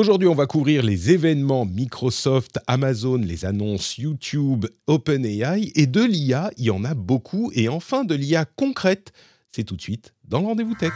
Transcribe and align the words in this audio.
Aujourd'hui, 0.00 0.28
on 0.28 0.34
va 0.34 0.46
couvrir 0.46 0.82
les 0.82 1.10
événements 1.10 1.66
Microsoft, 1.66 2.58
Amazon, 2.66 3.18
les 3.18 3.44
annonces 3.44 3.98
YouTube, 3.98 4.64
OpenAI 4.86 5.72
et 5.74 5.86
de 5.86 6.02
l'IA, 6.02 6.50
il 6.56 6.64
y 6.64 6.70
en 6.70 6.84
a 6.84 6.94
beaucoup 6.94 7.52
et 7.54 7.68
enfin 7.68 8.04
de 8.04 8.14
l'IA 8.14 8.46
concrète. 8.46 9.12
C'est 9.52 9.64
tout 9.64 9.76
de 9.76 9.82
suite 9.82 10.14
dans 10.24 10.40
le 10.40 10.46
rendez-vous 10.46 10.74
tech. 10.74 10.92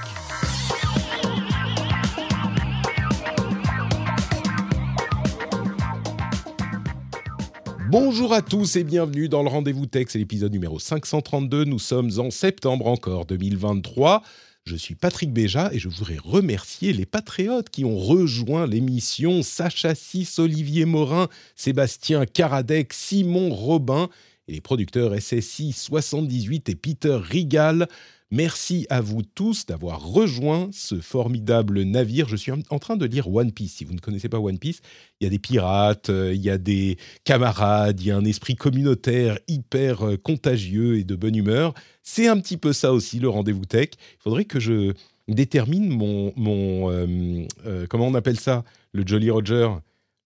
Bonjour 7.91 8.33
à 8.33 8.41
tous 8.41 8.77
et 8.77 8.85
bienvenue 8.85 9.29
dans 9.29 9.43
le 9.43 9.51
Rendez-vous 9.51 9.85
Tech, 9.85 10.07
c'est 10.09 10.19
l'épisode 10.19 10.51
numéro 10.51 10.79
532. 10.79 11.65
Nous 11.65 11.79
sommes 11.79 12.11
en 12.19 12.31
septembre 12.31 12.87
encore 12.87 13.27
2023. 13.27 14.23
Je 14.67 14.77
suis 14.77 14.95
Patrick 14.95 15.31
Béja 15.31 15.69
et 15.75 15.79
je 15.79 15.91
voudrais 15.91 16.17
remercier 16.17 16.95
les 16.95 17.05
patriotes 17.05 17.69
qui 17.69 17.85
ont 17.85 17.99
rejoint 17.99 18.67
l'émission 18.67 19.43
Sacha 19.43 19.95
Sis, 19.95 20.39
Olivier 20.39 20.87
Morin, 20.87 21.29
Sébastien 21.55 22.25
Karadec, 22.25 22.95
Simon 22.95 23.51
Robin 23.51 24.09
et 24.49 24.53
les 24.53 24.61
producteurs 24.63 25.15
SSI 25.21 25.73
78 25.73 26.71
et 26.71 26.75
Peter 26.77 27.15
Rigal. 27.15 27.89
Merci 28.35 28.85
à 28.91 29.01
vous 29.01 29.23
tous 29.23 29.65
d'avoir 29.65 30.05
rejoint 30.05 30.69
ce 30.73 30.97
formidable 31.01 31.83
navire. 31.83 32.27
Je 32.29 32.35
suis 32.35 32.51
en 32.51 32.79
train 32.81 32.97
de 32.97 33.07
lire 33.07 33.33
One 33.33 33.53
Piece. 33.53 33.75
Si 33.75 33.85
vous 33.85 33.95
ne 33.95 34.01
connaissez 34.01 34.29
pas 34.29 34.41
One 34.41 34.59
Piece, 34.59 34.81
il 35.21 35.25
y 35.25 35.27
a 35.29 35.31
des 35.31 35.39
pirates, 35.39 36.11
euh, 36.11 36.35
il 36.35 36.43
y 36.43 36.51
a 36.51 36.59
des 36.59 36.99
camarades, 37.23 38.01
il 38.01 38.09
y 38.09 38.11
a 38.11 38.17
un 38.17 38.25
esprit 38.25 38.57
communautaire 38.57 39.39
hyper 39.47 40.05
euh, 40.05 40.17
contagieux 40.17 40.99
et 40.99 41.05
de 41.05 41.15
bonne 41.15 41.37
humeur. 41.37 41.75
C'est 42.03 42.27
un 42.27 42.41
petit 42.41 42.57
peu 42.57 42.73
ça 42.73 42.93
aussi 42.93 43.21
le 43.21 43.29
rendez-vous 43.29 43.67
tech. 43.67 43.91
Il 44.15 44.23
faudrait 44.25 44.47
que 44.47 44.59
je 44.59 44.95
détermine 45.29 45.89
mon, 45.89 46.33
mon 46.35 46.91
euh, 46.91 47.87
comment 47.89 48.09
on 48.09 48.15
appelle 48.15 48.41
ça, 48.41 48.65
le 48.91 49.07
Jolly 49.07 49.31
Roger, 49.31 49.69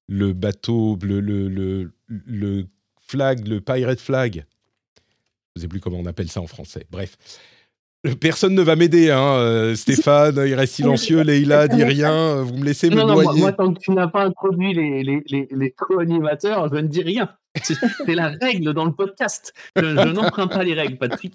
le 0.06 0.32
bateau, 0.32 0.98
le, 1.02 1.20
le, 1.20 1.48
le, 1.48 1.92
le 2.06 2.66
flag, 3.02 3.46
le 3.46 3.60
pirate 3.60 4.00
flag? 4.00 4.46
Je 5.54 5.60
ne 5.60 5.60
sais 5.60 5.68
plus 5.68 5.80
comment 5.80 5.98
on 5.98 6.06
appelle 6.06 6.30
ça 6.30 6.40
en 6.40 6.46
français. 6.46 6.86
Bref. 6.90 7.18
Personne 8.20 8.54
ne 8.54 8.62
va 8.62 8.76
m'aider, 8.76 9.10
hein. 9.10 9.34
euh, 9.38 9.74
Stéphane, 9.74 10.36
il 10.46 10.54
reste 10.54 10.74
silencieux, 10.74 11.22
Leïla 11.22 11.66
dit 11.68 11.82
rien, 11.82 12.12
euh, 12.12 12.42
vous 12.42 12.56
me 12.56 12.64
laissez 12.64 12.90
me 12.90 12.94
Non, 12.94 13.06
non, 13.08 13.14
moi, 13.14 13.24
noyer. 13.24 13.40
moi, 13.40 13.52
tant 13.52 13.74
que 13.74 13.80
tu 13.80 13.90
n'as 13.90 14.06
pas 14.06 14.22
introduit 14.24 14.72
les, 14.72 15.02
les, 15.02 15.22
les, 15.26 15.48
les 15.50 15.70
co-animateurs, 15.72 16.72
je 16.72 16.78
ne 16.80 16.86
dis 16.86 17.02
rien. 17.02 17.28
C'est 17.60 18.14
la 18.14 18.28
règle 18.28 18.72
dans 18.72 18.84
le 18.84 18.92
podcast. 18.92 19.52
Je, 19.74 19.82
je 19.82 20.08
n'emprunte 20.12 20.52
pas 20.52 20.62
les 20.62 20.74
règles, 20.74 20.96
Patrick. 20.96 21.34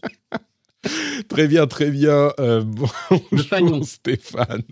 Très 1.27 1.47
bien, 1.47 1.67
très 1.67 1.89
bien. 1.91 2.31
Euh, 2.39 2.63
bonjour. 2.65 3.85
Stéphane. 3.85 4.63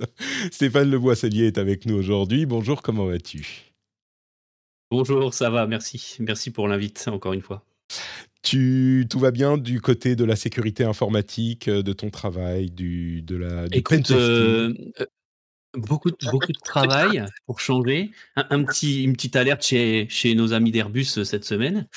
Stéphane 0.51 0.89
Le 0.89 0.99
Boisselier 0.99 1.47
est 1.47 1.57
avec 1.57 1.85
nous 1.85 1.95
aujourd'hui. 1.95 2.45
Bonjour, 2.45 2.81
comment 2.81 3.05
vas-tu? 3.05 3.73
Bonjour, 4.91 5.33
ça 5.33 5.49
va, 5.49 5.67
merci. 5.67 6.17
Merci 6.19 6.51
pour 6.51 6.67
l'invite, 6.69 7.05
encore 7.07 7.33
une 7.33 7.41
fois. 7.41 7.63
Tu, 8.41 9.05
Tout 9.09 9.19
va 9.19 9.31
bien 9.31 9.57
du 9.57 9.81
côté 9.81 10.15
de 10.15 10.25
la 10.25 10.35
sécurité 10.35 10.83
informatique, 10.83 11.67
euh, 11.67 11.83
de 11.83 11.93
ton 11.93 12.09
travail, 12.09 12.71
du, 12.71 13.21
de 13.21 13.35
la, 13.35 13.67
du 13.67 13.77
Écoute, 13.77 14.07
pentesting 14.07 14.15
euh, 14.19 15.05
beaucoup, 15.77 16.11
de, 16.11 16.17
beaucoup 16.31 16.51
de 16.51 16.59
travail 16.63 17.25
pour 17.45 17.59
changer. 17.59 18.11
Un, 18.35 18.45
un 18.49 18.63
petit, 18.63 19.03
une 19.03 19.13
petite 19.13 19.35
alerte 19.35 19.63
chez, 19.63 20.07
chez 20.09 20.35
nos 20.35 20.53
amis 20.53 20.71
d'Airbus 20.71 21.17
euh, 21.17 21.23
cette 21.23 21.45
semaine. 21.45 21.87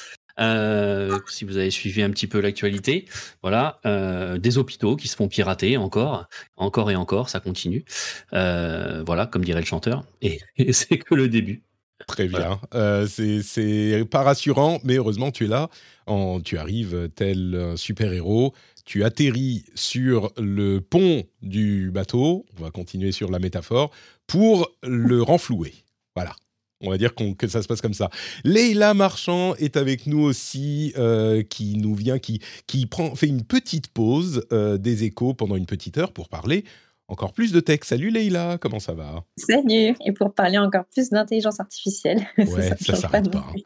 Euh, 0.40 1.18
si 1.28 1.44
vous 1.44 1.56
avez 1.58 1.70
suivi 1.70 2.02
un 2.02 2.10
petit 2.10 2.26
peu 2.26 2.40
l'actualité, 2.40 3.06
voilà, 3.40 3.78
euh, 3.86 4.36
des 4.36 4.58
hôpitaux 4.58 4.96
qui 4.96 5.06
se 5.06 5.14
font 5.14 5.28
pirater 5.28 5.76
encore, 5.76 6.26
encore 6.56 6.90
et 6.90 6.96
encore, 6.96 7.28
ça 7.28 7.38
continue. 7.38 7.84
Voilà, 8.32 9.28
comme 9.30 9.44
dirait 9.44 9.60
le 9.60 9.66
chanteur. 9.66 10.04
Et, 10.22 10.40
et 10.56 10.72
c'est 10.72 10.98
que 10.98 11.14
le 11.14 11.28
début. 11.28 11.62
Très 12.06 12.28
bien. 12.28 12.60
Euh, 12.74 13.06
c'est- 13.06 14.04
pas 14.10 14.22
rassurant, 14.22 14.80
mais 14.84 14.94
heureusement, 14.96 15.30
tu 15.30 15.44
es 15.44 15.48
là. 15.48 15.68
En, 16.06 16.40
tu 16.40 16.58
arrives 16.58 17.08
tel 17.14 17.54
un 17.54 17.76
super-héros. 17.76 18.52
Tu 18.84 19.04
atterris 19.04 19.64
sur 19.74 20.30
le 20.36 20.80
pont 20.80 21.24
du 21.40 21.90
bateau. 21.90 22.44
On 22.58 22.62
va 22.64 22.70
continuer 22.70 23.12
sur 23.12 23.30
la 23.30 23.38
métaphore 23.38 23.90
pour 24.26 24.70
le 24.82 25.22
renflouer. 25.22 25.72
Voilà. 26.14 26.34
On 26.82 26.90
va 26.90 26.98
dire 26.98 27.12
que 27.14 27.46
ça 27.48 27.62
se 27.62 27.68
passe 27.68 27.80
comme 27.80 27.94
ça. 27.94 28.10
Leïla 28.44 28.92
Marchand 28.92 29.54
est 29.54 29.78
avec 29.78 30.06
nous 30.06 30.20
aussi, 30.20 30.92
euh, 30.98 31.42
qui 31.42 31.78
nous 31.78 31.94
vient, 31.94 32.18
qui, 32.18 32.40
qui 32.66 32.84
prend, 32.84 33.14
fait 33.14 33.28
une 33.28 33.42
petite 33.44 33.88
pause 33.88 34.44
euh, 34.52 34.76
des 34.76 35.04
échos 35.04 35.32
pendant 35.32 35.56
une 35.56 35.64
petite 35.64 35.96
heure 35.96 36.12
pour 36.12 36.28
parler 36.28 36.64
encore 37.08 37.32
plus 37.32 37.52
de 37.52 37.60
tech. 37.60 37.80
Salut 37.82 38.10
Leïla, 38.10 38.58
comment 38.60 38.80
ça 38.80 38.94
va? 38.94 39.24
Salut 39.36 39.94
Et 40.04 40.12
pour 40.12 40.32
parler 40.34 40.58
encore 40.58 40.84
plus 40.86 41.10
d'intelligence 41.10 41.60
artificielle. 41.60 42.26
Ouais, 42.38 42.68
ça 42.70 42.76
change 42.80 43.00
s'arrête 43.00 43.30
pas, 43.30 43.46
plus. 43.50 43.64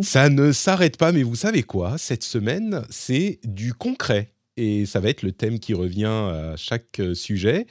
Ça 0.00 0.28
ne 0.28 0.52
s'arrête 0.52 0.96
pas, 0.96 1.12
mais 1.12 1.22
vous 1.22 1.36
savez 1.36 1.62
quoi? 1.62 1.98
Cette 1.98 2.24
semaine, 2.24 2.84
c'est 2.90 3.38
du 3.44 3.74
concret. 3.74 4.32
Et 4.56 4.86
ça 4.86 5.00
va 5.00 5.08
être 5.10 5.22
le 5.22 5.32
thème 5.32 5.58
qui 5.58 5.74
revient 5.74 6.04
à 6.06 6.54
chaque 6.56 7.00
euh, 7.00 7.14
sujet, 7.14 7.66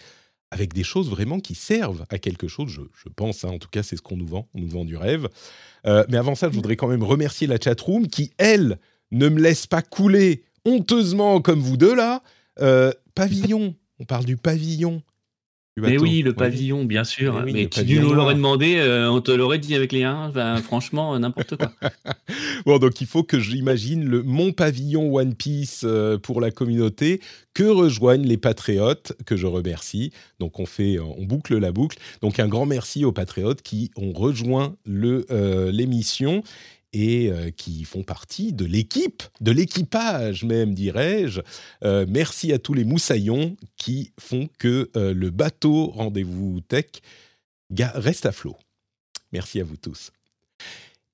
avec 0.51 0.73
des 0.73 0.83
choses 0.83 1.09
vraiment 1.09 1.39
qui 1.39 1.55
servent 1.55 2.05
à 2.09 2.19
quelque 2.19 2.47
chose, 2.47 2.69
je, 2.69 2.81
je 2.93 3.09
pense. 3.09 3.43
hein. 3.43 3.49
en 3.49 3.57
tout 3.57 3.69
cas, 3.69 3.83
c'est 3.83 3.95
ce 3.97 4.01
qu'on 4.01 4.17
nous 4.17 4.27
vend. 4.27 4.47
On 4.53 4.59
nous 4.59 4.69
vend 4.69 4.85
du 4.85 4.95
rêve. 4.97 5.27
Euh, 5.87 6.05
mais 6.09 6.17
avant 6.17 6.35
ça, 6.35 6.49
je 6.49 6.55
voudrais 6.55 6.75
quand 6.75 6.87
même 6.87 7.03
remercier 7.03 7.47
la 7.47 7.57
chatroom 7.59 8.07
qui, 8.07 8.31
elle, 8.37 8.77
ne 9.11 9.29
me 9.29 9.41
laisse 9.41 9.65
pas 9.65 9.81
couler 9.81 10.43
honteusement 10.65 11.41
comme 11.41 11.59
vous 11.59 11.77
deux 11.77 11.95
là. 11.95 12.21
Euh, 12.59 12.91
pavillon, 13.15 13.75
on 14.03 14.05
parle 14.05 14.25
du 14.25 14.35
pavillon. 14.35 15.01
du 15.77 15.81
Mais 15.81 15.97
oui, 15.97 16.21
le 16.21 16.33
pavillon, 16.33 16.83
bien 16.83 17.05
sûr. 17.05 17.35
Mais 17.45 17.53
oui, 17.53 17.69
Mais 17.77 17.83
nous 17.95 18.01
noir. 18.01 18.15
l'aurais 18.15 18.35
demandé, 18.35 18.75
euh, 18.75 19.09
on 19.09 19.21
te 19.21 19.31
l'aurait 19.31 19.59
dit 19.59 19.75
avec 19.75 19.93
les 19.93 20.03
1. 20.03 20.29
Ben, 20.31 20.57
franchement, 20.57 21.15
euh, 21.15 21.19
n'importe 21.19 21.55
quoi. 21.55 21.71
Bon, 22.65 22.79
donc 22.79 22.99
il 23.01 23.07
faut 23.07 23.23
que 23.23 23.39
j'imagine 23.39 24.05
le 24.05 24.23
mon 24.23 24.51
pavillon 24.51 25.13
One 25.13 25.35
Piece 25.35 25.81
euh, 25.83 26.17
pour 26.17 26.41
la 26.41 26.51
communauté 26.51 27.21
que 27.53 27.63
rejoignent 27.63 28.25
les 28.25 28.37
patriotes 28.37 29.13
que 29.25 29.35
je 29.37 29.47
remercie. 29.47 30.11
Donc 30.39 30.59
on 30.59 30.65
fait, 30.65 30.99
on 30.99 31.23
boucle 31.23 31.57
la 31.57 31.71
boucle. 31.71 31.97
Donc 32.21 32.39
un 32.39 32.47
grand 32.47 32.65
merci 32.65 33.05
aux 33.05 33.11
patriotes 33.11 33.61
qui 33.61 33.91
ont 33.95 34.13
rejoint 34.13 34.75
le 34.85 35.25
euh, 35.31 35.71
l'émission 35.71 36.43
et 36.93 37.29
euh, 37.29 37.49
qui 37.51 37.83
font 37.83 38.03
partie 38.03 38.53
de 38.53 38.65
l'équipe, 38.65 39.23
de 39.41 39.51
l'équipage 39.51 40.43
même, 40.43 40.73
dirais-je. 40.73 41.41
Euh, 41.83 42.05
merci 42.07 42.53
à 42.53 42.59
tous 42.59 42.73
les 42.73 42.85
moussaillons 42.85 43.57
qui 43.75 44.11
font 44.19 44.47
que 44.59 44.89
euh, 44.95 45.13
le 45.13 45.31
bateau 45.31 45.87
Rendez-vous 45.87 46.61
Tech 46.61 46.85
reste 47.79 48.25
à 48.25 48.31
flot. 48.31 48.55
Merci 49.31 49.59
à 49.59 49.63
vous 49.63 49.77
tous. 49.77 50.11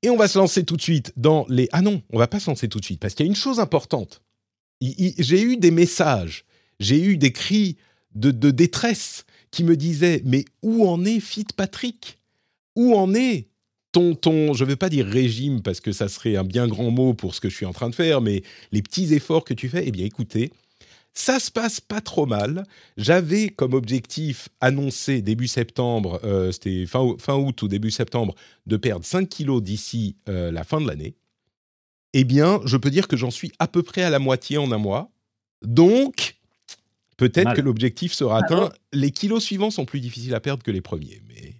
Et 0.01 0.09
on 0.09 0.17
va 0.17 0.27
se 0.27 0.37
lancer 0.37 0.63
tout 0.63 0.77
de 0.77 0.81
suite 0.81 1.13
dans 1.15 1.45
les... 1.49 1.69
Ah 1.71 1.81
non, 1.81 2.01
on 2.11 2.19
va 2.19 2.27
pas 2.27 2.39
se 2.39 2.49
lancer 2.49 2.69
tout 2.69 2.79
de 2.79 2.85
suite, 2.85 2.99
parce 2.99 3.13
qu'il 3.13 3.25
y 3.25 3.29
a 3.29 3.31
une 3.31 3.35
chose 3.35 3.59
importante. 3.59 4.21
J'ai 4.81 5.41
eu 5.41 5.57
des 5.57 5.71
messages, 5.71 6.45
j'ai 6.79 7.01
eu 7.01 7.17
des 7.17 7.33
cris 7.33 7.77
de, 8.15 8.31
de 8.31 8.51
détresse 8.51 9.25
qui 9.51 9.63
me 9.63 9.75
disaient, 9.75 10.21
mais 10.25 10.45
où 10.61 10.87
en 10.87 11.03
est 11.03 11.19
Fit 11.19 11.47
Patrick 11.55 12.17
Où 12.75 12.95
en 12.95 13.13
est 13.13 13.48
ton, 13.91 14.15
ton, 14.15 14.53
je 14.53 14.63
ne 14.63 14.69
veux 14.69 14.75
pas 14.75 14.89
dire 14.89 15.05
régime, 15.05 15.61
parce 15.61 15.79
que 15.79 15.91
ça 15.91 16.07
serait 16.07 16.35
un 16.35 16.43
bien 16.43 16.67
grand 16.67 16.91
mot 16.91 17.13
pour 17.13 17.33
ce 17.35 17.41
que 17.41 17.49
je 17.49 17.55
suis 17.55 17.65
en 17.65 17.73
train 17.73 17.89
de 17.89 17.95
faire, 17.95 18.21
mais 18.21 18.43
les 18.71 18.81
petits 18.81 19.13
efforts 19.13 19.43
que 19.43 19.53
tu 19.53 19.69
fais, 19.69 19.83
eh 19.85 19.91
bien 19.91 20.05
écoutez, 20.05 20.51
ça 21.13 21.39
se 21.39 21.51
passe 21.51 21.81
pas 21.81 22.01
trop 22.01 22.25
mal. 22.25 22.65
J'avais 22.97 23.49
comme 23.49 23.73
objectif 23.73 24.49
annoncé 24.61 25.21
début 25.21 25.47
septembre, 25.47 26.19
euh, 26.23 26.51
c'était 26.51 26.85
fin, 26.85 27.15
fin 27.17 27.35
août 27.35 27.61
ou 27.61 27.67
début 27.67 27.91
septembre, 27.91 28.35
de 28.67 28.77
perdre 28.77 29.05
5 29.05 29.27
kilos 29.27 29.61
d'ici 29.61 30.15
euh, 30.29 30.51
la 30.51 30.63
fin 30.63 30.79
de 30.79 30.87
l'année. 30.87 31.15
Eh 32.13 32.23
bien, 32.23 32.61
je 32.65 32.77
peux 32.77 32.89
dire 32.89 33.07
que 33.07 33.17
j'en 33.17 33.31
suis 33.31 33.51
à 33.59 33.67
peu 33.67 33.83
près 33.83 34.03
à 34.03 34.09
la 34.09 34.19
moitié 34.19 34.57
en 34.57 34.71
un 34.71 34.77
mois. 34.77 35.11
Donc, 35.61 36.37
peut-être 37.17 37.53
que 37.53 37.61
l'objectif 37.61 38.13
sera 38.13 38.39
atteint. 38.39 38.71
Les 38.93 39.11
kilos 39.11 39.43
suivants 39.43 39.71
sont 39.71 39.85
plus 39.85 39.99
difficiles 39.99 40.33
à 40.33 40.39
perdre 40.39 40.63
que 40.63 40.71
les 40.71 40.81
premiers, 40.81 41.21
mais 41.27 41.58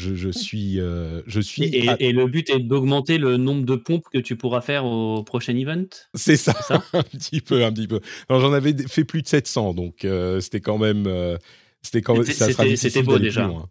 je, 0.00 0.14
je 0.14 0.30
suis, 0.30 0.80
euh, 0.80 1.22
je 1.26 1.40
suis. 1.40 1.64
Et, 1.64 1.88
à- 1.88 1.96
et 2.00 2.12
le 2.12 2.26
but 2.26 2.48
est 2.50 2.58
d'augmenter 2.60 3.18
le 3.18 3.36
nombre 3.36 3.64
de 3.64 3.76
pompes 3.76 4.06
que 4.12 4.18
tu 4.18 4.36
pourras 4.36 4.60
faire 4.60 4.84
au 4.84 5.22
prochain 5.22 5.56
event? 5.56 5.84
C'est 6.14 6.36
ça, 6.36 6.52
ça? 6.62 6.82
un 6.92 7.02
petit 7.02 7.40
peu, 7.40 7.64
un 7.64 7.72
petit 7.72 7.86
peu. 7.88 8.00
Alors, 8.28 8.40
j'en 8.40 8.52
avais 8.52 8.74
fait 8.88 9.04
plus 9.04 9.22
de 9.22 9.28
700, 9.28 9.74
donc 9.74 10.04
euh, 10.04 10.40
c'était 10.40 10.60
quand 10.60 10.78
même. 10.78 11.06
euh, 11.06 11.36
C'était 11.82 12.02
quand 12.02 12.14
C'était- 12.24 13.02
beau 13.02 13.18
déjà. 13.18 13.46
loin. 13.46 13.68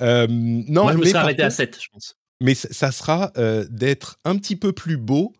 Euh, 0.00 0.26
non, 0.28 0.82
Moi, 0.82 0.92
je 0.92 0.98
me 0.98 1.02
mais 1.04 1.08
serais 1.10 1.18
arrêté 1.20 1.42
à 1.42 1.46
contre- 1.46 1.56
7, 1.56 1.78
je 1.82 1.88
pense. 1.92 2.16
mais 2.42 2.54
ça 2.54 2.90
sera 2.92 3.32
euh, 3.38 3.64
d'être 3.70 4.18
un 4.24 4.36
petit 4.36 4.56
peu 4.56 4.72
plus 4.72 4.96
beau 4.96 5.32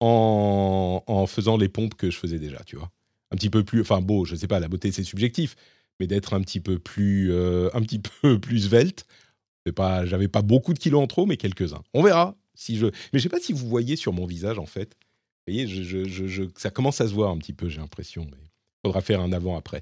en, 0.00 1.02
en 1.06 1.26
faisant 1.26 1.56
les 1.56 1.68
pompes 1.68 1.94
que 1.94 2.10
je 2.10 2.18
faisais 2.18 2.38
déjà, 2.38 2.60
tu 2.66 2.76
vois. 2.76 2.90
Un 3.32 3.36
petit 3.36 3.50
peu 3.50 3.64
plus, 3.64 3.80
enfin 3.80 4.00
beau, 4.00 4.24
je 4.24 4.34
sais 4.36 4.46
pas, 4.46 4.60
la 4.60 4.68
beauté 4.68 4.92
c'est 4.92 5.04
subjectif, 5.04 5.56
mais 6.00 6.06
d'être 6.06 6.34
un 6.34 6.40
petit 6.42 6.60
peu 6.60 6.78
plus, 6.78 7.32
euh, 7.32 7.70
un 7.74 7.80
petit 7.82 8.00
peu 8.22 8.38
plus 8.38 8.60
svelte. 8.68 9.06
J'avais 10.04 10.28
pas 10.28 10.42
beaucoup 10.42 10.74
de 10.74 10.78
kilos 10.78 11.02
en 11.02 11.06
trop, 11.06 11.26
mais 11.26 11.36
quelques-uns. 11.36 11.82
On 11.94 12.02
verra 12.02 12.36
si 12.54 12.76
je, 12.76 12.86
mais 12.86 13.18
je 13.18 13.18
sais 13.20 13.28
pas 13.28 13.40
si 13.40 13.52
vous 13.52 13.68
voyez 13.68 13.96
sur 13.96 14.12
mon 14.12 14.26
visage 14.26 14.58
en 14.58 14.66
fait. 14.66 14.94
Vous 15.46 15.52
voyez, 15.54 15.66
je, 15.66 15.82
je- 15.82 16.26
je- 16.28 16.42
ça 16.56 16.70
commence 16.70 17.00
à 17.00 17.08
se 17.08 17.14
voir 17.14 17.30
un 17.30 17.38
petit 17.38 17.52
peu, 17.52 17.68
j'ai 17.68 17.80
l'impression, 17.80 18.24
mais 18.30 18.36
faudra 18.84 19.00
faire 19.00 19.20
un 19.20 19.32
avant 19.32 19.56
après. 19.56 19.80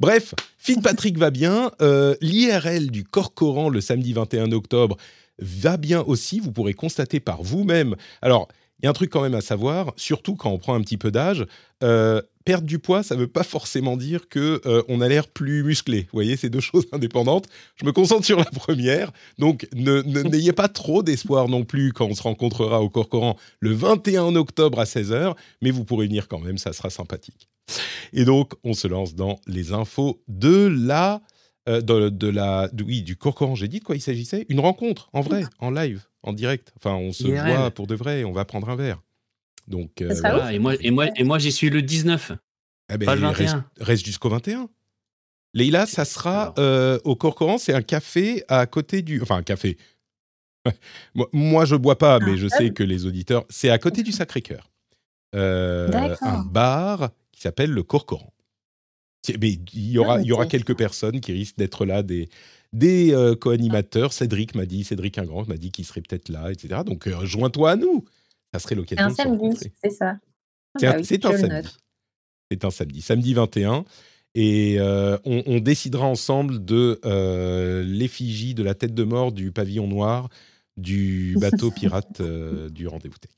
Bref, 0.00 0.34
Patrick 0.82 1.18
va 1.18 1.30
bien. 1.30 1.70
Euh, 1.82 2.16
L'IRL 2.20 2.90
du 2.90 3.04
Corcoran 3.04 3.68
le 3.68 3.80
samedi 3.80 4.12
21 4.12 4.50
octobre 4.52 4.96
va 5.38 5.76
bien 5.76 6.00
aussi. 6.00 6.40
Vous 6.40 6.50
pourrez 6.52 6.72
constater 6.74 7.20
par 7.20 7.42
vous-même. 7.42 7.94
Alors, 8.22 8.48
il 8.80 8.84
y 8.84 8.86
a 8.86 8.90
un 8.90 8.94
truc 8.94 9.10
quand 9.10 9.22
même 9.22 9.34
à 9.34 9.40
savoir, 9.40 9.92
surtout 9.96 10.34
quand 10.36 10.50
on 10.50 10.58
prend 10.58 10.74
un 10.74 10.80
petit 10.82 10.96
peu 10.98 11.10
d'âge. 11.10 11.46
euh, 11.84 12.20
perdre 12.44 12.66
du 12.66 12.78
poids, 12.78 13.02
ça 13.02 13.14
ne 13.14 13.20
veut 13.20 13.26
pas 13.26 13.42
forcément 13.42 13.98
dire 13.98 14.26
que 14.30 14.62
euh, 14.64 14.82
on 14.88 15.02
a 15.02 15.08
l'air 15.08 15.28
plus 15.28 15.62
musclé. 15.62 16.02
Vous 16.04 16.08
voyez, 16.14 16.36
c'est 16.38 16.48
deux 16.48 16.60
choses 16.70 16.86
indépendantes. 16.92 17.46
Je 17.76 17.84
me 17.84 17.92
concentre 17.92 18.24
sur 18.24 18.38
la 18.38 18.46
première. 18.46 19.12
Donc, 19.38 19.66
n'ayez 19.74 20.52
pas 20.52 20.68
trop 20.68 21.02
d'espoir 21.02 21.48
non 21.48 21.64
plus 21.64 21.92
quand 21.92 22.06
on 22.06 22.14
se 22.14 22.22
rencontrera 22.22 22.80
au 22.80 22.88
Corcoran 22.88 23.36
le 23.60 23.72
21 23.74 24.34
octobre 24.36 24.80
à 24.80 24.84
16h. 24.84 25.34
Mais 25.60 25.70
vous 25.70 25.84
pourrez 25.84 26.06
venir 26.06 26.26
quand 26.26 26.38
même, 26.38 26.56
ça 26.56 26.72
sera 26.72 26.88
sympathique. 26.88 27.48
Et 28.14 28.24
donc, 28.24 28.54
on 28.64 28.72
se 28.72 28.88
lance 28.88 29.14
dans 29.14 29.38
les 29.46 29.74
infos 29.74 30.22
de 30.28 30.68
la, 30.74 31.20
euh, 31.68 31.82
de, 31.82 32.08
de 32.08 32.28
la, 32.28 32.68
de- 32.72 32.82
oui, 32.82 33.02
du 33.02 33.16
Corcoran. 33.16 33.56
J'ai 33.56 33.68
dit 33.68 33.80
de 33.80 33.84
quoi 33.84 33.94
il 33.94 34.00
s'agissait? 34.00 34.46
Une 34.48 34.60
rencontre, 34.60 35.10
en 35.12 35.20
vrai, 35.20 35.44
en 35.58 35.70
live, 35.70 36.06
en 36.22 36.32
direct. 36.32 36.72
Enfin, 36.76 36.94
on 36.94 37.12
se 37.12 37.24
IRL. 37.24 37.56
voit 37.56 37.70
pour 37.70 37.86
de 37.86 37.94
vrai. 37.94 38.24
On 38.24 38.32
va 38.32 38.44
prendre 38.44 38.68
un 38.68 38.76
verre. 38.76 39.00
Donc, 39.66 40.00
euh, 40.00 40.08
voilà. 40.20 40.36
Voilà, 40.36 40.52
et 40.52 40.58
moi, 40.58 40.74
et 40.80 40.90
moi, 40.90 41.06
et 41.16 41.24
moi 41.24 41.38
j'y 41.38 41.52
suis 41.52 41.70
le 41.70 41.82
19. 41.82 42.32
Eh 42.90 42.96
ben, 42.96 43.04
Pas 43.04 43.16
le 43.16 43.26
reste, 43.26 43.54
21. 43.54 43.66
reste 43.80 44.06
jusqu'au 44.06 44.30
21. 44.30 44.68
Leïla, 45.54 45.86
ça 45.86 46.04
sera 46.04 46.54
euh, 46.58 46.98
au 47.04 47.16
Corcoran, 47.16 47.58
c'est 47.58 47.74
un 47.74 47.82
café 47.82 48.44
à 48.48 48.66
côté 48.66 49.02
du. 49.02 49.20
Enfin, 49.20 49.36
un 49.36 49.42
café. 49.42 49.76
moi, 51.32 51.64
je 51.64 51.76
bois 51.76 51.98
pas, 51.98 52.18
mais 52.20 52.36
je 52.36 52.48
sais 52.48 52.70
que 52.70 52.82
les 52.82 53.06
auditeurs. 53.06 53.44
C'est 53.48 53.70
à 53.70 53.78
côté 53.78 54.02
du 54.02 54.12
Sacré-Cœur. 54.12 54.70
Euh, 55.34 56.16
un 56.22 56.38
bar 56.38 57.10
qui 57.32 57.42
s'appelle 57.42 57.70
le 57.70 57.82
Corcoran. 57.82 58.32
C'est- 59.32 59.38
Mais 59.40 59.52
il 59.74 59.90
y 59.90 59.98
aura, 59.98 60.16
Ah, 60.16 60.20
il 60.20 60.26
y 60.26 60.32
aura 60.32 60.44
ok. 60.44 60.50
quelques 60.50 60.76
personnes 60.76 61.20
qui 61.20 61.32
risquent 61.32 61.56
d'être 61.58 61.84
là, 61.86 62.02
des, 62.02 62.28
des 62.72 63.12
euh, 63.12 63.34
co-animateurs. 63.34 64.12
Cédric 64.12 64.54
m'a 64.54 64.66
dit, 64.66 64.84
Cédric 64.84 65.16
Ingrand 65.18 65.44
m'a 65.46 65.56
dit 65.56 65.70
qu'il 65.70 65.84
serait 65.84 66.00
peut-être 66.02 66.28
là, 66.28 66.50
etc. 66.52 66.82
Donc, 66.84 67.06
euh, 67.06 67.24
joins-toi 67.24 67.70
à 67.72 67.76
nous. 67.76 68.04
Ça 68.52 68.58
serait 68.60 68.74
C'est 68.74 68.74
l'occasion 68.76 69.04
un 69.04 69.08
de 69.08 69.12
se 69.14 69.22
samedi, 69.22 69.70
c'est 69.82 69.90
ça. 69.90 70.18
C'est 70.78 70.86
Ah 70.86 70.92
un, 70.94 70.96
oui, 70.98 71.04
c'est 71.04 71.24
un 71.26 71.32
le 71.32 71.38
samedi. 71.38 71.68
C'est 72.50 72.64
un 72.64 72.70
samedi, 72.70 73.02
samedi 73.02 73.34
21. 73.34 73.84
Et 74.34 74.76
euh, 74.78 75.18
on, 75.24 75.42
on 75.46 75.58
décidera 75.58 76.06
ensemble 76.06 76.64
de 76.64 77.00
euh, 77.04 77.82
l'effigie 77.84 78.54
de 78.54 78.62
la 78.62 78.74
tête 78.74 78.94
de 78.94 79.02
mort 79.04 79.32
du 79.32 79.52
pavillon 79.52 79.86
noir 79.88 80.28
du 80.76 81.36
bateau 81.40 81.70
pirate 81.74 82.20
euh, 82.20 82.68
du 82.70 82.86
rendez-vous 82.86 83.16
tech. 83.18 83.32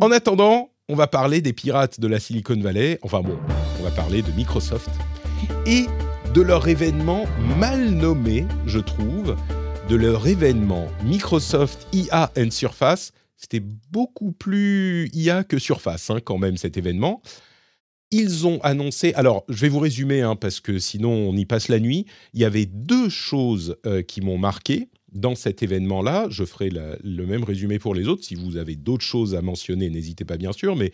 En 0.00 0.10
attendant, 0.10 0.70
on 0.88 0.94
va 0.94 1.06
parler 1.06 1.40
des 1.40 1.54
pirates 1.54 1.98
de 1.98 2.06
la 2.06 2.20
Silicon 2.20 2.60
Valley. 2.60 2.98
Enfin 3.02 3.22
bon, 3.22 3.38
on 3.80 3.82
va 3.82 3.90
parler 3.90 4.20
de 4.20 4.30
Microsoft 4.32 4.90
et 5.66 5.86
de 6.34 6.42
leur 6.42 6.68
événement 6.68 7.24
mal 7.58 7.90
nommé, 7.90 8.46
je 8.66 8.80
trouve, 8.80 9.36
de 9.88 9.96
leur 9.96 10.26
événement 10.26 10.88
Microsoft 11.02 11.86
IA 11.92 12.30
and 12.36 12.50
Surface. 12.50 13.12
C'était 13.36 13.62
beaucoup 13.90 14.32
plus 14.32 15.08
IA 15.14 15.44
que 15.44 15.58
Surface, 15.58 16.10
hein, 16.10 16.20
quand 16.22 16.38
même, 16.38 16.56
cet 16.56 16.76
événement. 16.76 17.22
Ils 18.10 18.46
ont 18.46 18.60
annoncé, 18.62 19.14
alors 19.14 19.44
je 19.48 19.60
vais 19.62 19.70
vous 19.70 19.80
résumer, 19.80 20.20
hein, 20.20 20.36
parce 20.36 20.60
que 20.60 20.78
sinon 20.78 21.12
on 21.12 21.34
y 21.34 21.46
passe 21.46 21.68
la 21.68 21.80
nuit. 21.80 22.04
Il 22.34 22.40
y 22.40 22.44
avait 22.44 22.66
deux 22.66 23.08
choses 23.08 23.76
euh, 23.86 24.02
qui 24.02 24.20
m'ont 24.20 24.38
marqué 24.38 24.88
dans 25.14 25.34
cet 25.34 25.62
événement-là. 25.62 26.26
Je 26.28 26.44
ferai 26.44 26.70
le 26.70 27.26
même 27.26 27.44
résumé 27.44 27.78
pour 27.78 27.94
les 27.94 28.08
autres. 28.08 28.24
Si 28.24 28.34
vous 28.34 28.56
avez 28.56 28.76
d'autres 28.76 29.04
choses 29.04 29.34
à 29.34 29.42
mentionner, 29.42 29.88
n'hésitez 29.88 30.24
pas 30.24 30.36
bien 30.36 30.52
sûr. 30.52 30.76
Mais 30.76 30.92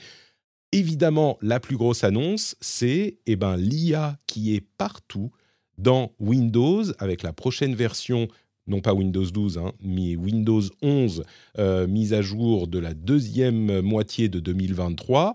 évidemment, 0.72 1.38
la 1.42 1.58
plus 1.58 1.76
grosse 1.76 2.04
annonce, 2.04 2.56
c'est 2.60 3.18
eh 3.26 3.36
ben, 3.36 3.56
l'IA 3.56 4.18
qui 4.26 4.54
est 4.54 4.64
partout 4.78 5.30
dans 5.78 6.12
Windows 6.20 6.84
avec 6.98 7.22
la 7.22 7.32
prochaine 7.32 7.74
version, 7.74 8.28
non 8.66 8.80
pas 8.80 8.94
Windows 8.94 9.24
12, 9.24 9.58
hein, 9.58 9.72
mais 9.80 10.14
Windows 10.14 10.62
11, 10.82 11.24
euh, 11.58 11.86
mise 11.86 12.12
à 12.12 12.22
jour 12.22 12.68
de 12.68 12.78
la 12.78 12.94
deuxième 12.94 13.80
moitié 13.80 14.28
de 14.28 14.40
2023. 14.40 15.34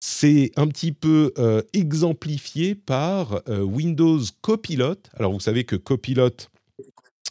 C'est 0.00 0.50
un 0.56 0.66
petit 0.66 0.92
peu 0.92 1.32
euh, 1.38 1.62
exemplifié 1.72 2.74
par 2.74 3.40
euh, 3.48 3.62
Windows 3.62 4.20
Copilot. 4.42 4.96
Alors 5.14 5.32
vous 5.32 5.40
savez 5.40 5.64
que 5.64 5.76
Copilot, 5.76 6.30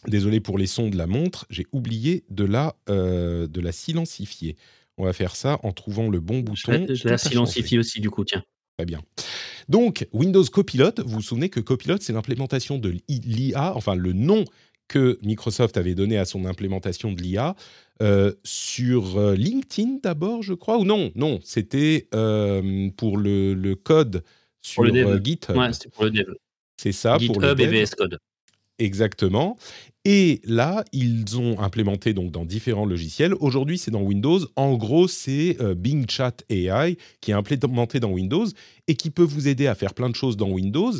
désolé 0.08 0.40
pour 0.40 0.58
les 0.58 0.66
sons 0.66 0.88
de 0.88 0.96
la 0.96 1.06
montre, 1.06 1.46
j'ai 1.50 1.66
oublié 1.72 2.24
de 2.30 2.44
la, 2.44 2.76
euh, 2.88 3.46
de 3.46 3.60
la 3.60 3.72
silencifier. 3.72 4.56
On 4.96 5.04
va 5.04 5.12
faire 5.12 5.36
ça 5.36 5.58
en 5.62 5.72
trouvant 5.72 6.08
le 6.08 6.20
bon 6.20 6.40
bouton. 6.40 6.86
je 6.88 7.08
la 7.08 7.18
silencifie 7.18 7.78
aussi, 7.78 8.00
du 8.00 8.10
coup, 8.10 8.24
tiens. 8.24 8.44
Très 8.78 8.86
bien. 8.86 9.00
Donc, 9.68 10.06
Windows 10.12 10.44
Copilot, 10.44 10.92
vous 10.98 11.14
vous 11.16 11.22
souvenez 11.22 11.48
que 11.48 11.60
Copilot, 11.60 11.98
c'est 12.00 12.12
l'implémentation 12.12 12.78
de 12.78 12.94
l'IA, 13.08 13.74
enfin 13.76 13.94
le 13.94 14.12
nom 14.12 14.44
que 14.88 15.18
Microsoft 15.22 15.76
avait 15.76 15.94
donné 15.94 16.18
à 16.18 16.24
son 16.24 16.44
implémentation 16.44 17.12
de 17.12 17.22
l'IA 17.22 17.54
euh, 18.02 18.32
sur 18.42 19.16
euh, 19.16 19.34
LinkedIn 19.34 19.98
d'abord, 20.02 20.42
je 20.42 20.52
crois, 20.52 20.78
ou 20.78 20.84
non, 20.84 21.12
non, 21.14 21.38
c'était 21.42 22.08
euh, 22.14 22.90
pour 22.96 23.16
le, 23.16 23.54
le 23.54 23.76
code 23.76 24.24
sur 24.60 24.82
le 24.82 24.90
dev. 24.90 25.22
GitHub. 25.22 25.56
Ouais, 25.56 25.72
c'était 25.72 25.90
pour 25.90 26.04
le 26.04 26.10
dev. 26.10 26.34
c'est 26.76 26.92
ça, 26.92 27.18
pour 27.24 27.40
le 27.40 27.48
GitHub 27.50 27.60
et. 27.60 27.84
VS 27.84 27.94
Code. 27.96 28.18
Exactement. 28.78 29.56
Et 30.06 30.42
là, 30.44 30.84
ils 30.92 31.38
ont 31.38 31.58
implémenté 31.60 32.12
donc 32.12 32.30
dans 32.30 32.44
différents 32.44 32.84
logiciels. 32.84 33.32
Aujourd'hui, 33.40 33.78
c'est 33.78 33.90
dans 33.90 34.02
Windows. 34.02 34.38
En 34.54 34.74
gros, 34.76 35.08
c'est 35.08 35.56
euh, 35.62 35.74
Bing 35.74 36.04
Chat 36.10 36.44
AI 36.50 36.98
qui 37.22 37.30
est 37.30 37.34
implémenté 37.34 38.00
dans 38.00 38.10
Windows 38.10 38.44
et 38.86 38.96
qui 38.96 39.08
peut 39.08 39.22
vous 39.22 39.48
aider 39.48 39.66
à 39.66 39.74
faire 39.74 39.94
plein 39.94 40.10
de 40.10 40.14
choses 40.14 40.36
dans 40.36 40.50
Windows, 40.50 40.92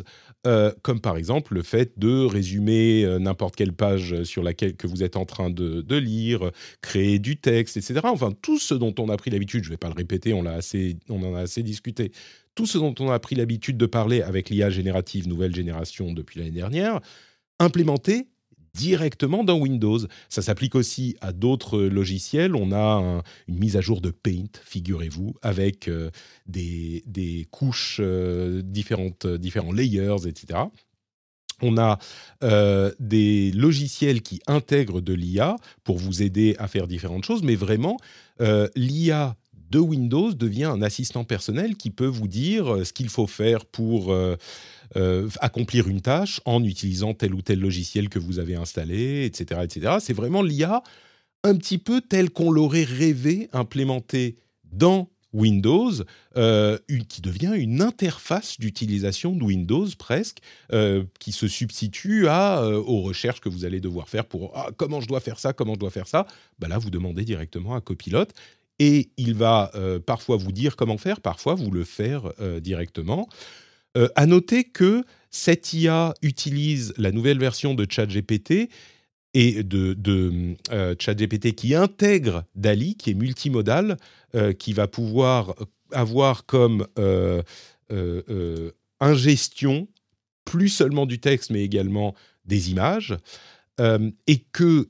euh, 0.47 0.73
comme 0.81 1.01
par 1.01 1.19
exemple 1.19 1.53
le 1.53 1.63
fait 1.63 1.99
de 1.99 2.25
résumer 2.25 3.05
euh, 3.05 3.19
n'importe 3.19 3.57
quelle 3.57 3.75
page 3.75 4.23
sur 4.23 4.43
laquelle 4.43 4.75
que 4.75 4.87
vous 4.87 5.03
êtes 5.03 5.17
en 5.17 5.27
train 5.27 5.51
de, 5.51 5.85
lire, 5.99 6.51
créer 6.81 7.19
du 7.19 7.37
texte, 7.37 7.77
etc. 7.77 8.01
Enfin, 8.05 8.33
tout 8.41 8.59
ce 8.59 8.73
dont 8.73 8.95
on 8.99 9.11
a 9.11 9.19
pris 9.19 9.31
l'habitude. 9.31 9.65
Je 9.65 9.69
ne 9.69 9.75
vais 9.75 9.79
pas 9.79 9.89
le 9.89 9.95
répéter, 9.95 10.33
on, 10.33 10.47
assez, 10.47 10.97
on 11.11 11.23
en 11.25 11.35
a 11.35 11.41
assez 11.41 11.63
discuté. 11.63 12.11
Tout 12.55 12.65
ce 12.65 12.79
dont 12.79 12.95
on 13.01 13.11
a 13.11 13.19
pris 13.19 13.35
l'habitude 13.35 13.77
de 13.77 13.87
parler 13.87 14.23
avec 14.23 14.49
l'IA 14.49 14.71
générative 14.71 15.29
nouvelle 15.29 15.55
génération 15.55 16.11
depuis 16.15 16.41
l'année 16.41 16.53
dernière, 16.53 17.01
implémenté 17.59 18.29
directement 18.75 19.45
dans 19.45 19.59
Windows. 19.59 19.99
Ça 20.29 20.43
s'applique 20.43 20.75
aussi 20.75 21.17
à 21.21 21.33
d'autres 21.33 21.81
logiciels. 21.81 22.55
On 22.57 22.73
a 22.73 22.79
un- 22.79 23.23
une 23.49 23.59
mise 23.59 23.77
à 23.77 23.81
jour 23.81 24.01
de 24.01 24.11
Paint, 24.11 24.47
figurez-vous, 24.65 25.35
avec 25.43 25.89
euh, 25.89 26.11
des, 26.47 27.03
des 27.07 27.47
couches 27.51 27.99
euh, 28.01 28.63
différentes, 28.63 29.27
différents 29.27 29.73
layers, 29.73 30.27
etc. 30.27 30.61
On 31.63 31.79
a 31.79 31.99
euh, 32.43 32.93
des 32.99 33.53
logiciels 33.53 34.23
qui 34.23 34.41
intègrent 34.49 35.01
de 35.01 35.15
l'IA 35.15 35.57
pour 35.85 35.99
vous 35.99 36.23
aider 36.23 36.57
à 36.59 36.67
faire 36.67 36.89
différentes 36.89 37.25
choses, 37.25 37.43
mais 37.45 37.55
vraiment, 37.55 37.97
l'IA 38.75 39.37
de 39.71 39.79
Windows 39.79 40.33
devient 40.33 40.65
un 40.65 40.83
assistant 40.83 41.25
personnel 41.25 41.77
qui 41.77 41.91
peut 41.91 42.07
vous 42.07 42.29
dire 42.29 42.85
ce 42.85 42.93
qu'il 42.93 43.09
faut 43.09 43.27
faire 43.29 43.65
pour 43.67 44.15
euh, 44.97 45.29
accomplir 45.41 45.89
une 45.89 46.01
tâche 46.01 46.41
en 46.45 46.63
utilisant 46.63 47.15
tel 47.15 47.35
ou 47.35 47.43
tel 47.43 47.59
logiciel 47.59 48.09
que 48.09 48.19
vous 48.19 48.39
avez 48.39 48.55
installé, 48.55 49.25
etc. 49.25 49.61
etc. 49.65 49.97
C'est 50.01 50.13
vraiment 50.13 50.43
l'IA 50.43 50.83
un 51.43 51.57
petit 51.57 51.79
peu 51.79 52.01
tel 52.01 52.31
qu'on 52.31 52.51
l'aurait 52.51 52.85
rêvé 52.85 53.49
implémenté 53.53 54.37
dans 54.73 55.09
Windows, 55.33 55.91
euh, 56.37 56.79
qui 57.09 57.21
devient 57.21 57.55
une 57.57 57.83
interface 57.83 58.61
d'utilisation 58.61 59.35
de 59.35 59.43
Windows 59.43 59.89
presque, 59.99 60.39
euh, 60.73 61.03
qui 61.19 61.33
se 61.33 61.49
substitue 61.49 62.29
à, 62.29 62.65
aux 62.65 63.01
recherches 63.01 63.41
que 63.41 63.49
vous 63.49 63.65
allez 63.65 63.81
devoir 63.81 64.09
faire 64.09 64.27
pour 64.27 64.53
ah, 64.55 64.71
comment 64.77 65.01
je 65.01 65.09
dois 65.09 65.19
faire 65.19 65.41
ça, 65.41 65.53
comment 65.53 65.75
je 65.75 65.81
dois 65.81 65.91
faire 65.91 66.07
ça. 66.07 66.29
Bah 66.61 66.69
là, 66.69 66.79
vous 66.79 66.91
demandez 66.91 67.25
directement 67.25 67.75
à 67.75 67.81
Copilot 67.81 68.27
et 68.79 69.11
il 69.17 69.35
va 69.35 69.73
parfois 70.07 70.37
vous 70.37 70.53
dire 70.53 70.77
comment 70.77 70.99
faire, 70.99 71.21
parfois 71.21 71.55
vous 71.55 71.71
le 71.71 71.85
faire 71.85 72.33
directement. 72.61 73.29
Euh, 73.97 74.09
à 74.17 74.27
noter 74.27 74.65
que 74.65 75.05
cette 75.31 75.73
IA 75.73 76.15
utilise 76.23 76.95
la 76.97 77.13
nouvelle 77.13 77.39
version 77.39 77.75
de 77.75 77.87
ChatGPT 77.89 78.69
et 79.35 79.65
de, 79.65 80.57
euh, 80.71 80.95
ChatGPT 80.99 81.55
qui 81.55 81.75
intègre 81.75 82.45
DALI, 82.55 82.95
qui 82.95 83.11
est 83.11 83.15
multimodal, 83.15 83.97
euh, 84.35 84.53
qui 84.53 84.73
va 84.73 84.87
pouvoir 84.87 85.55
avoir 85.93 86.47
comme 86.47 86.87
euh, 86.99 87.43
ingestion 89.01 89.89
plus 90.45 90.69
seulement 90.69 91.05
du 91.05 91.19
texte, 91.19 91.51
mais 91.51 91.65
également 91.65 92.15
des 92.45 92.71
images, 92.71 93.17
et 93.81 94.39
que 94.53 94.89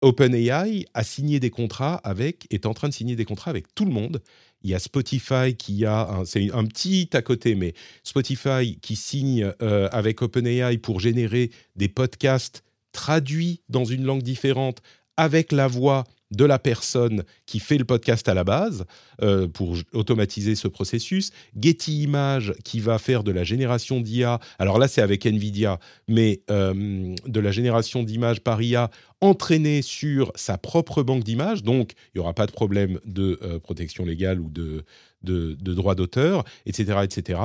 OpenAI 0.00 0.86
a 0.94 1.04
signé 1.04 1.38
des 1.40 1.50
contrats 1.50 1.94
avec, 1.96 2.46
est 2.50 2.66
en 2.66 2.74
train 2.74 2.88
de 2.88 2.94
signer 2.94 3.16
des 3.16 3.24
contrats 3.24 3.50
avec 3.50 3.72
tout 3.74 3.84
le 3.84 3.92
monde. 3.92 4.20
Il 4.62 4.70
y 4.70 4.74
a 4.74 4.78
Spotify 4.78 5.54
qui 5.56 5.84
a, 5.84 6.22
c'est 6.24 6.52
un 6.52 6.64
petit 6.64 7.08
à 7.12 7.22
côté, 7.22 7.54
mais 7.54 7.74
Spotify 8.04 8.78
qui 8.80 8.96
signe 8.96 9.52
euh, 9.62 9.88
avec 9.92 10.22
OpenAI 10.22 10.78
pour 10.78 11.00
générer 11.00 11.50
des 11.76 11.88
podcasts 11.88 12.62
traduits 12.92 13.62
dans 13.68 13.84
une 13.84 14.04
langue 14.04 14.22
différente 14.22 14.82
avec 15.16 15.52
la 15.52 15.66
voix 15.66 16.04
de 16.32 16.44
la 16.44 16.58
personne 16.58 17.22
qui 17.46 17.60
fait 17.60 17.78
le 17.78 17.84
podcast 17.84 18.28
à 18.28 18.34
la 18.34 18.42
base 18.42 18.84
euh, 19.22 19.46
pour 19.46 19.76
automatiser 19.92 20.54
ce 20.54 20.66
processus. 20.66 21.30
Getty 21.56 22.02
Images 22.02 22.54
qui 22.64 22.80
va 22.80 22.98
faire 22.98 23.22
de 23.22 23.30
la 23.30 23.44
génération 23.44 24.00
d'IA. 24.00 24.40
Alors 24.58 24.78
là, 24.78 24.88
c'est 24.88 25.02
avec 25.02 25.26
Nvidia, 25.26 25.78
mais 26.08 26.40
euh, 26.50 27.14
de 27.26 27.40
la 27.40 27.52
génération 27.52 28.02
d'images 28.02 28.40
par 28.40 28.60
IA 28.62 28.90
entraînée 29.20 29.82
sur 29.82 30.32
sa 30.34 30.58
propre 30.58 31.02
banque 31.02 31.22
d'images. 31.22 31.62
Donc, 31.62 31.92
il 31.92 32.18
n'y 32.18 32.20
aura 32.20 32.34
pas 32.34 32.46
de 32.46 32.52
problème 32.52 32.98
de 33.04 33.38
euh, 33.42 33.58
protection 33.60 34.04
légale 34.04 34.40
ou 34.40 34.50
de, 34.50 34.84
de, 35.22 35.74
droit 35.74 35.94
d'auteur, 35.94 36.44
etc., 36.66 36.98
etc. 37.04 37.40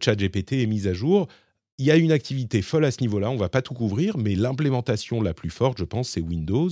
ChatGPT 0.00 0.54
est 0.54 0.66
mise 0.66 0.88
à 0.88 0.94
jour. 0.94 1.28
Il 1.78 1.84
y 1.84 1.90
a 1.90 1.96
une 1.96 2.10
activité 2.10 2.62
folle 2.62 2.86
à 2.86 2.90
ce 2.90 3.02
niveau-là. 3.02 3.30
On 3.30 3.34
ne 3.34 3.38
va 3.38 3.50
pas 3.50 3.60
tout 3.60 3.74
couvrir, 3.74 4.16
mais 4.16 4.34
l'implémentation 4.34 5.20
la 5.20 5.34
plus 5.34 5.50
forte, 5.50 5.78
je 5.78 5.84
pense, 5.84 6.08
c'est 6.08 6.22
Windows. 6.22 6.70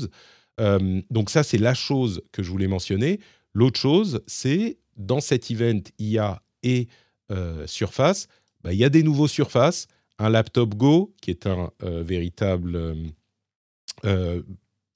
Euh, 0.61 1.01
donc 1.11 1.31
ça, 1.31 1.43
c'est 1.43 1.59
la 1.59 1.75
chose 1.75 2.23
que 2.33 2.43
je 2.43 2.51
voulais 2.51 2.69
mentionner. 2.69 3.21
L'autre 3.53 3.79
chose, 3.79 4.23
c'est 4.27 4.79
dans 4.97 5.21
cet 5.21 5.51
event 5.51 5.81
IA 5.99 6.43
et 6.63 6.89
euh, 7.31 7.67
Surface, 7.67 8.29
bah, 8.63 8.73
il 8.73 8.79
y 8.79 8.85
a 8.85 8.89
des 8.89 9.03
nouveaux 9.03 9.29
Surface, 9.29 9.87
un 10.19 10.29
laptop 10.29 10.75
Go 10.75 11.15
qui 11.21 11.31
est 11.31 11.47
un 11.47 11.71
euh, 11.83 12.03
véritable 12.03 12.97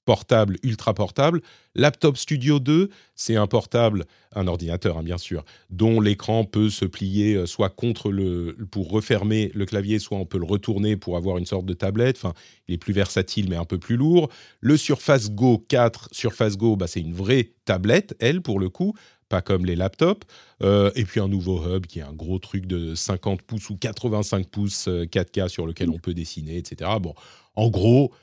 portable, 0.09 0.57
ultra 0.63 0.95
portable. 0.95 1.39
Laptop 1.75 2.17
Studio 2.17 2.59
2, 2.59 2.89
c'est 3.13 3.35
un 3.35 3.45
portable, 3.45 4.05
un 4.33 4.47
ordinateur 4.47 4.97
hein, 4.97 5.03
bien 5.03 5.19
sûr, 5.19 5.45
dont 5.69 6.01
l'écran 6.01 6.45
peut 6.45 6.71
se 6.71 6.85
plier 6.85 7.35
euh, 7.35 7.45
soit 7.45 7.69
contre 7.69 8.11
le 8.11 8.57
pour 8.71 8.89
refermer 8.89 9.51
le 9.53 9.67
clavier, 9.67 9.99
soit 9.99 10.17
on 10.17 10.25
peut 10.25 10.39
le 10.39 10.47
retourner 10.47 10.97
pour 10.97 11.15
avoir 11.15 11.37
une 11.37 11.45
sorte 11.45 11.67
de 11.67 11.75
tablette. 11.75 12.17
Enfin, 12.17 12.33
il 12.67 12.73
est 12.73 12.79
plus 12.79 12.91
versatile 12.91 13.49
mais 13.51 13.55
un 13.55 13.65
peu 13.65 13.77
plus 13.77 13.97
lourd. 13.97 14.29
Le 14.61 14.77
Surface 14.77 15.29
Go 15.29 15.63
4, 15.69 16.09
Surface 16.11 16.57
Go, 16.57 16.75
bah, 16.75 16.87
c'est 16.87 17.01
une 17.01 17.13
vraie 17.13 17.51
tablette, 17.65 18.15
elle 18.19 18.41
pour 18.41 18.59
le 18.59 18.69
coup, 18.69 18.95
pas 19.29 19.43
comme 19.43 19.63
les 19.63 19.75
laptops. 19.75 20.25
Euh, 20.63 20.89
et 20.95 21.05
puis 21.05 21.19
un 21.19 21.27
nouveau 21.27 21.63
hub 21.63 21.85
qui 21.85 21.99
est 21.99 22.01
un 22.01 22.13
gros 22.13 22.39
truc 22.39 22.65
de 22.65 22.95
50 22.95 23.43
pouces 23.43 23.69
ou 23.69 23.77
85 23.77 24.47
pouces 24.47 24.87
4K 24.87 25.41
euh, 25.41 25.47
sur 25.49 25.67
lequel 25.67 25.91
on 25.91 25.99
peut 25.99 26.15
dessiner, 26.15 26.57
etc. 26.57 26.89
Bon, 26.99 27.13
en 27.59 27.69
gros, 27.69 28.13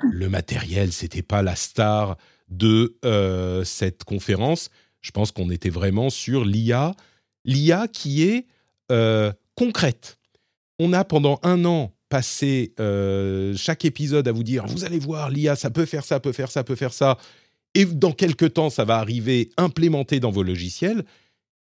le 0.00 0.28
matériel, 0.28 0.92
c'était 0.92 1.22
pas 1.22 1.42
la 1.42 1.56
star 1.56 2.16
de 2.48 2.96
euh, 3.04 3.64
cette 3.64 4.04
conférence. 4.04 4.70
Je 5.00 5.10
pense 5.10 5.32
qu'on 5.32 5.50
était 5.50 5.70
vraiment 5.70 6.08
sur 6.08 6.44
l'IA, 6.44 6.94
l'IA 7.44 7.88
qui 7.88 8.22
est 8.22 8.46
euh, 8.92 9.32
concrète. 9.56 10.18
On 10.78 10.92
a 10.92 11.02
pendant 11.04 11.40
un 11.42 11.64
an 11.64 11.94
passé 12.08 12.74
euh, 12.78 13.56
chaque 13.56 13.84
épisode 13.84 14.28
à 14.28 14.32
vous 14.32 14.44
dire 14.44 14.64
vous 14.66 14.84
allez 14.84 15.00
voir 15.00 15.30
l'IA, 15.30 15.56
ça 15.56 15.70
peut 15.70 15.86
faire 15.86 16.04
ça, 16.04 16.20
peut 16.20 16.32
faire 16.32 16.52
ça, 16.52 16.62
peut 16.62 16.76
faire 16.76 16.92
ça, 16.92 17.18
et 17.74 17.84
dans 17.86 18.12
quelques 18.12 18.54
temps 18.54 18.70
ça 18.70 18.84
va 18.84 18.98
arriver 18.98 19.50
implémenté 19.56 20.20
dans 20.20 20.30
vos 20.30 20.44
logiciels. 20.44 21.04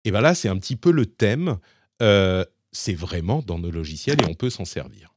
Et 0.04 0.12
bien 0.12 0.22
là, 0.22 0.36
c'est 0.36 0.50
un 0.50 0.58
petit 0.58 0.76
peu 0.76 0.92
le 0.92 1.08
thème. 1.08 1.58
c'est 2.00 2.94
vraiment 2.94 3.42
dans 3.42 3.58
nos 3.58 3.72
logiciels 3.72 4.22
et 4.22 4.26
on 4.30 4.36
peut 4.36 4.52
s'en 4.52 4.66
servir. 4.66 5.15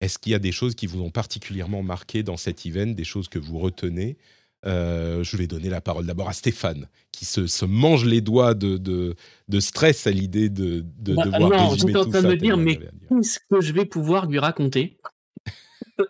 Est-ce 0.00 0.18
qu'il 0.18 0.32
y 0.32 0.34
a 0.34 0.38
des 0.38 0.52
choses 0.52 0.74
qui 0.74 0.86
vous 0.86 1.00
ont 1.00 1.10
particulièrement 1.10 1.82
marqué 1.82 2.22
dans 2.22 2.36
cet 2.36 2.66
event, 2.66 2.86
des 2.86 3.04
choses 3.04 3.28
que 3.28 3.38
vous 3.38 3.58
retenez? 3.58 4.16
Euh, 4.66 5.22
je 5.22 5.36
vais 5.36 5.46
donner 5.46 5.68
la 5.68 5.80
parole 5.80 6.06
d'abord 6.06 6.28
à 6.28 6.32
Stéphane, 6.32 6.88
qui 7.12 7.24
se, 7.24 7.64
mange 7.64 8.04
les 8.04 8.20
doigts 8.20 8.54
de, 8.54 8.78
de, 8.78 9.60
stress 9.60 10.06
à 10.06 10.10
l'idée 10.10 10.48
de, 10.48 10.84
de 10.98 11.14
bah, 11.14 11.24
devoir 11.24 11.50
non, 11.50 11.68
résumer 11.68 11.92
tout 11.92 11.98
en 11.98 12.06
train 12.06 12.22
de 12.22 12.28
me 12.28 12.36
dire, 12.36 12.56
mais 12.56 12.80
qu'est-ce 13.08 13.38
que 13.48 13.60
je 13.60 13.72
vais 13.72 13.84
pouvoir 13.84 14.26
lui 14.26 14.38
raconter? 14.38 14.98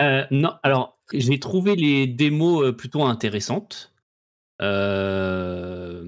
Euh, 0.00 0.24
Non, 0.30 0.52
alors, 0.62 0.98
j'ai 1.12 1.38
trouvé 1.38 1.76
les 1.76 2.06
démos 2.06 2.64
euh, 2.64 2.72
plutôt 2.72 3.02
intéressantes. 3.02 3.92
parce 4.58 6.06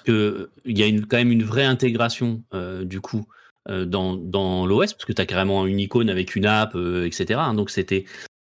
qu'il 0.00 0.48
y 0.64 0.82
a 0.82 0.86
une, 0.86 1.04
quand 1.04 1.18
même 1.18 1.32
une 1.32 1.42
vraie 1.42 1.64
intégration, 1.64 2.42
du 2.84 3.00
coup, 3.00 3.26
dans, 3.68 4.14
dans 4.14 4.66
l'OS, 4.66 4.92
parce 4.92 5.04
que 5.04 5.12
tu 5.12 5.22
as 5.22 5.26
carrément 5.26 5.66
une 5.66 5.78
icône 5.78 6.10
avec 6.10 6.34
une 6.34 6.46
app, 6.46 6.74
euh, 6.74 7.06
etc. 7.06 7.40
Hein. 7.42 7.54
donc 7.54 7.70
c'était 7.70 8.04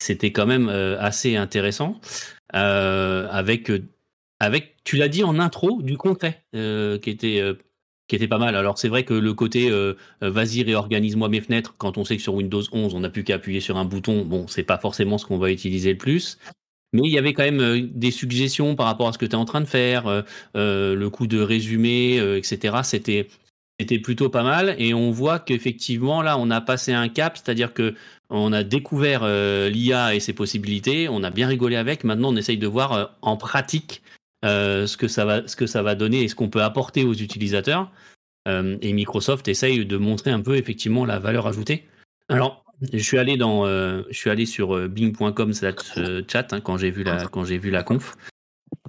c'était 0.02 0.32
quand 0.32 0.46
même 0.46 0.70
euh, 0.70 0.98
assez 1.00 1.36
intéressant. 1.36 2.00
avec, 2.54 3.72
avec, 4.40 4.76
tu 4.84 4.98
l'as 4.98 5.10
dit 5.10 5.24
en 5.24 5.40
intro, 5.40 5.82
du 5.82 5.98
concret, 5.98 6.44
qui 6.54 7.10
était 7.10 7.44
qui 8.08 8.16
était 8.16 8.28
pas 8.28 8.40
mal. 8.40 8.56
Alors 8.56 8.80
c'est 8.80 8.88
vrai 8.88 9.04
que 9.04 9.14
le 9.14 9.34
côté 9.34 9.72
vas-y 10.22 10.64
réorganise-moi 10.64 11.30
mes 11.30 11.42
fenêtres 11.42 11.76
quand 11.78 11.98
on 11.98 12.06
sait 12.06 12.18
que 12.18 12.24
sur 12.24 12.34
Windows 12.34 12.64
11 12.72 12.96
on 12.96 13.02
n'a 13.02 13.10
plus 13.10 13.24
qu'à 13.24 13.36
appuyer 13.36 13.60
sur 13.60 13.78
un 13.78 13.86
bouton, 13.86 14.26
bon 14.26 14.48
c'est 14.48 14.64
pas 14.64 14.78
forcément 14.78 15.18
ce 15.18 15.26
qu'on 15.26 15.38
va 15.38 15.52
utiliser 15.52 15.92
le 15.92 15.98
plus. 15.98 16.40
Mais 16.92 17.02
il 17.04 17.12
y 17.12 17.20
avait 17.20 17.34
quand 17.34 17.44
même 17.44 17.88
des 17.94 18.10
suggestions 18.10 18.76
par 18.76 18.88
rapport 18.88 19.08
à 19.10 19.14
ce 19.14 19.20
que 19.20 19.26
tu 19.28 19.34
es 19.34 19.36
en 19.36 19.46
train 19.46 19.62
de 19.62 19.68
faire, 19.68 20.24
le 20.56 21.08
coup 21.10 21.28
de 21.28 21.40
résumé, 21.40 22.18
etc. 22.38 22.78
C'était 22.84 23.28
c'était 23.80 24.00
plutôt 24.00 24.30
pas 24.30 24.44
mal 24.44 24.76
et 24.78 24.94
on 24.94 25.12
voit 25.12 25.40
qu'effectivement 25.40 26.22
là 26.22 26.38
on 26.38 26.52
a 26.52 26.60
passé 26.62 26.92
un 26.92 27.08
cap, 27.08 27.38
c'est-à-dire 27.38 27.74
que 27.74 27.96
on 28.30 28.52
a 28.52 28.64
découvert 28.64 29.22
euh, 29.24 29.70
l'IA 29.70 30.14
et 30.14 30.20
ses 30.20 30.34
possibilités, 30.34 31.08
on 31.10 31.24
a 31.24 31.32
bien 31.32 31.48
rigolé 31.48 31.78
avec. 31.78 32.04
Maintenant 32.04 32.34
on 32.34 32.36
essaye 32.36 32.58
de 32.58 32.68
voir 32.68 32.94
euh, 32.94 33.06
en 33.22 33.38
pratique 33.38 34.04
euh, 34.46 34.86
ce 34.86 34.98
que 34.98 35.08
ça 35.08 35.26
va 35.26 35.48
ce 35.48 35.56
que 35.56 35.66
ça 35.66 35.82
va 35.82 35.96
donner 35.96 36.24
et 36.24 36.28
ce 36.28 36.36
qu'on 36.36 36.50
peut 36.50 36.62
apporter 36.62 37.04
aux 37.04 37.14
utilisateurs. 37.14 37.90
et 38.48 38.94
Microsoft 38.94 39.48
essaye 39.48 39.86
de 39.86 39.98
montrer 39.98 40.32
un 40.32 40.42
peu 40.42 40.58
effectivement 40.58 41.06
la 41.06 41.20
valeur 41.20 41.48
ajoutée. 41.48 41.86
Alors 42.28 42.66
je 42.94 42.98
suis 42.98 43.18
allé 43.18 43.38
dans 43.38 43.66
je 43.66 44.18
suis 44.18 44.30
allé 44.30 44.46
sur 44.46 44.90
bing.com/chat 44.90 46.54
hein, 46.54 46.62
quand 46.62 46.78
j'ai 46.78 46.92
vu 46.92 47.04
la 47.04 47.28
quand 47.28 47.46
j'ai 47.46 47.58
vu 47.58 47.70
la 47.70 47.84
conf. 47.84 48.16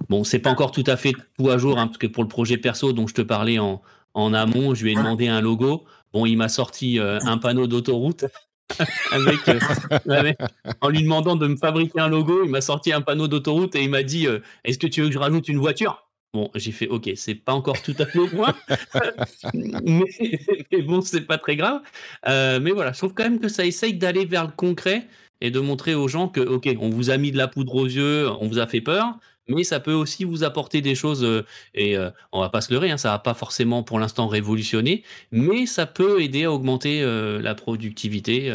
Bon, 0.09 0.23
c'est 0.23 0.39
pas 0.39 0.49
encore 0.49 0.71
tout 0.71 0.83
à 0.87 0.97
fait 0.97 1.13
tout 1.37 1.49
à 1.49 1.57
jour, 1.57 1.77
hein, 1.77 1.87
parce 1.87 1.97
que 1.97 2.07
pour 2.07 2.23
le 2.23 2.29
projet 2.29 2.57
perso 2.57 2.91
dont 2.91 3.07
je 3.07 3.13
te 3.13 3.21
parlais 3.21 3.59
en, 3.59 3.81
en 4.13 4.33
amont, 4.33 4.73
je 4.73 4.83
lui 4.83 4.91
ai 4.91 4.95
demandé 4.95 5.27
un 5.27 5.41
logo. 5.41 5.85
Bon, 6.13 6.25
il 6.25 6.35
m'a 6.35 6.49
sorti 6.49 6.99
euh, 6.99 7.19
un 7.21 7.37
panneau 7.37 7.67
d'autoroute 7.67 8.25
euh, 9.13 10.33
en 10.81 10.89
lui 10.89 11.03
demandant 11.03 11.35
de 11.35 11.47
me 11.47 11.57
fabriquer 11.57 11.99
un 11.99 12.07
logo. 12.09 12.43
Il 12.43 12.49
m'a 12.49 12.61
sorti 12.61 12.93
un 12.93 13.01
panneau 13.01 13.27
d'autoroute 13.27 13.75
et 13.75 13.83
il 13.83 13.89
m'a 13.89 14.03
dit 14.03 14.27
euh, 14.27 14.39
Est-ce 14.63 14.77
que 14.77 14.87
tu 14.87 15.01
veux 15.01 15.07
que 15.07 15.13
je 15.13 15.19
rajoute 15.19 15.47
une 15.47 15.59
voiture? 15.59 16.07
Bon, 16.33 16.49
j'ai 16.55 16.71
fait 16.71 16.87
OK, 16.87 17.09
c'est 17.15 17.35
pas 17.35 17.53
encore 17.53 17.81
tout 17.81 17.95
à 17.99 18.05
fait 18.05 18.19
au 18.19 18.27
point, 18.27 18.55
mais, 19.53 20.81
bon, 20.81 21.01
c'est 21.01 21.27
pas 21.27 21.37
très 21.37 21.57
grave. 21.57 21.81
mais 22.25 22.71
voilà, 22.71 22.93
je 22.93 22.99
trouve 22.99 23.13
quand 23.13 23.25
même 23.25 23.41
que 23.41 23.49
ça 23.49 23.65
essaye 23.65 23.95
d'aller 23.95 24.23
vers 24.23 24.45
le 24.45 24.51
concret 24.55 25.09
et 25.41 25.51
de 25.51 25.59
montrer 25.59 25.93
aux 25.93 26.07
gens 26.07 26.29
que 26.29 26.39
OK, 26.39 26.69
on 26.79 26.89
vous 26.89 27.09
a 27.09 27.17
mis 27.17 27.33
de 27.33 27.37
la 27.37 27.49
poudre 27.49 27.75
aux 27.75 27.85
yeux, 27.85 28.29
on 28.39 28.47
vous 28.47 28.59
a 28.59 28.67
fait 28.67 28.79
peur, 28.79 29.17
mais 29.47 29.63
ça 29.63 29.79
peut 29.79 29.93
aussi 29.93 30.23
vous 30.23 30.43
apporter 30.43 30.81
des 30.81 30.95
choses, 30.95 31.23
euh, 31.23 31.45
et 31.73 31.97
euh, 31.97 32.09
on 32.31 32.41
va 32.41 32.49
pas 32.49 32.61
se 32.61 32.71
leurrer, 32.71 32.91
hein, 32.91 32.97
ça 32.97 33.09
va 33.09 33.19
pas 33.19 33.33
forcément 33.33 33.83
pour 33.83 33.99
l'instant 33.99 34.27
révolutionner, 34.27 35.03
mais 35.31 35.65
ça 35.65 35.85
peut 35.85 36.21
aider 36.21 36.45
à 36.45 36.51
augmenter 36.51 37.01
euh, 37.01 37.41
la 37.41 37.55
productivité. 37.55 38.51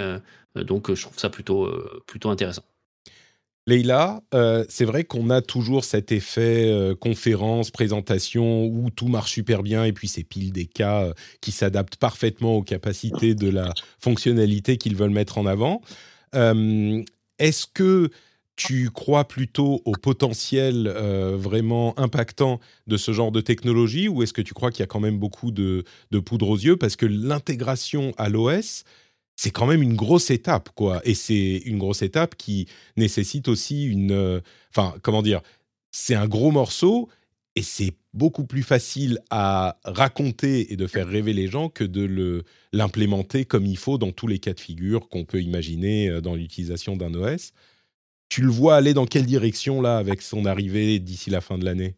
donc 0.55 0.93
je 0.93 1.03
trouve 1.03 1.19
ça 1.19 1.29
plutôt, 1.29 1.71
plutôt 2.07 2.31
intéressant. 2.31 2.63
Leïla, 3.69 4.23
c'est 4.69 4.85
vrai 4.85 5.05
qu'on 5.05 5.29
a 5.29 5.43
toujours 5.43 5.85
cet 5.85 6.13
effet 6.13 6.95
conférence, 7.01 7.71
présentation 7.71 8.65
où 8.65 8.91
tout 8.91 9.09
marche 9.09 9.33
super 9.33 9.63
bien 9.63 9.85
et 9.85 9.93
puis 9.93 10.09
c'est 10.09 10.23
pile 10.23 10.53
des 10.53 10.67
cas 10.67 11.13
qui 11.41 11.51
s'adaptent 11.51 11.97
parfaitement 11.97 12.57
aux 12.57 12.63
capacités 12.63 13.35
de 13.35 13.51
la 13.51 13.75
fonctionnalité 13.99 14.79
qu'ils 14.79 14.97
veulent 14.97 15.11
mettre 15.11 15.39
en 15.39 15.47
avant. 15.47 15.83
Est-ce 16.33 17.67
que 17.67 18.11
tu 18.57 18.91
crois 18.91 19.29
plutôt 19.29 19.83
au 19.85 19.93
potentiel 19.93 20.87
euh, 20.87 21.37
vraiment 21.37 21.99
impactant 21.99 22.59
de 22.87 22.97
ce 22.97 23.13
genre 23.13 23.31
de 23.31 23.43
technologie 23.43 24.09
ou 24.09 24.23
est-ce 24.23 24.33
que 24.33 24.41
tu 24.41 24.55
crois 24.55 24.71
qu'il 24.71 24.81
y 24.81 24.83
a 24.83 24.87
quand 24.87 25.01
même 25.01 25.19
beaucoup 25.19 25.51
de, 25.51 25.85
poudre 26.25 26.49
aux 26.49 26.57
yeux? 26.57 26.79
Parce 26.79 26.97
que 26.97 27.05
l'intégration 27.05 28.15
à 28.17 28.31
l'OS, 28.31 28.85
c'est 29.37 29.51
quand 29.51 29.67
même 29.67 29.83
une 29.83 29.95
grosse 29.95 30.31
étape, 30.31 30.71
quoi. 30.75 31.03
Et 31.05 31.15
c'est 31.15 31.63
une 31.67 31.77
grosse 31.77 32.01
étape 32.01 32.35
qui 32.35 32.67
nécessite 32.97 33.49
aussi 33.49 33.85
une... 33.85 34.13
Euh, 34.13 34.41
enfin, 34.71 34.95
comment 35.03 35.23
dire 35.23 35.43
C'est 35.93 36.15
un 36.15 36.27
gros 36.27 36.51
morceau 36.51 37.11
et 37.57 37.63
c'est 37.63 37.93
beaucoup 38.15 38.47
plus 38.47 38.63
facile 38.63 39.19
à 39.29 39.79
raconter 39.85 40.73
et 40.73 40.77
de 40.77 40.87
faire 40.87 41.07
rêver 41.07 41.35
les 41.35 41.49
gens 41.49 41.69
que 41.69 41.85
de 41.85 42.43
l'implémenter 42.73 43.45
comme 43.45 43.67
il 43.67 43.77
faut 43.77 43.99
dans 43.99 44.13
tous 44.13 44.27
les 44.27 44.39
cas 44.39 44.55
de 44.55 44.61
figure 44.61 45.11
qu'on 45.11 45.27
peut 45.27 45.43
imaginer 45.43 46.09
euh, 46.09 46.21
dans 46.23 46.35
l'utilisation 46.35 46.97
d'un 46.97 47.13
OS. 47.13 47.53
Tu 48.29 48.41
le 48.43 48.51
vois 48.53 48.77
aller 48.77 48.95
dans 48.95 49.05
quelle 49.05 49.27
direction 49.27 49.83
là 49.83 49.99
avec 49.99 50.23
son 50.23 50.45
arrivée 50.47 51.01
d'ici 51.01 51.29
la 51.29 51.41
fin 51.41 51.59
de 51.59 51.65
l'année? 51.65 51.97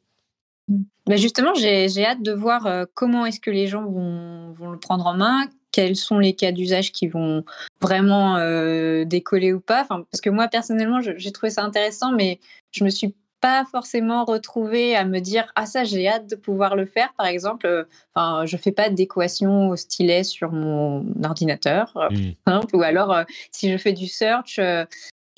Bah, 1.07 1.17
justement, 1.17 1.55
j'ai 1.55 2.05
hâte 2.05 2.23
de 2.23 2.33
voir, 2.33 2.67
heu, 2.67 2.87
comment 2.95 3.25
est-ce 3.27 3.41
que 3.41 3.51
les 3.51 3.67
gens 3.67 3.85
vont 3.87 4.53
vont 4.53 4.71
le 4.71 4.79
prendre 4.79 5.07
en 5.07 5.15
main? 5.17 5.47
Quels 5.73 5.97
sont 5.97 6.19
les 6.19 6.35
cas 6.35 6.53
d'usage 6.53 6.93
qui 6.93 7.07
vont 7.09 7.45
vraiment, 7.81 8.37
heu, 8.39 9.05
décoller 9.07 9.53
ou 9.55 9.61
pas? 9.61 9.83
Enfin, 9.83 10.05
parce 10.11 10.21
que 10.21 10.29
moi 10.31 10.49
personnellement, 10.49 11.01
j'ai 11.01 11.33
trouvé 11.33 11.51
ça 11.51 11.63
intéressant, 11.65 12.13
mais 12.13 12.39
je 12.73 12.85
me 12.85 12.91
suis 12.91 13.15
pas 13.41 13.65
forcément 13.71 14.25
retrouvée 14.25 14.97
à 14.97 15.05
me 15.05 15.21
dire: 15.21 15.51
«Ah 15.55 15.65
ça, 15.65 15.85
j'ai 15.85 16.07
hâte 16.09 16.29
de 16.29 16.35
pouvoir 16.37 16.75
le 16.77 16.85
faire». 16.87 17.13
Par 17.17 17.27
exemple, 17.27 17.87
enfin, 18.15 18.45
je 18.47 18.57
fais 18.59 18.73
pas 18.73 18.91
d'équation 18.91 19.69
au 19.71 19.77
stylet 19.77 20.25
sur 20.25 20.53
mon 20.53 21.07
ordinateur, 21.25 21.93
heu, 21.97 22.09
Mmh. 22.11 22.33
simple 22.47 22.77
ou 22.77 22.83
alors, 22.83 23.17
si 23.53 23.71
je 23.71 23.77
fais 23.79 23.93
du 23.95 24.07
search, 24.09 24.59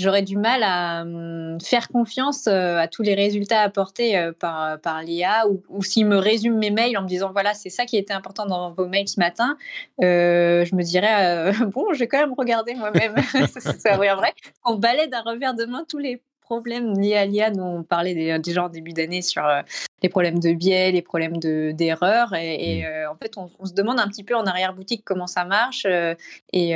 j'aurais 0.01 0.23
du 0.23 0.37
mal 0.37 0.63
à, 0.65 1.05
mmh, 1.05 1.61
faire 1.63 1.89
confiance, 1.89 2.47
heu, 2.49 2.79
à 2.79 2.89
tous 2.89 3.03
les 3.03 3.15
résultats 3.15 3.61
apportés, 3.63 4.19
heu, 4.19 4.33
par, 4.33 4.81
par 4.81 5.03
l'IA 5.03 5.47
ou 5.49 5.63
ou 5.69 5.83
s'il 5.83 6.07
me 6.07 6.17
résume 6.17 6.57
mes 6.59 6.71
mails 6.71 6.97
en 6.99 7.03
me 7.03 7.09
disant: 7.09 7.31
«Voilà, 7.33 7.55
c'est 7.55 7.71
ça 7.71 7.85
qui 7.87 7.97
était 7.97 8.15
important 8.15 8.47
dans 8.47 8.73
vos 8.73 8.87
mails 8.87 9.09
ce 9.09 9.21
matin», 9.21 9.57
je 10.01 10.75
me 10.75 10.83
dirais, 10.83 11.53
«Bon, 11.75 11.93
je 11.93 11.99
vais 12.01 12.09
quand 12.09 12.19
même 12.21 12.35
regarder 12.37 12.75
moi-même 12.75 13.15
c'est 13.59 14.01
bien 14.01 14.17
vrai». 14.17 14.33
On 14.65 14.75
balaie 14.77 15.09
d'un 15.09 15.23
revers 15.23 15.55
de 15.55 15.65
main 15.67 15.85
tous 15.89 15.99
les 15.99 16.21
problèmes 16.51 16.99
liés 16.99 17.15
à 17.15 17.27
l'IA 17.27 17.51
dont 17.51 17.79
on 17.79 17.83
parlait 17.85 18.15
dé 18.15 18.37
déjà 18.41 18.65
en 18.65 18.69
début 18.69 18.93
d'année 18.93 19.23
sur, 19.23 19.45
heu, 19.45 19.61
les 20.03 20.09
problèmes 20.09 20.41
de 20.41 20.53
biais, 20.53 20.91
les 20.91 21.03
problèmes 21.03 21.37
de 21.39 21.71
d'erreurs 21.73 22.35
et 22.35 22.55
et 22.71 22.83
Mmh. 22.83 22.87
heu, 22.87 23.09
en 23.09 23.17
fait, 23.17 23.33
on 23.37 23.51
on 23.61 23.67
se 23.67 23.73
demande 23.75 24.01
un 24.01 24.09
petit 24.09 24.25
peu 24.25 24.35
en 24.35 24.45
arrière-boutique 24.45 25.03
comment 25.05 25.29
ça 25.29 25.45
marche, 25.45 25.87
heu 25.87 26.17
et 26.53 26.71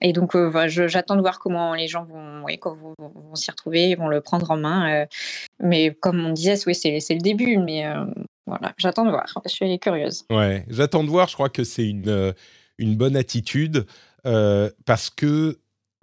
et 0.00 0.12
donc 0.12 0.36
voilà, 0.36 0.68
j'attends 0.68 1.16
de 1.16 1.20
voir 1.20 1.38
comment 1.40 1.74
les 1.74 1.88
gens 1.88 2.04
vont 2.04 2.44
oui, 2.44 2.58
quand 2.58 2.76
vont 2.76 3.34
s'y 3.34 3.50
retrouver, 3.50 3.94
vont 3.96 4.08
le 4.08 4.20
prendre 4.20 4.50
en 4.50 4.56
main, 4.56 5.06
mais 5.60 5.92
comme 6.00 6.24
on 6.24 6.32
disait, 6.32 6.54
oui, 6.66 6.74
c'est 6.74 7.14
le 7.14 7.20
début, 7.20 7.56
mais 7.58 7.84
voilà, 8.46 8.72
j'attends 8.78 9.04
de 9.04 9.10
voir. 9.10 9.26
Je 9.46 9.50
suis 9.50 9.78
curieuse. 9.78 10.24
Ouais, 10.30 10.64
j'attends 10.68 11.04
de 11.04 11.08
voir. 11.10 11.28
Je 11.28 11.34
crois 11.34 11.48
que 11.48 11.64
c'est 11.64 11.88
une, 11.88 12.34
une 12.78 12.96
bonne 12.96 13.16
attitude, 13.16 13.86
parce 14.84 15.10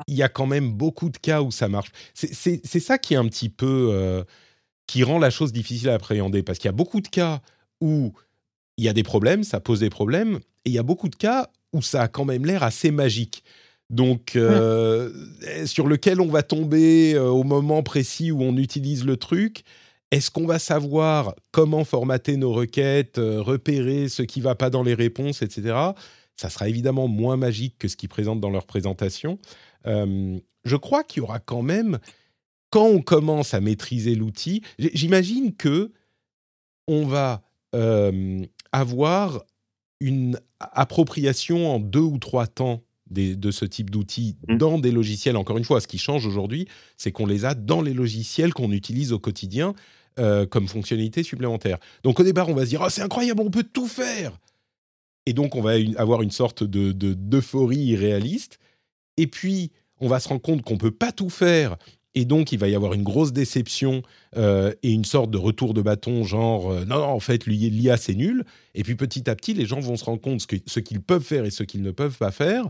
qu'il 0.08 0.18
y 0.18 0.24
a 0.24 0.30
quand 0.30 0.46
même 0.48 0.72
beaucoup 0.72 1.10
de 1.10 1.18
cas 1.18 1.42
où 1.42 1.52
ça 1.52 1.68
marche. 1.68 1.92
C'est 2.14 2.80
ça 2.80 2.98
qui 2.98 3.14
est 3.14 3.18
un 3.18 3.28
petit 3.28 3.50
peu, 3.50 3.90
heu, 3.94 4.26
qui 4.88 5.04
rend 5.04 5.20
la 5.20 5.30
chose 5.30 5.54
difficile 5.54 5.90
à 5.90 5.96
appréhender. 5.96 6.44
Parce 6.44 6.60
qu'il 6.60 6.68
y 6.68 6.70
a 6.70 6.74
beaucoup 6.74 7.02
de 7.02 7.08
cas 7.08 7.42
où 7.82 8.14
il 8.78 8.86
y 8.86 8.90
a 8.90 8.94
des 8.94 9.04
problèmes, 9.04 9.44
ça 9.44 9.60
pose 9.60 9.82
des 9.82 9.90
problèmes 9.90 10.40
et 10.66 10.70
il 10.70 10.74
y 10.74 10.80
a 10.80 10.84
beaucoup 10.84 11.10
de 11.10 11.16
cas 11.16 11.50
où 11.74 11.82
ça 11.82 12.04
a 12.04 12.08
quand 12.08 12.26
même 12.26 12.46
l'air 12.46 12.64
assez 12.64 12.92
magique. 12.92 13.44
Donc, 13.90 14.36
heu, 14.36 15.14
sur 15.66 15.88
lequel 15.88 16.22
on 16.22 16.28
va 16.28 16.44
tomber, 16.44 17.18
au 17.18 17.44
moment 17.44 17.82
précis 17.84 18.32
où 18.32 18.42
on 18.42 18.56
utilise 18.58 19.04
le 19.06 19.18
truc. 19.18 19.64
Est-ce 20.12 20.32
qu'on 20.32 20.48
va 20.48 20.58
savoir 20.58 21.36
comment 21.52 21.84
formater 21.84 22.36
nos 22.36 22.52
requêtes, 22.52 23.18
repérer 23.18 24.10
ce 24.10 24.24
qui 24.24 24.42
va 24.42 24.56
pas 24.56 24.72
dans 24.72 24.82
les 24.82 24.96
réponses, 24.96 25.42
et 25.44 25.50
cetera? 25.50 25.94
Ça 26.36 26.50
sera 26.50 26.70
évidemment 26.70 27.08
moins 27.08 27.38
magique 27.38 27.78
que 27.78 27.88
ce 27.88 27.96
qu'ils 27.96 28.10
présentent 28.10 28.40
dans 28.40 28.50
leur 28.50 28.66
présentation. 28.66 29.38
Hem, 29.86 30.42
je 30.66 30.76
crois 30.76 31.04
qu'il 31.04 31.22
y 31.22 31.24
aura 31.24 31.40
quand 31.40 31.62
même 31.64 32.00
quand 32.72 32.86
on 32.88 33.02
commence 33.02 33.54
à 33.54 33.62
maîtriser 33.62 34.16
l'outil, 34.16 34.62
j'imagine 34.80 35.54
qu'on 35.56 37.06
va, 37.08 37.44
hem, 37.74 38.46
avoir 38.72 39.44
une 40.02 40.40
appropriation 40.60 41.74
en 41.76 41.80
2 41.80 42.00
ou 42.00 42.18
3 42.20 42.48
temps 42.48 42.84
des 43.10 43.36
de 43.36 43.52
ce 43.52 43.66
type 43.66 43.90
d'outils 43.90 44.38
Mmh. 44.48 44.58
dans 44.58 44.80
des 44.80 44.92
logiciels. 44.92 45.38
Encore 45.38 45.58
une 45.58 45.64
fois, 45.66 45.82
ce 45.82 45.88
qui 45.88 45.98
change 45.98 46.26
aujourd'hui, 46.28 46.68
c'est 46.98 47.12
qu'on 47.12 47.26
les 47.26 47.46
a 47.46 47.56
dans 47.56 47.82
les 47.82 47.94
logiciels 47.94 48.54
qu'on 48.54 48.72
utilise 48.72 49.14
au 49.14 49.20
quotidien, 49.20 49.74
heu, 50.20 50.46
comme 50.46 50.68
fonctionnalité 50.68 51.24
supplémentaire. 51.24 51.80
Donc 52.04 52.20
au 52.20 52.24
départ, 52.24 52.50
on 52.50 52.54
va 52.56 52.66
se 52.66 52.70
dire: 52.70 52.82
«Oh, 52.86 52.90
c'est 52.90 53.02
incroyable, 53.02 53.42
on 53.42 53.52
peut 53.52 53.64
tout 53.64 53.88
faire!» 53.88 54.40
et 55.26 55.34
donc 55.34 55.56
on 55.56 55.62
va 55.62 55.78
une 55.78 55.98
avoir 55.98 56.22
une 56.24 56.32
sorte 56.32 56.64
de 56.64 56.92
de 56.94 57.14
d'euphorie 57.14 57.78
irréaliste 57.78 58.60
et 59.22 59.28
puis 59.28 59.72
on 60.02 60.08
va 60.10 60.20
se 60.20 60.30
rendre 60.30 60.42
compte 60.42 60.64
qu'on 60.64 60.78
peut 60.80 60.92
pas 60.92 61.12
tout 61.14 61.30
faire 61.32 61.78
et 62.16 62.26
donc 62.26 62.52
il 62.54 62.60
va 62.60 62.68
y 62.70 62.76
avoir 62.76 62.94
une 62.96 63.04
grosse 63.04 63.34
déception, 63.34 64.02
heu 64.38 64.76
et 64.84 64.92
une 64.94 65.06
sorte 65.06 65.32
de 65.32 65.38
retour 65.38 65.74
de 65.76 65.82
bâton 65.84 66.24
genre, 66.26 66.72
heu: 66.74 66.86
«Non, 66.86 66.98
non, 67.00 67.06
en 67.06 67.20
fait, 67.20 67.46
l'I 67.48 67.70
l'IA, 67.70 67.98
c'est 67.98 68.16
nul» 68.16 68.46
et 68.76 68.84
puis 68.84 68.96
petit 68.96 69.30
à 69.30 69.36
petit, 69.36 69.54
les 69.56 69.66
gens 69.68 69.80
vont 69.82 69.98
se 69.98 70.06
rendre 70.06 70.22
compte 70.22 70.42
ce 70.42 70.80
qu'ils 70.82 71.02
peuvent 71.02 71.24
faire 71.24 71.46
et 71.46 71.52
ce 71.52 71.64
qu'ils 71.64 71.84
ne 71.84 71.92
peuvent 71.92 72.18
pas 72.18 72.32
faire 72.32 72.70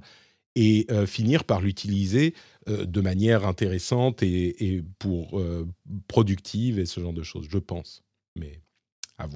et 0.56 0.88
heu, 0.92 1.06
finir 1.08 1.46
par 1.46 1.62
l'utiliser, 1.62 2.34
de 2.68 3.02
manière 3.02 3.48
intéressante 3.48 4.24
et 4.24 4.66
et 4.76 4.84
pour, 5.00 5.42
productive 6.10 6.80
et 6.80 6.86
ce 6.88 7.02
genre 7.02 7.14
de 7.14 7.24
choses, 7.24 7.48
je 7.52 7.60
pense. 7.60 8.04
Mais. 8.38 8.62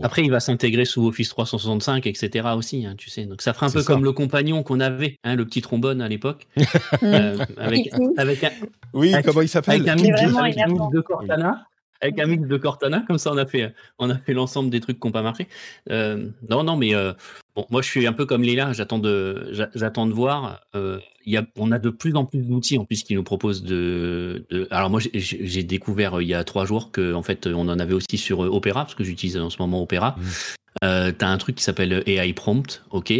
Après, 0.02 0.24
il 0.24 0.32
va 0.32 0.39
s'intégrer 0.39 0.86
sous 0.86 1.08
Office 1.08 1.30
365 1.30 2.08
et 2.08 2.13
cetera 2.13 2.56
aussi, 2.56 2.86
hein, 2.86 2.96
tu 2.98 3.10
sais? 3.10 3.26
Donc 3.26 3.41
ça 3.41 3.54
fera 3.54 3.67
un 3.67 3.72
peu 3.72 3.82
ça. 3.82 3.93
comme 3.93 4.04
le 4.04 4.12
compagnon 4.12 4.63
qu'on 4.63 4.80
avait, 4.80 5.17
hein, 5.24 5.36
le 5.36 5.46
petit 5.46 5.62
trombone 5.62 6.02
à 6.02 6.08
l'époque, 6.08 6.48
heu, 7.04 7.38
avec 7.58 7.89
avec 8.17 8.43
un 8.43 8.52
Oui, 8.93 9.13
avec 9.13 9.26
comment 9.26 9.41
il 9.41 9.50
s'appelle? 9.50 9.76
avec 9.76 9.88
un 9.88 9.96
mix 9.96 10.89
de 10.91 11.02
Cortana 11.02 11.67
avec 12.02 12.19
un 12.19 12.26
mix 12.26 12.48
de 12.48 12.58
Cortana, 12.58 13.04
comme 13.08 13.17
ça 13.17 13.32
on 13.32 13.38
a 13.38 13.46
fait, 13.46 13.74
on 13.98 14.10
a 14.10 14.17
fait 14.17 14.34
l'ensemble 14.34 14.69
des 14.69 14.82
trucs 14.82 15.00
qui 15.00 15.08
ont 15.08 15.12
pas 15.12 15.22
marché. 15.22 15.48
Heu, 15.89 16.34
non, 16.50 16.63
non, 16.63 16.76
mais 16.76 16.93
heu, 16.93 17.13
bon, 17.56 17.65
moi 17.69 17.82
je 17.82 17.88
suis 17.89 18.06
un 18.08 18.13
peu 18.13 18.26
comme 18.26 18.43
Léla, 18.43 18.74
j'attends 18.74 19.00
de 19.00 19.48
j'a 19.52 19.69
j'attends 19.74 20.06
de 20.06 20.13
voir, 20.13 20.62
y 21.31 21.38
a 21.38 21.45
on 21.57 21.71
a 21.71 21.79
de 21.79 21.89
plus 21.89 22.15
en 22.15 22.25
plus 22.25 22.41
d'outils 22.41 22.77
en 22.77 22.86
plus 22.86 23.03
qui 23.03 23.15
nous 23.15 23.23
proposent 23.23 23.63
de 23.63 24.45
de 24.49 24.67
alors 24.71 24.89
moi 24.89 24.99
j'ai 25.13 25.63
découvert, 25.63 26.17
heu, 26.17 26.23
il 26.23 26.27
y 26.29 26.33
a 26.33 26.43
3 26.43 26.65
jours 26.65 26.91
qu'en 26.91 27.21
fait, 27.23 27.47
on 27.47 27.67
en 27.69 27.79
avait 27.79 27.93
aussi 27.93 28.17
sur, 28.17 28.43
heu, 28.43 28.47
Opera, 28.47 28.83
parce 28.83 28.95
que 28.95 29.03
j'utilise 29.03 29.38
en 29.38 29.49
ce 29.49 29.57
moment 29.59 29.81
Opera. 29.81 30.15
Mmh. 30.17 30.21
Heu, 30.83 31.13
tu 31.17 31.23
as 31.23 31.29
un 31.29 31.38
truc 31.38 31.55
qui 31.55 31.63
s'appelle 31.63 32.03
AI 32.07 32.33
Prompt, 32.33 32.83
OK. 32.91 33.13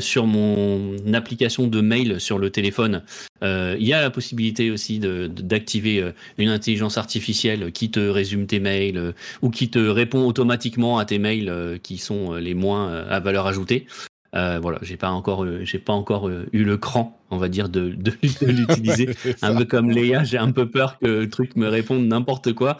Sur 0.00 0.26
mon 0.26 0.96
application 1.12 1.66
de 1.66 1.80
mail 1.80 2.20
sur 2.20 2.38
le 2.38 2.50
téléphone, 2.50 3.02
il 3.42 3.76
y 3.86 3.92
a 3.92 4.00
la 4.00 4.10
possibilité 4.10 4.70
aussi 4.70 4.98
d'activer, 4.98 6.10
une 6.38 6.48
intelligence 6.48 6.96
artificielle 6.98 7.70
qui 7.72 7.90
te 7.90 8.00
résume 8.00 8.46
tes 8.46 8.60
mails, 8.60 9.12
ou 9.42 9.50
qui 9.50 9.68
te 9.70 9.78
répond 9.78 10.26
automatiquement 10.26 10.98
à 10.98 11.04
tes 11.04 11.18
mails, 11.18 11.78
qui 11.82 11.98
sont, 11.98 12.34
les 12.34 12.54
moins, 12.54 13.04
à 13.04 13.20
valeur 13.20 13.46
ajoutée. 13.46 13.86
Heu, 14.34 14.58
voilà, 14.58 14.78
j'ai 14.82 14.96
pas 14.96 15.10
encore, 15.10 15.44
heu, 15.44 15.64
j'ai 15.64 15.78
pas 15.78 15.92
encore, 15.92 16.28
heu, 16.28 16.48
eu 16.52 16.64
le 16.64 16.76
cran, 16.76 17.18
on 17.30 17.38
va 17.38 17.48
dire, 17.48 17.68
de 17.68 17.90
de 17.90 18.10
de 18.10 18.46
l'utiliser. 18.52 19.14
Un 19.42 19.54
peu 19.56 19.64
comme 19.64 19.90
Léa, 19.90 20.24
j'ai 20.24 20.38
un 20.38 20.52
peu 20.52 20.70
peur 20.70 20.98
que 20.98 21.06
le 21.06 21.28
truc 21.30 21.56
me 21.56 21.68
réponde 21.68 22.06
n'importe 22.06 22.52
quoi 22.52 22.76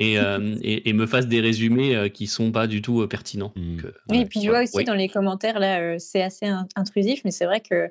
et 0.00 0.14
hem 0.14 0.58
et 0.62 0.88
et 0.88 0.92
me 0.92 1.06
fasse 1.06 1.26
des 1.26 1.40
résumés, 1.40 2.10
qui 2.12 2.26
sont 2.26 2.52
pas 2.52 2.66
du 2.66 2.82
tout, 2.82 3.06
pertinents. 3.08 3.52
Mmh. 3.56 3.76
Donc, 3.76 3.84
heu, 3.84 3.94
Oui, 4.10 4.20
et 4.20 4.24
puis 4.26 4.40
je 4.40 4.46
voilà. 4.46 4.58
vois 4.60 4.64
aussi 4.64 4.76
Oui. 4.78 4.84
dans 4.84 4.94
les 4.94 5.08
commentaires 5.08 5.58
là, 5.58 5.98
c'est 5.98 6.22
assez 6.22 6.46
in 6.46 6.66
intrusif, 6.76 7.22
mais 7.24 7.30
c'est 7.30 7.46
vrai 7.46 7.60
que 7.60 7.90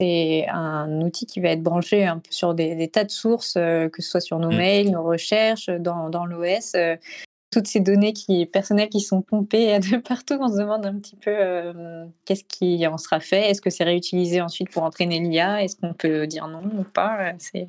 c'est 0.00 0.46
un 0.48 1.00
outil 1.00 1.26
qui 1.26 1.40
va 1.40 1.48
être 1.48 1.62
branché 1.62 2.04
un 2.06 2.18
peu 2.18 2.30
sur 2.30 2.54
des 2.54 2.76
des 2.76 2.88
tas 2.88 3.02
de 3.04 3.10
sources, 3.10 3.54
que 3.54 3.90
ce 4.02 4.08
soit 4.08 4.20
sur 4.20 4.38
nos 4.38 4.50
Mmh. 4.52 4.56
mails, 4.56 4.90
nos 4.92 5.02
recherches, 5.02 5.68
dans 5.70 6.10
dans 6.10 6.24
l'OS, 6.26 6.76
toutes 7.50 7.66
ces 7.66 7.80
données 7.80 8.12
qui 8.12 8.44
personnelles 8.46 8.88
qui 8.88 9.00
sont 9.00 9.22
pompées 9.22 9.78
de 9.78 9.96
partout. 9.98 10.38
On 10.40 10.48
se 10.48 10.58
demande 10.58 10.86
un 10.86 10.98
petit 10.98 11.16
peu, 11.16 11.30
hem, 11.30 12.10
qu'est-ce 12.24 12.44
qui 12.44 12.86
en 12.86 12.98
sera 12.98 13.20
fait? 13.20 13.50
Est-ce 13.50 13.60
que 13.60 13.70
c'est 13.70 13.84
réutilisé 13.84 14.40
ensuite 14.40 14.70
pour 14.70 14.82
entraîner 14.82 15.20
l'IA? 15.20 15.62
Est-ce 15.62 15.76
qu'on 15.76 15.94
peut 15.94 16.26
dire 16.26 16.48
non 16.48 16.62
ou 16.78 16.84
pas? 16.84 17.32
C'est 17.38 17.68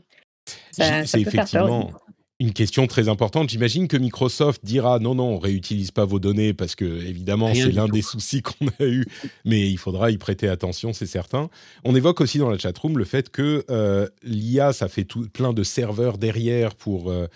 effectivement 1.16 1.92
une 2.40 2.54
question 2.54 2.88
très 2.88 3.10
importante. 3.10 3.50
J'imagine 3.50 3.88
que 3.88 3.98
Microsoft 3.98 4.64
dira: 4.64 5.00
«Non, 5.00 5.14
non, 5.14 5.36
on 5.36 5.40
réutilise 5.40 5.92
pas 5.92 6.06
vos 6.06 6.20
données» 6.20 6.54
parce 6.54 6.76
qu'évidemment, 6.76 7.48
Rien 7.48 7.66
c'est 7.66 7.72
l'un 7.72 7.88
des 7.88 8.02
soucis 8.02 8.42
qu'on 8.42 8.68
a 8.80 8.86
eu, 8.86 9.06
mais 9.44 9.70
il 9.70 9.78
faudra 9.78 10.10
y 10.10 10.18
prêter 10.18 10.48
attention, 10.48 10.94
c'est 10.94 11.06
certain. 11.06 11.50
On 11.84 11.96
évoque 11.96 12.22
aussi 12.22 12.38
dans 12.38 12.50
la 12.50 12.58
chatroom 12.58 12.98
le 12.98 13.04
fait 13.04 13.30
que, 13.30 13.66
heu, 13.70 14.10
l'IA, 14.24 14.72
ça 14.72 14.88
fait 14.88 15.04
tout 15.04 15.28
plein 15.28 15.52
de 15.52 15.64
serveurs 15.64 16.18
derrière 16.18 16.76
pour, 16.76 17.12
heu, 17.12 17.28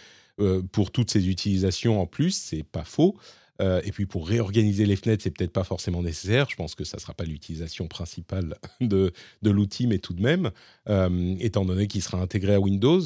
pour 0.72 0.92
toutes 0.92 1.12
ces 1.12 1.30
utilisations 1.30 2.02
en 2.02 2.06
plus, 2.06 2.32
c'est 2.32 2.64
pas 2.64 2.84
faux. 2.84 3.18
Heu 3.62 3.82
et 3.84 3.92
puis 3.92 4.06
pour 4.08 4.28
réorganiser 4.28 4.86
les 4.86 4.96
fenêtres, 4.96 5.24
c'est 5.24 5.32
peut-être 5.32 5.54
pas 5.54 5.64
forcément 5.64 6.02
nécessaire. 6.02 6.48
Je 6.50 6.56
pense 6.56 6.76
que 6.76 6.84
ça 6.84 6.98
sera 7.00 7.14
pas 7.14 7.24
l'utilisation 7.24 7.88
principale 7.88 8.56
de 8.82 9.12
l'outil, 9.44 9.88
mais 9.88 10.00
tout 10.00 10.14
de 10.14 10.22
même, 10.22 10.52
hem, 10.88 11.38
étant 11.40 11.66
donné 11.66 11.88
qu'il 11.88 12.02
sera 12.02 12.20
intégré 12.20 12.56
à 12.56 12.60
Windows. 12.60 13.02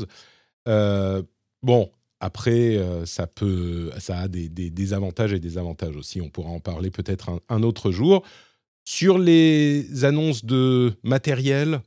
Bon, 1.64 1.92
après, 2.20 2.80
ça 3.06 3.28
a 4.08 4.28
des 4.28 4.94
avantages 4.94 5.34
et 5.34 5.40
des 5.40 5.58
avantages 5.58 5.96
aussi. 5.96 6.22
On 6.22 6.30
pourra 6.30 6.50
en 6.50 6.60
parler 6.60 6.92
peut-être 6.92 7.42
un 7.50 7.64
autre 7.64 7.92
jour. 7.92 8.24
Sur 8.90 9.18
les 9.18 10.06
annonces 10.06 10.46
de 10.46 10.94
matériel, 11.04 11.82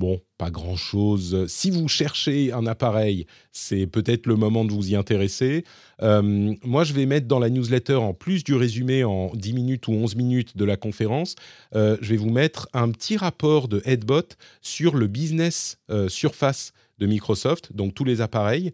bon, 0.00 0.22
pas 0.38 0.50
grand-chose. 0.50 1.46
Si 1.46 1.70
vous 1.70 1.86
cherchez 1.86 2.52
un 2.52 2.66
appareil, 2.66 3.26
c'est 3.52 3.86
peut-être 3.86 4.26
le 4.26 4.34
moment 4.34 4.64
de 4.64 4.72
vous 4.72 4.90
y 4.90 4.96
intéresser. 4.96 5.64
Hem, 6.00 6.56
moi, 6.64 6.84
je 6.84 6.94
vais 6.94 7.04
mettre 7.04 7.28
dans 7.28 7.38
la 7.38 7.50
newsletter, 7.50 7.96
en 7.96 8.14
plus 8.14 8.42
du 8.42 8.54
résumé 8.54 9.04
en 9.04 9.30
10 9.34 9.52
minutes 9.52 9.88
ou 9.88 9.92
11 9.92 10.16
minutes 10.16 10.56
de 10.56 10.64
la 10.64 10.78
conférence, 10.78 11.36
heu, 11.76 11.98
je 12.00 12.08
vais 12.08 12.16
vous 12.16 12.30
mettre 12.30 12.66
un 12.72 12.90
petit 12.90 13.18
rapport 13.18 13.68
de 13.68 13.82
Headbot 13.84 14.28
sur 14.62 14.96
le 14.96 15.06
business, 15.06 15.76
heu, 15.90 16.08
Surface 16.08 16.72
de 16.98 17.06
Microsoft, 17.06 17.74
donc 17.74 17.94
tous 17.94 18.04
les 18.04 18.22
appareils 18.22 18.72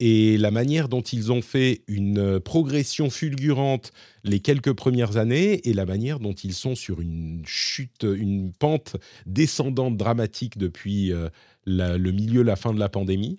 et 0.00 0.38
la 0.38 0.50
manière 0.50 0.88
dont 0.88 1.00
ils 1.00 1.32
ont 1.32 1.42
fait 1.42 1.82
une 1.88 2.38
progression 2.38 3.10
fulgurante 3.10 3.92
les 4.22 4.40
quelques 4.40 4.72
premières 4.72 5.16
années 5.16 5.68
et 5.68 5.72
la 5.72 5.86
manière 5.86 6.20
dont 6.20 6.32
ils 6.32 6.54
sont 6.54 6.74
sur 6.74 7.00
une 7.00 7.42
chute, 7.44 8.04
une 8.04 8.52
pente 8.52 8.96
descendante 9.26 9.96
dramatique 9.96 10.56
depuis 10.56 11.12
euh, 11.12 11.28
le 11.66 12.10
milieu, 12.12 12.42
la 12.42 12.56
fin 12.56 12.72
de 12.72 12.78
la 12.78 12.88
pandémie. 12.88 13.38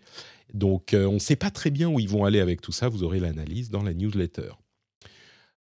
Donc 0.54 0.93
euh, 0.93 1.06
on 1.06 1.13
ne 1.13 1.19
sait 1.19 1.36
pas 1.36 1.52
très 1.52 1.72
bien 1.72 1.89
où 1.89 2.00
ils 2.00 2.10
vont 2.10 2.26
aller 2.26 2.39
avec 2.39 2.62
tout 2.62 2.72
ça, 2.72 2.89
vous 2.89 3.04
aurez 3.04 3.19
l'analyse 3.19 3.69
dans 3.69 3.84
la 3.84 3.93
newsletter. 3.93 4.52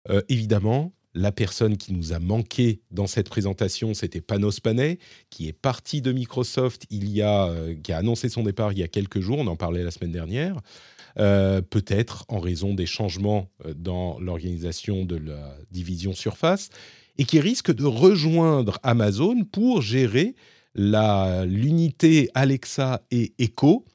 Euh, 0.08 0.22
évidemment, 0.28 0.92
la 1.16 1.32
personne 1.32 1.78
qui 1.78 1.92
nous 1.94 2.12
a 2.12 2.18
manqué 2.18 2.82
dans 2.90 3.06
cette 3.06 3.28
présentation, 3.28 3.94
c'était 3.94 4.20
Panos 4.20 4.60
Panay, 4.60 4.98
qui 5.30 5.48
est 5.48 5.54
parti 5.54 6.02
de 6.02 6.12
Microsoft 6.12 6.84
il 6.90 7.08
y 7.08 7.22
a, 7.22 7.46
euh, 7.46 7.74
qui 7.82 7.92
a 7.92 7.98
annoncé 7.98 8.28
son 8.28 8.42
départ 8.42 8.72
il 8.72 8.78
y 8.78 8.82
a 8.82 8.88
quelques 8.88 9.20
jours. 9.20 9.38
On 9.38 9.46
en 9.46 9.56
parlait 9.56 9.82
la 9.82 9.90
semaine 9.90 10.12
dernière. 10.12 10.60
Euh, 11.18 11.62
peut-être 11.62 12.26
en 12.28 12.38
raison 12.38 12.74
des 12.74 12.84
changements 12.84 13.48
euh, 13.64 13.72
dans 13.74 14.20
l'organisation 14.20 15.06
de 15.06 15.16
la 15.16 15.56
division 15.70 16.12
Surface, 16.12 16.68
et 17.16 17.24
qui 17.24 17.40
risque 17.40 17.74
de 17.74 17.86
rejoindre 17.86 18.78
Amazon 18.82 19.42
pour 19.44 19.80
gérer 19.80 20.34
l'unité 20.74 22.28
Alexa 22.34 23.00
et 23.10 23.32
Echo, 23.38 23.86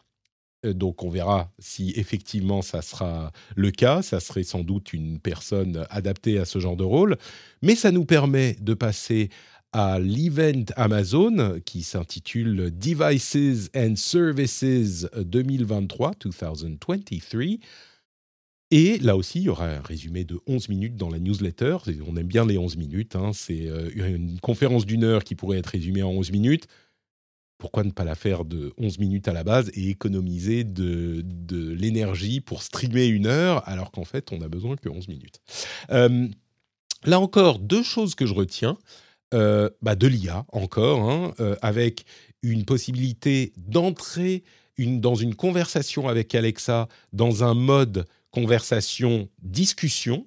donc 0.64 1.04
on 1.04 1.10
verra 1.10 1.52
si 1.60 1.94
effectivement 1.96 2.62
ça 2.62 2.82
sera 2.82 3.32
le 3.56 3.72
cas. 3.72 4.02
Ça 4.02 4.20
serait 4.20 4.44
sans 4.44 4.64
doute 4.64 4.94
une 4.94 5.20
personne 5.20 5.86
adaptée 5.90 6.38
à 6.40 6.46
ce 6.46 6.60
genre 6.60 6.78
de 6.78 6.84
rôle. 6.84 7.18
Mais 7.62 7.76
ça 7.76 7.92
nous 7.92 8.06
permet 8.06 8.56
de 8.60 8.74
passer 8.74 9.30
à 9.74 10.00
l'event 10.00 10.66
Amazon 10.76 11.60
qui 11.66 11.84
s'intitule 11.84 12.72
Devices 12.78 13.70
and 13.76 13.96
Services 13.96 15.08
2023, 15.16 16.12
2023. 16.20 16.98
Et 18.74 19.00
là 19.00 19.18
aussi, 19.18 19.40
il 19.40 19.44
y 19.44 19.50
aura 19.50 19.68
un 19.68 19.82
résumé 19.82 20.24
de 20.24 20.40
11 20.48 20.70
minutes 20.70 20.96
dans 20.96 21.10
la 21.10 21.20
newsletter. 21.20 21.78
On 22.08 22.16
aime 22.16 22.28
bien 22.28 22.46
les 22.46 22.58
11 22.58 22.78
minutes. 22.78 23.16
Hein. 23.18 23.32
C'est 23.34 23.68
euh, 23.68 23.90
une 23.96 24.40
conférence 24.40 24.86
d'une 24.86 25.04
heure 25.04 25.26
qui 25.26 25.36
pourrait 25.36 25.58
être 25.58 25.68
résumée 25.68 26.04
en 26.04 26.12
11 26.12 26.32
minutes 26.32 26.68
pourquoi 27.62 27.84
ne 27.84 27.92
pas 27.92 28.04
la 28.04 28.16
faire 28.16 28.44
de 28.44 28.74
11 28.80 28.98
minutes 28.98 29.28
à 29.28 29.34
la 29.34 29.44
base 29.44 29.70
et 29.76 29.90
économiser 29.90 30.64
de, 30.64 31.24
l'énergie 31.52 32.42
pour 32.42 32.64
streamer 32.64 33.06
une 33.06 33.28
heure 33.28 33.62
alors 33.70 33.92
qu'en 33.92 34.04
fait 34.04 34.32
on 34.32 34.40
n'a 34.40 34.48
besoin 34.48 34.76
que 34.76 34.90
11 34.90 35.08
minutes. 35.08 35.40
Euh, 35.92 36.28
là 37.06 37.20
encore, 37.20 37.60
deux 37.60 37.84
choses 37.84 38.16
que 38.16 38.26
je 38.26 38.34
retiens. 38.34 38.78
Euh, 39.34 39.70
bah 39.82 39.96
de 39.96 40.08
l'IA 40.08 40.46
encore, 40.52 41.10
hein, 41.10 41.34
euh, 41.40 41.56
avec 41.62 42.04
une 42.42 42.66
possibilité 42.66 43.54
d'entrer 43.56 44.44
dans 44.78 45.16
une 45.16 45.36
conversation 45.36 46.10
avec 46.10 46.34
Alexa 46.34 46.90
dans 47.14 47.44
un 47.44 47.54
mode 47.54 48.08
conversation 48.32 49.30
discussion. 49.44 50.26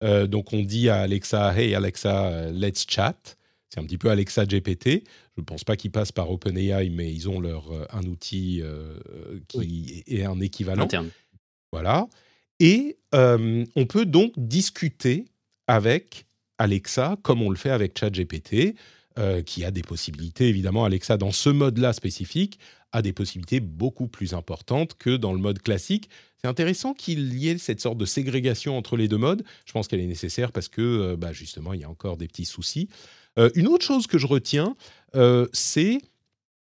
donc 0.00 0.54
on 0.54 0.62
dit 0.62 0.88
à 0.88 1.02
Alexa, 1.02 1.54
hey 1.54 1.74
Alexa, 1.74 2.50
let's 2.50 2.86
chat. 2.88 3.36
C'est 3.72 3.80
un 3.80 3.84
petit 3.84 3.96
peu 3.96 4.10
Alexa 4.10 4.44
GPT. 4.44 5.04
Je 5.34 5.40
ne 5.40 5.44
pense 5.44 5.64
pas 5.64 5.76
qu'ils 5.76 5.90
passent 5.90 6.12
par 6.12 6.30
OpenAI, 6.30 6.90
mais 6.90 7.10
ils 7.10 7.30
ont 7.30 7.40
leur, 7.40 7.72
euh, 7.72 7.86
un 7.90 8.02
outil 8.02 8.60
euh, 8.60 8.98
qui 9.48 10.04
est 10.06 10.24
un 10.24 10.40
équivalent. 10.40 10.82
Interne. 10.82 11.08
Voilà. 11.72 12.06
Et 12.60 12.98
euh, 13.14 13.64
on 13.74 13.86
peut 13.86 14.04
donc 14.04 14.34
discuter 14.36 15.24
avec 15.68 16.26
Alexa 16.58 17.16
comme 17.22 17.40
on 17.40 17.48
le 17.48 17.56
fait 17.56 17.70
avec 17.70 17.98
ChatGPT, 17.98 18.76
qui 19.44 19.62
a 19.62 19.70
des 19.70 19.82
possibilités, 19.82 20.48
évidemment, 20.48 20.86
Alexa, 20.86 21.18
dans 21.18 21.32
ce 21.32 21.50
mode-là 21.50 21.92
spécifique, 21.92 22.58
a 22.92 23.02
des 23.02 23.12
possibilités 23.12 23.60
beaucoup 23.60 24.08
plus 24.08 24.32
importantes 24.32 24.94
que 24.96 25.18
dans 25.18 25.34
le 25.34 25.38
mode 25.38 25.60
classique. 25.60 26.08
C'est 26.40 26.48
intéressant 26.48 26.94
qu'il 26.94 27.34
y 27.34 27.50
ait 27.50 27.58
cette 27.58 27.80
sorte 27.80 27.98
de 27.98 28.06
ségrégation 28.06 28.76
entre 28.76 28.96
les 28.96 29.08
deux 29.08 29.18
modes. 29.18 29.44
Je 29.66 29.72
pense 29.72 29.86
qu'elle 29.86 30.00
est 30.00 30.06
nécessaire 30.06 30.50
parce 30.50 30.68
que, 30.68 31.14
bah, 31.16 31.34
justement, 31.34 31.74
il 31.74 31.82
y 31.82 31.84
a 31.84 31.90
encore 31.90 32.16
des 32.16 32.26
petits 32.26 32.46
soucis. 32.46 32.88
Euh, 33.38 33.50
une 33.54 33.68
autre 33.68 33.84
chose 33.84 34.06
que 34.06 34.18
je 34.18 34.26
retiens, 34.26 34.76
euh, 35.14 35.46
c'est 35.52 35.98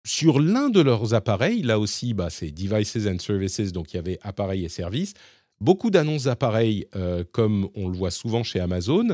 sur 0.05 0.39
l'un 0.39 0.69
de 0.69 0.81
leurs 0.81 1.13
appareils, 1.13 1.61
là 1.61 1.79
aussi, 1.79 2.13
bah, 2.13 2.29
c'est 2.29 2.51
Devices 2.51 3.07
and 3.07 3.19
Services, 3.19 3.71
donc 3.71 3.93
il 3.93 3.97
y 3.97 3.99
avait 3.99 4.19
appareils 4.21 4.65
et 4.65 4.69
services, 4.69 5.13
beaucoup 5.59 5.91
d'annonces 5.91 6.23
d'appareils, 6.23 6.87
euh, 6.95 7.23
comme 7.31 7.69
on 7.75 7.87
le 7.87 7.95
voit 7.95 8.09
souvent 8.09 8.43
chez 8.43 8.59
Amazon. 8.59 9.09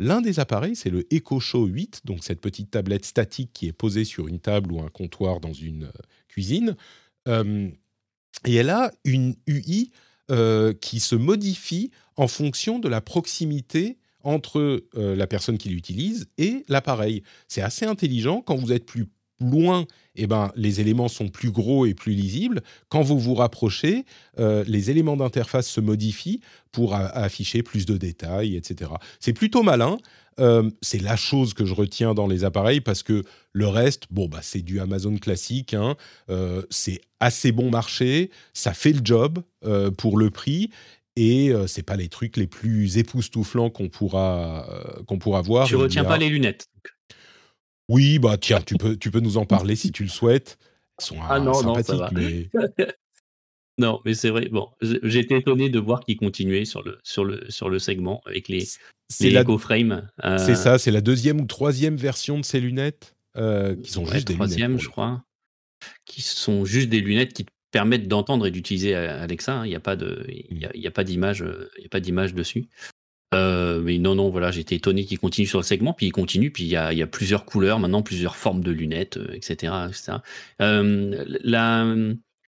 L'un 0.00 0.20
des 0.20 0.40
appareils, 0.40 0.74
c'est 0.74 0.90
le 0.90 1.06
Echo 1.14 1.38
Show 1.38 1.66
8, 1.66 2.00
donc 2.04 2.24
cette 2.24 2.40
petite 2.40 2.72
tablette 2.72 3.04
statique 3.04 3.50
qui 3.52 3.68
est 3.68 3.72
posée 3.72 4.04
sur 4.04 4.26
une 4.26 4.40
table 4.40 4.72
ou 4.72 4.80
un 4.80 4.88
comptoir 4.88 5.38
dans 5.38 5.52
une 5.52 5.92
cuisine. 6.28 6.76
et 7.28 8.54
elle 8.54 8.70
a 8.70 8.90
une 9.04 9.36
UI 9.46 9.90
qui 10.80 10.98
se 10.98 11.14
modifie 11.14 11.90
en 12.16 12.26
fonction 12.26 12.80
de 12.80 12.88
la 12.88 13.00
proximité 13.00 13.98
entre 14.24 14.84
euh, 14.96 15.16
la 15.16 15.26
personne 15.26 15.58
qui 15.58 15.68
l'utilise 15.68 16.26
et 16.38 16.64
l'appareil. 16.68 17.22
C'est 17.48 17.62
assez 17.62 17.84
intelligent. 17.84 18.40
Quand 18.40 18.56
vous 18.56 18.72
êtes 18.72 18.86
plus 18.86 19.08
loin, 19.40 19.86
eh 20.14 20.26
ben, 20.26 20.52
les 20.54 20.80
éléments 20.80 21.08
sont 21.08 21.28
plus 21.28 21.50
gros 21.50 21.86
et 21.86 21.94
plus 21.94 22.12
lisibles. 22.12 22.62
Quand 22.88 23.02
vous 23.02 23.18
vous 23.18 23.34
rapprochez, 23.34 24.04
euh, 24.38 24.64
les 24.66 24.90
éléments 24.90 25.16
d'interface 25.16 25.68
se 25.68 25.80
modifient 25.80 26.40
pour 26.70 26.94
afficher 26.94 27.62
plus 27.62 27.84
de 27.84 27.96
détails, 27.96 28.56
etc. 28.56 28.92
C'est 29.20 29.32
plutôt 29.32 29.62
malin. 29.62 29.98
Euh, 30.40 30.70
c'est 30.80 31.02
la 31.02 31.16
chose 31.16 31.52
que 31.52 31.66
je 31.66 31.74
retiens 31.74 32.14
dans 32.14 32.26
les 32.26 32.44
appareils 32.44 32.80
parce 32.80 33.02
que 33.02 33.22
le 33.52 33.66
reste, 33.66 34.04
bon, 34.10 34.28
bah, 34.28 34.40
c'est 34.40 34.62
du 34.62 34.80
Amazon 34.80 35.16
classique. 35.16 35.74
Hein. 35.74 35.96
c'est 36.70 37.00
assez 37.20 37.52
bon 37.52 37.70
marché, 37.70 38.30
ça 38.54 38.72
fait 38.72 38.92
le 38.92 39.00
job 39.04 39.42
pour 39.98 40.16
le 40.16 40.30
prix 40.30 40.70
et 41.16 41.50
euh, 41.50 41.66
c'est 41.66 41.82
pas 41.82 41.96
les 41.96 42.08
trucs 42.08 42.36
les 42.36 42.46
plus 42.46 42.98
époustouflants 42.98 43.70
qu'on 43.70 43.88
pourra 43.88 44.66
euh, 44.70 45.02
qu'on 45.04 45.18
pourra 45.18 45.42
voir. 45.42 45.66
Tu 45.66 45.76
retiens 45.76 46.04
pas 46.04 46.18
les 46.18 46.28
lunettes. 46.28 46.66
Oui, 47.88 48.18
bah 48.18 48.36
tiens, 48.38 48.60
tu 48.60 48.76
peux 48.76 48.96
tu 48.96 49.10
peux 49.10 49.20
nous 49.20 49.36
en 49.36 49.44
parler 49.44 49.76
si 49.76 49.92
tu 49.92 50.02
le 50.02 50.08
souhaites. 50.08 50.58
Elles 50.98 51.04
sont 51.04 51.16
ah 51.28 51.40
non, 51.40 51.54
sympathiques, 51.54 51.94
non, 51.94 52.08
mais 52.12 52.50
non, 53.78 54.00
mais 54.04 54.14
c'est 54.14 54.30
vrai. 54.30 54.48
Bon, 54.48 54.68
j'étais 55.02 55.38
étonné 55.38 55.68
de 55.68 55.78
voir 55.78 56.00
qu'ils 56.00 56.16
continuaient 56.16 56.64
sur 56.64 56.82
le 56.82 56.98
sur 57.02 57.24
le 57.24 57.44
sur 57.50 57.68
le 57.68 57.78
segment 57.78 58.22
avec 58.26 58.48
les 58.48 58.66
les 59.20 59.30
la... 59.30 59.44
frame. 59.58 60.08
Euh... 60.24 60.38
C'est 60.38 60.54
ça, 60.54 60.78
c'est 60.78 60.90
la 60.90 61.00
deuxième 61.00 61.40
ou 61.40 61.46
troisième 61.46 61.96
version 61.96 62.38
de 62.38 62.44
ces 62.44 62.60
lunettes 62.60 63.14
euh, 63.36 63.76
qui 63.76 63.90
sont 63.90 64.06
juste 64.06 64.28
des 64.28 64.34
troisième, 64.34 64.78
je 64.78 64.88
crois, 64.88 65.24
qui 66.04 66.22
sont 66.22 66.64
juste 66.64 66.88
des 66.88 67.00
lunettes 67.00 67.32
qui 67.32 67.44
te 67.44 67.50
permettent 67.72 68.06
d'entendre 68.06 68.46
et 68.46 68.52
d'utiliser 68.52 68.94
Alexa. 68.94 69.54
Hein. 69.54 69.66
Il 69.66 69.70
n'y 69.70 69.74
a 69.74 69.80
pas 69.80 69.96
de, 69.96 70.24
il 70.28 70.58
y 70.74 70.86
a, 70.86 70.90
pas 70.92 71.02
d'image, 71.02 71.44
il 71.78 71.82
y 71.82 71.86
a 71.86 71.88
pas 71.88 72.00
d'image 72.00 72.34
dessus. 72.34 72.68
Euh, 73.34 73.80
mais 73.80 73.98
non, 73.98 74.14
non, 74.14 74.30
voilà, 74.30 74.50
j'étais 74.50 74.76
étonné 74.76 75.04
qu'il 75.04 75.18
continue 75.18 75.46
sur 75.46 75.58
le 75.58 75.64
segment, 75.64 75.94
puis 75.94 76.06
il 76.06 76.12
continue, 76.12 76.50
puis 76.50 76.64
il 76.64 76.68
y 76.68 76.76
a, 76.76 76.92
il 76.92 76.98
y 76.98 77.02
a 77.02 77.06
plusieurs 77.06 77.44
couleurs 77.44 77.78
maintenant, 77.78 78.02
plusieurs 78.02 78.36
formes 78.36 78.62
de 78.62 78.70
lunettes, 78.70 79.18
etc., 79.32 79.72
euh, 79.74 79.88
etc. 79.88 80.18
Euh, 80.60 81.24
la, 81.42 81.84
je 81.84 82.14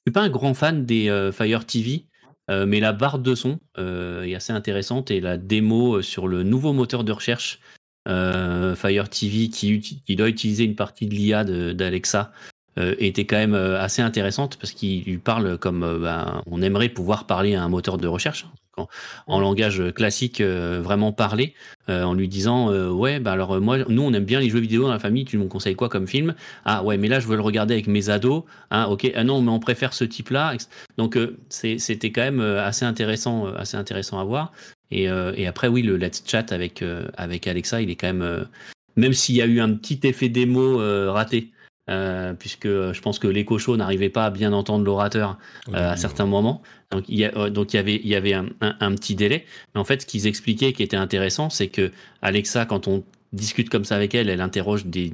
suis 0.06 0.12
pas 0.12 0.22
un 0.22 0.30
grand 0.30 0.54
fan 0.54 0.84
des 0.84 1.08
euh, 1.08 1.30
Fire 1.30 1.64
TV, 1.64 2.06
euh, 2.50 2.66
mais 2.66 2.80
la 2.80 2.92
barre 2.92 3.20
de 3.20 3.34
son 3.34 3.60
est 3.78 4.34
assez 4.34 4.52
intéressante 4.52 5.10
et 5.10 5.20
la 5.20 5.36
démo 5.36 6.02
sur 6.02 6.26
le 6.26 6.42
nouveau 6.42 6.72
moteur 6.72 7.04
de 7.04 7.12
recherche 7.12 7.60
Fire 8.06 9.08
TV 9.08 9.48
qui, 9.48 9.80
qui, 9.80 10.16
doit 10.16 10.28
utiliser 10.28 10.64
une 10.64 10.76
partie 10.76 11.06
de 11.06 11.14
l'IA 11.14 11.44
d'Alexa 11.44 12.32
euh, 12.76 12.96
était 12.98 13.24
quand 13.24 13.36
même 13.36 13.54
euh, 13.54 13.80
assez 13.80 14.02
intéressante 14.02 14.56
parce 14.56 14.72
qu'il 14.72 15.04
lui 15.04 15.18
parle 15.18 15.58
comme 15.58 15.84
euh, 15.84 15.98
ben, 16.00 16.42
on 16.46 16.60
aimerait 16.60 16.88
pouvoir 16.88 17.24
parler 17.24 17.54
à 17.54 17.62
un 17.62 17.68
moteur 17.68 17.98
de 17.98 18.08
recherche 18.08 18.46
en, 18.76 18.88
en 19.28 19.38
langage 19.38 19.80
classique 19.94 20.42
vraiment 20.42 21.12
parler 21.12 21.54
en 21.86 22.12
lui 22.12 22.26
disant 22.26 22.72
ouais 22.90 23.20
bah 23.20 23.30
alors 23.30 23.60
moi 23.60 23.78
nous 23.88 24.02
on 24.02 24.12
aime 24.12 24.24
bien 24.24 24.40
les 24.40 24.50
jeux 24.50 24.58
vidéo 24.58 24.82
dans 24.82 24.90
la 24.90 24.98
famille 24.98 25.24
tu 25.24 25.38
nous 25.38 25.46
conseilles 25.46 25.76
quoi 25.76 25.88
comme 25.88 26.08
film? 26.08 26.34
Ah 26.64 26.82
ouais 26.82 26.96
mais 26.96 27.06
là 27.06 27.20
je 27.20 27.28
veux 27.28 27.36
le 27.36 27.42
regarder 27.42 27.74
avec 27.74 27.86
mes 27.86 28.10
ados 28.10 28.42
ah 28.70 28.90
ok 28.90 29.12
ah 29.14 29.22
non 29.22 29.40
mais 29.42 29.52
on 29.52 29.60
préfère 29.60 29.92
ce 29.92 30.02
type 30.02 30.30
là 30.30 30.56
donc 30.98 31.16
c'était 31.50 32.10
quand 32.10 32.22
même 32.22 32.40
assez 32.40 32.84
intéressant 32.84 33.46
assez 33.54 33.76
intéressant 33.76 34.18
à 34.18 34.24
voir. 34.24 34.50
Et, 34.90 35.04
et 35.04 35.46
après 35.46 35.68
oui 35.68 35.82
le 35.82 35.96
let's 35.96 36.24
chat 36.26 36.50
avec 36.50 36.84
avec 37.16 37.46
Alexa 37.46 37.80
il 37.80 37.90
est 37.90 37.96
quand 37.96 38.12
même 38.12 38.48
même 38.96 39.12
s'il 39.12 39.36
y 39.36 39.42
a 39.42 39.46
eu 39.46 39.60
un 39.60 39.72
petit 39.74 40.00
effet 40.02 40.28
démo 40.28 40.78
raté 41.12 41.53
euh, 41.90 42.32
puisque 42.32 42.66
je 42.66 43.00
pense 43.02 43.18
que 43.18 43.26
l'écho 43.26 43.58
show 43.58 43.76
n'arrivait 43.76 44.08
pas 44.08 44.24
à 44.24 44.30
bien 44.30 44.54
entendre 44.54 44.84
l'orateur 44.84 45.36
euh, 45.68 45.92
à 45.92 45.96
certains 45.96 46.24
moments. 46.24 46.62
Donc 46.90 47.04
il 47.08 47.18
y, 47.18 47.26
a, 47.26 47.36
euh, 47.36 47.50
donc, 47.50 47.74
il 47.74 47.76
y 47.76 47.78
avait, 47.78 47.96
il 47.96 48.06
y 48.06 48.14
avait 48.14 48.32
un, 48.32 48.48
un, 48.60 48.94
petit 48.94 49.14
délai. 49.14 49.44
Mais 49.74 49.80
en 49.80 49.84
fait, 49.84 50.00
ce 50.02 50.06
qu'ils 50.06 50.26
expliquaient 50.26 50.72
qui 50.72 50.82
était 50.82 50.96
intéressant, 50.96 51.50
c'est 51.50 51.68
que 51.68 51.92
Alexa, 52.22 52.64
quand 52.64 52.88
on 52.88 53.04
discute 53.32 53.68
comme 53.68 53.84
ça 53.84 53.96
avec 53.96 54.14
elle, 54.14 54.30
elle 54.30 54.40
interroge 54.40 54.86
des, 54.86 55.12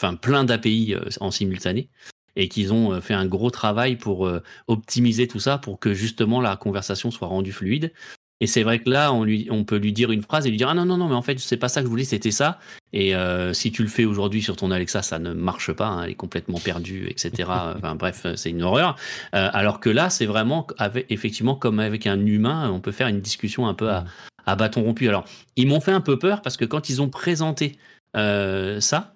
enfin, 0.00 0.14
plein 0.14 0.44
d'API 0.44 0.94
en 1.20 1.30
simultané 1.30 1.90
et 2.36 2.48
qu'ils 2.48 2.72
ont 2.72 2.98
fait 3.00 3.14
un 3.14 3.26
gros 3.26 3.50
travail 3.50 3.96
pour 3.96 4.30
optimiser 4.66 5.26
tout 5.26 5.40
ça 5.40 5.58
pour 5.58 5.78
que 5.78 5.94
justement 5.94 6.40
la 6.40 6.56
conversation 6.56 7.10
soit 7.10 7.28
rendue 7.28 7.52
fluide. 7.52 7.92
Et 8.40 8.46
c'est 8.46 8.62
vrai 8.62 8.80
que 8.80 8.90
là, 8.90 9.12
on, 9.12 9.24
lui, 9.24 9.48
on 9.50 9.64
peut 9.64 9.76
lui 9.76 9.92
dire 9.92 10.10
une 10.10 10.22
phrase 10.22 10.46
et 10.46 10.50
lui 10.50 10.58
dire 10.58 10.68
Ah 10.68 10.74
non, 10.74 10.84
non, 10.84 10.96
non, 10.98 11.08
mais 11.08 11.14
en 11.14 11.22
fait, 11.22 11.38
c'est 11.38 11.56
pas 11.56 11.68
ça 11.68 11.80
que 11.80 11.86
je 11.86 11.90
voulais, 11.90 12.04
c'était 12.04 12.30
ça. 12.30 12.58
Et 12.92 13.14
euh, 13.14 13.52
si 13.52 13.72
tu 13.72 13.82
le 13.82 13.88
fais 13.88 14.04
aujourd'hui 14.04 14.42
sur 14.42 14.56
ton 14.56 14.70
Alexa, 14.70 15.02
ça 15.02 15.18
ne 15.18 15.32
marche 15.32 15.72
pas, 15.72 15.86
hein, 15.86 16.02
elle 16.04 16.10
est 16.10 16.14
complètement 16.14 16.58
perdue, 16.58 17.06
etc. 17.08 17.32
enfin, 17.76 17.94
bref, 17.94 18.26
c'est 18.36 18.50
une 18.50 18.62
horreur. 18.62 18.96
Euh, 19.34 19.48
alors 19.52 19.80
que 19.80 19.88
là, 19.88 20.10
c'est 20.10 20.26
vraiment, 20.26 20.66
avec, 20.78 21.06
effectivement, 21.10 21.54
comme 21.54 21.80
avec 21.80 22.06
un 22.06 22.24
humain, 22.26 22.70
on 22.70 22.80
peut 22.80 22.92
faire 22.92 23.08
une 23.08 23.20
discussion 23.20 23.66
un 23.66 23.74
peu 23.74 23.90
à, 23.90 24.04
à 24.46 24.56
bâton 24.56 24.82
rompu. 24.82 25.08
Alors, 25.08 25.24
ils 25.56 25.66
m'ont 25.66 25.80
fait 25.80 25.92
un 25.92 26.00
peu 26.00 26.18
peur 26.18 26.42
parce 26.42 26.56
que 26.56 26.64
quand 26.64 26.88
ils 26.88 27.02
ont 27.02 27.08
présenté 27.08 27.78
euh, 28.16 28.80
ça, 28.80 28.96
euh, 28.96 29.15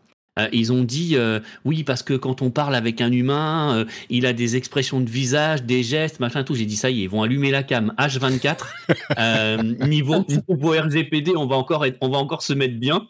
ils 0.53 0.73
ont 0.73 0.83
dit 0.83 1.17
euh, 1.17 1.41
oui 1.65 1.85
parce 1.85 2.03
que 2.03 2.15
quand 2.15 2.43
on 2.43 2.51
parle 2.51 2.75
avec 2.75 3.01
un 3.01 3.13
humain, 3.13 3.75
euh, 3.75 3.85
il 4.09 4.27
a 4.27 4.33
des 4.33 4.57
expressions 4.57 5.01
de 5.01 5.11
visage, 5.11 5.63
des 5.65 5.83
gestes, 5.83 6.21
machin 6.21 6.45
tout. 6.45 6.55
J'ai 6.55 6.67
dit 6.67 6.77
ça 6.77 6.91
y 6.91 7.01
est, 7.01 7.05
ils 7.05 7.09
vont 7.09 7.23
allumer 7.23 7.51
la 7.51 7.63
cam 7.63 7.95
H24 7.99 9.87
niveau, 9.89 10.25
niveau 10.49 10.71
RGPD, 10.71 11.33
on 11.37 11.47
va 11.47 11.57
encore 11.57 11.85
être, 11.85 11.99
on 12.01 12.09
va 12.09 12.19
encore 12.19 12.43
se 12.43 12.53
mettre 12.53 12.79
bien. 12.79 13.09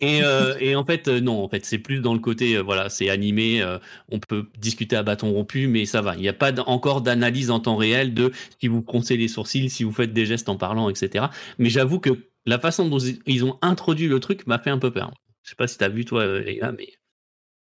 Et, 0.00 0.20
et 0.60 0.76
en 0.76 0.84
fait 0.84 1.08
non, 1.08 1.42
en 1.42 1.48
fait 1.48 1.64
c'est 1.64 1.78
plus 1.78 2.00
dans 2.00 2.12
le 2.12 2.20
côté 2.20 2.58
voilà 2.58 2.88
c'est 2.90 3.10
animé, 3.10 3.64
on 4.08 4.20
peut 4.20 4.46
discuter 4.56 4.94
à 4.94 5.02
bâton 5.02 5.32
rompu, 5.32 5.66
mais 5.66 5.84
ça 5.84 6.00
va. 6.00 6.14
Il 6.14 6.20
n'y 6.20 6.28
a 6.28 6.32
pas 6.32 6.52
encore 6.66 7.00
d'analyse 7.00 7.50
en 7.50 7.58
temps 7.58 7.76
réel 7.76 8.14
de 8.14 8.30
si 8.60 8.68
vous 8.68 8.84
froncez 8.86 9.16
les 9.16 9.26
sourcils, 9.26 9.68
si 9.68 9.82
vous 9.82 9.92
faites 9.92 10.12
des 10.12 10.26
gestes 10.26 10.48
en 10.48 10.56
parlant, 10.56 10.90
etc. 10.90 11.26
Mais 11.58 11.70
j'avoue 11.70 11.98
que 11.98 12.10
la 12.46 12.58
façon 12.58 12.88
dont 12.88 12.98
ils 12.98 13.44
ont 13.44 13.58
introduit 13.62 14.08
le 14.08 14.20
truc 14.20 14.46
m'a 14.46 14.58
fait 14.58 14.70
un 14.70 14.78
peu 14.78 14.90
peur. 14.90 15.12
Je 15.50 15.54
sais 15.54 15.56
pas 15.56 15.66
si 15.66 15.78
tu 15.78 15.82
as 15.82 15.88
vu 15.88 16.04
toi, 16.04 16.24
Léa, 16.24 16.70
mais. 16.70 16.92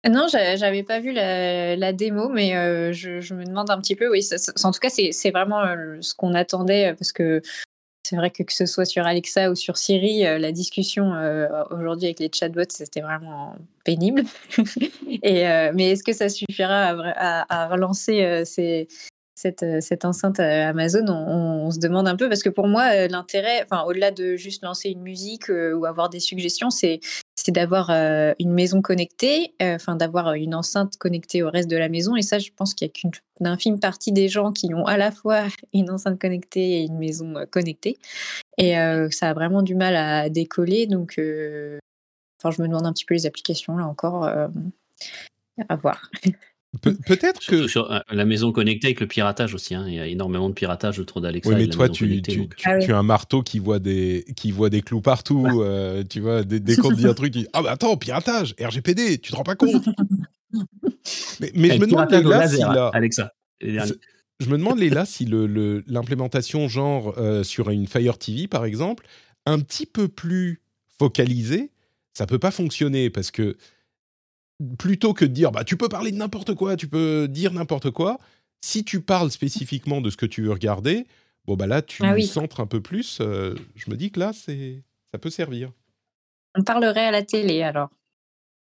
Non, 0.05 0.27
j'avais 0.27 0.83
pas 0.83 0.99
vu 0.99 1.13
la, 1.13 1.93
démo, 1.93 2.29
mais 2.29 2.57
euh, 2.57 2.93
je, 2.93 3.33
me 3.33 3.45
demande 3.45 3.71
un 3.71 3.81
petit 3.81 3.95
peu. 3.95 4.11
Oui, 4.11 4.29
en 4.65 4.73
tout 4.73 4.81
cas, 4.81 4.89
c'est 4.91 5.31
vraiment 5.31 5.63
euh, 5.63 5.99
ce 6.01 6.13
qu'on 6.13 6.35
attendait 6.35 6.93
parce 6.99 7.13
que 7.13 7.41
c'est 8.03 8.17
vrai 8.17 8.33
que 8.33 8.43
que 8.43 8.53
ce 8.53 8.67
soit 8.67 8.87
sur 8.87 9.07
Alexa 9.07 9.53
ou 9.53 9.55
sur 9.55 9.77
Siri, 9.77 10.27
euh, 10.27 10.39
la 10.39 10.51
discussion 10.51 11.13
aujourd'hui 11.71 12.07
avec 12.07 12.19
les 12.19 12.31
chatbots, 12.35 12.71
c'était 12.71 13.03
vraiment 13.03 13.55
pénible. 13.85 14.25
Et, 15.23 15.45
mais 15.73 15.91
est-ce 15.91 16.03
que 16.03 16.13
ça 16.13 16.29
suffira 16.29 16.97
à 17.15 17.69
relancer 17.69 18.43
ces, 18.47 18.89
cette, 19.35 19.65
cette, 19.81 20.05
enceinte 20.05 20.41
Amazon, 20.41 21.07
on, 21.09 21.71
se 21.71 21.79
demande 21.79 22.09
un 22.09 22.17
peu 22.17 22.29
parce 22.29 22.43
que 22.43 22.49
pour 22.51 22.67
moi, 22.67 23.07
l'intérêt, 23.09 23.63
enfin, 23.63 23.85
au-delà 23.87 24.11
de 24.11 24.37
juste 24.37 24.63
lancer 24.63 24.91
une 24.91 25.03
musique 25.03 25.49
ou 25.49 25.85
avoir 25.87 26.11
des 26.11 26.21
suggestions, 26.21 26.71
c'est 26.71 27.01
c'est 27.45 27.53
d'avoir 27.53 27.91
euh, 27.91 28.33
une 28.39 28.53
maison 28.53 28.83
connectée, 28.83 29.55
euh, 29.63 29.77
enfin 29.77 29.97
d'avoir 29.97 30.35
une 30.35 30.55
enceinte 30.55 30.97
connectée 30.99 31.43
au 31.43 31.51
reste 31.51 31.71
de 31.71 31.77
la 31.77 31.89
maison. 31.89 32.17
Et 32.17 32.23
ça, 32.23 32.39
je 32.39 32.51
pense 32.55 32.75
qu'il 32.75 32.87
n'y 32.87 32.91
a 32.91 32.93
qu'une 32.93 33.47
infime 33.47 33.81
partie 33.81 34.13
des 34.13 34.29
gens 34.29 34.53
qui 34.53 34.75
ont 34.75 34.85
à 34.85 34.97
la 34.97 35.11
fois 35.11 35.45
une 35.73 35.91
enceinte 35.91 36.21
connectée 36.21 36.81
et 36.81 36.85
une 36.85 36.99
maison 36.99 37.37
euh, 37.37 37.47
connectée. 37.47 37.99
Et 38.59 38.75
ça 39.11 39.31
a 39.31 39.33
vraiment 39.33 39.63
du 39.63 39.75
mal 39.75 39.97
à 39.97 40.29
décoller. 40.29 40.87
Donc, 40.87 41.13
enfin, 41.13 42.51
je 42.55 42.61
me 42.61 42.69
demande 42.69 42.85
un 42.85 42.93
petit 42.93 43.07
peu 43.07 43.15
les 43.15 43.25
applications 43.25 43.79
là 43.79 43.87
encore 43.87 44.25
à 44.27 45.77
voir. 45.77 46.11
peut-être 46.79 47.45
que. 47.47 47.67
Sur 47.67 47.91
euh, 47.91 48.01
la 48.11 48.25
maison 48.25 48.53
connectée 48.53 48.89
avec 48.89 49.01
le 49.01 49.07
piratage 49.07 49.55
aussi. 49.55 49.75
Hein. 49.75 49.85
Il 49.89 49.95
y 49.95 50.01
a 50.01 50.07
énormément 50.07 50.49
de 50.49 50.55
piratage 50.55 50.99
autour 50.99 51.21
d'Alexa. 51.21 51.51
Oui, 51.51 51.57
mais 51.57 51.69
toi, 51.69 51.89
tu, 51.89 52.23
tu, 52.23 52.49
ah 52.65 52.79
tu, 52.79 52.93
as 52.93 52.99
un 52.99 53.03
marteau 53.03 53.43
qui 53.43 53.59
voit 53.59 53.79
des, 53.79 54.25
qui 54.37 54.53
voit 54.53 54.71
des 54.71 54.83
clous 54.83 55.01
partout. 55.01 55.47
Euh, 55.47 56.05
tu 56.09 56.21
vois, 56.21 56.45
dès, 56.45 56.61
dès 56.61 56.77
qu'on 56.77 56.91
te 56.91 56.95
dit 56.95 57.07
un 57.07 57.15
truc, 57.15 57.33
tu 57.33 57.41
dis 57.41 57.49
Ah, 57.53 57.63
bah 57.63 57.73
attends, 57.73 57.97
piratage, 57.97 58.55
RGPD, 58.61 59.19
tu 59.19 59.33
te 59.33 59.37
rends 59.37 59.43
pas 59.43 59.57
compte. 59.57 59.85
mais, 61.41 61.51
mais 61.55 61.71
je 61.71 61.81
me 61.81 61.87
demande, 61.87 62.11
Léla, 62.11 62.49
si 62.49 62.59
la... 62.59 62.89
Alexa. 62.89 63.33
Je 63.61 64.49
me 64.49 64.57
demande, 64.57 64.79
Léla, 64.79 65.05
si 65.05 65.27
l'implémentation, 65.27 66.63
le, 66.63 66.69
genre 66.69 67.15
euh, 67.19 67.43
sur 67.43 67.71
une 67.71 67.87
Fire 67.87 68.17
TV, 68.17 68.47
par 68.47 68.65
exemple, 68.65 69.07
un 69.45 69.59
petit 69.59 69.87
peu 69.87 70.09
plus 70.09 70.63
focalisée, 70.99 71.71
ça 72.15 72.27
peut 72.27 72.39
pas 72.39 72.51
fonctionner 72.51 73.11
parce 73.11 73.31
que 73.31 73.57
plutôt 74.79 75.15
que 75.15 75.25
de 75.25 75.33
dire 75.33 75.53
bah 75.53 75.65
tu 75.65 75.77
peux 75.77 75.89
parler 75.89 76.13
de 76.13 76.17
n'importe 76.17 76.55
quoi, 76.55 76.77
tu 76.77 76.89
peux 76.89 77.29
dire 77.29 77.53
n'importe 77.53 77.91
quoi, 77.91 78.19
si 78.61 78.85
tu 78.85 79.01
parles 79.01 79.31
spécifiquement 79.31 80.01
de 80.01 80.11
ce 80.11 80.17
que 80.17 80.27
tu 80.27 80.43
veux 80.43 80.53
regarder, 80.53 81.07
bon 81.47 81.57
bah 81.57 81.67
là 81.67 81.83
tu 81.83 82.03
ah 82.05 82.21
centres 82.21 82.61
un 82.61 82.67
peu 82.67 82.81
plus. 82.81 83.19
Euh, 83.21 83.55
je 83.75 83.91
me 83.91 83.97
dis 83.97 84.11
que 84.11 84.21
là 84.21 84.33
c'est 84.33 84.83
ça 85.13 85.19
peut 85.19 85.31
servir. 85.31 85.73
On 86.57 86.63
parlerait 86.63 87.07
à 87.07 87.11
la 87.11 87.23
télé 87.23 87.63
alors. 87.63 87.91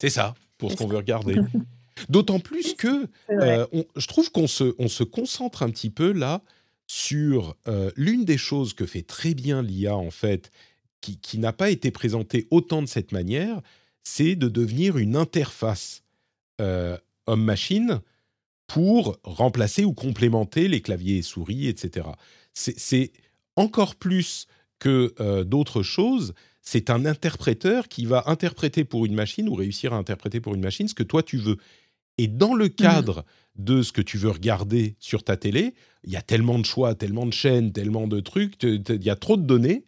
C'est 0.01 0.09
ça 0.09 0.33
pour 0.57 0.71
ce 0.71 0.77
qu'on 0.77 0.87
veut 0.87 0.97
regarder. 0.97 1.35
D'autant 2.09 2.39
plus 2.39 2.73
que 2.73 3.07
euh, 3.29 3.65
je 3.95 4.07
trouve 4.07 4.31
qu'on 4.31 4.47
se, 4.47 4.75
on 4.79 4.89
se 4.89 5.03
concentre 5.03 5.63
un 5.63 5.69
petit 5.69 5.89
peu 5.89 6.11
là 6.11 6.41
sur 6.87 7.55
euh, 7.67 7.89
l'une 7.95 8.25
des 8.25 8.37
choses 8.37 8.73
que 8.73 8.85
fait 8.85 9.01
très 9.01 9.33
bien 9.33 9.61
l'IA 9.61 9.95
en 9.95 10.11
fait, 10.11 10.51
qui, 10.99 11.17
qui 11.19 11.37
n'a 11.39 11.53
pas 11.53 11.69
été 11.69 11.91
présentée 11.91 12.47
autant 12.51 12.81
de 12.81 12.87
cette 12.87 13.11
manière, 13.11 13.61
c'est 14.05 14.35
de 14.35 14.47
devenir 14.47 14.97
une 14.97 15.17
interface 15.17 16.03
euh, 16.61 16.97
homme-machine 17.27 17.99
pour 18.67 19.17
remplacer 19.23 19.83
ou 19.83 19.93
complémenter 19.93 20.67
les 20.69 20.79
claviers 20.79 21.17
et 21.17 21.21
souris, 21.21 21.67
etc. 21.67 22.07
C'est 22.53 23.11
encore 23.55 23.95
plus 23.95 24.47
que 24.79 25.13
euh, 25.19 25.43
d'autres 25.43 25.83
choses, 25.83 26.33
c'est 26.61 26.89
un 26.89 27.05
interpréteur 27.05 27.87
qui 27.87 28.05
va 28.05 28.23
interpréter 28.27 28.85
pour 28.85 29.05
une 29.05 29.15
machine 29.15 29.49
ou 29.49 29.55
réussir 29.55 29.93
à 29.93 29.97
interpréter 29.97 30.39
pour 30.39 30.55
une 30.55 30.61
machine 30.61 30.87
ce 30.87 30.93
que 30.93 31.03
toi 31.03 31.21
tu 31.23 31.37
veux. 31.37 31.57
Et 32.17 32.27
dans 32.27 32.53
le 32.53 32.65
mmh. 32.65 32.75
cadre 32.75 33.25
de 33.55 33.81
ce 33.81 33.91
que 33.91 34.01
tu 34.01 34.17
veux 34.17 34.29
regarder 34.29 34.95
sur 34.99 35.23
ta 35.23 35.35
télé, 35.35 35.73
il 36.03 36.11
y 36.11 36.15
a 36.15 36.21
tellement 36.21 36.59
de 36.59 36.65
choix, 36.65 36.95
tellement 36.95 37.25
de 37.25 37.33
chaînes, 37.33 37.71
tellement 37.71 38.07
de 38.07 38.19
trucs, 38.19 38.61
il 38.63 39.03
y 39.03 39.09
a 39.09 39.15
trop 39.15 39.37
de 39.37 39.45
données 39.45 39.83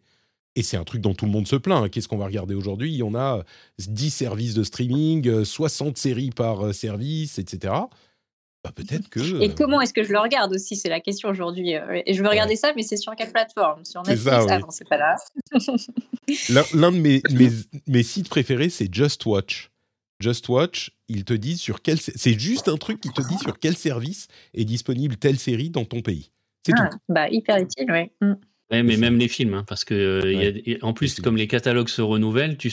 et 0.58 0.64
c'est 0.64 0.76
un 0.76 0.84
truc 0.84 1.02
dont 1.02 1.14
tout 1.14 1.26
le 1.26 1.32
monde 1.32 1.48
se 1.48 1.56
plaint. 1.56 1.84
Hein. 1.84 1.88
Qu'est-ce 1.88 2.08
qu'on 2.08 2.18
va 2.18 2.26
regarder 2.26 2.56
aujourd'hui? 2.56 3.04
On 3.04 3.14
a 3.14 3.44
10 3.78 4.10
services 4.10 4.56
de 4.56 4.64
streaming, 4.64 5.46
60 5.46 5.98
séries 5.98 6.32
par 6.32 6.66
euh, 6.66 6.74
service, 6.74 7.38
etc. 7.38 7.74
Bah, 8.64 8.72
peut-être 8.76 9.08
que. 9.08 9.40
Et 9.40 9.54
comment 9.54 9.80
est-ce 9.82 9.94
que 9.94 10.02
je 10.02 10.12
le 10.12 10.18
regarde 10.18 10.52
aussi? 10.52 10.76
C'est 10.76 10.90
la 10.90 11.00
question 11.00 11.30
aujourd'hui. 11.30 11.76
Euh, 11.76 12.02
et 12.08 12.16
je 12.16 12.24
veux 12.24 12.28
regarder 12.28 12.56
ça, 12.56 12.74
mais 12.76 12.82
c'est 12.82 12.98
sur 12.98 13.16
quelle 13.16 13.32
plateforme? 13.32 13.86
Sur 13.86 14.02
Netflix? 14.02 14.48
Ah 14.50 14.58
non, 14.58 14.72
c'est 14.72 14.90
pas 14.90 14.98
là. 14.98 15.16
L'un 16.74 16.92
de 16.92 16.98
mes, 16.98 17.22
mes, 17.32 17.50
mes, 17.86 18.04
sites 18.04 18.28
préférés, 18.28 18.70
c'est 18.70 18.92
Just 18.92 19.28
Watch. 19.28 19.70
Just 20.20 20.50
Watch, 20.50 20.90
ils 21.08 21.24
te 21.24 21.34
disent 21.34 21.62
sur 21.62 21.84
quel. 21.84 22.00
C'est 22.00 22.40
juste 22.40 22.68
un 22.68 22.78
truc 22.78 23.00
qui 23.00 23.10
te 23.10 23.22
dit 23.22 23.38
sur 23.38 23.60
quel 23.60 23.78
service 23.78 24.28
est 24.56 24.66
disponible 24.66 25.18
telle 25.18 25.38
série 25.38 25.70
dans 25.70 25.86
ton 25.86 26.02
pays. 26.02 26.32
C'est 26.66 26.74
ah, 26.80 26.90
tout. 26.90 26.98
Bah, 27.10 27.30
hyper 27.30 27.58
utile, 27.58 27.86
oui. 27.92 28.12
Mm. 28.22 28.34
Ouais, 28.70 28.84
mais 28.84 28.98
même 28.98 29.18
les 29.18 29.30
films, 29.30 29.54
hein, 29.54 29.64
parce 29.66 29.86
que 29.86 29.94
euh, 29.94 30.78
en 30.82 30.92
plus, 30.92 31.22
comme 31.22 31.38
les 31.38 31.48
catalogues 31.48 31.88
se 31.88 32.02
renouvellent, 32.02 32.58
tu 32.58 32.70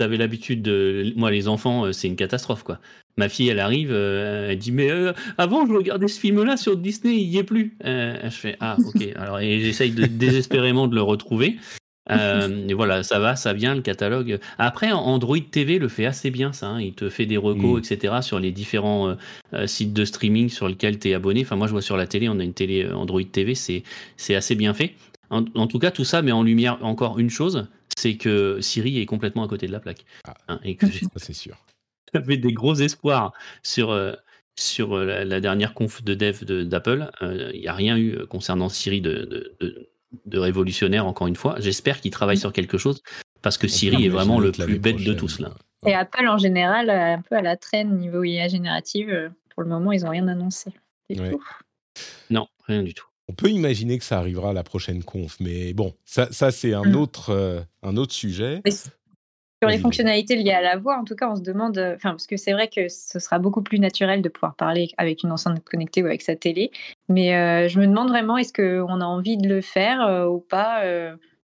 avais 0.00 0.16
l'habitude 0.16 0.60
de. 0.60 1.12
Moi, 1.14 1.30
les 1.30 1.46
enfants, 1.46 1.84
euh, 1.84 1.92
c'est 1.92 2.08
une 2.08 2.16
catastrophe, 2.16 2.64
quoi. 2.64 2.80
Ma 3.16 3.28
fille, 3.28 3.48
elle 3.48 3.60
arrive, 3.60 3.90
euh, 3.92 4.50
elle 4.50 4.58
dit 4.58 4.72
Mais 4.72 4.90
avant, 5.38 5.64
je 5.64 5.72
regardais 5.72 6.08
ce 6.08 6.18
film-là 6.18 6.56
sur 6.56 6.76
Disney, 6.76 7.14
il 7.14 7.28
y 7.28 7.38
est 7.38 7.44
plus. 7.44 7.76
je 7.84 8.28
fais 8.30 8.56
Ah, 8.58 8.76
ok. 8.84 9.02
Alors, 9.16 9.38
et 9.38 9.60
j'essaye 9.60 9.92
désespérément 9.92 10.88
de 10.88 10.96
le 10.96 11.02
retrouver. 11.02 11.58
et 12.10 12.74
voilà, 12.74 13.04
ça 13.04 13.20
va, 13.20 13.36
ça 13.36 13.52
vient, 13.52 13.76
le 13.76 13.82
catalogue. 13.82 14.40
Après, 14.58 14.90
Android 14.90 15.38
TV 15.38 15.78
le 15.78 15.86
fait 15.86 16.06
assez 16.06 16.32
bien, 16.32 16.52
ça. 16.52 16.66
Hein. 16.66 16.80
Il 16.80 16.94
te 16.94 17.08
fait 17.08 17.24
des 17.24 17.36
recos, 17.36 17.76
mm. 17.76 17.92
etc., 17.92 18.14
sur 18.20 18.40
les 18.40 18.50
différents 18.50 19.16
sites 19.66 19.92
de 19.92 20.04
streaming 20.04 20.48
sur 20.48 20.66
lesquels 20.66 20.98
tu 20.98 21.10
es 21.10 21.14
abonné. 21.14 21.42
Enfin, 21.42 21.54
moi, 21.54 21.68
je 21.68 21.72
vois 21.72 21.82
sur 21.82 21.96
la 21.96 22.08
télé, 22.08 22.28
on 22.28 22.40
a 22.40 22.44
une 22.44 22.52
télé 22.52 22.84
Android 22.90 23.22
TV, 23.22 23.54
c'est 23.54 24.34
assez 24.34 24.56
bien 24.56 24.74
fait. 24.74 24.92
En, 25.30 25.66
tout 25.66 25.78
cas, 25.78 25.90
tout 25.90 26.04
ça 26.04 26.22
met 26.22 26.32
en 26.32 26.42
lumière 26.42 26.78
encore 26.82 27.18
une 27.18 27.30
chose, 27.30 27.68
c'est 27.96 28.16
que 28.16 28.60
Siri 28.60 29.00
est 29.00 29.06
complètement 29.06 29.44
à 29.44 29.48
côté 29.48 29.66
de 29.66 29.72
la 29.72 29.80
plaque. 29.80 30.04
Ah, 30.26 30.34
hein, 30.48 30.60
et 30.64 30.76
que 30.76 30.86
c'est 31.16 31.32
sûr. 31.32 31.56
J'avais 32.14 32.36
des 32.36 32.52
gros 32.52 32.74
espoirs 32.74 33.32
sur, 33.62 33.90
euh, 33.90 34.12
sur 34.56 34.94
euh, 34.94 35.24
la, 35.24 35.40
dernière 35.40 35.74
conf 35.74 36.04
de 36.04 36.14
dev 36.14 36.44
d'Apple. 36.44 37.10
Euh, 37.22 37.50
il 37.54 37.60
n'y 37.60 37.68
a 37.68 37.74
rien 37.74 37.96
eu 37.98 38.26
concernant 38.26 38.68
Siri 38.68 39.00
de, 39.00 39.56
de, 40.24 40.38
révolutionnaire, 40.38 41.06
encore 41.06 41.26
une 41.26 41.36
fois. 41.36 41.56
J'espère 41.58 42.00
qu'ils 42.00 42.12
travaillent 42.12 42.38
sur 42.38 42.52
quelque 42.52 42.78
chose, 42.78 43.02
parce 43.42 43.58
que 43.58 43.66
Siri 43.66 44.06
est 44.06 44.10
vraiment 44.10 44.38
le 44.38 44.52
plus 44.52 44.78
bête 44.78 45.02
de 45.02 45.12
tous 45.12 45.40
là. 45.40 45.50
Et 45.84 45.94
Apple 45.94 46.26
en 46.26 46.38
général, 46.38 46.90
un 46.90 47.20
peu 47.20 47.36
à 47.36 47.42
la 47.42 47.56
traîne 47.56 47.98
niveau 47.98 48.24
IA 48.24 48.48
générative. 48.48 49.30
Pour 49.50 49.62
le 49.62 49.68
moment, 49.68 49.92
ils 49.92 50.02
n'ont 50.02 50.10
rien 50.10 50.26
annoncé. 50.28 50.70
Non, 52.30 52.46
rien 52.66 52.82
du 52.82 52.94
tout. 52.94 53.06
On 53.28 53.34
peut 53.34 53.48
imaginer 53.48 53.98
que 53.98 54.04
ça 54.04 54.18
arrivera 54.18 54.50
à 54.50 54.52
la 54.52 54.62
prochaine 54.62 55.02
conf, 55.02 55.36
mais 55.40 55.72
bon, 55.72 55.94
ça, 56.04 56.28
ça 56.30 56.52
c'est 56.52 56.74
un, 56.74 56.84
mmh. 56.84 56.96
autre, 56.96 57.30
euh, 57.30 57.60
un 57.82 57.96
autre 57.96 58.12
sujet. 58.12 58.62
sur 58.68 59.68
les 59.68 59.78
fonctionnalités 59.78 60.36
liées 60.36 60.52
à 60.52 60.62
la 60.62 60.76
voix, 60.76 60.96
en 60.96 61.04
tout 61.04 61.16
cas, 61.16 61.28
on 61.28 61.34
se 61.34 61.42
demande, 61.42 61.76
euh, 61.76 61.96
enfin, 61.96 62.10
parce 62.10 62.28
que 62.28 62.36
c'est 62.36 62.52
vrai 62.52 62.68
que 62.68 62.88
ce 62.88 63.18
sera 63.18 63.40
beaucoup 63.40 63.62
plus 63.62 63.80
naturel 63.80 64.22
de 64.22 64.28
pouvoir 64.28 64.54
parler 64.54 64.90
avec 64.96 65.24
une 65.24 65.32
enceinte 65.32 65.64
connectée 65.64 66.04
ou 66.04 66.06
avec 66.06 66.22
sa 66.22 66.36
télé, 66.36 66.70
mais 67.08 67.34
euh, 67.34 67.66
je 67.66 67.80
me 67.80 67.86
demande 67.88 68.10
vraiment, 68.10 68.36
est-ce 68.36 68.52
qu'on 68.52 69.00
a 69.00 69.04
envie 69.04 69.36
de 69.36 69.48
le 69.48 69.60
faire 69.60 70.28
ou 70.30 70.38
pas 70.38 70.84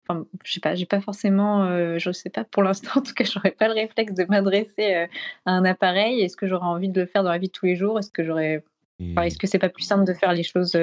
Enfin, 0.05 0.25
je 0.43 0.51
sais 0.51 0.59
pas, 0.59 0.75
j'ai 0.75 0.85
pas 0.85 0.99
forcément, 0.99 1.65
je 1.97 2.11
sais 2.11 2.29
pas 2.29 2.45
pour 2.45 2.63
l'instant, 2.63 2.91
en 2.95 3.01
tout 3.01 3.13
cas, 3.13 3.25
j'aurais 3.25 3.51
pas 3.51 3.67
le 3.67 3.73
réflexe 3.73 4.13
de 4.13 4.25
m'adresser 4.29 5.07
à 5.45 5.51
un 5.51 5.65
appareil. 5.65 6.21
Est-ce 6.21 6.37
que 6.37 6.47
j'aurais 6.47 6.65
envie 6.65 6.89
de 6.89 7.01
le 7.01 7.07
faire 7.07 7.23
dans 7.23 7.31
la 7.31 7.37
vie 7.37 7.47
de 7.47 7.53
tous 7.53 7.65
les 7.65 7.75
jours? 7.75 7.99
Est-ce 7.99 8.11
que 8.11 8.23
j'aurais, 8.23 8.63
est-ce 8.99 9.35
mmh. 9.35 9.37
que 9.37 9.47
c'est 9.47 9.59
pas 9.59 9.69
plus 9.69 9.83
simple 9.83 10.05
de 10.05 10.13
faire 10.13 10.31
les 10.31 10.43
choses 10.43 10.77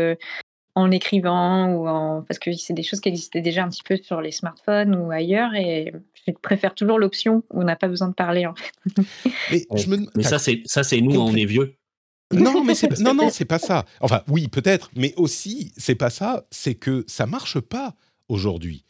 en 0.80 0.90
écrivant 0.90 1.72
ou 1.72 1.88
en 1.88 2.22
parce 2.22 2.38
que 2.38 2.52
c'est 2.52 2.74
des 2.74 2.82
choses 2.82 3.00
qui 3.00 3.08
existaient 3.08 3.40
déjà 3.40 3.64
un 3.64 3.68
petit 3.68 3.82
peu 3.82 3.96
sur 3.96 4.20
les 4.20 4.32
smartphones 4.32 4.94
ou 4.94 5.10
ailleurs 5.10 5.54
et 5.54 5.92
je 6.26 6.32
préfère 6.32 6.74
toujours 6.74 6.98
l'option 6.98 7.42
où 7.50 7.60
on 7.60 7.64
n'a 7.64 7.76
pas 7.76 7.88
besoin 7.88 8.08
de 8.08 8.14
parler 8.14 8.46
en 8.46 8.54
fait. 8.54 8.72
Mais, 9.50 9.66
je 9.74 9.88
me... 9.88 9.98
mais 10.14 10.22
ça 10.22 10.38
c'est 10.38 10.62
ça 10.64 10.82
c'est 10.82 11.00
nous 11.00 11.20
on 11.20 11.34
est 11.34 11.44
vieux. 11.44 11.76
Non, 12.32 12.62
mais 12.64 12.74
c'est 12.74 12.98
non, 13.00 13.14
non, 13.14 13.30
c'est 13.30 13.44
pas 13.44 13.58
ça. 13.58 13.86
Enfin, 14.00 14.22
oui, 14.28 14.48
peut-être, 14.48 14.90
mais 14.94 15.14
aussi, 15.16 15.72
c'est 15.76 15.96
pas 15.96 16.10
ça. 16.10 16.46
C'est 16.50 16.76
que 16.76 17.04
ça 17.08 17.26
marche 17.26 17.58
pas 17.58 17.96
aujourd'hui. 18.28 18.84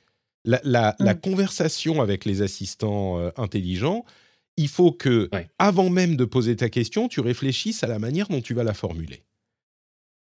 La, 0.44 0.60
la, 0.62 0.94
la, 0.98 1.14
mm. 1.14 1.20
conversation 1.20 2.02
avec 2.02 2.24
les 2.24 2.42
assistants 2.42 3.18
euh, 3.18 3.30
intelligents, 3.36 4.04
il 4.56 4.68
faut 4.68 4.92
que, 4.92 5.30
avant 5.58 5.88
même 5.88 6.16
de 6.16 6.24
poser 6.24 6.56
ta 6.56 6.68
question, 6.68 7.08
tu 7.08 7.20
réfléchisses 7.20 7.82
à 7.82 7.86
la 7.86 7.98
manière 7.98 8.28
dont 8.28 8.40
tu 8.40 8.52
vas 8.54 8.64
la 8.64 8.74
formuler. 8.74 9.22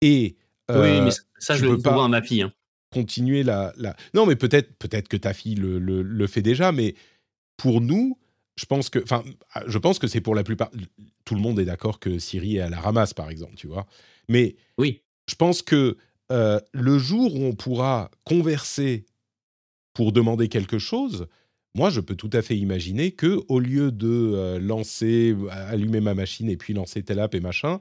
Et 0.02 0.38
oui, 0.70 1.02
mais 1.02 1.12
ça, 1.40 1.56
je 1.56 1.66
le 1.66 1.76
peux 1.76 1.84
pas 1.84 2.04
à 2.04 2.08
ma 2.08 2.22
fille. 2.22 2.44
Hein. 2.44 2.54
Continuer 2.92 3.44
la, 3.44 3.74
la, 3.78 3.96
Non, 4.14 4.26
mais 4.26 4.36
peut-être, 4.36 4.76
peut-être 4.78 5.08
que 5.08 5.18
ta 5.18 5.34
fille 5.34 5.56
le, 5.56 5.80
le, 5.80 6.02
le, 6.02 6.28
fait 6.28 6.42
déjà, 6.42 6.72
mais 6.72 6.96
pour 7.58 7.82
nous, 7.82 8.18
je 8.56 8.66
pense 8.66 8.90
que, 8.90 9.00
enfin, 9.04 9.24
je 9.68 9.78
pense 9.78 10.00
que 10.00 10.08
c'est 10.08 10.22
pour 10.22 10.36
la 10.36 10.44
plupart. 10.44 10.72
Tout 11.26 11.36
le 11.36 11.42
monde 11.42 11.60
est 11.60 11.66
d'accord 11.66 12.00
que 12.00 12.18
Siri 12.20 12.58
est 12.58 12.62
à 12.62 12.70
la 12.70 12.80
ramasse, 12.80 13.14
par 13.14 13.30
exemple, 13.30 13.56
tu 13.56 13.68
vois. 13.68 13.86
Mais 14.28 14.56
oui, 14.78 15.02
je 15.30 15.36
pense 15.36 15.62
que 15.62 15.98
euh, 16.32 16.60
le 16.74 16.98
jour 16.98 17.36
où 17.36 17.44
on 17.44 17.54
pourra 17.54 18.12
converser 18.26 19.06
pour 19.94 20.12
demander 20.12 20.48
quelque 20.48 20.80
chose, 20.80 21.28
moi, 21.76 21.90
je 21.90 22.02
peux 22.02 22.16
tout 22.16 22.30
à 22.34 22.42
fait 22.42 22.58
imaginer 22.58 23.12
que 23.12 23.40
au 23.48 23.60
lieu 23.60 23.92
de 23.92 24.08
euh, 24.08 24.60
lancer, 24.60 25.36
allumer 25.52 26.02
ma 26.02 26.16
machine 26.16 26.50
et 26.50 26.58
puis 26.58 26.74
lancer 26.74 27.04
telle 27.04 27.20
app 27.20 27.36
et 27.36 27.40
machin, 27.40 27.80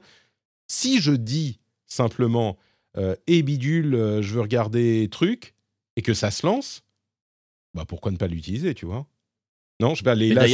si 0.67 1.01
je 1.01 1.11
dis 1.11 1.59
simplement 1.87 2.57
euh, 2.97 3.15
et 3.27 3.43
bidule, 3.43 3.95
euh, 3.95 4.21
je 4.21 4.33
veux 4.33 4.41
regarder 4.41 5.07
truc, 5.11 5.53
et 5.95 6.01
que 6.01 6.13
ça 6.13 6.31
se 6.31 6.45
lance, 6.45 6.83
bah 7.73 7.85
pourquoi 7.87 8.11
ne 8.11 8.17
pas 8.17 8.27
l'utiliser, 8.27 8.73
tu 8.73 8.85
vois? 8.85 9.05
Non, 9.79 9.95
je 9.95 10.03
vais 10.03 10.11
aller 10.11 10.33
là. 10.33 10.47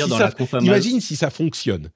imagine 0.61 1.01
si 1.01 1.15
ça 1.15 1.29
fonctionne. 1.29 1.91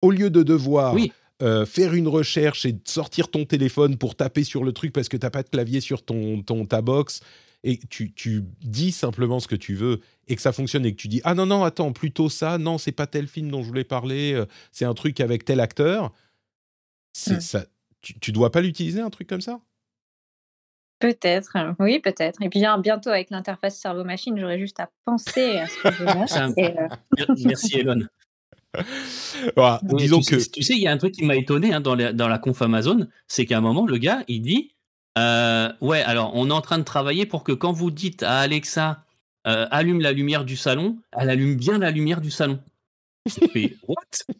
Au 0.00 0.10
lieu 0.10 0.30
de 0.30 0.42
devoir 0.42 0.96
euh, 1.42 1.66
faire 1.66 1.94
une 1.94 2.08
recherche 2.08 2.64
et 2.64 2.76
sortir 2.86 3.28
ton 3.28 3.44
téléphone 3.44 3.98
pour 3.98 4.14
taper 4.14 4.44
sur 4.44 4.64
le 4.64 4.72
truc 4.72 4.92
parce 4.92 5.08
que 5.08 5.16
tu 5.16 5.26
n'as 5.26 5.30
pas 5.30 5.42
de 5.42 5.48
clavier 5.48 5.80
sur 5.80 6.04
ton, 6.04 6.42
ton 6.42 6.64
ta 6.64 6.80
box, 6.80 7.20
et 7.64 7.78
tu, 7.90 8.12
tu, 8.12 8.44
dis 8.62 8.90
simplement 8.90 9.38
ce 9.38 9.48
que 9.48 9.54
tu 9.54 9.74
veux 9.74 10.00
et 10.26 10.34
que 10.34 10.42
ça 10.42 10.52
fonctionne 10.52 10.86
et 10.86 10.92
que 10.92 10.96
tu 10.96 11.08
dis 11.08 11.20
ah 11.22 11.34
non 11.34 11.46
non 11.46 11.62
attends 11.62 11.92
plutôt 11.92 12.28
ça 12.28 12.58
non 12.58 12.76
c'est 12.76 12.90
pas 12.90 13.06
tel 13.06 13.28
film 13.28 13.52
dont 13.52 13.62
je 13.62 13.68
voulais 13.68 13.84
parler 13.84 14.42
c'est 14.72 14.84
un 14.84 14.94
truc 14.94 15.20
avec 15.20 15.44
tel 15.44 15.60
acteur 15.60 16.12
c'est 17.12 17.40
ça 17.40 17.64
tu, 18.02 18.18
tu 18.18 18.32
dois 18.32 18.50
pas 18.50 18.60
l'utiliser 18.60 19.00
un 19.00 19.10
truc 19.10 19.28
comme 19.28 19.40
ça? 19.40 19.60
Peut-être, 21.02 21.56
oui, 21.80 21.98
peut-être. 21.98 22.40
Et 22.42 22.48
puis 22.48 22.62
bientôt 22.78 23.10
avec 23.10 23.30
l'interface 23.30 23.76
cerveau-machine, 23.76 24.38
j'aurais 24.38 24.60
juste 24.60 24.78
à 24.78 24.88
penser 25.04 25.58
à 25.58 25.66
ce 25.66 25.82
que 25.82 25.90
je 25.90 26.04
euh, 26.04 27.34
Merci 27.44 27.78
Elon. 27.78 28.06
disons 29.98 30.20
tu, 30.20 30.36
que... 30.36 30.38
sais, 30.38 30.48
tu 30.48 30.62
sais, 30.62 30.74
il 30.74 30.80
y 30.80 30.86
a 30.86 30.92
un 30.92 30.98
truc 30.98 31.12
qui 31.12 31.24
m'a 31.24 31.34
étonné 31.34 31.74
hein, 31.74 31.80
dans, 31.80 31.96
dans, 31.96 32.28
la 32.28 32.38
conf 32.38 32.62
Amazon, 32.62 33.08
c'est 33.26 33.46
qu'à 33.46 33.58
un 33.58 33.60
moment, 33.60 33.84
le 33.84 33.98
gars, 33.98 34.22
il 34.28 34.42
dit 34.42 34.76
euh, 35.18 35.72
Ouais, 35.80 36.02
alors 36.02 36.30
on 36.36 36.50
est 36.50 36.54
en 36.54 36.60
train 36.60 36.78
de 36.78 36.84
travailler 36.84 37.26
pour 37.26 37.42
que 37.42 37.50
quand 37.50 37.72
vous 37.72 37.90
dites 37.90 38.22
à 38.22 38.38
Alexa 38.38 39.04
euh, 39.48 39.66
allume 39.72 40.00
la 40.00 40.12
lumière 40.12 40.44
du 40.44 40.56
salon, 40.56 40.98
elle 41.18 41.30
allume 41.30 41.56
bien 41.56 41.78
la 41.78 41.90
lumière 41.90 42.20
du 42.20 42.30
salon. 42.30 42.60
What? 43.88 44.34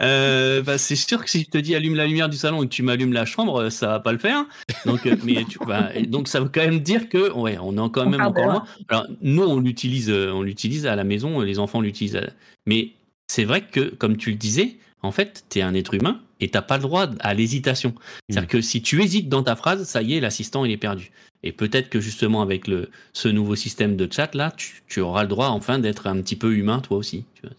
Euh, 0.00 0.62
bah, 0.62 0.78
c'est 0.78 0.96
sûr 0.96 1.22
que 1.22 1.30
si 1.30 1.42
je 1.42 1.50
te 1.50 1.58
dis 1.58 1.74
allume 1.74 1.94
la 1.94 2.06
lumière 2.06 2.28
du 2.28 2.36
salon 2.36 2.62
et 2.62 2.66
que 2.66 2.72
tu 2.72 2.82
m'allumes 2.82 3.12
la 3.12 3.24
chambre, 3.24 3.70
ça 3.70 3.88
va 3.88 4.00
pas 4.00 4.12
le 4.12 4.18
faire. 4.18 4.44
Donc, 4.86 5.06
euh, 5.06 5.16
mais 5.24 5.44
tu, 5.44 5.58
bah, 5.66 5.90
donc 6.06 6.28
ça 6.28 6.40
veut 6.40 6.50
quand 6.52 6.62
même 6.62 6.80
dire 6.80 7.08
que 7.08 7.32
ouais, 7.32 7.58
on 7.60 7.72
est 7.74 7.90
quand 7.90 8.08
même 8.08 8.20
encore 8.20 8.46
loin. 8.46 8.64
Alors 8.88 9.06
nous, 9.20 9.42
on 9.42 9.60
l'utilise, 9.60 10.10
euh, 10.10 10.32
on 10.32 10.42
l'utilise 10.42 10.86
à 10.86 10.96
la 10.96 11.04
maison, 11.04 11.40
les 11.40 11.58
enfants 11.58 11.80
l'utilisent. 11.80 12.20
Mais 12.66 12.92
c'est 13.28 13.44
vrai 13.44 13.62
que, 13.62 13.94
comme 13.94 14.16
tu 14.16 14.30
le 14.30 14.36
disais, 14.36 14.76
en 15.02 15.12
fait, 15.12 15.44
tu 15.50 15.58
es 15.58 15.62
un 15.62 15.74
être 15.74 15.94
humain 15.94 16.20
et 16.40 16.48
t'as 16.48 16.62
pas 16.62 16.76
le 16.76 16.82
droit 16.82 17.08
à 17.20 17.34
l'hésitation. 17.34 17.94
C'est-à-dire 18.28 18.48
mm. 18.48 18.52
que 18.52 18.60
si 18.60 18.82
tu 18.82 19.02
hésites 19.02 19.28
dans 19.28 19.42
ta 19.42 19.56
phrase, 19.56 19.84
ça 19.84 20.02
y 20.02 20.14
est, 20.14 20.20
l'assistant 20.20 20.64
il 20.64 20.72
est 20.72 20.76
perdu. 20.76 21.10
Et 21.42 21.52
peut-être 21.52 21.90
que 21.90 22.00
justement 22.00 22.40
avec 22.40 22.66
le, 22.66 22.90
ce 23.12 23.28
nouveau 23.28 23.54
système 23.54 23.96
de 23.96 24.08
chat 24.10 24.34
là, 24.34 24.50
tu, 24.56 24.82
tu 24.88 25.00
auras 25.00 25.22
le 25.22 25.28
droit 25.28 25.48
enfin 25.48 25.78
d'être 25.78 26.06
un 26.06 26.20
petit 26.22 26.36
peu 26.36 26.54
humain 26.54 26.80
toi 26.80 26.96
aussi. 26.96 27.26
Tu 27.34 27.42
vois 27.42 27.54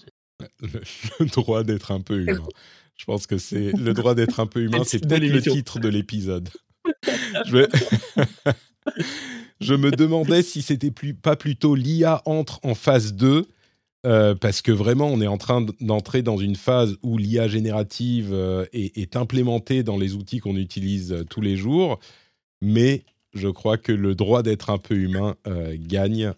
le, 1.20 1.26
droit 1.26 1.64
d'être 1.64 1.92
un 1.92 2.02
peu 2.02 2.22
humain. 2.22 2.48
Je 2.96 3.06
pense 3.06 3.28
que 3.28 3.38
c'est 3.38 3.72
le 3.72 3.94
droit 3.94 4.16
d'être 4.16 4.40
un 4.40 4.48
peu 4.48 4.62
humain, 4.62 4.84
c'est 4.86 5.00
peut-être 5.00 5.24
le 5.24 5.42
titre 5.42 5.80
de 5.80 5.90
l'épisode. 5.90 6.50
Je... 7.46 7.68
Je... 9.60 9.74
me 9.74 9.90
demandais 9.90 10.44
si 10.44 10.62
c'était 10.62 10.92
plus, 10.92 11.14
pas 11.14 11.36
plutôt 11.36 11.76
l'IA 11.76 12.22
entre 12.26 12.60
en 12.64 12.76
phase 12.76 13.14
2, 13.14 13.48
euh, 14.06 14.36
parce 14.36 14.62
que 14.62 14.72
vraiment, 14.72 15.08
on 15.08 15.20
est 15.20 15.28
en 15.28 15.38
train 15.38 15.66
d'entrer 15.82 16.22
dans 16.22 16.38
une 16.38 16.56
phase 16.56 16.96
où 17.02 17.18
l'IA 17.18 17.48
générative 17.48 18.32
euh, 18.34 18.66
est, 18.72 19.16
implémentée 19.16 19.82
dans 19.82 19.98
les 19.98 20.14
outils 20.14 20.40
qu'on 20.40 20.56
utilise 20.56 21.12
euh, 21.12 21.24
tous 21.24 21.42
les 21.42 21.58
jours, 21.58 22.00
mais 22.62 23.04
je 23.34 23.50
crois 23.50 23.78
que 23.78 23.92
le 23.92 24.14
droit 24.14 24.44
d'être 24.44 24.70
un 24.70 24.78
peu 24.78 24.96
humain 24.96 25.36
gagne. 25.74 26.32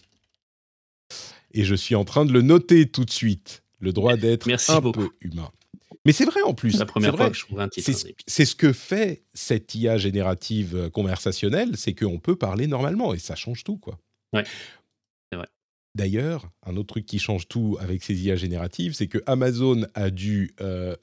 Et 1.51 1.63
je 1.63 1.75
suis 1.75 1.93
en 1.93 2.05
train 2.05 2.25
de 2.25 2.33
le 2.33 2.41
noter 2.41 2.87
tout 2.87 3.05
de 3.05 3.11
suite 3.11 3.63
le 3.79 3.93
droit 3.93 4.17
d'être 4.17 4.49
un 4.69 4.91
peu 4.91 5.09
humain. 5.21 5.51
Mais 6.05 6.13
c'est 6.13 6.25
vrai 6.25 6.41
en 6.41 6.53
plus. 6.53 6.71
C'est 6.71 6.79
la 6.79 6.85
première 6.85 7.17
fois 7.17 7.29
que 7.29 7.35
je 7.35 7.45
trouve 7.45 7.59
un 7.59 7.67
titre. 7.67 7.91
C'est 8.27 8.45
ce 8.45 8.55
que 8.55 8.71
fait 8.71 9.23
cette 9.33 9.75
IA 9.75 9.97
générative 9.97 10.75
euh, 10.75 10.89
conversationnelle, 10.89 11.75
c'est 11.75 11.93
qu'on 11.93 12.19
peut 12.19 12.37
parler 12.37 12.67
normalement 12.67 13.13
et 13.13 13.19
ça 13.19 13.35
change 13.35 13.65
tout, 13.65 13.77
quoi. 13.77 13.99
Ouais, 14.31 14.45
c'est 15.29 15.37
vrai. 15.37 15.47
D'ailleurs, 15.95 16.49
un 16.65 16.77
autre 16.77 16.87
truc 16.93 17.05
qui 17.05 17.19
change 17.19 17.47
tout 17.49 17.77
avec 17.81 18.03
ces 18.03 18.15
IA 18.23 18.37
génératives, 18.37 18.93
c'est 18.93 19.07
que 19.07 19.17
Amazon 19.25 19.85
a 19.95 20.09
dû, 20.09 20.53
euh, 20.61 20.95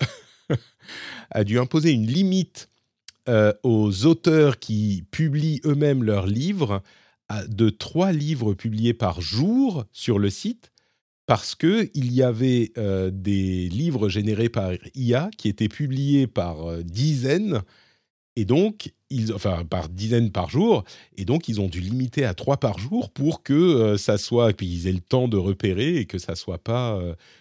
a 1.30 1.44
dû 1.44 1.58
imposer 1.58 1.90
une 1.90 2.06
limite 2.06 2.70
euh, 3.28 3.52
aux 3.62 4.06
auteurs 4.06 4.58
qui 4.58 5.04
publient 5.10 5.60
eux-mêmes 5.64 6.02
leurs 6.02 6.26
livres 6.26 6.82
de 7.48 7.70
trois 7.70 8.12
livres 8.12 8.54
publiés 8.54 8.94
par 8.94 9.20
jour 9.20 9.84
sur 9.92 10.18
le 10.18 10.30
site 10.30 10.72
parce 11.26 11.54
que 11.54 11.90
il 11.94 12.12
y 12.12 12.22
avait 12.22 12.72
euh, 12.76 13.10
des 13.12 13.68
livres 13.68 14.08
générés 14.08 14.48
par 14.48 14.72
IA 14.94 15.30
qui 15.38 15.48
étaient 15.48 15.68
publiés 15.68 16.26
par 16.26 16.68
euh, 16.68 16.82
dizaines 16.82 17.62
et 18.36 18.44
donc 18.44 18.92
ils, 19.10 19.32
enfin 19.32 19.64
par 19.64 19.88
dizaines 19.88 20.32
par 20.32 20.50
jour 20.50 20.84
et 21.16 21.24
donc 21.24 21.48
ils 21.48 21.60
ont 21.60 21.68
dû 21.68 21.80
limiter 21.80 22.24
à 22.24 22.34
trois 22.34 22.58
par 22.58 22.78
jour 22.78 23.10
pour 23.10 23.42
que 23.42 23.54
euh, 23.54 23.96
ça 23.96 24.18
soit 24.18 24.52
qu'ils 24.52 24.86
aient 24.86 24.92
le 24.92 25.00
temps 25.00 25.28
de 25.28 25.36
repérer 25.36 25.96
et 25.96 26.06
que 26.06 26.18
ça 26.18 26.34
soit 26.34 26.58
pas 26.58 27.00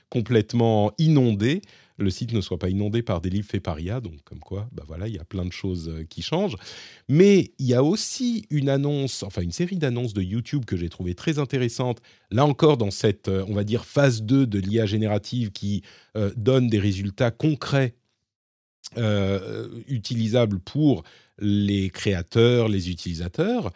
complètement 0.09 0.91
inondé 0.97 1.61
le 1.97 2.09
site 2.09 2.33
ne 2.33 2.41
soit 2.41 2.57
pas 2.57 2.69
inondé 2.69 3.01
par 3.01 3.21
des 3.21 3.29
livres 3.29 3.47
faits 3.47 3.63
par 3.63 3.79
IA. 3.79 4.01
Donc, 4.01 4.21
comme 4.23 4.39
quoi, 4.39 4.67
bah 4.71 4.83
voilà, 4.87 5.07
il 5.07 5.15
y 5.15 5.19
a 5.19 5.25
plein 5.25 5.45
de 5.45 5.51
choses 5.51 5.89
euh, 5.89 6.03
qui 6.03 6.21
changent. 6.21 6.55
Mais 7.07 7.51
il 7.59 7.67
y 7.67 7.73
a 7.73 7.83
aussi 7.83 8.45
une 8.49 8.69
annonce, 8.69 9.23
enfin 9.23 9.41
une 9.41 9.51
série 9.51 9.77
d'annonces 9.77 10.13
de 10.13 10.21
YouTube 10.21 10.65
que 10.65 10.77
j'ai 10.77 10.89
trouvé 10.89 11.15
très 11.15 11.39
intéressante. 11.39 12.01
Là 12.31 12.45
encore, 12.45 12.77
dans 12.77 12.91
cette, 12.91 13.27
euh, 13.27 13.45
on 13.47 13.53
va 13.53 13.63
dire, 13.63 13.85
phase 13.85 14.23
2 14.23 14.47
de 14.47 14.59
l'IA 14.59 14.85
générative 14.85 15.51
qui 15.51 15.83
euh, 16.17 16.31
donne 16.35 16.67
des 16.67 16.79
résultats 16.79 17.31
concrets 17.31 17.95
utilisables 19.87 20.59
pour 20.59 21.03
les 21.39 21.89
créateurs, 21.89 22.67
les 22.67 22.91
utilisateurs. 22.91 23.71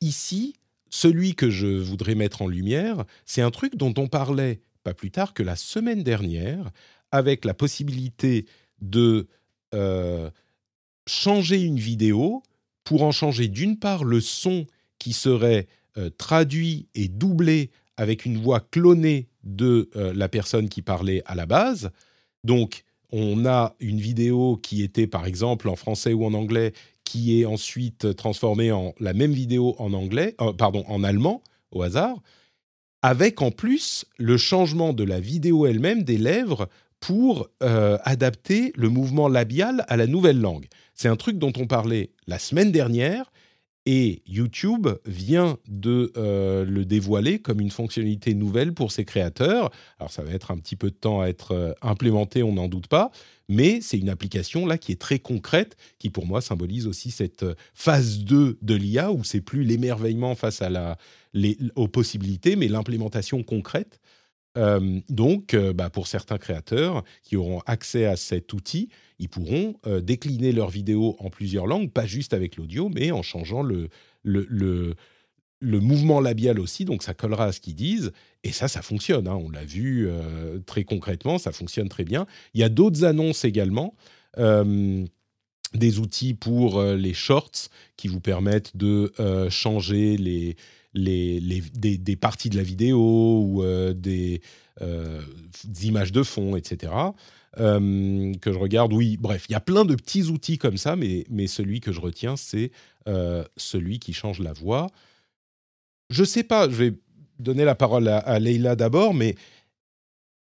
ici, 0.00 0.54
celui 0.88 1.34
que 1.34 1.50
je 1.50 1.66
voudrais 1.66 2.14
mettre 2.14 2.40
en 2.40 2.48
lumière, 2.48 3.04
c'est 3.26 3.42
un 3.42 3.50
truc 3.50 3.76
dont 3.76 3.92
on 3.98 4.06
parlait 4.06 4.62
pas 4.82 4.94
plus 4.94 5.10
tard 5.10 5.34
que 5.34 5.42
la 5.42 5.56
semaine 5.56 6.02
dernière 6.02 6.70
avec 7.12 7.44
la 7.44 7.54
possibilité 7.54 8.46
de 8.80 9.26
euh, 9.74 10.30
changer 11.06 11.62
une 11.62 11.78
vidéo 11.78 12.42
pour 12.84 13.02
en 13.02 13.12
changer 13.12 13.48
d'une 13.48 13.78
part 13.78 14.04
le 14.04 14.20
son 14.20 14.66
qui 14.98 15.12
serait 15.12 15.66
euh, 15.96 16.10
traduit 16.16 16.88
et 16.94 17.08
doublé 17.08 17.70
avec 17.96 18.24
une 18.24 18.38
voix 18.38 18.60
clonée 18.60 19.28
de 19.42 19.90
euh, 19.96 20.12
la 20.14 20.28
personne 20.28 20.68
qui 20.68 20.82
parlait 20.82 21.22
à 21.26 21.34
la 21.34 21.46
base. 21.46 21.90
Donc, 22.44 22.84
on 23.10 23.46
a 23.46 23.74
une 23.80 24.00
vidéo 24.00 24.58
qui 24.62 24.82
était 24.82 25.06
par 25.06 25.26
exemple 25.26 25.68
en 25.68 25.76
français 25.76 26.12
ou 26.12 26.24
en 26.24 26.34
anglais, 26.34 26.72
qui 27.04 27.40
est 27.40 27.46
ensuite 27.46 28.14
transformée 28.16 28.70
en 28.70 28.94
la 29.00 29.14
même 29.14 29.32
vidéo 29.32 29.74
en 29.78 29.94
anglais, 29.94 30.36
pardon, 30.58 30.84
en 30.88 31.02
allemand 31.02 31.42
au 31.70 31.82
hasard, 31.82 32.20
avec 33.02 33.40
en 33.40 33.50
plus 33.50 34.04
le 34.18 34.36
changement 34.36 34.92
de 34.92 35.04
la 35.04 35.20
vidéo 35.20 35.66
elle-même 35.66 36.02
des 36.02 36.18
lèvres 36.18 36.68
pour 37.00 37.48
euh, 37.62 37.98
adapter 38.02 38.72
le 38.76 38.88
mouvement 38.88 39.28
labial 39.28 39.84
à 39.88 39.96
la 39.96 40.06
nouvelle 40.06 40.40
langue. 40.40 40.66
C'est 40.94 41.08
un 41.08 41.16
truc 41.16 41.38
dont 41.38 41.52
on 41.56 41.66
parlait 41.66 42.10
la 42.26 42.38
semaine 42.38 42.72
dernière 42.72 43.30
Et 43.86 44.22
YouTube 44.26 44.88
vient 45.06 45.58
de 45.68 46.12
euh, 46.16 46.64
le 46.64 46.84
dévoiler 46.84 47.38
comme 47.38 47.60
une 47.60 47.70
fonctionnalité 47.70 48.34
nouvelle 48.34 48.74
pour 48.74 48.92
ses 48.92 49.04
créateurs. 49.04 49.70
Alors 49.98 50.10
ça 50.10 50.22
va 50.22 50.32
être 50.32 50.50
un 50.50 50.58
petit 50.58 50.76
peu 50.76 50.90
de 50.90 50.96
temps 50.96 51.20
à 51.20 51.28
être 51.28 51.52
euh, 51.52 51.72
implémenté, 51.80 52.42
on 52.42 52.52
n'en 52.52 52.68
doute 52.68 52.88
pas, 52.88 53.10
mais 53.48 53.80
c'est 53.80 53.98
une 53.98 54.10
application 54.10 54.66
là 54.66 54.76
qui 54.76 54.92
est 54.92 55.00
très 55.00 55.20
concrète, 55.20 55.76
qui 55.98 56.10
pour 56.10 56.26
moi 56.26 56.40
symbolise 56.40 56.86
aussi 56.86 57.10
cette 57.10 57.46
phase 57.74 58.18
2 58.18 58.58
de 58.60 58.74
l'IA 58.74 59.12
où 59.12 59.24
c'est 59.24 59.40
plus 59.40 59.62
l'émerveillement 59.62 60.34
face 60.34 60.60
à 60.60 60.68
la, 60.68 60.98
les, 61.32 61.56
aux 61.76 61.88
possibilités, 61.88 62.56
mais 62.56 62.68
l'implémentation 62.68 63.42
concrète. 63.42 64.00
Donc, 64.56 65.54
bah, 65.54 65.88
pour 65.88 66.08
certains 66.08 66.38
créateurs 66.38 67.04
qui 67.22 67.36
auront 67.36 67.60
accès 67.66 68.06
à 68.06 68.16
cet 68.16 68.52
outil, 68.52 68.88
ils 69.18 69.28
pourront 69.28 69.74
euh, 69.86 70.00
décliner 70.00 70.52
leurs 70.52 70.70
vidéos 70.70 71.16
en 71.18 71.30
plusieurs 71.30 71.66
langues, 71.66 71.90
pas 71.90 72.06
juste 72.06 72.34
avec 72.34 72.56
l'audio, 72.56 72.88
mais 72.88 73.10
en 73.10 73.22
changeant 73.22 73.62
le, 73.62 73.88
mouvement 75.60 76.20
labial 76.20 76.60
aussi, 76.60 76.84
donc 76.84 77.02
ça 77.02 77.14
collera 77.14 77.46
à 77.46 77.52
ce 77.52 77.60
qu'ils 77.60 77.74
disent. 77.74 78.12
Et 78.44 78.52
ça, 78.52 78.68
ça 78.68 78.82
fonctionne, 78.82 79.26
hein. 79.26 79.34
on 79.34 79.50
l'a 79.50 79.64
vu 79.64 80.06
euh, 80.08 80.60
très 80.60 80.84
concrètement, 80.84 81.38
ça 81.38 81.52
fonctionne 81.52 81.88
très 81.88 82.04
bien. 82.04 82.26
Il 82.54 82.60
y 82.60 82.64
a 82.64 82.68
d'autres 82.68 83.04
annonces 83.04 83.44
également. 83.44 83.94
Euh, 84.38 85.04
des 85.74 85.98
outils 85.98 86.32
pour 86.32 86.82
les 86.82 87.12
shorts 87.12 87.68
qui 87.98 88.08
vous 88.08 88.20
permettent 88.20 88.74
de 88.74 89.12
changer 89.50 90.16
les, 90.16 90.56
les, 90.94 91.40
des, 91.74 92.16
parties 92.16 92.50
de 92.50 92.56
la 92.56 92.62
vidéo 92.62 92.98
ou 93.42 93.62
des, 93.94 94.40
des, 94.80 95.86
images 95.86 96.12
de 96.12 96.22
fond, 96.22 96.56
etc. 96.56 96.92
Euh, 97.60 98.32
que 98.40 98.52
je 98.52 98.58
regarde. 98.58 98.92
Oui, 98.92 99.16
bref, 99.16 99.46
il 99.48 99.52
y 99.52 99.56
a 99.56 99.60
plein 99.60 99.84
de 99.84 99.94
petits 99.94 100.24
outils 100.24 100.58
comme 100.58 100.76
ça, 100.76 100.96
mais, 100.96 101.24
mais 101.30 101.46
celui 101.46 101.80
que 101.80 101.92
je 101.92 102.00
retiens, 102.00 102.36
c'est 102.36 102.70
euh, 103.08 103.42
celui 103.56 103.98
qui 103.98 104.12
change 104.12 104.40
la 104.40 104.52
voix. 104.52 104.88
Je 106.10 106.24
sais 106.24 106.44
pas, 106.44 106.68
je 106.68 106.74
vais 106.74 106.92
donner 107.38 107.64
la 107.64 107.74
parole 107.74 108.06
à, 108.08 108.38
Leïla 108.38 108.76
d'abord, 108.76 109.14
mais 109.14 109.34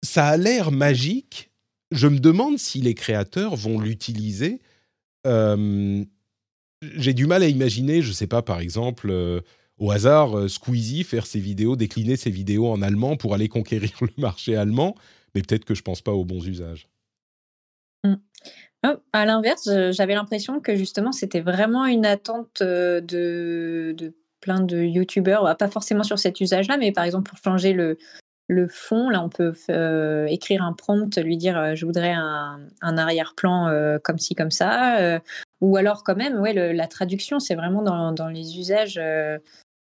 ça 0.02 0.26
a 0.26 0.36
l'air 0.36 0.70
magique. 0.70 1.50
Je 1.92 2.08
me 2.08 2.18
demande 2.18 2.58
si 2.58 2.80
les 2.80 2.94
créateurs 2.94 3.56
vont 3.56 3.80
l'utiliser. 3.80 4.60
Euh, 5.26 6.04
j'ai 6.82 7.14
du 7.14 7.26
mal 7.26 7.42
à 7.42 7.48
imaginer, 7.48 8.02
je 8.02 8.12
sais 8.12 8.26
pas, 8.26 8.42
par 8.42 8.60
exemple, 8.60 9.42
au 9.78 9.90
hasard, 9.90 10.48
Squeezie 10.50 11.04
faire 11.04 11.26
ses 11.26 11.40
vidéos, 11.40 11.76
décliner 11.76 12.16
ses 12.16 12.30
vidéos 12.30 12.68
en 12.68 12.82
allemand 12.82 13.16
pour 13.16 13.34
aller 13.34 13.48
conquérir 13.48 13.92
le 14.00 14.08
marché 14.16 14.56
allemand 14.56 14.94
mais 15.34 15.42
peut-être 15.42 15.64
que 15.64 15.74
je 15.74 15.82
pense 15.82 16.00
pas 16.00 16.12
aux 16.12 16.24
bons 16.24 16.46
usages. 16.46 16.88
Mmh. 18.04 18.14
Oh, 18.86 18.94
à 19.12 19.26
l'inverse, 19.26 19.68
j'avais 19.90 20.14
l'impression 20.14 20.60
que 20.60 20.76
justement 20.76 21.12
c'était 21.12 21.40
vraiment 21.40 21.86
une 21.86 22.06
attente 22.06 22.62
de, 22.62 23.02
de 23.04 24.14
plein 24.40 24.60
de 24.60 24.78
youtubeurs, 24.78 25.42
bah, 25.42 25.56
pas 25.56 25.68
forcément 25.68 26.04
sur 26.04 26.18
cet 26.18 26.40
usage-là, 26.40 26.76
mais 26.76 26.92
par 26.92 27.04
exemple 27.04 27.28
pour 27.28 27.38
changer 27.38 27.72
le, 27.72 27.96
fond, 28.68 29.10
là 29.10 29.22
on 29.22 29.28
peut 29.28 29.52
écrire 30.28 30.62
un 30.62 30.72
prompt, 30.72 31.18
lui 31.18 31.36
dire 31.36 31.74
je 31.74 31.84
voudrais 31.84 32.12
un, 32.12 32.68
arrière-plan 32.80 33.98
comme 34.04 34.18
ci, 34.18 34.36
comme 34.36 34.52
ça, 34.52 35.20
ou 35.60 35.76
alors 35.76 36.04
quand 36.04 36.16
même, 36.16 36.38
ouais, 36.38 36.72
la 36.72 36.86
traduction, 36.86 37.40
c'est 37.40 37.56
vraiment 37.56 37.82
dans, 37.82 38.28
les 38.28 38.58
usages 38.58 39.00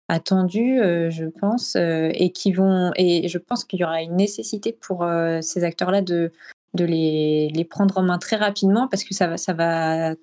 attendus, 0.08 0.80
euh, 0.80 1.10
je 1.10 1.26
pense, 1.26 1.76
euh, 1.76 2.10
et 2.14 2.32
qui 2.32 2.52
vont 2.54 2.92
et 2.96 3.28
je 3.28 3.38
pense 3.38 3.66
qu'il 3.66 3.80
y 3.80 3.84
aura 3.84 4.02
une 4.02 4.16
nécessité 4.16 4.72
pour 4.74 5.04
euh, 5.04 5.42
ces 5.42 5.64
acteurs-là 5.64 6.02
de 6.02 6.32
de 6.74 6.86
les, 6.86 7.50
les, 7.50 7.66
prendre 7.66 7.98
en 7.98 8.04
main 8.04 8.18
très 8.18 8.36
rapidement 8.36 8.88
parce 8.88 9.04
que 9.04 9.14
ça 9.14 9.28
va 9.28 9.38
ça 9.38 9.54
va 9.54 10.16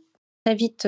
très 0.44 0.54
vite. 0.54 0.86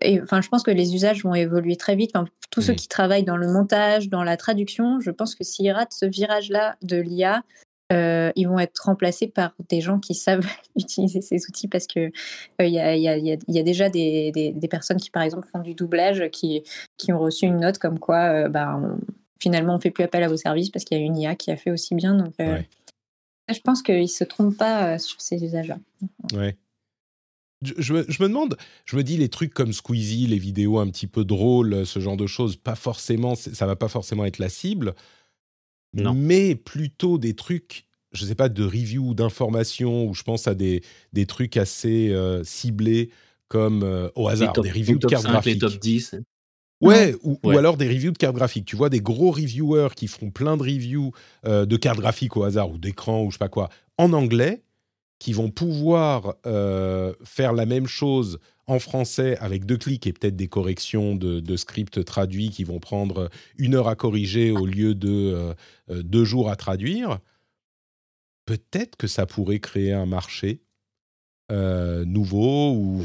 et, 0.00 0.22
enfin, 0.22 0.40
je 0.40 0.48
pense 0.48 0.62
que 0.62 0.70
les 0.70 0.94
usages 0.94 1.24
vont 1.24 1.34
évoluer 1.34 1.76
très 1.76 1.96
vite. 1.96 2.12
tous 2.50 2.60
ceux 2.62 2.74
qui 2.74 2.88
travaillent 2.88 3.24
dans 3.24 3.36
le 3.36 3.48
montage, 3.48 4.08
dans 4.08 4.22
la 4.22 4.36
traduction, 4.36 5.00
je 5.00 5.10
pense 5.10 5.34
que 5.34 5.44
s'ils 5.44 5.70
ratent 5.72 5.92
ce 5.92 6.06
virage-là 6.06 6.76
de 6.82 6.96
l'IA, 6.96 7.42
euh, 7.92 8.32
ils 8.34 8.48
vont 8.48 8.58
être 8.58 8.78
remplacés 8.84 9.28
par 9.28 9.54
des 9.68 9.80
gens 9.80 9.98
qui 9.98 10.14
savent 10.14 10.46
utiliser 10.76 11.20
ces 11.20 11.44
outils 11.46 11.68
parce 11.68 11.86
que 11.86 12.10
il 12.58 12.68
y, 12.68 12.78
a, 12.78 13.62
déjà 13.62 13.90
des, 13.90 14.68
personnes 14.70 14.96
qui, 14.96 15.10
par 15.10 15.22
exemple, 15.22 15.46
font 15.50 15.60
du 15.60 15.74
doublage 15.74 16.30
qui, 16.30 16.62
qui 16.96 17.12
ont 17.12 17.18
reçu 17.18 17.46
une 17.46 17.60
note 17.60 17.78
comme 17.78 17.98
quoi, 17.98 18.46
euh, 18.46 18.48
bah, 18.48 18.80
finalement, 19.38 19.74
on 19.74 19.78
fait 19.78 19.90
plus 19.90 20.04
appel 20.04 20.22
à 20.22 20.28
vos 20.28 20.36
services 20.36 20.70
parce 20.70 20.84
qu'il 20.84 20.98
y 20.98 21.00
a 21.00 21.04
une 21.04 21.16
IA 21.16 21.34
qui 21.34 21.50
a 21.50 21.56
fait 21.56 21.70
aussi 21.70 21.94
bien. 21.94 22.14
Donc, 22.14 22.32
euh, 22.40 22.58
je 23.52 23.60
pense 23.60 23.82
qu'ils 23.82 24.08
se 24.08 24.24
trompent 24.24 24.56
pas 24.56 24.98
sur 24.98 25.20
ces 25.20 25.44
usages-là. 25.44 25.78
Ouais. 26.32 26.56
Je, 27.62 27.92
me 27.94 28.28
demande, 28.28 28.56
je 28.84 28.96
me 28.96 29.02
dis 29.02 29.16
les 29.16 29.30
trucs 29.30 29.54
comme 29.54 29.72
Squeezie, 29.72 30.26
les 30.26 30.38
vidéos 30.38 30.78
un 30.78 30.88
petit 30.88 31.06
peu 31.06 31.24
drôles, 31.24 31.86
ce 31.86 31.98
genre 31.98 32.16
de 32.16 32.26
choses, 32.26 32.56
pas 32.56 32.74
forcément, 32.74 33.34
ça 33.34 33.66
va 33.66 33.74
pas 33.74 33.88
forcément 33.88 34.26
être 34.26 34.38
la 34.38 34.50
cible 34.50 34.94
mais 35.94 36.54
plutôt 36.54 37.18
des 37.18 37.34
trucs, 37.34 37.86
je 38.12 38.24
ne 38.24 38.28
sais 38.28 38.34
pas, 38.34 38.48
de 38.48 38.64
review, 38.64 39.14
d'informations, 39.14 40.06
où 40.06 40.14
je 40.14 40.22
pense 40.22 40.46
à 40.48 40.54
des, 40.54 40.82
des 41.12 41.26
trucs 41.26 41.56
assez 41.56 42.10
euh, 42.10 42.42
ciblés, 42.44 43.10
comme 43.48 43.82
euh, 43.82 44.08
au 44.14 44.28
hasard, 44.28 44.52
des 44.52 44.70
reviews 44.70 44.98
de 44.98 45.06
cartes 45.06 45.24
graphiques. 45.24 45.54
Les 45.54 45.58
top 45.60 45.78
10. 45.78 46.16
Ouais, 46.80 47.14
ou, 47.22 47.38
alors 47.50 47.76
des 47.76 47.88
reviews 47.88 48.12
de 48.12 48.18
cartes 48.18 48.34
graphiques. 48.34 48.66
Tu 48.66 48.76
vois, 48.76 48.90
des 48.90 49.00
gros 49.00 49.30
reviewers 49.30 49.94
qui 49.96 50.06
font 50.06 50.30
plein 50.30 50.56
de 50.56 50.62
reviews 50.62 51.12
euh, 51.46 51.64
de 51.64 51.76
cartes 51.76 52.00
graphiques 52.00 52.36
au 52.36 52.42
hasard, 52.42 52.70
ou 52.70 52.78
d'écran, 52.78 53.22
ou 53.22 53.30
je 53.30 53.36
sais 53.36 53.38
pas 53.38 53.48
quoi, 53.48 53.70
en 53.96 54.12
anglais, 54.12 54.62
qui 55.18 55.32
vont 55.32 55.50
pouvoir 55.50 56.34
faire 57.24 57.52
la 57.52 57.64
même 57.64 57.86
chose 57.86 58.38
en 58.66 58.78
français 58.78 59.36
avec 59.38 59.66
deux 59.66 59.76
clics 59.76 60.06
et 60.06 60.12
peut-être 60.12 60.36
des 60.36 60.48
corrections 60.48 61.14
de, 61.14 61.40
de 61.40 61.56
scripts 61.56 62.04
traduits 62.04 62.50
qui 62.50 62.64
vont 62.64 62.78
prendre 62.78 63.30
une 63.58 63.74
heure 63.74 63.88
à 63.88 63.96
corriger 63.96 64.50
au 64.50 64.66
lieu 64.66 64.94
de 64.94 65.10
euh, 65.10 65.54
euh, 65.90 66.02
deux 66.02 66.24
jours 66.24 66.50
à 66.50 66.56
traduire, 66.56 67.18
peut-être 68.46 68.96
que 68.96 69.06
ça 69.06 69.26
pourrait 69.26 69.60
créer 69.60 69.92
un 69.92 70.06
marché 70.06 70.60
euh, 71.52 72.04
nouveau 72.04 72.72
ou 72.72 73.04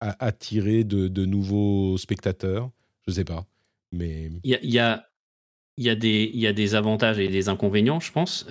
attirer 0.00 0.84
de, 0.84 1.24
nouveaux 1.24 1.98
spectateurs. 1.98 2.70
Je 3.06 3.12
ne 3.12 3.14
sais 3.16 3.24
pas. 3.24 3.46
Mais... 3.92 4.30
Il 4.44 4.54
y 4.54 5.88
a 5.90 6.52
des 6.52 6.74
avantages 6.74 7.18
et 7.18 7.28
des 7.28 7.48
inconvénients, 7.48 8.00
je 8.00 8.12
pense. 8.12 8.46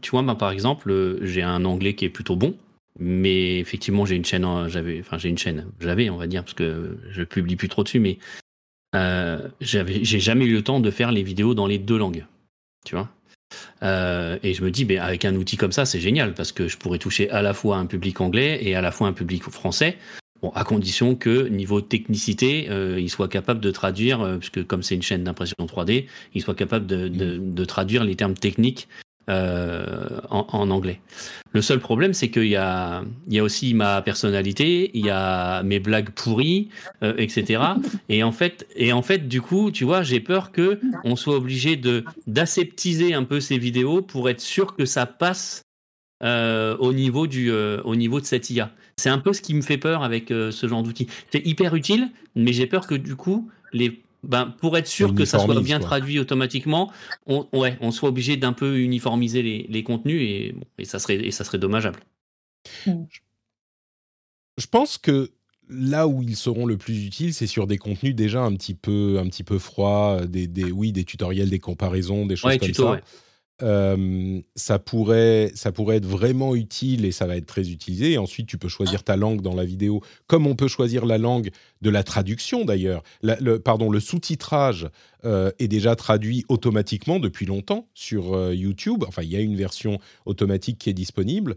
tu 0.00 0.10
vois, 0.10 0.38
par 0.38 0.50
exemple, 0.50 1.18
j'ai 1.22 1.42
un 1.42 1.64
anglais 1.64 1.94
qui 1.94 2.06
est 2.06 2.10
plutôt 2.10 2.36
bon. 2.36 2.56
Mais 2.98 3.58
effectivement, 3.58 4.04
j'ai 4.04 4.16
une 4.16 4.24
chaîne, 4.24 4.46
j'avais, 4.68 5.00
enfin 5.00 5.18
j'ai 5.18 5.28
une 5.28 5.38
chaîne, 5.38 5.66
j'avais, 5.80 6.10
on 6.10 6.16
va 6.16 6.26
dire, 6.26 6.44
parce 6.44 6.54
que 6.54 6.98
je 7.10 7.22
publie 7.22 7.56
plus 7.56 7.68
trop 7.68 7.82
dessus, 7.82 8.00
mais 8.00 8.18
euh, 8.94 9.48
j'avais, 9.60 10.04
j'ai 10.04 10.20
jamais 10.20 10.44
eu 10.44 10.52
le 10.52 10.62
temps 10.62 10.80
de 10.80 10.90
faire 10.90 11.10
les 11.10 11.22
vidéos 11.22 11.54
dans 11.54 11.66
les 11.66 11.78
deux 11.78 11.96
langues, 11.96 12.26
tu 12.84 12.94
vois. 12.94 13.08
Euh, 13.82 14.38
et 14.42 14.54
je 14.54 14.62
me 14.62 14.70
dis, 14.70 14.84
ben, 14.84 14.98
avec 14.98 15.24
un 15.24 15.34
outil 15.36 15.56
comme 15.56 15.72
ça, 15.72 15.84
c'est 15.84 16.00
génial 16.00 16.34
parce 16.34 16.52
que 16.52 16.68
je 16.68 16.76
pourrais 16.76 16.98
toucher 16.98 17.30
à 17.30 17.42
la 17.42 17.54
fois 17.54 17.76
un 17.76 17.86
public 17.86 18.20
anglais 18.20 18.60
et 18.62 18.74
à 18.74 18.80
la 18.80 18.92
fois 18.92 19.08
un 19.08 19.12
public 19.12 19.44
français. 19.44 19.96
Bon, 20.42 20.50
à 20.50 20.64
condition 20.64 21.14
que 21.14 21.46
niveau 21.48 21.80
technicité, 21.80 22.66
euh, 22.68 22.98
il 22.98 23.08
soit 23.08 23.28
capable 23.28 23.60
de 23.60 23.70
traduire, 23.70 24.20
euh, 24.20 24.38
puisque 24.38 24.66
comme 24.66 24.82
c'est 24.82 24.96
une 24.96 25.02
chaîne 25.02 25.22
d'impression 25.22 25.54
3D, 25.60 26.06
il 26.34 26.42
soit 26.42 26.56
capable 26.56 26.86
de, 26.86 27.06
de, 27.06 27.38
de, 27.38 27.64
traduire 27.64 28.02
les 28.02 28.16
termes 28.16 28.34
techniques 28.34 28.88
euh, 29.30 30.18
en, 30.30 30.70
anglais. 30.70 31.00
Le 31.52 31.62
seul 31.62 31.78
problème, 31.78 32.12
c'est 32.12 32.28
qu'il 32.28 32.48
y 32.48 32.56
a, 32.56 33.04
il 33.28 33.34
y 33.34 33.38
a 33.38 33.44
aussi 33.44 33.72
ma 33.72 34.02
personnalité, 34.02 34.90
il 34.94 35.06
y 35.06 35.10
a 35.10 35.62
mes 35.62 35.78
blagues 35.78 36.10
pourries, 36.10 36.70
euh, 37.04 37.14
etc. 37.18 37.62
Et 38.08 38.24
en 38.24 38.32
fait, 38.32 38.66
et 38.74 38.92
en 38.92 39.02
fait, 39.02 39.28
du 39.28 39.40
coup, 39.40 39.70
tu 39.70 39.84
vois, 39.84 40.02
j'ai 40.02 40.18
peur 40.18 40.50
que 40.50 40.80
on 41.04 41.14
soit 41.14 41.36
obligé 41.36 41.76
de 41.76 42.04
d'aseptiser 42.26 43.14
un 43.14 43.22
peu 43.22 43.38
ces 43.38 43.58
vidéos 43.58 44.02
pour 44.02 44.28
être 44.28 44.40
sûr 44.40 44.74
que 44.74 44.84
ça 44.84 45.06
passe 45.06 45.62
euh, 46.24 46.76
au 46.78 46.92
niveau 46.92 47.28
du, 47.28 47.50
au 47.52 47.94
niveau 47.94 48.20
de 48.20 48.26
cette 48.26 48.50
IA. 48.50 48.72
C'est 48.96 49.10
un 49.10 49.18
peu 49.18 49.32
ce 49.32 49.40
qui 49.40 49.54
me 49.54 49.62
fait 49.62 49.78
peur 49.78 50.02
avec 50.02 50.28
ce 50.30 50.66
genre 50.66 50.82
d'outil. 50.82 51.06
C'est 51.30 51.46
hyper 51.46 51.76
utile, 51.76 52.10
mais 52.34 52.52
j'ai 52.52 52.66
peur 52.66 52.88
que 52.88 52.96
du 52.96 53.14
coup, 53.14 53.48
les 53.72 54.02
ben, 54.22 54.54
pour 54.60 54.76
être 54.76 54.86
sûr 54.86 55.14
que 55.14 55.24
ça 55.24 55.38
soit 55.38 55.60
bien 55.60 55.80
traduit 55.80 56.18
automatiquement, 56.18 56.92
on, 57.26 57.48
ouais, 57.52 57.76
on 57.80 57.90
soit 57.90 58.08
obligé 58.08 58.36
d'un 58.36 58.52
peu 58.52 58.78
uniformiser 58.78 59.42
les, 59.42 59.66
les 59.68 59.82
contenus 59.82 60.20
et, 60.22 60.54
et, 60.78 60.84
ça 60.84 60.98
serait, 60.98 61.16
et 61.16 61.30
ça 61.30 61.44
serait 61.44 61.58
dommageable. 61.58 62.00
Je 62.86 64.66
pense 64.70 64.98
que 64.98 65.32
là 65.68 66.06
où 66.06 66.22
ils 66.22 66.36
seront 66.36 66.66
le 66.66 66.76
plus 66.76 67.04
utiles, 67.04 67.34
c'est 67.34 67.46
sur 67.46 67.66
des 67.66 67.78
contenus 67.78 68.14
déjà 68.14 68.42
un 68.42 68.54
petit 68.54 68.74
peu, 68.74 69.18
un 69.18 69.26
petit 69.28 69.44
peu 69.44 69.58
froids, 69.58 70.26
des, 70.26 70.46
des 70.46 70.70
oui, 70.70 70.92
des 70.92 71.04
tutoriels, 71.04 71.50
des 71.50 71.58
comparaisons, 71.58 72.26
des 72.26 72.36
choses 72.36 72.58
comme 72.58 72.74
ça 72.74 73.00
ça, 73.60 74.78
pourrait, 74.80 75.52
ça 75.54 75.70
pourrait 75.70 75.96
être 75.96 76.06
vraiment 76.06 76.56
utile 76.56 77.04
et 77.04 77.12
ça 77.12 77.26
va 77.26 77.36
être 77.36 77.46
très 77.46 77.70
utilisé. 77.70 78.12
Et 78.12 78.18
ensuite, 78.18 78.48
tu 78.48 78.58
peux 78.58 78.68
choisir 78.68 79.04
ta 79.04 79.16
langue 79.16 79.40
dans 79.40 79.54
la 79.54 79.64
vidéo, 79.64 80.00
comme 80.26 80.48
on 80.48 80.56
peut 80.56 80.66
choisir 80.66 81.06
la 81.06 81.18
langue 81.18 81.50
de 81.80 81.90
la 81.90 82.02
traduction 82.02 82.64
d'ailleurs. 82.64 83.04
Le, 83.22 83.58
pardon, 83.58 83.88
le 83.88 84.00
sous-titrage 84.00 84.88
est 85.24 85.68
déjà 85.68 85.94
traduit 85.94 86.44
automatiquement 86.48 87.20
depuis 87.20 87.46
longtemps 87.46 87.86
sur 87.94 88.52
YouTube. 88.52 89.04
Enfin, 89.06 89.22
il 89.22 89.30
y 89.30 89.36
a 89.36 89.40
une 89.40 89.56
version 89.56 90.00
automatique 90.26 90.78
qui 90.78 90.90
est 90.90 90.94
disponible. 90.94 91.56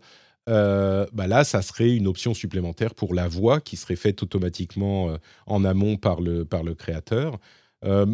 euh, 0.50 1.06
bah 1.14 1.28
là, 1.28 1.44
ça 1.44 1.62
serait 1.62 1.96
une 1.96 2.08
option 2.08 2.34
supplémentaire 2.34 2.94
pour 2.94 3.14
la 3.14 3.28
voix 3.28 3.60
qui 3.62 3.78
serait 3.78 3.96
faite 3.96 4.22
automatiquement 4.24 5.10
euh, 5.10 5.18
en 5.48 5.64
amont 5.64 5.98
par 5.98 6.22
le, 6.22 6.46
créateur. 6.76 7.40
Euh, 7.84 8.06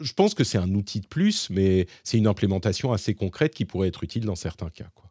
je 0.00 0.12
pense 0.12 0.34
que 0.34 0.44
c'est 0.44 0.58
un 0.58 0.74
outil 0.74 1.00
de 1.00 1.06
plus, 1.06 1.50
mais 1.50 1.86
c'est 2.04 2.18
une 2.18 2.26
implémentation 2.26 2.92
assez 2.92 3.14
concrète 3.14 3.54
qui 3.54 3.64
pourrait 3.64 3.88
être 3.88 4.04
utile 4.04 4.24
dans 4.24 4.36
certains 4.36 4.70
cas. 4.70 4.90
Quoi. 4.94 5.10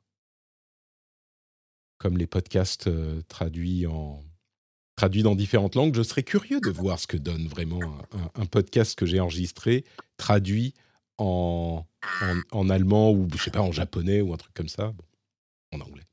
Comme 1.98 2.18
les 2.18 2.28
podcasts 2.28 2.90
traduits, 3.28 3.88
en, 3.88 4.24
traduits 4.96 5.24
dans 5.24 5.36
différentes 5.36 5.76
langues, 5.76 5.96
je 5.96 6.04
serais 6.04 6.24
curieux 6.24 6.60
de 6.62 6.70
voir 6.70 7.00
ce 7.00 7.08
que 7.08 7.18
donne 7.18 7.48
vraiment 7.48 7.82
un, 8.14 8.42
un 8.42 8.46
podcast 8.46 8.98
que 8.98 9.06
j'ai 9.06 9.20
enregistré, 9.20 9.86
traduit 10.18 10.74
en, 11.20 11.86
en, 12.52 12.70
allemand 12.70 13.12
ou, 13.12 13.28
je 13.34 13.44
sais 13.44 13.52
pas, 13.52 13.62
en 13.62 13.72
japonais 13.72 14.22
ou 14.22 14.34
un 14.34 14.38
truc 14.38 14.54
comme 14.54 14.70
ça, 14.70 14.94
en 15.74 15.82
anglais. 15.82 16.04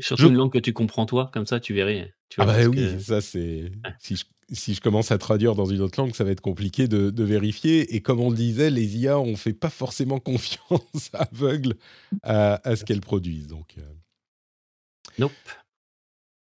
Surtout 0.00 0.28
une 0.28 0.36
langue 0.36 0.52
que 0.52 0.58
tu 0.58 0.72
comprends 0.72 1.06
toi, 1.06 1.30
comme 1.32 1.46
ça 1.46 1.60
tu 1.60 1.74
verrais. 1.74 2.14
ah 2.36 2.46
bah 2.46 2.64
oui, 2.66 3.00
ça 3.02 3.20
c'est. 3.20 3.72
Si, 3.98 4.16
je, 4.16 4.24
si 4.52 4.74
je, 4.74 4.80
commence 4.80 5.10
à 5.10 5.18
traduire 5.18 5.54
dans 5.54 5.66
une 5.66 5.80
autre 5.80 6.00
langue, 6.00 6.14
ça 6.14 6.24
va 6.24 6.30
être 6.30 6.40
compliqué 6.40 6.88
de, 6.88 7.10
de 7.10 7.24
vérifier. 7.24 7.94
Et 7.94 8.00
comme 8.00 8.20
on 8.20 8.30
le 8.30 8.36
disait, 8.36 8.70
les 8.70 8.96
IA, 8.96 9.18
on 9.18 9.36
fait 9.36 9.52
pas 9.52 9.70
forcément 9.70 10.20
confiance 10.20 11.10
aveugle 11.12 11.74
à, 12.22 12.60
à 12.68 12.76
ce 12.76 12.84
qu'elles 12.84 13.00
produisent. 13.00 13.48
Donc. 13.48 13.74
Euh... 13.78 13.82
Nope. 15.18 15.32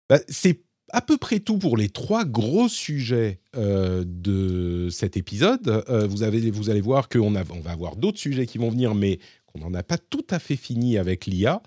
Bah, 0.09 0.21
c'est 0.29 0.63
à 0.93 1.01
peu 1.01 1.17
près 1.17 1.41
tout 1.41 1.59
pour 1.59 1.77
les 1.77 1.89
trois 1.89 2.25
gros 2.25 2.69
sujets 2.69 3.41
euh, 3.57 4.05
de 4.07 4.89
cet 4.91 5.17
épisode. 5.17 5.85
Euh, 5.89 6.07
vous, 6.07 6.23
avez, 6.23 6.51
vous 6.51 6.71
allez 6.71 6.81
voir 6.81 7.09
qu'on 7.09 7.35
on 7.35 7.61
va 7.61 7.71
avoir 7.71 7.97
d'autres 7.97 8.19
sujets 8.19 8.47
qui 8.47 8.59
vont 8.59 8.71
venir, 8.71 8.95
mais 8.95 9.19
qu'on 9.47 9.59
n'en 9.59 9.75
a 9.75 9.83
pas 9.83 9.99
tout 9.99 10.27
à 10.31 10.39
fait 10.39 10.57
fini 10.57 10.99
avec 10.99 11.27
l'IA. 11.27 11.61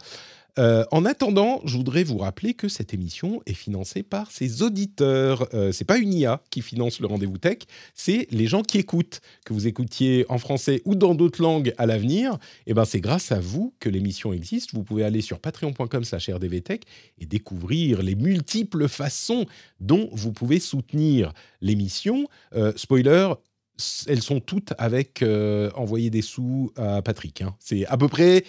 Euh, 0.60 0.84
en 0.92 1.06
attendant, 1.06 1.62
je 1.64 1.78
voudrais 1.78 2.04
vous 2.04 2.18
rappeler 2.18 2.54
que 2.54 2.68
cette 2.68 2.94
émission 2.94 3.42
est 3.46 3.54
financée 3.54 4.04
par 4.04 4.30
ses 4.30 4.62
auditeurs. 4.62 5.48
Euh, 5.54 5.72
c'est 5.72 5.86
pas 5.86 5.98
une 5.98 6.14
IA 6.14 6.42
qui 6.50 6.62
finance 6.62 7.00
le 7.00 7.08
rendez-vous 7.08 7.38
tech, 7.38 7.60
c'est 7.96 8.28
les 8.32 8.46
gens 8.46 8.62
qui 8.62 8.78
écoutent. 8.78 9.22
Que 9.46 9.54
vous 9.54 9.68
écoutiez 9.68 10.26
en 10.28 10.38
français 10.38 10.82
ou 10.84 10.96
dans 10.96 11.16
d'autres 11.16 11.42
langues 11.42 11.74
à 11.78 11.86
l'avenir, 11.86 12.38
eh 12.68 12.74
ben 12.74 12.84
c'est 12.84 13.00
grâce 13.00 13.32
à 13.32 13.40
vous 13.40 13.74
que 13.80 13.88
l'émission 13.88 14.34
existe. 14.34 14.74
Vous 14.74 14.84
pouvez 14.84 15.04
aller 15.04 15.22
sur 15.22 15.40
patreon.com/rdvtech 15.40 16.84
et 17.20 17.26
découvrir 17.26 18.04
les 18.04 18.16
multiples 18.16 18.90
façons 18.90 19.46
dont 19.80 20.10
vous 20.12 20.34
pouvez 20.34 20.60
soutenir 20.60 21.34
l'émission. 21.62 22.28
Euh, 22.54 22.74
spoiler, 22.76 23.34
elles 24.08 24.22
sont 24.22 24.40
toutes 24.40 24.74
avec 24.78 25.22
euh, 25.22 25.70
envoyer 25.76 26.10
des 26.10 26.22
sous 26.22 26.72
à 26.76 27.02
Patrick. 27.02 27.42
Hein. 27.42 27.56
C'est 27.60 27.86
à 27.86 27.98
peu 27.98 28.08
près, 28.08 28.44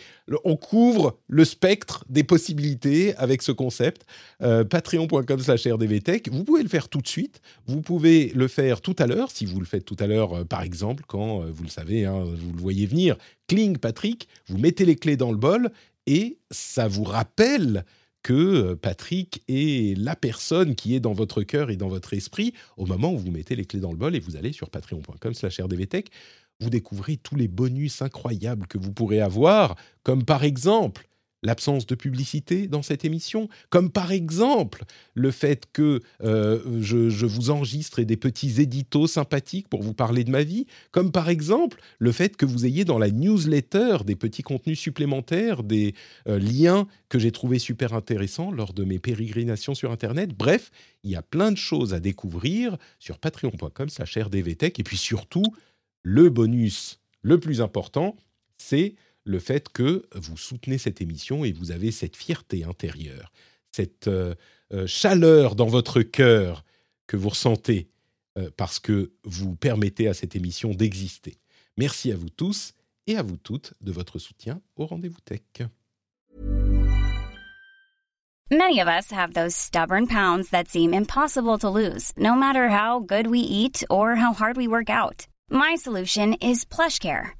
on 0.45 0.57
couvre 0.57 1.19
le 1.29 1.45
spectre 1.45 2.05
des 2.09 2.25
possibilités 2.25 3.15
avec 3.17 3.43
ce 3.43 3.53
concept. 3.53 4.07
Euh, 4.43 4.65
Patreon.com/rdvtech. 4.65 6.29
Vous 6.31 6.45
pouvez 6.45 6.63
le 6.63 6.69
faire 6.69 6.89
tout 6.89 7.01
de 7.01 7.09
suite. 7.09 7.41
Vous 7.67 7.81
pouvez 7.81 8.33
le 8.35 8.49
faire 8.49 8.81
tout 8.81 8.97
à 8.99 9.07
l'heure, 9.07 9.31
si 9.31 9.45
vous 9.45 9.61
le 9.61 9.67
faites 9.67 9.85
tout 9.85 9.97
à 9.99 10.07
l'heure, 10.07 10.39
euh, 10.39 10.45
par 10.45 10.63
exemple, 10.63 11.05
quand 11.07 11.41
vous 11.41 11.63
le 11.63 11.71
savez, 11.71 12.05
hein, 12.05 12.25
vous 12.25 12.53
le 12.53 12.61
voyez 12.61 12.87
venir. 12.87 13.17
Cling, 13.47 13.79
Patrick. 13.79 14.29
Vous 14.47 14.59
mettez 14.59 14.85
les 14.85 14.97
clés 14.97 15.17
dans 15.17 15.33
le 15.33 15.39
bol 15.39 15.71
et 16.07 16.39
ça 16.51 16.89
vous 16.89 17.05
rappelle 17.05 17.85
que 18.23 18.33
euh, 18.33 18.77
Patrick 18.77 19.43
est 19.49 19.97
la 19.99 20.17
personne 20.17 20.75
qui 20.75 20.95
est 20.95 21.01
dans 21.01 21.13
votre 21.13 21.43
cœur 21.43 21.71
et 21.71 21.77
dans 21.77 21.89
votre 21.89 22.15
esprit 22.15 22.55
au 22.77 22.87
moment 22.87 23.13
où 23.13 23.19
vous 23.19 23.31
mettez 23.31 23.57
les 23.57 23.65
clés 23.65 23.81
dans 23.81 23.93
le 23.93 23.99
bol 23.99 24.15
et 24.15 24.21
vous 24.21 24.37
allez 24.37 24.53
sur 24.53 24.71
patreon.com/rdvtech. 24.71 26.11
Vous 26.61 26.71
découvrez 26.71 27.17
tous 27.17 27.37
les 27.37 27.49
bonus 27.49 28.03
incroyables 28.03 28.67
que 28.67 28.77
vous 28.77 28.93
pourrez 28.93 29.21
avoir, 29.21 29.77
comme 30.03 30.25
par 30.25 30.45
exemple 30.45 31.09
l'absence 31.43 31.87
de 31.87 31.95
publicité 31.95 32.67
dans 32.67 32.83
cette 32.83 33.05
émission, 33.05 33.49
comme 33.71 33.91
par 33.91 34.13
exemple 34.13 34.85
le 35.15 35.31
fait 35.31 35.67
que 35.73 36.01
euh, 36.23 36.61
je, 36.81 37.27
vous 37.27 37.51
enregistre 37.51 38.03
des 38.03 38.17
petits 38.17 38.61
éditos 38.61 39.07
sympathiques 39.07 39.69
pour 39.69 39.83
vous 39.83 39.95
parler 39.95 40.25
de 40.25 40.31
ma 40.31 40.43
vie, 40.43 40.67
comme 40.91 41.13
par 41.13 41.29
exemple 41.29 41.81
le 41.99 42.13
fait 42.13 42.37
que 42.37 42.47
vous 42.47 42.67
ayez 42.67 42.85
dans 42.85 42.99
la 42.99 43.11
newsletter 43.11 43.99
des 44.05 44.17
petits 44.17 44.43
contenus 44.43 44.79
supplémentaires, 44.79 45.63
des 45.63 45.95
euh, 46.29 46.39
liens 46.39 46.87
que 47.09 47.19
j'ai 47.19 47.33
trouvés 47.33 47.59
super 47.59 47.95
intéressants 47.95 48.51
lors 48.51 48.73
de 48.73 48.85
mes 48.85 48.99
pérégrinations 48.99 49.75
sur 49.75 49.91
Internet. 49.93 50.31
Bref, 50.37 50.71
il 51.05 51.11
y 51.11 51.17
a 51.17 51.23
plein 51.23 51.53
de 51.53 51.57
choses 51.57 51.95
à 51.95 52.01
découvrir 52.01 52.77
sur 52.99 53.19
patreon.com 53.19 53.89
rdvtech 53.99 54.79
et 54.79 54.83
puis 54.83 54.97
surtout, 54.97 55.45
le 56.03 56.31
bonus 56.31 57.01
le 57.23 57.39
plus 57.39 57.61
important, 57.61 58.17
c'est 58.57 58.95
le 59.25 59.39
fait 59.39 59.69
que 59.69 60.07
vous 60.15 60.37
soutenez 60.37 60.79
cette 60.79 61.01
émission 61.01 61.45
et 61.45 61.53
vous 61.53 61.71
avez 61.71 61.91
cette 61.91 62.17
fierté 62.17 62.65
intérieure, 62.65 63.33
cette 63.73 64.09
euh, 64.09 64.35
euh, 64.73 64.87
chaleur 64.87 65.55
dans 65.55 65.67
votre 65.67 66.03
cœur 66.03 66.65
que 67.07 67.17
vous 67.17 67.31
ressentez 67.31 67.89
euh, 68.39 68.51
parce 68.57 68.79
que 68.79 69.13
vous 69.25 69.57
permettez 69.57 70.09
à 70.09 70.15
cette 70.15 70.37
émission 70.37 70.71
d'exister. 70.71 71.39
Merci 71.77 72.13
à 72.13 72.17
vous 72.17 72.31
tous 72.31 72.75
et 73.07 73.17
à 73.17 73.23
vous 73.23 73.37
toutes 73.37 73.75
de 73.81 73.93
votre 73.93 74.19
soutien 74.19 74.61
au 74.77 74.87
rendez-vous 74.87 75.21
tech. 75.25 75.41
Many 78.53 78.81
of 78.81 78.89
us 78.89 79.13
have 79.13 79.35
those 79.35 79.55
stubborn 79.55 80.09
pounds 80.09 80.51
that 80.51 80.69
seem 80.69 80.93
impossible 80.93 81.57
to 81.59 81.71
lose, 81.71 82.13
no 82.17 82.35
matter 82.35 82.69
how 82.69 82.99
good 82.99 83.29
we 83.29 83.39
eat 83.39 83.85
or 83.89 84.17
how 84.17 84.33
hard 84.33 84.57
we 84.57 84.67
work 84.67 84.91
out. 84.91 85.29
My 85.49 85.77
solution 85.77 86.35
is 86.35 86.65
PlushCare. 86.65 87.40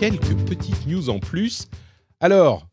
Quelques 0.00 0.34
petites 0.48 0.86
news 0.86 1.10
en 1.10 1.18
plus. 1.18 1.68
Alors, 2.20 2.66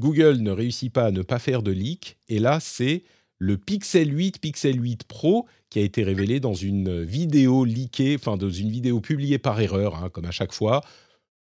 Google 0.00 0.38
ne 0.38 0.50
réussit 0.50 0.92
pas 0.92 1.04
à 1.04 1.10
ne 1.12 1.22
pas 1.22 1.38
faire 1.38 1.62
de 1.62 1.70
leak 1.70 2.18
et 2.26 2.40
là, 2.40 2.58
c'est 2.58 3.04
le 3.38 3.56
Pixel 3.56 4.12
8, 4.12 4.40
Pixel 4.40 4.82
8 4.82 5.04
Pro 5.04 5.46
qui 5.70 5.78
a 5.78 5.82
été 5.82 6.02
révélé 6.02 6.40
dans 6.40 6.54
une 6.54 7.04
vidéo 7.04 7.64
leakée, 7.64 8.16
enfin 8.16 8.36
dans 8.36 8.50
une 8.50 8.68
vidéo 8.68 9.00
publiée 9.00 9.38
par 9.38 9.60
erreur, 9.60 9.94
hein, 9.94 10.10
comme 10.10 10.24
à 10.24 10.32
chaque 10.32 10.52
fois. 10.52 10.80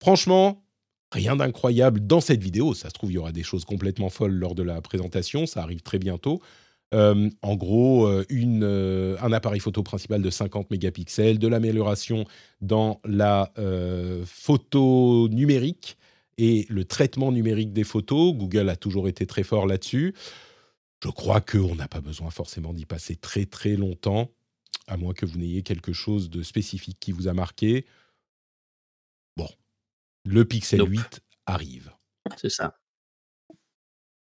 Franchement, 0.01 0.63
rien 1.11 1.35
d'incroyable 1.35 2.07
dans 2.07 2.21
cette 2.21 2.41
vidéo. 2.41 2.73
Ça 2.73 2.87
se 2.87 2.93
trouve, 2.93 3.11
il 3.11 3.15
y 3.15 3.17
aura 3.17 3.33
des 3.33 3.43
choses 3.43 3.65
complètement 3.65 4.09
folles 4.09 4.31
lors 4.31 4.55
de 4.55 4.63
la 4.63 4.81
présentation. 4.81 5.45
Ça 5.45 5.61
arrive 5.61 5.81
très 5.81 5.99
bientôt. 5.99 6.41
Euh, 6.93 7.29
en 7.41 7.55
gros, 7.55 8.07
euh, 8.07 8.25
une, 8.29 8.63
euh, 8.63 9.17
un 9.21 9.33
appareil 9.33 9.59
photo 9.59 9.83
principal 9.83 10.21
de 10.21 10.29
50 10.29 10.71
mégapixels, 10.71 11.37
de 11.37 11.47
l'amélioration 11.47 12.25
dans 12.61 13.01
la 13.03 13.51
photo 14.25 15.27
numérique 15.29 15.97
et 16.37 16.65
le 16.69 16.85
traitement 16.85 17.31
numérique 17.31 17.73
des 17.73 17.83
photos. 17.83 18.33
Google 18.33 18.69
a 18.69 18.75
toujours 18.75 19.07
été 19.07 19.25
très 19.25 19.43
fort 19.43 19.65
là-dessus. 19.65 20.13
Je 21.03 21.09
crois 21.09 21.41
qu'on 21.41 21.75
n'a 21.75 21.87
pas 21.87 22.01
besoin 22.01 22.29
forcément 22.31 22.73
d'y 22.73 22.85
passer 22.85 23.15
très 23.15 23.45
très 23.45 23.75
longtemps, 23.75 24.31
à 24.87 24.97
moins 24.97 25.13
que 25.13 25.25
vous 25.25 25.37
n'ayez 25.37 25.61
quelque 25.63 25.93
chose 25.93 26.29
de 26.29 26.41
spécifique 26.41 26.97
qui 26.99 27.11
vous 27.11 27.27
a 27.27 27.33
marqué. 27.33 27.85
Bon, 29.35 29.49
le 30.25 30.45
Pixel 30.45 30.81
8 30.81 31.21
arrive. 31.45 31.91
C'est 32.37 32.49
ça. 32.49 32.75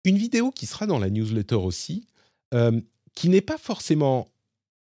Une 0.04 0.16
vidéo 0.16 0.50
qui 0.50 0.66
sera 0.66 0.86
dans 0.86 0.98
la 0.98 1.10
newsletter 1.10 1.56
aussi, 1.56 2.06
euh, 2.54 2.80
qui 3.14 3.28
n'est 3.28 3.40
pas 3.40 3.58
forcément 3.58 4.28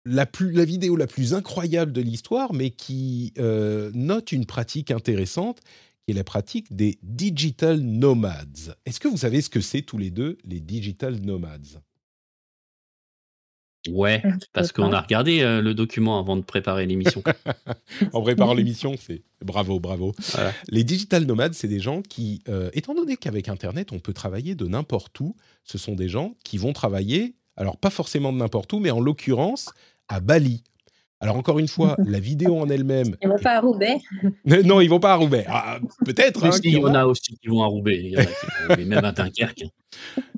la, 0.04 0.26
plus, 0.26 0.52
la 0.52 0.64
vidéo 0.64 0.96
la 0.96 1.06
plus 1.06 1.34
incroyable 1.34 1.92
de 1.92 2.00
l'histoire, 2.00 2.52
mais 2.52 2.70
qui 2.70 3.32
euh, 3.38 3.90
note 3.94 4.32
une 4.32 4.46
pratique 4.46 4.90
intéressante, 4.90 5.60
et 6.08 6.12
la 6.12 6.24
pratique 6.24 6.74
des 6.74 6.98
digital 7.02 7.78
nomads. 7.78 8.74
Est-ce 8.84 8.98
que 8.98 9.06
vous 9.06 9.18
savez 9.18 9.42
ce 9.42 9.50
que 9.50 9.60
c'est 9.60 9.82
tous 9.82 9.98
les 9.98 10.10
deux, 10.10 10.38
les 10.44 10.60
digital 10.60 11.20
nomads? 11.20 11.80
Ouais, 13.88 14.22
parce 14.52 14.72
qu'on 14.72 14.92
a 14.92 15.00
regardé 15.00 15.40
euh, 15.40 15.62
le 15.62 15.72
document 15.72 16.18
avant 16.18 16.36
de 16.36 16.42
préparer 16.42 16.84
l'émission. 16.84 17.22
en 18.12 18.20
préparant 18.20 18.52
l'émission, 18.54 18.94
c'est 18.98 19.22
bravo, 19.42 19.80
bravo. 19.80 20.14
Les 20.68 20.84
digital 20.84 21.24
nomades, 21.24 21.54
c'est 21.54 21.68
des 21.68 21.80
gens 21.80 22.02
qui, 22.02 22.42
euh, 22.48 22.70
étant 22.74 22.94
donné 22.94 23.16
qu'avec 23.16 23.48
Internet, 23.48 23.92
on 23.92 23.98
peut 23.98 24.12
travailler 24.12 24.54
de 24.54 24.66
n'importe 24.66 25.18
où, 25.20 25.34
ce 25.64 25.78
sont 25.78 25.94
des 25.94 26.10
gens 26.10 26.34
qui 26.44 26.58
vont 26.58 26.74
travailler, 26.74 27.36
alors 27.60 27.76
pas 27.76 27.90
forcément 27.90 28.32
de 28.32 28.38
n'importe 28.38 28.72
où, 28.72 28.78
mais 28.80 28.90
en 28.90 29.00
l'occurrence 29.00 29.70
à 30.08 30.20
Bali. 30.20 30.64
Alors 31.20 31.36
encore 31.36 31.58
une 31.58 31.68
fois, 31.68 31.94
la 32.06 32.18
vidéo 32.18 32.58
en 32.58 32.68
elle-même. 32.70 33.14
Ils 33.22 33.28
vont 33.28 33.38
pas 33.38 33.56
à 33.56 33.60
Roubaix. 33.60 33.98
non, 34.64 34.80
ils 34.80 34.88
vont 34.88 34.98
pas 34.98 35.12
à 35.12 35.16
Roubaix. 35.16 35.44
Ah, 35.46 35.78
peut-être. 36.06 36.46
Hein, 36.46 36.50
il 36.64 36.72
y 36.72 36.82
en 36.82 36.94
a 36.94 37.04
aussi 37.04 37.36
qui 37.36 37.48
vont 37.48 37.62
à 37.62 37.66
Roubaix. 37.66 38.00
Il 38.02 38.12
y 38.12 38.16
en 38.16 38.20
a 38.20 38.24
qui 38.24 38.32
vont 38.32 38.52
à 38.64 38.68
Roubaix, 38.68 38.84
même 38.86 39.04
à 39.04 39.12
Dunkerque. 39.12 39.64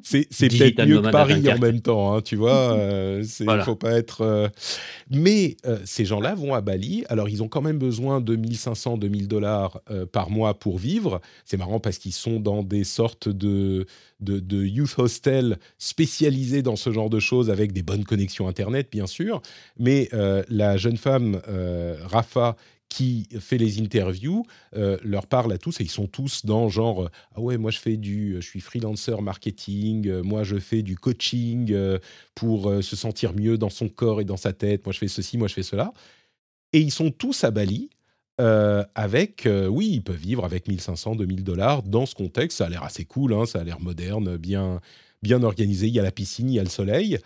C'est 0.02 0.26
peut-être 0.48 0.84
mieux 0.86 1.00
que 1.00 1.10
Paris 1.10 1.48
en 1.50 1.58
même 1.58 1.80
temps, 1.80 2.14
hein, 2.14 2.20
tu 2.22 2.36
vois. 2.36 2.52
Euh, 2.82 3.24
il 3.40 3.46
ne 3.46 3.60
faut 3.62 3.76
pas 3.76 3.92
être. 3.92 4.22
Euh, 4.22 4.48
mais 5.10 5.56
euh, 5.66 5.78
ces 5.84 6.04
gens-là 6.04 6.34
vont 6.34 6.54
à 6.54 6.60
Bali. 6.60 7.04
Alors, 7.08 7.28
ils 7.28 7.42
ont 7.42 7.48
quand 7.48 7.60
même 7.60 7.78
besoin 7.78 8.20
de 8.20 8.34
1500, 8.36 8.98
2000 8.98 9.28
dollars 9.28 9.80
par 10.12 10.30
mois 10.30 10.58
pour 10.58 10.78
vivre. 10.78 11.20
C'est 11.44 11.56
marrant 11.56 11.80
parce 11.80 11.98
qu'ils 11.98 12.12
sont 12.12 12.40
dans 12.40 12.62
des 12.62 12.84
sortes 12.84 13.28
de, 13.28 13.86
de, 14.20 14.40
de, 14.40 14.64
youth 14.64 14.94
hostels 14.98 15.58
spécialisés 15.78 16.62
dans 16.62 16.76
ce 16.76 16.90
genre 16.90 17.10
de 17.10 17.20
choses 17.20 17.50
avec 17.50 17.72
des 17.72 17.82
bonnes 17.82 18.04
connexions 18.04 18.48
Internet, 18.48 18.88
bien 18.90 19.06
sûr. 19.06 19.42
Mais 19.78 20.08
la 20.48 20.76
jeune 20.76 20.96
femme, 20.96 21.40
Rafa, 22.04 22.56
qui 22.92 23.26
fait 23.40 23.56
les 23.56 23.80
interviews 23.80 24.44
euh, 24.76 24.98
leur 25.02 25.26
parle 25.26 25.50
à 25.54 25.56
tous 25.56 25.80
et 25.80 25.84
ils 25.84 25.90
sont 25.90 26.06
tous 26.06 26.44
dans 26.44 26.68
genre 26.68 27.08
ah 27.34 27.40
ouais 27.40 27.56
moi 27.56 27.70
je 27.70 27.78
fais 27.78 27.96
du 27.96 28.36
je 28.38 28.46
suis 28.46 28.60
freelancer 28.60 29.22
marketing 29.22 30.08
euh, 30.08 30.22
moi 30.22 30.44
je 30.44 30.58
fais 30.58 30.82
du 30.82 30.98
coaching 30.98 31.72
euh, 31.72 31.98
pour 32.34 32.70
se 32.82 32.94
sentir 32.94 33.32
mieux 33.32 33.56
dans 33.56 33.70
son 33.70 33.88
corps 33.88 34.20
et 34.20 34.26
dans 34.26 34.36
sa 34.36 34.52
tête. 34.52 34.84
Moi 34.84 34.92
je 34.92 34.98
fais 34.98 35.08
ceci 35.08 35.38
moi 35.38 35.48
je 35.48 35.54
fais 35.54 35.62
cela. 35.62 35.94
Et 36.74 36.80
ils 36.80 36.90
sont 36.90 37.10
tous 37.10 37.44
à 37.44 37.50
Bali 37.50 37.88
avec 38.94 39.48
oui 39.70 39.88
ils 39.92 40.02
peuvent 40.02 40.16
vivre 40.16 40.44
avec 40.44 40.68
1500 40.68 41.16
2000 41.16 41.44
dollars 41.44 41.82
dans 41.82 42.04
ce 42.04 42.14
contexte. 42.14 42.58
Ça 42.58 42.66
a 42.66 42.68
l'air 42.68 42.82
assez 42.82 43.06
cool 43.06 43.32
hein, 43.32 43.46
ça 43.46 43.60
a 43.60 43.64
l'air 43.64 43.80
moderne 43.80 44.36
bien 44.36 44.80
bien 45.22 45.42
organisé. 45.42 45.86
Il 45.86 45.94
y 45.94 46.00
a 46.00 46.02
la 46.02 46.12
piscine 46.12 46.50
il 46.50 46.56
y 46.56 46.60
a 46.60 46.64
le 46.64 46.68
soleil. 46.68 47.18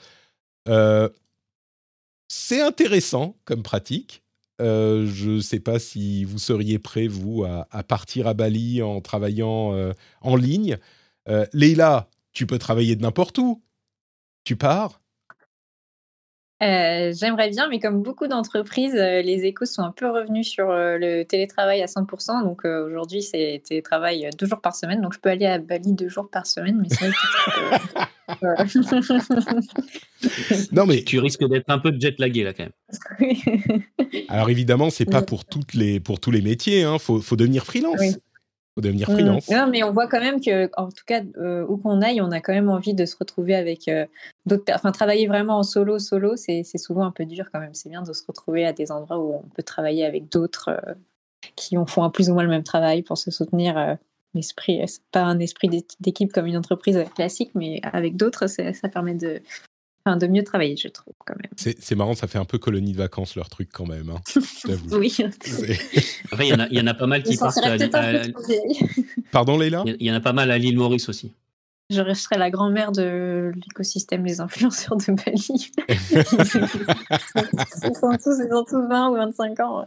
C'est 2.29 2.61
intéressant 2.61 3.37
comme 3.45 3.63
pratique 3.65 4.23
euh, 4.61 5.07
je 5.07 5.33
ne 5.33 5.41
sais 5.41 5.61
pas 5.61 5.79
si 5.79 6.25
vous 6.25 6.39
seriez 6.39 6.79
prêt, 6.79 7.07
vous, 7.07 7.45
à, 7.45 7.83
partir 7.83 8.27
à 8.27 8.35
Bali 8.35 8.83
en 8.83 9.01
travaillant 9.01 9.75
euh, 9.75 9.93
en 10.23 10.37
ligne. 10.37 10.79
Euh, 11.29 11.47
tu 12.33 12.47
peux 12.47 12.59
travailler 12.59 12.97
de 12.97 13.03
n'importe 13.03 13.39
où. 13.39 13.63
Tu 14.45 14.57
pars 14.57 15.01
J'aimerais 16.61 17.51
bien, 17.51 17.69
mais 17.69 17.79
comme 17.79 18.03
beaucoup 18.03 18.27
d'entreprises, 18.27 18.95
les 18.95 19.45
échos 19.45 19.67
sont 19.67 19.83
un 19.83 19.93
peu 19.93 20.11
revenus 20.11 20.49
sur 20.49 20.69
le 20.69 21.25
télétravail 21.25 21.83
à 21.83 21.87
100%. 21.87 22.45
Donc 22.45 22.65
aujourd'hui, 22.65 23.23
c'est 23.23 23.63
télétravail 23.67 24.29
deux 24.39 24.47
jours 24.47 24.61
par 24.61 24.75
semaine. 24.75 25.01
Donc 25.01 25.15
je 25.15 25.19
peux 25.19 25.29
aller 25.29 25.47
à 25.47 25.59
Bali 25.59 25.93
deux 25.93 26.09
jours 26.09 26.29
par 26.31 26.47
semaine, 26.47 26.79
mais 26.81 26.89
c'est 26.89 27.11
non 30.73 30.87
mais 30.87 31.05
tu 31.05 31.21
risques 31.21 31.49
d'être 31.49 31.67
un 31.69 31.79
peu 31.79 31.93
jet 31.99 32.19
lagué 32.19 32.43
là 32.43 32.53
quand 32.53 32.65
même. 32.65 32.73
Alors 34.29 34.51
évidemment, 34.51 34.91
c'est 34.91 35.05
pas 35.05 35.23
pour 35.23 35.45
toutes 35.45 35.75
les 35.75 36.01
pour 36.01 36.19
tous 36.19 36.33
les 36.33 36.43
métiers. 36.43 36.83
Hein. 36.83 36.99
Faut, 36.99 37.21
faut 37.21 37.37
devenir 37.37 37.65
freelance. 37.65 38.19
Devenir 38.77 39.09
freelance. 39.09 39.49
Non, 39.49 39.69
mais 39.71 39.83
on 39.83 39.93
voit 39.93 40.07
quand 40.07 40.21
même 40.21 40.41
que, 40.41 40.71
en 40.77 40.91
tout 40.91 41.05
cas, 41.07 41.23
euh, 41.39 41.65
où 41.67 41.79
qu'on 41.79 42.03
aille, 42.03 42.21
on 42.21 42.31
a 42.31 42.41
quand 42.41 42.53
même 42.53 42.69
envie 42.69 42.93
de 42.93 43.07
se 43.07 43.17
retrouver 43.17 43.55
avec 43.55 43.89
euh, 43.89 44.05
d'autres. 44.45 44.65
Enfin, 44.75 44.93
travailler 44.93 45.27
vraiment 45.27 45.59
en 45.59 45.63
solo, 45.63 45.99
solo, 45.99 46.37
c'est 46.37 46.63
souvent 46.77 47.05
un 47.05 47.11
peu 47.11 47.25
dur 47.25 47.47
quand 47.51 47.61
même. 47.61 47.73
C'est 47.75 47.89
bien 47.89 48.03
de 48.03 48.13
se 48.13 48.23
retrouver 48.27 48.67
à 48.67 48.75
des 48.75 48.93
endroits 48.93 49.19
où 49.19 49.33
on 49.33 49.49
peut 49.55 49.63
travailler 49.63 50.05
avec 50.05 50.31
d'autres 50.31 50.69
euh, 50.69 50.95
qui 51.55 51.79
ont, 51.79 51.87
font 51.87 52.03
un 52.03 52.11
plus 52.11 52.29
ou 52.29 52.35
moins 52.35 52.43
le 52.43 52.51
même 52.51 52.65
travail 52.65 53.03
pour 53.03 53.17
se 53.17 53.31
soutenir 53.31 53.97
l'esprit, 54.35 54.83
c'est 54.87 55.01
pas 55.13 55.23
un 55.23 55.39
esprit 55.39 55.69
d'équipe 56.01 56.33
comme 56.33 56.47
une 56.47 56.57
entreprise 56.57 57.03
classique, 57.15 57.53
mais 57.55 57.81
avec 57.83 58.17
d'autres, 58.17 58.47
ça 58.49 58.89
permet 58.89 59.15
de, 59.15 59.41
enfin, 60.07 60.17
de 60.17 60.27
mieux 60.27 60.45
travailler, 60.45 60.77
je 60.77 60.89
trouve 60.89 61.15
quand 61.25 61.35
même. 61.37 61.51
C'est 61.57 61.95
marrant, 61.95 62.15
ça 62.15 62.29
fait 62.29 62.39
un 62.39 62.45
peu 62.45 62.59
colonie 62.59 62.93
de 62.93 62.99
vacances 62.99 63.35
leur 63.37 63.49
truc 63.49 63.71
quand 63.73 63.87
même. 63.87 64.11
Hein, 64.11 64.21
oui. 64.93 65.15
il 66.41 66.47
y, 66.71 66.81
en 66.81 66.87
a 66.87 66.95
pas 66.95 67.07
mal 67.07 67.23
qui 67.23 67.37
partent 67.37 67.59
à, 67.59 67.77
Pardon, 69.33 69.59
Leïla? 69.59 69.85
Il 69.87 70.07
y 70.07 70.11
en 70.11 70.15
a 70.15 70.21
pas 70.21 70.33
mal 70.33 70.51
à 70.51 70.59
l'île 70.59 70.77
Maurice 70.77 71.09
aussi. 71.09 71.33
Je 71.89 72.01
resterai 72.01 72.37
la 72.37 72.51
grand-mère 72.51 72.91
de 72.91 73.53
l'écosystème 73.55 74.25
des 74.25 74.41
influenceurs 74.41 74.97
de 74.97 75.13
Bali. 75.13 75.71
ils, 75.89 76.25
sont 77.95 78.11
tous, 78.11 78.41
ils 78.45 78.53
ont 78.53 78.65
tous 78.65 78.89
20 78.89 79.11
ou 79.11 79.15
25 79.15 79.61
ans. 79.61 79.87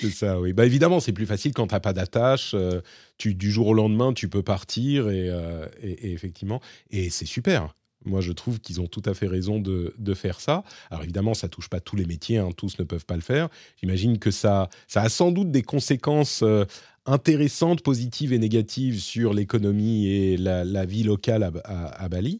C'est 0.00 0.10
ça, 0.10 0.40
oui. 0.40 0.52
Bah, 0.52 0.64
évidemment, 0.64 1.00
c'est 1.00 1.12
plus 1.12 1.26
facile 1.26 1.52
quand 1.52 1.66
tu 1.66 1.74
n'as 1.74 1.80
pas 1.80 1.92
d'attache. 1.92 2.52
Euh, 2.54 2.80
tu, 3.18 3.34
du 3.34 3.50
jour 3.50 3.66
au 3.66 3.74
lendemain, 3.74 4.12
tu 4.12 4.28
peux 4.28 4.44
partir 4.44 5.10
et, 5.10 5.28
euh, 5.28 5.66
et, 5.82 6.10
et 6.10 6.12
effectivement. 6.12 6.60
Et 6.90 7.10
c'est 7.10 7.26
super. 7.26 7.74
Moi, 8.04 8.20
je 8.20 8.32
trouve 8.32 8.60
qu'ils 8.60 8.80
ont 8.80 8.86
tout 8.86 9.02
à 9.04 9.14
fait 9.14 9.26
raison 9.26 9.60
de, 9.60 9.94
de, 9.98 10.14
faire 10.14 10.40
ça. 10.40 10.64
Alors 10.90 11.02
évidemment, 11.02 11.34
ça 11.34 11.48
touche 11.48 11.68
pas 11.68 11.80
tous 11.80 11.96
les 11.96 12.06
métiers, 12.06 12.38
hein, 12.38 12.48
tous 12.56 12.78
ne 12.78 12.84
peuvent 12.84 13.04
pas 13.04 13.16
le 13.16 13.20
faire. 13.20 13.48
J'imagine 13.78 14.18
que 14.18 14.30
ça, 14.30 14.70
ça 14.88 15.02
a 15.02 15.08
sans 15.10 15.32
doute 15.32 15.50
des 15.50 15.62
conséquences 15.62 16.42
euh, 16.42 16.64
intéressantes, 17.06 17.82
positives 17.82 18.32
et 18.32 18.38
négatives 18.38 19.00
sur 19.00 19.34
l'économie 19.34 20.06
et 20.06 20.36
la, 20.36 20.84
vie 20.84 21.02
locale 21.02 21.50
à, 21.64 22.08
Bali. 22.08 22.38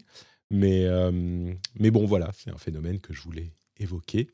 Mais, 0.50 0.84
euh, 0.84 1.52
mais 1.78 1.90
bon, 1.90 2.06
voilà, 2.06 2.30
c'est 2.34 2.50
un 2.50 2.58
phénomène 2.58 3.00
que 3.00 3.12
je 3.12 3.22
voulais 3.22 3.52
évoquer. 3.78 4.28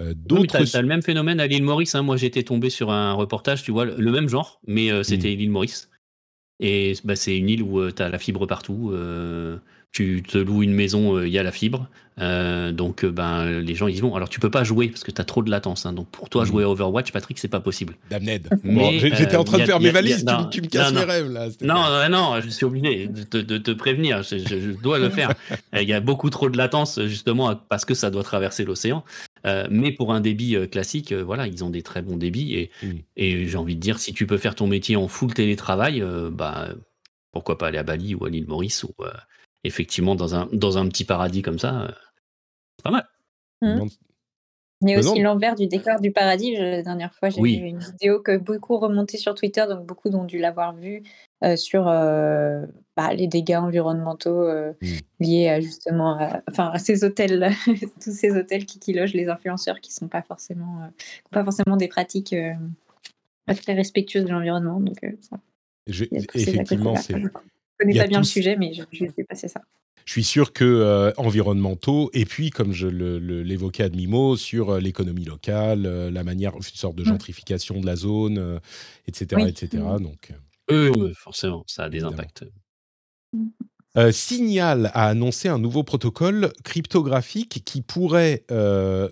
Euh, 0.00 0.14
d'autres... 0.14 0.64
tu 0.64 0.76
as, 0.76 0.82
le 0.82 0.88
même 0.88 1.02
phénomène 1.02 1.40
à 1.40 1.46
l'île 1.46 1.64
Maurice. 1.64 1.94
Hein. 1.94 2.02
Moi, 2.02 2.16
j'étais 2.16 2.42
tombé 2.42 2.70
sur 2.70 2.90
un 2.90 3.12
reportage, 3.12 3.62
tu 3.62 3.72
vois, 3.72 3.84
le 3.84 4.12
même 4.12 4.28
genre, 4.28 4.60
mais 4.66 4.90
euh, 4.90 5.02
c'était 5.02 5.34
mmh. 5.34 5.38
l'île 5.38 5.50
Maurice. 5.50 5.90
Et 6.60 6.94
bah, 7.04 7.16
c'est 7.16 7.36
une 7.36 7.48
île 7.48 7.62
où 7.62 7.90
tu 7.90 8.02
as 8.02 8.08
la 8.08 8.18
fibre 8.18 8.46
partout 8.46 8.92
tu 9.92 10.22
te 10.22 10.38
loues 10.38 10.62
une 10.62 10.74
maison, 10.74 11.16
euh, 11.16 11.26
il 11.26 11.32
y 11.32 11.38
a 11.38 11.42
la 11.42 11.52
fibre. 11.52 11.88
Euh, 12.20 12.72
donc, 12.72 13.04
euh, 13.04 13.12
ben, 13.12 13.60
les 13.60 13.74
gens 13.76 13.86
ils 13.86 14.02
vont. 14.02 14.14
Alors, 14.16 14.28
tu 14.28 14.40
peux 14.40 14.50
pas 14.50 14.64
jouer 14.64 14.88
parce 14.88 15.04
que 15.04 15.12
tu 15.12 15.20
as 15.20 15.24
trop 15.24 15.42
de 15.42 15.50
latence. 15.50 15.86
Hein. 15.86 15.92
Donc, 15.92 16.08
pour 16.10 16.28
toi, 16.28 16.44
jouer 16.44 16.64
à 16.64 16.68
Overwatch, 16.68 17.12
Patrick, 17.12 17.38
c'est 17.38 17.48
pas 17.48 17.60
possible. 17.60 17.94
Damned. 18.10 18.48
J'étais 18.64 19.36
en 19.36 19.44
train 19.44 19.58
de 19.58 19.64
faire 19.64 19.80
mes 19.80 19.90
valises. 19.90 20.24
tu, 20.50 20.62
me 20.62 20.66
casses 20.66 20.92
mes 20.92 21.04
rêves 21.04 21.30
là. 21.30 21.48
Non, 21.62 22.08
non, 22.10 22.40
je 22.40 22.48
suis 22.48 22.64
obligé 22.64 23.08
de 23.08 23.58
te, 23.58 23.70
prévenir. 23.70 24.22
Je, 24.22 24.80
dois 24.80 24.98
le 24.98 25.10
faire. 25.10 25.32
Il 25.72 25.88
y 25.88 25.92
a 25.92 26.00
beaucoup 26.00 26.30
trop 26.30 26.50
de 26.50 26.56
latence 26.56 27.00
justement 27.06 27.54
parce 27.54 27.84
que 27.84 27.94
ça 27.94 28.10
doit 28.10 28.24
traverser 28.24 28.64
l'océan. 28.64 29.04
mais 29.70 29.92
pour 29.92 30.12
un 30.12 30.20
débit 30.20 30.56
classique, 30.68 31.12
voilà, 31.12 31.46
ils 31.46 31.64
ont 31.64 31.70
des 31.70 31.82
très 31.82 32.02
bons 32.02 32.16
débits. 32.16 32.54
Et, 32.54 32.70
mm. 32.82 32.92
et 33.16 33.46
j'ai 33.46 33.56
envie 33.56 33.76
de 33.76 33.80
dire, 33.80 33.98
si 33.98 34.12
tu 34.12 34.26
peux 34.26 34.38
faire 34.38 34.54
ton 34.54 34.66
métier 34.66 34.96
en 34.96 35.08
full 35.08 35.32
télétravail, 35.32 36.04
bah, 36.32 36.68
pourquoi 37.32 37.58
pas 37.58 37.68
aller 37.68 37.78
à 37.78 37.84
Bali 37.84 38.14
ou 38.16 38.24
à 38.24 38.30
l'île 38.30 38.46
Maurice 38.48 38.84
ou 38.84 38.94
effectivement, 39.64 40.14
dans 40.14 40.34
un, 40.34 40.48
dans 40.52 40.78
un 40.78 40.88
petit 40.88 41.04
paradis 41.04 41.42
comme 41.42 41.58
ça, 41.58 41.82
euh, 41.82 41.88
c'est 42.76 42.84
pas 42.84 42.90
mal. 42.90 43.08
Mmh. 43.62 43.88
Il 44.82 44.90
y 44.90 44.94
a 44.94 45.00
aussi 45.00 45.20
l'envers 45.20 45.56
du 45.56 45.66
décor 45.66 46.00
du 46.00 46.12
paradis. 46.12 46.54
La 46.54 46.82
dernière 46.82 47.12
fois, 47.12 47.30
j'ai 47.30 47.42
vu 47.42 47.48
une 47.48 47.80
vidéo 47.80 48.20
que 48.20 48.36
beaucoup 48.36 48.78
remonté 48.78 49.16
sur 49.16 49.34
Twitter, 49.34 49.64
donc 49.68 49.84
beaucoup 49.84 50.08
ont 50.10 50.22
dû 50.22 50.38
l'avoir 50.38 50.72
vue 50.72 51.02
euh, 51.42 51.56
sur 51.56 51.88
euh, 51.88 52.64
bah, 52.96 53.12
les 53.12 53.26
dégâts 53.26 53.56
environnementaux 53.56 54.46
mmh. 54.46 54.86
liés 55.18 55.48
à 55.48 55.60
justement 55.60 56.16
enfin, 56.48 56.70
à 56.72 56.78
ces 56.78 57.02
hôtels, 57.02 57.50
tous 58.00 58.12
ces 58.12 58.30
hôtels 58.30 58.66
qui, 58.66 58.78
qui, 58.78 58.92
logent 58.92 59.14
les 59.14 59.28
influenceurs 59.28 59.80
qui 59.80 59.90
ne 59.90 59.94
sont 59.94 60.08
pas 60.08 60.22
forcément, 60.22 60.88
pas 61.32 61.42
forcément 61.42 61.76
des 61.76 61.88
pratiques 61.88 62.36
très 63.48 63.74
respectueuses 63.74 64.26
de 64.26 64.30
l'environnement. 64.30 64.78
Donc, 64.78 65.04
effectivement, 65.88 66.94
c'est 66.94 67.16
connais 67.78 67.98
pas 67.98 68.06
bien 68.06 68.18
le 68.18 68.24
sujet, 68.24 68.56
mais 68.56 68.72
je, 68.74 68.82
je 68.92 69.04
sais 69.04 69.24
passer 69.24 69.48
ça. 69.48 69.60
Je 70.08 70.12
suis 70.12 70.24
sûr 70.24 70.54
que 70.54 70.64
euh, 70.64 71.12
environnementaux, 71.18 72.08
et 72.14 72.24
puis, 72.24 72.48
comme 72.48 72.72
je 72.72 72.86
l'évoquais 72.86 73.82
à 73.82 73.88
demi-mot, 73.90 74.38
sur 74.38 74.70
euh, 74.70 74.80
l'économie 74.80 75.26
locale, 75.26 75.84
euh, 75.84 76.10
la 76.10 76.24
manière, 76.24 76.56
une 76.56 76.62
sorte 76.62 76.96
de 76.96 77.02
mm. 77.02 77.08
gentrification 77.08 77.78
de 77.78 77.84
la 77.84 77.94
zone, 77.94 78.58
etc. 79.06 79.42
etc. 79.46 79.84
Donc, 80.00 80.32
forcément, 81.14 81.62
ça 81.66 81.84
a 81.84 81.88
des 81.90 82.04
impacts. 82.04 82.42
Signal 84.10 84.90
a 84.94 85.08
annoncé 85.08 85.48
un 85.48 85.58
nouveau 85.58 85.82
protocole 85.82 86.54
cryptographique 86.64 87.62
qui 87.66 87.82
pourrait 87.82 88.46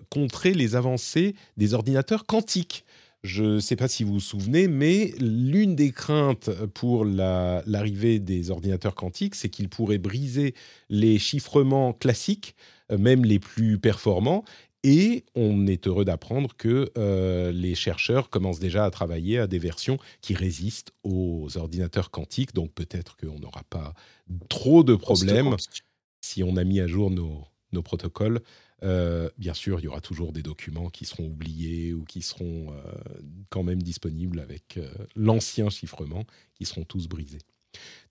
contrer 0.09 0.55
les 0.55 0.77
avancées 0.77 1.35
des 1.59 1.75
ordinateurs 1.75 2.25
quantiques. 2.25 2.86
Je 3.27 3.43
ne 3.43 3.61
sais 3.61 3.75
pas 3.75 3.89
si 3.89 4.05
vous 4.05 4.15
vous 4.15 4.21
souvenez, 4.21 4.69
mais 4.69 5.13
l'une 5.19 5.75
des 5.75 5.91
craintes 5.91 6.49
pour 6.75 7.05
l'arrivée 7.05 8.21
des 8.21 8.53
ordinateurs 8.53 8.95
quantiques, 8.95 9.35
c'est 9.35 9.49
qu'ils 9.49 9.69
pourraient 9.69 9.99
briser 9.99 10.55
les 10.89 11.19
chiffrements 11.19 11.93
classiques, 11.93 12.55
euh, 12.93 12.99
même 12.99 13.25
les 13.25 13.41
plus 13.41 13.79
performants, 13.79 14.45
Et 14.85 15.25
on 15.35 15.67
est 15.67 15.89
heureux 15.89 16.05
d'apprendre 16.05 16.55
que 16.57 16.93
euh, 16.97 17.51
les 17.51 17.75
chercheurs 17.75 18.31
commencent 18.31 18.61
déjà 18.61 18.85
à 18.85 18.91
travailler 18.93 19.41
à 19.41 19.49
des 19.49 19.59
versions 19.59 19.99
qui 20.21 20.35
résistent 20.35 20.93
aux 21.03 21.57
ordinateurs 21.57 22.13
quantiques. 22.13 22.55
Donc 22.55 22.73
peut-être 22.73 23.17
qu'on 23.17 23.41
n'aura 23.41 23.65
pas 23.69 23.95
trop 24.49 24.85
de 24.85 24.95
problèmes 24.95 25.57
si 26.21 26.45
on 26.45 26.57
a 26.57 26.63
mis 26.63 26.79
à 26.79 26.87
jour 26.87 27.11
nos, 27.11 27.45
nos 27.73 27.83
protocoles. 27.83 28.41
Euh, 28.83 29.31
bien 29.39 29.55
sûr, 29.55 29.81
il 29.81 29.85
y 29.85 29.89
aura 29.89 30.01
toujours 30.01 30.33
des 30.33 30.43
documents 30.43 30.91
qui 30.91 31.05
seront 31.05 31.27
oubliés 31.27 31.95
ou 31.95 32.05
qui 32.05 32.23
seront 32.23 32.73
euh, 32.73 32.93
quand 33.49 33.63
même 33.63 33.83
disponibles 33.83 34.41
avec 34.41 34.79
l'ancien 35.15 35.71
chiffrement, 35.71 36.25
qui 36.55 36.65
seront 36.65 36.85
tous 36.85 37.09
brisés. 37.09 37.39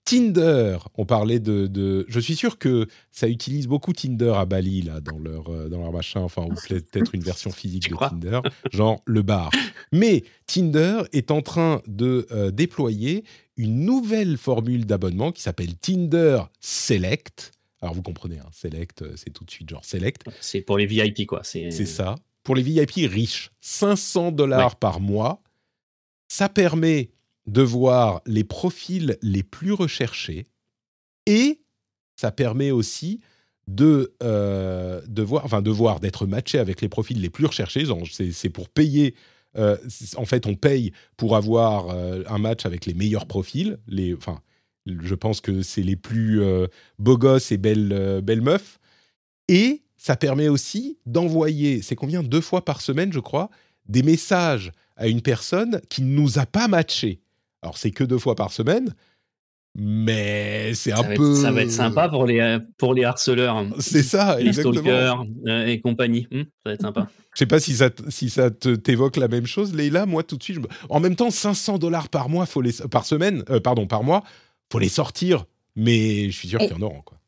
Tinder, 0.06 0.78
on 0.94 1.04
parlait 1.04 1.40
de, 1.40 2.06
Je 2.08 2.20
suis 2.20 2.36
sûr 2.36 2.58
que 2.58 2.86
ça 3.10 3.28
utilise 3.28 3.66
beaucoup 3.66 3.92
Tinder 3.92 4.34
à 4.36 4.44
Bali, 4.44 4.82
là, 4.82 5.00
dans 5.00 5.18
leur, 5.18 5.48
euh, 5.48 5.68
dans 5.68 5.80
leur 5.80 5.92
machin, 5.92 6.20
enfin, 6.20 6.44
ou 6.44 6.54
peut-être 6.68 7.14
une 7.14 7.22
version 7.22 7.50
physique 7.52 7.90
de 7.90 7.96
Tinder, 7.96 8.40
genre 8.72 9.02
le 9.04 9.22
bar. 9.22 9.50
Mais 9.90 10.22
Tinder 10.46 11.02
est 11.12 11.32
en 11.32 11.42
train 11.42 11.82
de 11.88 12.28
euh, 12.30 12.52
déployer 12.52 13.24
une 13.56 13.84
nouvelle 13.84 14.36
formule 14.36 14.86
d'abonnement 14.86 15.32
qui 15.32 15.42
s'appelle 15.42 15.76
Tinder 15.76 16.42
Select. 16.60 17.52
Alors, 17.80 17.94
vous 17.94 18.02
comprenez, 18.02 18.38
hein, 18.38 18.48
Select, 18.52 19.02
euh, 19.02 19.12
c'est 19.16 19.30
tout 19.30 19.44
de 19.44 19.50
suite 19.50 19.68
genre 19.68 19.84
Select. 19.84 20.22
C'est 20.40 20.62
pour 20.62 20.78
les 20.78 20.86
VIP, 20.86 21.26
quoi. 21.26 21.42
C'est 21.44 21.70
ça. 21.70 22.16
Pour 22.42 22.54
les 22.54 22.62
VIP 22.62 23.10
riches, 23.10 23.50
500 23.60 24.32
dollars 24.32 24.76
par 24.76 25.00
mois. 25.00 25.42
Ça 26.28 26.48
permet 26.48 27.10
de 27.46 27.62
voir 27.62 28.20
les 28.26 28.44
profils 28.44 29.16
les 29.22 29.42
plus 29.42 29.72
recherchés 29.72 30.46
et 31.26 31.60
ça 32.16 32.32
permet 32.32 32.70
aussi 32.70 33.20
de, 33.68 34.14
euh, 34.22 35.00
de 35.06 35.22
voir, 35.22 35.44
enfin 35.44 35.62
de 35.62 35.70
voir, 35.70 36.00
d'être 36.00 36.26
matché 36.26 36.58
avec 36.58 36.80
les 36.80 36.88
profils 36.88 37.20
les 37.20 37.30
plus 37.30 37.46
recherchés. 37.46 37.84
C'est 38.32 38.50
pour 38.50 38.68
payer. 38.68 39.14
Euh, 39.56 39.76
en 40.16 40.24
fait, 40.24 40.46
on 40.46 40.54
paye 40.54 40.92
pour 41.16 41.36
avoir 41.36 41.90
euh, 41.90 42.22
un 42.28 42.38
match 42.38 42.66
avec 42.66 42.86
les 42.86 42.94
meilleurs 42.94 43.26
profils. 43.26 43.78
Les, 43.88 44.14
enfin, 44.14 44.40
je 44.86 45.14
pense 45.14 45.40
que 45.40 45.62
c'est 45.62 45.82
les 45.82 45.96
plus 45.96 46.40
beaux 46.98 47.18
gosses 47.18 47.52
et 47.52 47.56
belles, 47.56 48.20
belles 48.22 48.42
meufs. 48.42 48.78
Et 49.48 49.82
ça 49.96 50.16
permet 50.16 50.48
aussi 50.48 50.98
d'envoyer, 51.06 51.82
c'est 51.82 51.96
combien? 51.96 52.22
Deux 52.22 52.40
fois 52.40 52.64
par 52.64 52.80
semaine, 52.80 53.12
je 53.12 53.20
crois, 53.20 53.50
des 53.88 54.02
messages 54.02 54.72
à 54.96 55.08
une 55.08 55.20
personne 55.20 55.80
qui 55.88 56.02
ne 56.02 56.14
nous 56.14 56.38
a 56.38 56.46
pas 56.46 56.68
matché. 56.68 57.20
Alors, 57.62 57.76
c'est 57.78 57.90
que 57.90 58.04
deux 58.04 58.18
fois 58.18 58.34
par 58.34 58.52
semaine, 58.52 58.94
mais 59.74 60.72
c'est 60.74 60.92
un 60.92 61.02
peu. 61.02 61.34
ça 61.34 61.50
va 61.50 61.62
être 61.62 61.70
sympa 61.70 62.08
pour 62.08 62.24
les, 62.24 62.58
pour 62.78 62.94
les 62.94 63.04
harceleurs. 63.04 63.66
C'est 63.78 64.02
ça, 64.02 64.38
les 64.38 64.52
stalkers 64.52 65.24
euh, 65.46 65.66
et 65.66 65.80
compagnie. 65.80 66.26
Hmm, 66.30 66.42
ça 66.42 66.48
va 66.64 66.72
être 66.72 66.80
sympa. 66.82 67.08
Je 67.34 67.40
sais 67.40 67.46
pas 67.46 67.60
si 67.60 67.74
ça, 67.74 67.90
si 68.08 68.30
ça 68.30 68.50
t'évoque 68.50 69.16
la 69.16 69.28
même 69.28 69.44
chose, 69.44 69.74
Leïla. 69.74 70.06
Moi, 70.06 70.22
tout 70.22 70.38
de 70.38 70.42
suite, 70.42 70.60
en 70.88 71.00
même 71.00 71.16
temps, 71.16 71.30
500 71.30 71.76
dollars 71.76 72.08
par 72.08 72.30
mois, 72.30 72.46
faut 72.46 72.62
les... 72.62 72.72
par 72.90 73.04
semaine, 73.04 73.44
euh, 73.50 73.60
pardon, 73.60 73.86
par 73.86 74.02
mois, 74.02 74.22
faut 74.70 74.78
les 74.78 74.88
sortir. 74.88 75.44
Mais 75.74 76.30
je 76.30 76.36
suis 76.36 76.48
sûr 76.48 76.58
qu'il 76.58 76.70
y 76.70 76.74
en 76.74 76.82
aura. 76.82 77.02
Quoi. 77.04 77.18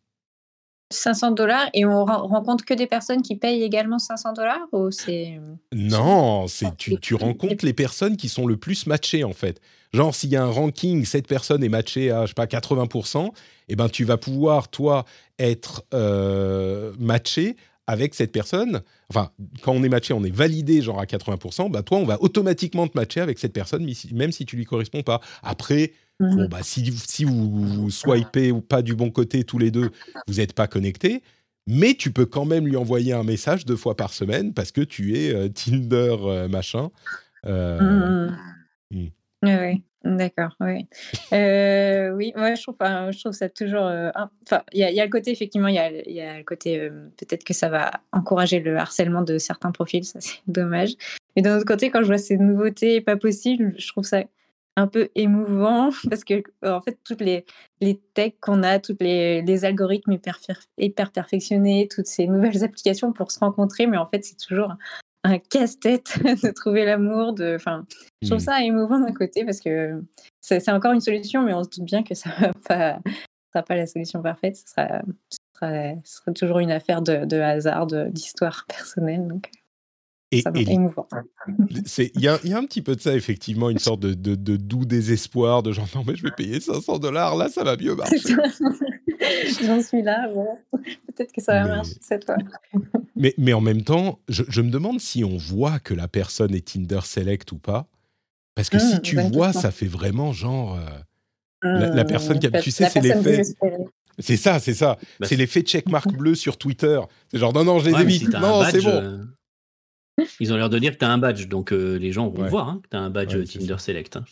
500 0.90 1.32
dollars 1.32 1.68
et 1.74 1.84
on 1.84 2.04
rencontre 2.04 2.64
que 2.64 2.72
des 2.72 2.86
personnes 2.86 3.20
qui 3.20 3.36
payent 3.36 3.62
également 3.62 3.98
500 3.98 4.32
dollars 4.32 4.66
ou 4.72 4.90
c'est 4.90 5.38
non 5.72 6.46
c'est 6.48 6.76
tu, 6.78 6.98
tu 6.98 7.14
rencontres 7.14 7.64
les 7.64 7.74
personnes 7.74 8.16
qui 8.16 8.28
sont 8.28 8.46
le 8.46 8.56
plus 8.56 8.86
matchées 8.86 9.22
en 9.22 9.34
fait 9.34 9.60
genre 9.92 10.14
s'il 10.14 10.30
y 10.30 10.36
a 10.36 10.42
un 10.42 10.50
ranking 10.50 11.04
cette 11.04 11.26
personne 11.26 11.62
est 11.62 11.68
matchée 11.68 12.10
à 12.10 12.22
je 12.22 12.28
sais 12.28 12.34
pas 12.34 12.46
80% 12.46 13.26
et 13.26 13.32
eh 13.68 13.76
ben 13.76 13.90
tu 13.90 14.04
vas 14.04 14.16
pouvoir 14.16 14.68
toi 14.68 15.04
être 15.38 15.84
euh, 15.92 16.94
matché 16.98 17.56
avec 17.88 18.14
cette 18.14 18.30
personne 18.30 18.82
enfin 19.10 19.32
quand 19.62 19.72
on 19.72 19.82
est 19.82 19.88
matché 19.88 20.14
on 20.14 20.22
est 20.22 20.34
validé 20.34 20.80
genre 20.82 21.00
à 21.00 21.04
80% 21.04 21.72
bah 21.72 21.82
toi 21.82 21.98
on 21.98 22.04
va 22.04 22.22
automatiquement 22.22 22.86
te 22.86 22.96
matcher 22.96 23.20
avec 23.20 23.40
cette 23.40 23.52
personne 23.52 23.90
même 24.12 24.30
si 24.30 24.46
tu 24.46 24.54
lui 24.54 24.64
corresponds 24.64 25.02
pas 25.02 25.20
après 25.42 25.92
Bon, 26.20 26.44
mmh. 26.44 26.46
bah, 26.48 26.62
si, 26.62 26.92
si 26.92 27.24
vous, 27.24 27.90
swipez 27.90 28.50
ou 28.50 28.60
pas 28.60 28.82
du 28.82 28.96
bon 28.96 29.10
côté 29.10 29.44
tous 29.44 29.58
les 29.58 29.70
deux, 29.70 29.90
vous 30.26 30.34
n'êtes 30.34 30.52
pas 30.52 30.66
connectés. 30.66 31.22
Mais 31.68 31.94
tu 31.94 32.10
peux 32.10 32.26
quand 32.26 32.44
même 32.44 32.66
lui 32.66 32.76
envoyer 32.76 33.12
un 33.12 33.22
message 33.22 33.66
deux 33.66 33.76
fois 33.76 33.94
par 33.94 34.12
semaine 34.12 34.54
parce 34.54 34.72
que 34.72 34.80
tu 34.80 35.16
es 35.16 35.32
euh, 35.32 35.48
Tinder 35.48 36.16
euh, 36.22 36.48
machin. 36.48 36.90
Euh, 37.46 38.30
mmh, 38.90 38.96
mmh. 38.96 39.06
Oui, 39.44 39.82
d'accord. 40.16 40.56
Oui, 40.60 40.86
oui 41.32 42.32
moi, 42.36 42.54
je, 42.54 42.62
trouve, 42.62 42.76
je 42.80 43.18
trouve 43.20 43.32
ça 43.32 43.48
toujours. 43.48 43.90
Enfin, 44.44 44.62
il 44.72 44.78
y, 44.78 44.92
y, 44.94 45.00
a 45.00 45.04
le 45.04 45.10
côté, 45.10 45.30
effectivement, 45.30 45.68
il 45.68 45.74
y 45.74 45.78
a, 45.78 45.90
y 45.90 46.20
a, 46.20 46.38
le 46.38 46.44
côté 46.44 46.90
peut-être 47.16 47.44
que 47.44 47.54
ça 47.54 47.68
va 47.68 47.90
encourager 48.12 48.60
le 48.60 48.76
harcèlement 48.76 49.22
de 49.22 49.38
certains 49.38 49.72
profils, 49.72 50.04
ça 50.04 50.20
c'est 50.20 50.38
dommage. 50.46 50.94
Mais 51.36 51.42
d'un 51.42 51.56
autre 51.56 51.66
côté, 51.66 51.90
quand 51.90 52.02
je 52.02 52.06
vois 52.06 52.18
ces 52.18 52.36
nouveautés 52.36 53.00
pas 53.00 53.16
possibles, 53.16 53.74
je 53.78 53.88
trouve 53.88 54.04
ça 54.04 54.24
un 54.78 54.86
peu 54.86 55.08
émouvant 55.14 55.90
parce 56.08 56.24
que 56.24 56.42
en 56.64 56.80
fait 56.80 56.98
toutes 57.04 57.20
les, 57.20 57.44
les 57.80 58.00
techs 58.14 58.38
qu'on 58.40 58.62
a, 58.62 58.78
tous 58.78 58.96
les, 59.00 59.42
les, 59.42 59.64
algorithmes 59.64 60.12
hyper, 60.12 60.38
hyper 60.78 61.10
perfectionnés, 61.10 61.88
toutes 61.90 62.06
ces 62.06 62.26
nouvelles 62.26 62.62
applications 62.62 63.12
pour 63.12 63.32
se 63.32 63.40
rencontrer, 63.40 63.86
mais 63.86 63.96
en 63.96 64.06
fait 64.06 64.24
c'est 64.24 64.36
toujours 64.36 64.74
un, 65.24 65.38
casse-tête 65.38 66.18
de 66.42 66.50
trouver 66.52 66.84
l'amour. 66.84 67.32
De, 67.32 67.54
enfin, 67.54 67.86
je 68.22 68.28
trouve 68.28 68.40
mmh. 68.40 68.44
ça 68.44 68.62
émouvant 68.62 69.00
d'un 69.00 69.12
côté 69.12 69.44
parce 69.44 69.60
que 69.60 70.02
c'est 70.40 70.70
encore 70.70 70.92
une 70.92 71.00
solution, 71.00 71.42
mais 71.42 71.54
on 71.54 71.64
se 71.64 71.68
doute 71.70 71.84
bien 71.84 72.02
que 72.02 72.14
ça 72.14 72.30
ne 72.40 72.52
pas, 72.66 72.98
sera 73.52 73.62
pas 73.62 73.76
la 73.76 73.86
solution 73.86 74.22
parfaite. 74.22 74.56
Ce 74.56 74.68
sera, 74.68 75.02
sera, 75.54 75.94
sera 76.04 76.32
toujours 76.32 76.58
une 76.58 76.70
affaire 76.70 77.02
de, 77.02 77.24
de 77.24 77.38
hasard, 77.38 77.86
d'histoire 77.86 78.64
personnelle. 78.68 79.26
Donc. 79.26 79.50
Et, 80.30 80.42
il 80.44 82.20
y, 82.20 82.28
a, 82.28 82.38
y, 82.44 82.52
a 82.52 82.58
un 82.58 82.64
petit 82.66 82.82
peu 82.82 82.94
de 82.94 83.00
ça, 83.00 83.14
effectivement, 83.14 83.70
une 83.70 83.78
sorte 83.78 84.00
de, 84.00 84.12
de, 84.12 84.56
doux 84.56 84.84
désespoir, 84.84 85.62
de 85.62 85.72
genre, 85.72 85.88
non, 85.94 86.04
mais 86.06 86.16
je 86.16 86.22
vais 86.22 86.30
payer 86.30 86.60
500 86.60 86.98
dollars, 86.98 87.34
là, 87.34 87.48
ça 87.48 87.64
va 87.64 87.78
mieux 87.78 87.94
marcher. 87.94 88.34
J'en 89.64 89.82
suis 89.82 90.02
là, 90.02 90.28
bon, 90.32 90.46
peut-être 90.72 91.32
que 91.32 91.40
ça 91.40 91.54
va 91.54 91.76
marcher 91.76 91.96
cette 92.00 92.24
fois. 92.24 92.36
mais, 93.16 93.34
mais 93.38 93.52
en 93.52 93.60
même 93.60 93.82
temps, 93.82 94.20
je, 94.28 94.44
je, 94.48 94.60
me 94.60 94.70
demande 94.70 95.00
si 95.00 95.24
on 95.24 95.36
voit 95.36 95.78
que 95.78 95.94
la 95.94 96.08
personne 96.08 96.54
est 96.54 96.72
Tinder 96.72 97.00
Select 97.04 97.50
ou 97.52 97.58
pas. 97.58 97.86
Parce 98.54 98.70
que 98.70 98.78
si 98.78 98.96
mmh, 98.96 99.00
tu 99.02 99.20
vois, 99.20 99.52
ça 99.52 99.70
fait 99.70 99.86
vraiment 99.86 100.32
genre. 100.32 100.76
Euh, 101.64 101.78
la, 101.78 102.04
mmh, 102.04 102.06
personne 102.06 102.38
qui 102.38 102.46
a. 102.46 102.60
Tu 102.60 102.70
sais, 102.70 102.88
c'est 102.88 103.00
l'effet. 103.00 103.42
C'est 104.18 104.36
ça, 104.36 104.58
c'est 104.58 104.74
ça. 104.74 104.98
Bah, 105.20 105.28
c'est 105.28 105.36
l'effet 105.36 105.62
checkmark 105.62 106.12
bleu 106.16 106.34
sur 106.34 106.56
Twitter. 106.56 107.00
C'est 107.30 107.38
genre, 107.38 107.52
non, 107.52 107.64
non, 107.64 107.78
je 107.78 107.90
les 107.90 108.00
évite. 108.00 108.28
non, 108.30 108.64
c'est 108.70 108.82
bon. 108.82 109.28
Euh, 110.18 110.24
ils 110.40 110.52
ont 110.52 110.56
l'air 110.56 110.70
de 110.70 110.78
dire 110.78 110.92
que 110.92 110.98
tu 110.98 111.04
as 111.04 111.10
un 111.10 111.18
badge, 111.18 111.48
donc 111.48 111.72
euh, 111.72 111.96
les 111.98 112.12
gens 112.12 112.28
vont 112.28 112.46
voir 112.46 112.68
hein, 112.68 112.80
que 112.82 112.88
tu 112.90 112.96
as 112.96 113.00
un 113.00 113.10
badge 113.10 113.36
Tinder 113.50 113.76
Select. 113.78 114.16
Hein. 114.16 114.24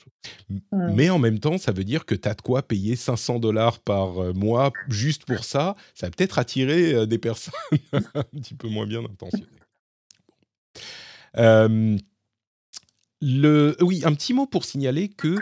Mais 0.73 1.11
en 1.11 1.19
même 1.19 1.39
temps, 1.39 1.59
ça 1.59 1.73
veut 1.73 1.85
dire 1.85 2.05
que 2.05 2.15
tu 2.15 2.29
as 2.29 2.35
de 2.35 2.43
quoi 2.43 2.63
payer 2.63 2.97
500 2.97 3.39
dollars 3.39 3.81
par 3.81 4.19
euh, 4.19 4.33
mois 4.33 4.73
juste 4.89 5.25
pour 5.25 5.45
ça. 5.45 5.77
Ça 5.95 6.07
va 6.07 6.11
peut-être 6.11 6.39
attirer 6.39 6.95
euh, 6.95 7.07
des 7.07 7.19
personnes 7.19 7.55
un 7.93 8.23
petit 8.23 8.55
peu 8.55 8.69
moins 8.69 8.87
bien 8.87 9.03
intentionnées. 9.05 9.47
le, 13.23 13.77
oui, 13.81 14.03
un 14.05 14.15
petit 14.15 14.35
mot 14.35 14.47
pour 14.47 14.65
signaler 14.65 15.09
que 15.09 15.37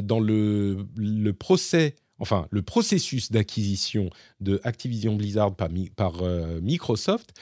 dans 0.00 0.20
le, 0.20 0.86
le 0.96 1.32
procès 1.32 1.96
enfin 2.20 2.48
le 2.50 2.62
processus 2.62 3.30
d'acquisition 3.30 4.10
de 4.40 4.60
Activision 4.64 5.14
Blizzard 5.14 5.54
par, 5.54 5.68
par 5.94 6.22
Microsoft, 6.60 7.32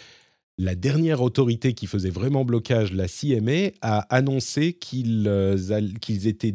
la 0.59 0.75
dernière 0.75 1.23
autorité 1.23 1.75
qui 1.75 1.87
faisait 1.87 2.11
vraiment 2.11 2.45
blocage, 2.45 2.93
la 2.93 3.09
CMA, 3.09 3.73
a 3.83 4.01
annoncé 4.15 4.73
qu'ils 4.73 5.25
euh, 5.29 5.57
étaient 6.09 6.55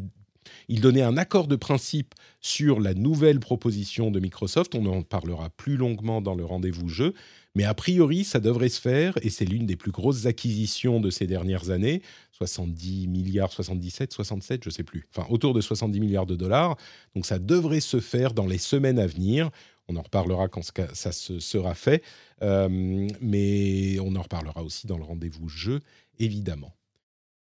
donnaient 0.69 1.01
un 1.01 1.17
accord 1.17 1.47
de 1.47 1.55
principe 1.55 2.15
sur 2.39 2.79
la 2.79 2.93
nouvelle 2.93 3.39
proposition 3.39 4.09
de 4.09 4.19
Microsoft. 4.19 4.73
On 4.73 4.85
en 4.85 5.01
parlera 5.03 5.49
plus 5.49 5.77
longuement 5.77 6.21
dans 6.21 6.35
le 6.35 6.45
rendez-vous 6.45 6.87
jeu. 6.87 7.13
Mais 7.53 7.65
a 7.65 7.73
priori, 7.73 8.23
ça 8.23 8.39
devrait 8.39 8.69
se 8.69 8.79
faire 8.79 9.13
et 9.21 9.29
c'est 9.29 9.45
l'une 9.45 9.65
des 9.65 9.75
plus 9.75 9.91
grosses 9.91 10.25
acquisitions 10.25 11.01
de 11.01 11.09
ces 11.09 11.27
dernières 11.27 11.69
années. 11.69 12.01
70 12.31 13.07
milliards, 13.07 13.51
77, 13.51 14.13
67, 14.13 14.63
je 14.63 14.69
ne 14.69 14.73
sais 14.73 14.83
plus. 14.83 15.05
Enfin, 15.13 15.27
autour 15.29 15.53
de 15.53 15.59
70 15.59 15.99
milliards 15.99 16.25
de 16.25 16.35
dollars. 16.35 16.77
Donc 17.13 17.25
ça 17.25 17.39
devrait 17.39 17.81
se 17.81 17.99
faire 17.99 18.33
dans 18.33 18.47
les 18.47 18.57
semaines 18.57 18.99
à 18.99 19.05
venir. 19.05 19.49
On 19.89 19.97
en 19.97 20.01
reparlera 20.01 20.47
quand 20.47 20.61
ça 20.93 21.11
se 21.11 21.39
sera 21.39 21.75
fait, 21.75 22.01
mais 22.41 23.99
on 23.99 24.15
en 24.15 24.21
reparlera 24.21 24.63
aussi 24.63 24.87
dans 24.87 24.97
le 24.97 25.03
rendez-vous 25.03 25.47
jeu, 25.47 25.79
évidemment. 26.19 26.75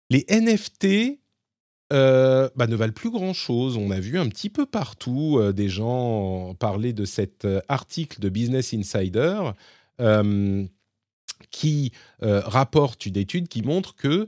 Les 0.10 0.26
NFT 0.30 1.20
euh, 1.92 2.50
bah, 2.56 2.68
ne 2.68 2.76
valent 2.76 2.94
plus 2.94 3.12
grand-chose. 3.12 3.78
On 3.78 3.92
a 3.92 4.00
vu 4.00 4.20
un 4.20 4.28
petit 4.28 4.50
peu 4.50 4.66
partout 4.66 5.38
euh, 5.40 5.54
des 5.54 5.70
gens 5.70 6.56
parler 6.56 6.94
de 6.94 7.06
cet 7.06 7.48
article 7.68 8.20
de 8.20 8.30
Business 8.30 8.74
Insider 8.74 9.52
qui 11.52 11.92
rapporte 12.22 13.06
une 13.06 13.18
étude 13.18 13.48
qui 13.48 13.64
montre 13.64 13.96
que 13.96 14.28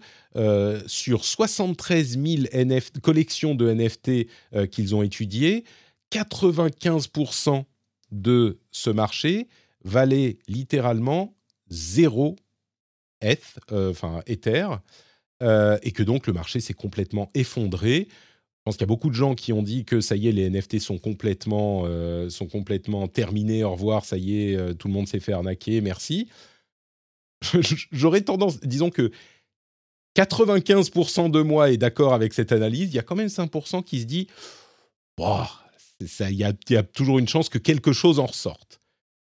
sur 0.87 1.23
73 1.23 2.19
000 2.19 2.43
collections 3.01 3.55
de 3.55 3.71
NFT 3.71 4.27
qu'ils 4.69 4.95
ont 4.95 5.03
étudiées, 5.03 5.63
95% 6.11 7.63
de 8.11 8.59
ce 8.71 8.89
marché 8.89 9.47
valait 9.83 10.39
littéralement 10.47 11.35
zéro 11.69 12.35
ETH, 13.21 13.59
enfin 13.71 14.21
Ether, 14.27 14.67
et 15.41 15.91
que 15.91 16.03
donc 16.03 16.27
le 16.27 16.33
marché 16.33 16.59
s'est 16.59 16.73
complètement 16.73 17.29
effondré. 17.33 18.07
Je 18.09 18.63
pense 18.65 18.75
qu'il 18.75 18.81
y 18.81 18.83
a 18.83 18.93
beaucoup 18.93 19.09
de 19.09 19.15
gens 19.15 19.33
qui 19.33 19.53
ont 19.53 19.63
dit 19.63 19.85
que 19.85 20.01
ça 20.01 20.15
y 20.15 20.27
est, 20.27 20.31
les 20.31 20.49
NFT 20.49 20.79
sont 20.79 20.97
complètement, 20.97 21.85
sont 22.29 22.47
complètement 22.47 23.07
terminés, 23.07 23.63
au 23.63 23.71
revoir, 23.71 24.05
ça 24.05 24.17
y 24.17 24.43
est, 24.43 24.75
tout 24.75 24.87
le 24.87 24.93
monde 24.93 25.07
s'est 25.07 25.19
fait 25.19 25.33
arnaquer, 25.33 25.81
merci. 25.81 26.29
J'aurais 27.91 28.21
tendance, 28.21 28.59
disons 28.61 28.89
que 28.89 29.11
95% 30.15 31.31
de 31.31 31.41
moi 31.41 31.71
est 31.71 31.77
d'accord 31.77 32.13
avec 32.13 32.33
cette 32.33 32.51
analyse, 32.51 32.89
il 32.89 32.95
y 32.95 32.99
a 32.99 33.03
quand 33.03 33.15
même 33.15 33.27
5% 33.27 33.83
qui 33.83 34.01
se 34.01 34.05
dit, 34.05 34.27
il 35.17 36.35
y, 36.35 36.43
a 36.75 36.83
toujours 36.83 37.19
une 37.19 37.27
chance 37.27 37.49
que 37.49 37.57
quelque 37.57 37.93
chose 37.93 38.19
en 38.19 38.25
ressorte. 38.25 38.80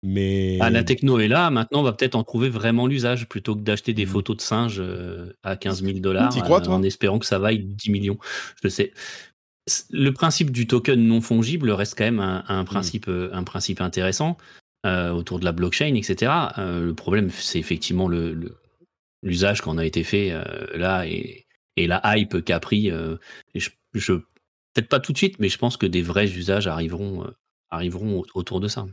Mais... 0.02 0.58
Ah, 0.60 0.70
la 0.70 0.82
techno 0.82 1.20
est 1.20 1.28
là, 1.28 1.50
maintenant 1.50 1.80
on 1.80 1.84
va 1.84 1.92
peut-être 1.92 2.16
en 2.16 2.24
trouver 2.24 2.48
vraiment 2.48 2.88
l'usage 2.88 3.28
plutôt 3.28 3.54
que 3.54 3.60
d'acheter 3.60 3.94
des 3.94 4.04
mmh. 4.04 4.08
photos 4.08 4.36
de 4.36 4.42
singes 4.42 4.80
euh, 4.80 5.32
à 5.44 5.56
15 5.56 5.84
000 5.84 6.00
dollars 6.00 6.36
euh, 6.36 6.66
en 6.66 6.82
espérant 6.82 7.20
que 7.20 7.26
ça 7.26 7.38
vaille 7.38 7.60
10 7.60 7.90
millions. 7.90 8.18
Je 8.62 8.68
sais. 8.68 8.92
Le 9.90 10.10
principe 10.10 10.50
du 10.50 10.66
token 10.66 11.00
non 11.06 11.20
fongible 11.20 11.70
reste 11.70 11.96
quand 11.96 12.04
même 12.04 12.18
un, 12.18 12.62
mmh. 12.62 12.64
principe, 12.64 13.06
euh, 13.08 13.30
un 13.32 13.44
principe 13.44 13.80
intéressant 13.80 14.36
autour 14.84 15.38
de 15.38 15.44
la 15.44 15.52
blockchain, 15.52 15.94
etc. 15.94 16.32
le 16.56 16.90
problème, 16.90 17.30
c'est 17.30 17.60
effectivement 17.60 18.08
le, 18.08 18.58
l'usage 19.22 19.60
qu'on 19.60 19.78
a 19.78 19.86
été 19.86 20.02
fait 20.02 20.32
là 20.74 21.06
et, 21.06 21.46
et, 21.76 21.86
la 21.86 22.00
hype 22.04 22.44
qu'a 22.44 22.58
pris. 22.58 22.90
je, 23.54 23.70
je 23.94 24.12
peut-être 24.12 24.88
pas 24.88 24.98
tout 24.98 25.12
de 25.12 25.18
suite, 25.18 25.38
mais 25.38 25.48
je 25.48 25.56
pense 25.56 25.76
que 25.76 25.86
des 25.86 26.02
vrais 26.02 26.28
usages 26.32 26.66
arriveront, 26.66 27.24
arriveront 27.70 28.24
autour 28.34 28.58
de 28.58 28.66
ça. 28.66 28.86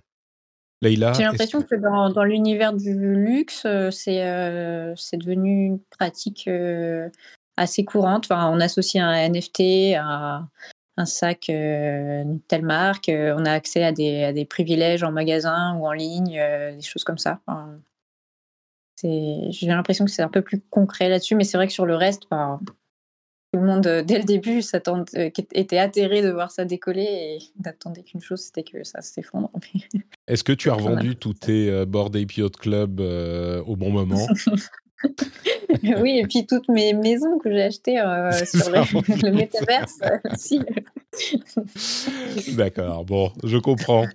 J'ai 0.82 0.96
l'impression 0.96 1.62
que, 1.62 1.76
dans, 1.76 2.24
l'univers 2.24 2.74
du 2.74 2.94
luxe, 2.94 3.64
euh, 3.66 3.92
c'est 3.92 4.24
euh, 4.24 4.96
devenu 5.14 5.66
une 5.66 5.80
pratique 5.80 6.48
euh, 6.48 7.10
assez 7.58 7.84
courante. 7.84 8.26
Enfin, 8.26 8.50
on 8.50 8.62
associe 8.62 9.04
un 9.04 9.30
NFT 9.30 9.96
à 9.98 10.48
un 10.96 11.06
sac 11.06 11.46
d'une 11.48 12.40
telle 12.48 12.64
marque. 12.64 13.10
on 13.10 13.46
a 13.46 13.52
accès 13.52 13.84
à 13.84 13.92
des, 13.92 14.24
à 14.24 14.34
des, 14.34 14.46
privilèges 14.46 15.04
en 15.04 15.12
magasin 15.12 15.76
ou 15.76 15.86
en 15.86 15.92
ligne, 15.92 16.42
des 16.76 16.82
choses 16.82 17.04
comme 17.04 17.18
ça. 17.18 17.40
J'ai 19.04 19.68
l'impression 19.68 20.06
que 20.06 20.12
c'est 20.12 20.22
un 20.22 20.30
peu 20.30 20.42
plus 20.42 20.62
concret 20.70 21.10
là-dessus, 21.10 21.36
mais 21.36 21.46
c'est 21.46 21.58
vrai 21.58 21.68
que 21.68 21.74
sur 21.74 21.86
le 21.86 21.96
reste, 21.96 22.24
tout 23.52 23.60
le 23.60 23.66
monde, 23.66 23.88
euh, 23.88 24.04
dès 24.04 24.20
le 24.20 24.26
début, 24.26 24.62
euh, 24.62 25.30
était 25.54 25.78
atterré 25.78 26.22
de 26.22 26.30
voir 26.30 26.52
ça 26.52 26.66
décoller 26.66 27.02
et 27.02 27.38
n'attendait 27.64 28.04
qu'une 28.04 28.22
chose, 28.22 28.41
c'était 28.41 28.64
que 28.64 28.84
ça 28.84 29.02
s'effondre. 29.02 29.50
Est-ce 30.28 30.43
que 30.43 30.54
tu 30.54 30.70
as 30.70 30.74
revendu 30.74 31.16
tous 31.16 31.34
tes 31.34 31.70
euh, 31.70 31.86
Board 31.86 32.16
Ape 32.16 32.52
Club 32.60 33.00
au 33.00 33.76
bon 33.76 33.89
moment 33.91 34.28
Oui, 35.84 36.20
et 36.20 36.28
puis 36.28 36.45
toutes 36.45 36.68
mes 36.68 36.93
maisons 36.93 37.39
que 37.39 37.50
j'ai 37.52 37.64
achetées 37.64 37.97
sur 38.45 38.70
le, 38.70 39.32
métaverse 39.32 40.00
aussi. 40.32 40.60
D'accord, 42.56 43.06
bon, 43.06 43.32
je 43.43 43.58
comprends. 43.58 44.06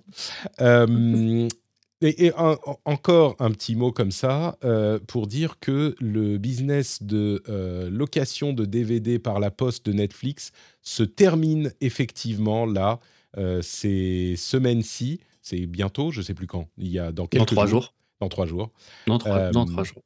Et, 2.01 2.31
encore 2.35 3.35
un 3.39 3.51
petit 3.51 3.75
mot 3.75 3.91
comme 3.91 4.11
ça 4.11 4.57
euh, 4.65 4.99
pour 5.07 5.27
dire 5.27 5.59
que 5.59 5.95
le 5.99 6.37
business 6.37 7.01
de 7.01 7.41
euh, 7.47 7.89
location 7.89 8.51
de 8.51 8.65
DVD 8.65 9.17
par 9.17 9.39
la 9.39 9.49
poste 9.49 9.85
de 9.85 9.93
Netflix 9.93 10.51
se 10.81 11.03
termine 11.03 11.71
effectivement 11.79 12.65
là 12.65 12.99
euh, 13.37 13.61
ces 13.61 14.35
semaines-ci. 14.37 15.21
C'est 15.41 15.65
bientôt, 15.67 16.11
je 16.11 16.19
ne 16.19 16.25
sais 16.25 16.33
plus 16.33 16.47
quand. 16.47 16.67
Il 16.77 16.89
y 16.89 16.99
a 16.99 17.13
dans 17.13 17.27
quelques 17.27 17.47
trois 17.47 17.65
jours. 17.65 17.93
Dans 18.19 18.29
trois 18.29 18.45
jours. 18.45 18.71
Dans 19.07 19.17
trois, 19.17 19.51
dans 19.51 19.65
trois 19.65 19.83
jours. 19.85 20.03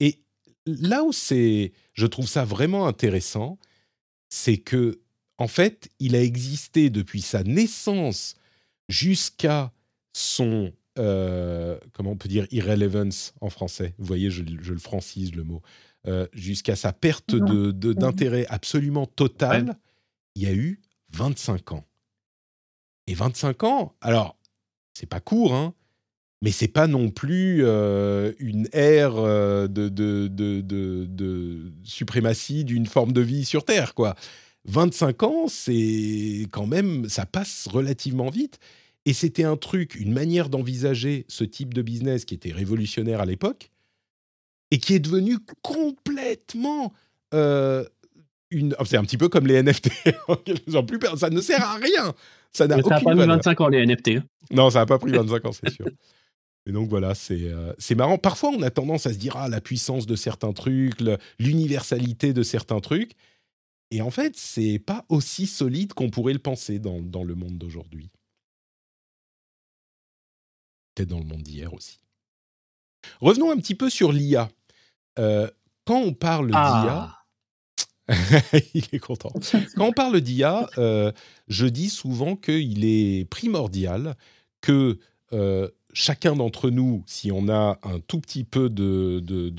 Et 0.00 0.22
là 0.64 1.04
où 1.04 1.12
c'est, 1.12 1.72
je 1.92 2.06
trouve 2.06 2.28
ça 2.28 2.44
vraiment 2.44 2.86
intéressant, 2.86 3.58
c'est 4.30 4.58
que 4.58 5.00
en 5.38 5.48
fait, 5.48 5.90
il 5.98 6.16
a 6.16 6.22
existé 6.22 6.88
depuis 6.88 7.20
sa 7.20 7.42
naissance 7.42 8.36
jusqu'à 8.88 9.70
son 10.14 10.72
euh, 10.98 11.78
comment 11.92 12.12
on 12.12 12.16
peut 12.16 12.28
dire 12.28 12.46
irrelevance 12.50 13.34
en 13.40 13.50
français 13.50 13.94
Vous 13.98 14.06
voyez, 14.06 14.30
je, 14.30 14.42
le 14.42 14.78
francise 14.78 15.34
le 15.34 15.44
mot. 15.44 15.62
Euh, 16.06 16.26
jusqu'à 16.32 16.76
sa 16.76 16.92
perte 16.92 17.34
d'intérêt 17.34 17.72
de, 17.72 17.92
d'intérêt 17.92 18.46
absolument 18.48 19.06
total, 19.06 19.76
il 20.34 20.42
y 20.42 20.46
a 20.46 20.54
eu 20.54 20.80
25 21.12 21.72
ans. 21.72 21.84
Et 23.06 23.14
25 23.14 23.64
ans, 23.64 23.94
alors, 24.00 24.36
c'est 24.94 25.06
pas 25.06 25.20
court, 25.20 25.54
hein, 25.54 25.74
mais 26.42 26.50
c'est 26.50 26.68
pas 26.68 26.86
non 26.86 27.10
plus 27.10 27.64
euh, 27.64 28.32
une 28.38 28.68
ère 28.72 29.14
de, 29.14 29.88
de, 29.88 30.28
de, 30.28 31.72
suprématie 31.82 32.64
d'une 32.64 32.86
forme 32.86 33.12
de 33.12 33.20
vie 33.20 33.44
sur 33.44 33.64
Terre, 33.64 33.94
quoi. 33.94 34.14
25 34.66 35.22
ans, 35.22 35.48
c'est 35.48 36.48
quand 36.50 36.66
même, 36.66 37.08
ça 37.08 37.24
passe 37.24 37.68
relativement 37.70 38.30
vite. 38.30 38.58
Et 39.06 39.12
c'était 39.12 39.44
un 39.44 39.56
truc, 39.56 39.94
une 39.94 40.12
manière 40.12 40.48
d'envisager 40.48 41.24
ce 41.28 41.44
type 41.44 41.72
de 41.72 41.80
business 41.80 42.24
qui 42.24 42.34
était 42.34 42.50
révolutionnaire 42.50 43.20
à 43.20 43.24
l'époque 43.24 43.70
et 44.72 44.78
qui 44.78 44.94
est 44.94 44.98
devenu 44.98 45.38
complètement 45.62 46.92
euh, 47.32 47.84
une. 48.50 48.74
C'est 48.84 48.96
un 48.96 49.04
petit 49.04 49.16
peu 49.16 49.28
comme 49.28 49.46
les 49.46 49.62
NFT. 49.62 49.90
plus, 50.86 50.98
ça 51.16 51.30
ne 51.30 51.40
sert 51.40 51.62
à 51.62 51.76
rien. 51.76 52.14
Ça 52.52 52.66
n'a 52.66 52.82
pas 52.82 53.14
mis 53.14 53.24
25 53.24 53.60
ans 53.60 53.68
les 53.68 53.86
NFT. 53.86 54.22
Non, 54.50 54.70
ça 54.70 54.80
n'a 54.80 54.86
pas 54.86 54.98
pris 54.98 55.12
25 55.12 55.44
ans, 55.46 55.52
c'est 55.52 55.70
sûr. 55.70 55.86
Et 56.68 56.72
donc 56.72 56.88
voilà, 56.88 57.12
euh, 57.30 57.72
c'est 57.78 57.94
marrant. 57.94 58.18
Parfois, 58.18 58.50
on 58.50 58.62
a 58.62 58.70
tendance 58.70 59.06
à 59.06 59.12
se 59.12 59.18
dire 59.18 59.36
ah 59.36 59.48
la 59.48 59.60
puissance 59.60 60.06
de 60.06 60.16
certains 60.16 60.52
trucs, 60.52 61.00
l'universalité 61.38 62.32
de 62.32 62.42
certains 62.42 62.80
trucs. 62.80 63.12
Et 63.92 64.02
en 64.02 64.10
fait, 64.10 64.32
c'est 64.34 64.80
pas 64.80 65.04
aussi 65.08 65.46
solide 65.46 65.92
qu'on 65.92 66.10
pourrait 66.10 66.32
le 66.32 66.40
penser 66.40 66.80
dans, 66.80 67.00
dans 67.00 67.22
le 67.22 67.36
monde 67.36 67.56
d'aujourd'hui 67.56 68.10
dans 71.04 71.18
le 71.18 71.24
monde 71.24 71.42
d'hier 71.42 71.72
aussi. 71.74 72.00
Revenons 73.20 73.50
un 73.50 73.56
petit 73.56 73.74
peu 73.74 73.90
sur 73.90 74.12
l'IA. 74.12 74.50
Euh, 75.18 75.48
quand 75.84 76.00
on 76.00 76.12
parle 76.12 76.48
d'IA, 76.48 76.58
ah. 76.58 77.22
il 78.74 78.84
est 78.92 78.98
content. 78.98 79.32
Quand 79.76 79.86
on 79.86 79.92
parle 79.92 80.20
d'IA, 80.20 80.68
euh, 80.78 81.12
je 81.48 81.66
dis 81.66 81.90
souvent 81.90 82.36
qu'il 82.36 82.84
est 82.84 83.28
primordial 83.28 84.16
que 84.60 84.98
euh, 85.32 85.68
chacun 85.92 86.36
d'entre 86.36 86.70
nous, 86.70 87.04
si 87.06 87.32
on 87.32 87.48
a 87.48 87.78
un 87.82 88.00
tout 88.00 88.20
petit 88.20 88.44
peu 88.44 88.68
de, 88.68 89.20
de, 89.20 89.50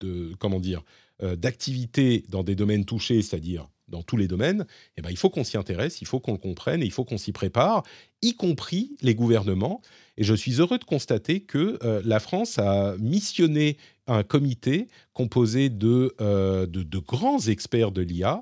de 0.00 0.34
comment 0.38 0.60
dire, 0.60 0.82
d'activité 1.20 2.24
dans 2.30 2.42
des 2.42 2.54
domaines 2.54 2.86
touchés, 2.86 3.20
c'est-à-dire 3.20 3.68
dans 3.90 4.02
tous 4.02 4.16
les 4.16 4.28
domaines, 4.28 4.66
eh 4.96 5.02
ben, 5.02 5.10
il 5.10 5.16
faut 5.16 5.30
qu'on 5.30 5.44
s'y 5.44 5.56
intéresse, 5.56 6.00
il 6.00 6.06
faut 6.06 6.20
qu'on 6.20 6.32
le 6.32 6.38
comprenne 6.38 6.82
et 6.82 6.86
il 6.86 6.92
faut 6.92 7.04
qu'on 7.04 7.18
s'y 7.18 7.32
prépare, 7.32 7.82
y 8.22 8.34
compris 8.34 8.96
les 9.02 9.14
gouvernements. 9.14 9.82
Et 10.16 10.24
je 10.24 10.34
suis 10.34 10.60
heureux 10.60 10.78
de 10.78 10.84
constater 10.84 11.40
que 11.40 11.78
euh, 11.82 12.02
la 12.04 12.20
France 12.20 12.58
a 12.58 12.96
missionné 12.98 13.76
un 14.06 14.22
comité 14.22 14.88
composé 15.12 15.68
de, 15.68 16.14
euh, 16.20 16.66
de, 16.66 16.98
grands 16.98 17.40
experts 17.40 17.92
de 17.92 18.02
l'IA 18.02 18.40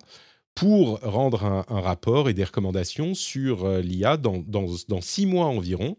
pour 0.55 0.99
rendre 1.01 1.45
un, 1.45 1.81
rapport 1.81 2.29
et 2.29 2.35
des 2.35 2.43
recommandations 2.43 3.15
sur 3.15 3.65
euh, 3.65 3.81
l'IA 3.81 4.17
dans, 4.17 4.39
dans, 4.39 4.67
dans, 4.89 5.01
six 5.01 5.27
mois 5.27 5.47
environ. 5.47 5.97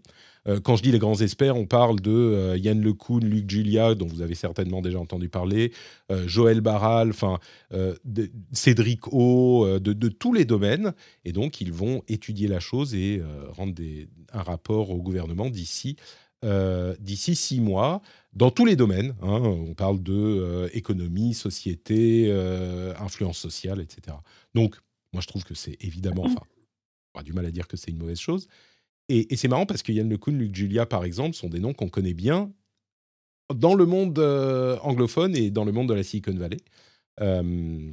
Euh, 0.47 0.59
quand 0.59 0.75
je 0.75 0.83
dis 0.83 0.91
les 0.91 0.99
grands 0.99 1.15
experts, 1.15 1.55
on 1.55 1.65
parle 1.65 1.99
de 1.99 2.11
euh, 2.11 2.57
Yann 2.57 2.81
LeCun, 2.81 3.19
Luc 3.19 3.49
Julia, 3.49 3.95
dont 3.95 4.07
vous 4.07 4.21
avez 4.21 4.35
certainement 4.35 4.81
déjà 4.81 4.99
entendu 4.99 5.29
parler, 5.29 5.71
euh, 6.11 6.27
Joël 6.27 6.61
Barral, 6.61 7.09
enfin 7.09 7.39
Cédric 8.51 9.07
O, 9.11 9.79
de, 9.79 10.07
tous 10.09 10.33
les 10.33 10.45
domaines. 10.45 10.93
Et 11.25 11.31
donc, 11.31 11.61
ils 11.61 11.73
vont 11.73 12.03
étudier 12.07 12.47
la 12.47 12.59
chose 12.59 12.95
et 12.95 13.21
rendre 13.51 13.73
un 14.33 14.41
rapport 14.41 14.89
au 14.89 15.01
gouvernement 15.01 15.49
d'ici 15.49 15.97
d'ici 16.99 17.35
six 17.35 17.59
mois 17.59 18.01
dans 18.33 18.49
tous 18.49 18.65
les 18.65 18.75
domaines. 18.75 19.13
Hein. 19.21 19.41
on 19.43 19.73
parle 19.73 20.01
de 20.01 20.69
économie, 20.73 21.33
société, 21.33 22.31
influence 22.99 23.37
sociale, 23.37 23.81
etc. 23.81 24.17
Donc, 24.55 24.77
moi, 25.13 25.21
je 25.21 25.27
trouve 25.27 25.43
que 25.43 25.53
c'est 25.53 25.77
évidemment, 25.81 26.23
enfin, 26.25 26.41
on 27.13 27.19
a 27.19 27.23
du 27.23 27.33
mal 27.33 27.45
à 27.45 27.51
dire 27.51 27.67
que 27.67 27.77
c'est 27.77 27.91
une 27.91 27.97
mauvaise 27.97 28.19
chose, 28.19 28.47
et, 29.09 29.35
c'est 29.35 29.47
marrant 29.47 29.65
parce 29.65 29.81
que 29.81 29.91
Yann 29.91 30.09
LeCun, 30.09 30.31
Luc 30.31 30.55
Julia, 30.55 30.85
par 30.85 31.03
exemple, 31.03 31.35
sont 31.35 31.49
des 31.49 31.59
noms 31.59 31.73
qu'on 31.73 31.89
connaît 31.89 32.13
bien 32.13 32.51
dans 33.53 33.73
le 33.73 33.85
monde 33.85 34.19
euh, 34.19 34.77
anglophone 34.83 35.35
et 35.35 35.49
dans 35.49 35.65
le 35.65 35.71
monde 35.71 35.89
de 35.89 35.95
la 35.95 36.03
Silicon 36.03 36.35
Valley. 36.35 36.59
Euh, 37.19 37.91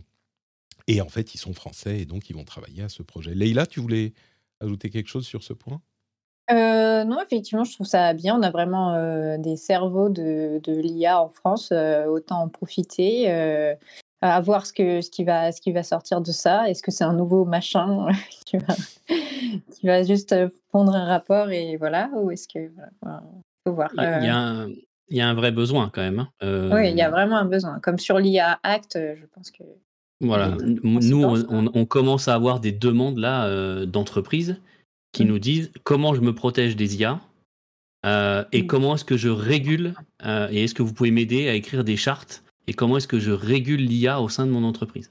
et 0.86 1.00
en 1.00 1.08
fait, 1.08 1.34
ils 1.34 1.38
sont 1.38 1.54
français 1.54 2.00
et 2.00 2.04
donc 2.04 2.28
ils 2.28 2.36
vont 2.36 2.44
travailler 2.44 2.82
à 2.82 2.88
ce 2.88 3.02
projet. 3.02 3.34
Leïla, 3.34 3.66
tu 3.66 3.80
voulais 3.80 4.12
ajouter 4.60 4.90
quelque 4.90 5.08
chose 5.08 5.26
sur 5.26 5.42
ce 5.42 5.54
point? 5.54 5.80
Euh, 6.50 7.04
non, 7.04 7.20
effectivement, 7.22 7.64
je 7.64 7.72
trouve 7.72 7.86
ça 7.86 8.12
bien. 8.12 8.38
On 8.38 8.42
a 8.42 8.50
vraiment 8.50 9.38
des 9.38 9.56
cerveaux 9.56 10.10
de, 10.10 10.60
de 10.62 10.72
l'IA 10.78 11.20
en 11.20 11.28
France. 11.28 11.72
autant 11.72 12.42
en 12.42 12.48
profiter 12.48 13.26
à 14.34 14.40
voir 14.40 14.66
ce, 14.66 14.72
que, 14.72 15.00
ce, 15.00 15.10
qui 15.10 15.24
va, 15.24 15.52
ce 15.52 15.60
qui 15.60 15.72
va 15.72 15.82
sortir 15.82 16.20
de 16.20 16.32
ça. 16.32 16.68
Est-ce 16.68 16.82
que 16.82 16.90
c'est 16.90 17.04
un 17.04 17.12
nouveau 17.14 17.44
machin 17.44 18.06
qui, 18.46 18.56
va, 18.58 18.74
qui, 19.72 19.86
va, 19.86 20.02
juste 20.02 20.34
pondre 20.70 20.94
un 20.94 21.06
rapport 21.06 21.50
et 21.50 21.76
voilà 21.76 22.10
Ou 22.14 22.30
est-ce 22.30 22.48
que. 22.48 22.70
faut 23.66 23.72
voir. 23.74 23.90
Il 23.96 24.02
y, 24.24 24.28
a, 24.28 24.66
il 25.08 25.16
y 25.16 25.20
a 25.20 25.28
un 25.28 25.34
vrai 25.34 25.52
besoin 25.52 25.90
quand 25.92 26.02
même. 26.02 26.20
hein. 26.20 26.28
Euh, 26.42 26.74
Oui, 26.74 26.90
il 26.90 26.96
y 26.96 27.02
a 27.02 27.10
vraiment 27.10 27.36
un 27.36 27.44
besoin. 27.44 27.78
Comme 27.80 27.98
sur 27.98 28.18
l'IA 28.18 28.58
Act, 28.62 28.96
euh, 28.96 29.14
je 29.20 29.26
pense 29.26 29.50
que. 29.50 29.62
Voilà, 30.20 30.56
nous, 30.82 31.22
on, 31.74 31.84
commence 31.84 32.26
à 32.26 32.34
avoir 32.34 32.58
des 32.60 32.72
demandes 32.72 33.18
là 33.18 33.46
euh, 33.48 33.84
d'entreprises 33.84 34.56
qui 35.12 35.24
Mm. 35.24 35.28
nous 35.28 35.38
disent 35.38 35.72
comment 35.84 36.14
je 36.14 36.22
me 36.22 36.34
protège 36.34 36.74
des 36.74 36.96
IA 36.96 37.20
euh, 38.06 38.42
et 38.50 38.62
Mm. 38.62 38.66
comment 38.66 38.94
est-ce 38.94 39.04
que 39.04 39.18
je 39.18 39.28
régule 39.28 39.92
euh, 40.24 40.48
et 40.50 40.64
est-ce 40.64 40.74
que 40.74 40.82
vous 40.82 40.94
pouvez 40.94 41.10
m'aider 41.10 41.48
à 41.50 41.54
écrire 41.54 41.84
des 41.84 41.96
chartes 41.98 42.44
et 42.66 42.74
comment 42.74 42.96
est-ce 42.96 43.08
que 43.08 43.18
je 43.20 43.30
régule 43.32 43.80
l'IA 43.84 44.20
au 44.20 44.28
sein 44.28 44.46
de 44.46 44.50
mon 44.50 44.64
entreprise. 44.64 45.10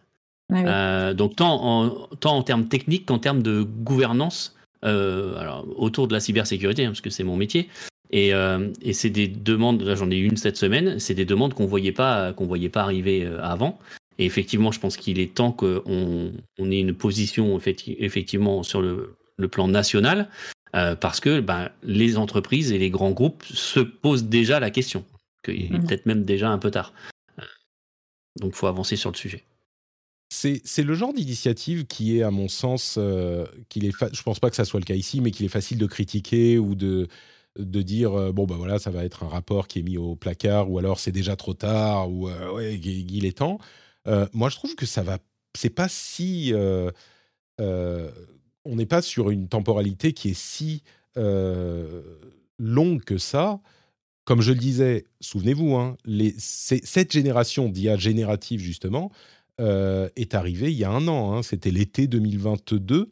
Ah 0.51 0.56
oui. 0.56 0.64
Euh, 0.66 1.14
donc 1.14 1.36
tant 1.38 1.64
en, 1.64 1.89
tant 2.20 2.38
en 2.38 2.43
termes 2.43 2.68
techniques 2.68 3.06
qu'en 3.08 3.20
termes 3.20 3.41
de 3.41 3.64
gouvernance 3.64 4.56
euh, 4.84 5.36
alors, 5.38 5.66
autour 5.78 6.08
de 6.08 6.14
la 6.14 6.20
cybersécurité, 6.20 6.86
hein, 6.86 6.89
parce 6.89 7.01
que 7.01 7.10
c'est 7.10 7.24
mon 7.24 7.36
métier. 7.38 7.70
Et, 8.12 8.36
euh, 8.36 8.70
et 8.84 8.93
c'est 8.93 9.10
des 9.10 9.28
demandes, 9.28 9.82
là 9.82 9.95
j'en 9.95 10.12
ai 10.12 10.18
eu 10.18 10.26
une 10.28 10.38
cette 10.38 10.58
semaine, 10.58 10.99
c'est 10.99 11.16
des 11.16 11.26
demandes 11.26 11.56
qu'on 11.56 11.66
voyait 11.66 11.91
pas 11.91 12.34
qu'on 12.34 12.45
voyait 12.45 12.70
pas 12.70 12.82
arriver 12.84 13.26
avant. 13.41 13.80
Et 14.20 14.26
effectivement, 14.26 14.72
je 14.72 14.80
pense 14.80 14.95
qu'il 14.95 15.20
est 15.20 15.34
temps 15.34 15.51
qu'on 15.51 15.82
on 16.60 16.72
ait 16.72 16.80
une 16.80 16.93
position 16.93 17.58
effecti- 17.58 17.95
effectivement 17.99 18.62
sur 18.64 18.82
le, 18.82 19.16
le 19.38 19.47
plan 19.47 19.68
national, 19.68 20.30
parce 20.72 21.20
que 21.20 21.39
ben, 21.39 21.70
les 21.84 22.18
entreprises 22.18 22.72
et 22.72 22.78
les 22.78 22.89
grands 22.91 23.12
groupes 23.12 23.43
se 23.45 23.80
posent 23.80 24.26
déjà 24.26 24.60
la 24.60 24.70
question, 24.70 25.03
qu'il 25.43 25.64
est 25.66 25.70
Mhm. 25.72 25.86
peut-être 25.88 26.06
même 26.06 26.24
déjà 26.24 26.49
un 26.49 26.58
peu 26.60 26.70
tard. 26.72 26.93
Donc 28.39 28.53
il 28.53 28.57
faut 28.57 28.67
avancer 28.67 28.95
sur 28.95 29.11
le 29.11 29.17
sujet. 29.17 29.43
C'est 30.29 30.83
le 30.83 30.93
genre 30.95 31.13
d'initiative 31.13 31.86
qui 31.86 32.17
est, 32.17 32.23
à 32.23 32.31
mon 32.31 32.49
sens, 32.49 32.95
euh, 32.97 33.45
qu'il 33.69 33.86
est 33.86 33.91
je 34.11 34.23
pense 34.23 34.39
pas 34.39 34.49
que 34.49 34.55
ça 34.55 34.65
soit 34.65 34.79
le 34.79 34.86
cas 34.86 34.95
ici, 34.95 35.21
mais 35.21 35.31
qu'il 35.31 35.45
est 35.45 35.49
facile 35.49 35.77
de 35.77 35.86
critiquer 35.86 36.57
ou 36.57 36.75
de, 36.75 37.07
de 37.57 37.81
dire 37.81 38.13
euh, 38.13 38.31
bon 38.31 38.45
bah 38.45 38.55
voilà 38.57 38.79
ça 38.79 38.91
va 38.91 39.05
être 39.05 39.23
un 39.23 39.27
rapport 39.27 39.67
qui 39.67 39.79
est 39.79 39.83
mis 39.83 39.97
au 39.97 40.15
placard 40.15 40.69
ou 40.69 40.79
alors 40.79 40.99
c'est 40.99 41.11
déjà 41.11 41.36
trop 41.36 41.53
tard 41.53 42.11
ou 42.11 42.29
euh, 42.29 42.73
il 42.73 43.25
est 43.25 43.38
temps. 43.38 43.59
Euh, 44.07 44.27
moi 44.33 44.49
je 44.49 44.55
trouve 44.55 44.75
que 44.75 44.86
ça 44.86 45.03
va, 45.03 45.19
c'est 45.55 45.69
pas 45.69 45.88
si, 45.89 46.53
on 47.57 48.75
n'est 48.75 48.86
pas 48.86 49.01
sur 49.01 49.29
une 49.29 49.47
temporalité 49.47 50.13
qui 50.13 50.29
est 50.31 50.39
si 50.39 50.83
longue 51.15 53.03
que 53.03 53.17
ça. 53.17 53.59
Comme 54.26 54.41
je 54.41 54.51
le 54.51 54.57
disais, 54.57 55.05
souvenez-vous, 55.21 55.76
hein, 55.76 55.97
les, 56.03 56.34
cette 56.38 57.11
génération 57.11 57.69
d'IA 57.69 57.95
générative 57.95 58.59
justement 58.59 59.11
euh, 59.61 60.09
est 60.15 60.34
arrivée 60.34 60.71
il 60.71 60.78
y 60.78 60.84
a 60.84 60.89
un 60.89 61.07
an. 61.07 61.34
hein. 61.34 61.43
C'était 61.43 61.71
l'été 61.71 62.07
2022. 62.07 63.09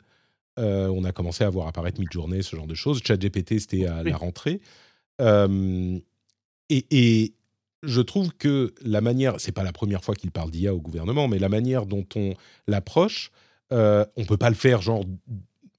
Euh, 0.59 0.87
on 0.87 1.03
a 1.03 1.11
commencé 1.11 1.43
à 1.43 1.49
voir 1.49 1.67
apparaître 1.67 1.99
Midjourney, 1.99 2.41
ce 2.43 2.55
genre 2.55 2.67
de 2.67 2.73
choses. 2.73 3.01
ChatGPT, 3.03 3.59
c'était 3.59 3.85
à 3.85 4.03
la 4.03 4.17
rentrée. 4.17 4.59
Euh, 5.21 5.99
et, 6.69 6.85
et 6.91 7.33
je 7.83 8.01
trouve 8.01 8.33
que 8.33 8.73
la 8.83 9.01
manière, 9.01 9.39
c'est 9.39 9.51
pas 9.51 9.63
la 9.63 9.71
première 9.71 10.03
fois 10.03 10.15
qu'il 10.15 10.31
parle 10.31 10.49
d'IA 10.49 10.73
au 10.73 10.81
gouvernement, 10.81 11.27
mais 11.27 11.37
la 11.37 11.49
manière 11.49 11.85
dont 11.85 12.05
on 12.15 12.33
l'approche, 12.67 13.31
on 13.71 14.25
peut 14.27 14.37
pas 14.37 14.49
le 14.49 14.55
faire 14.55 14.81
genre, 14.81 15.03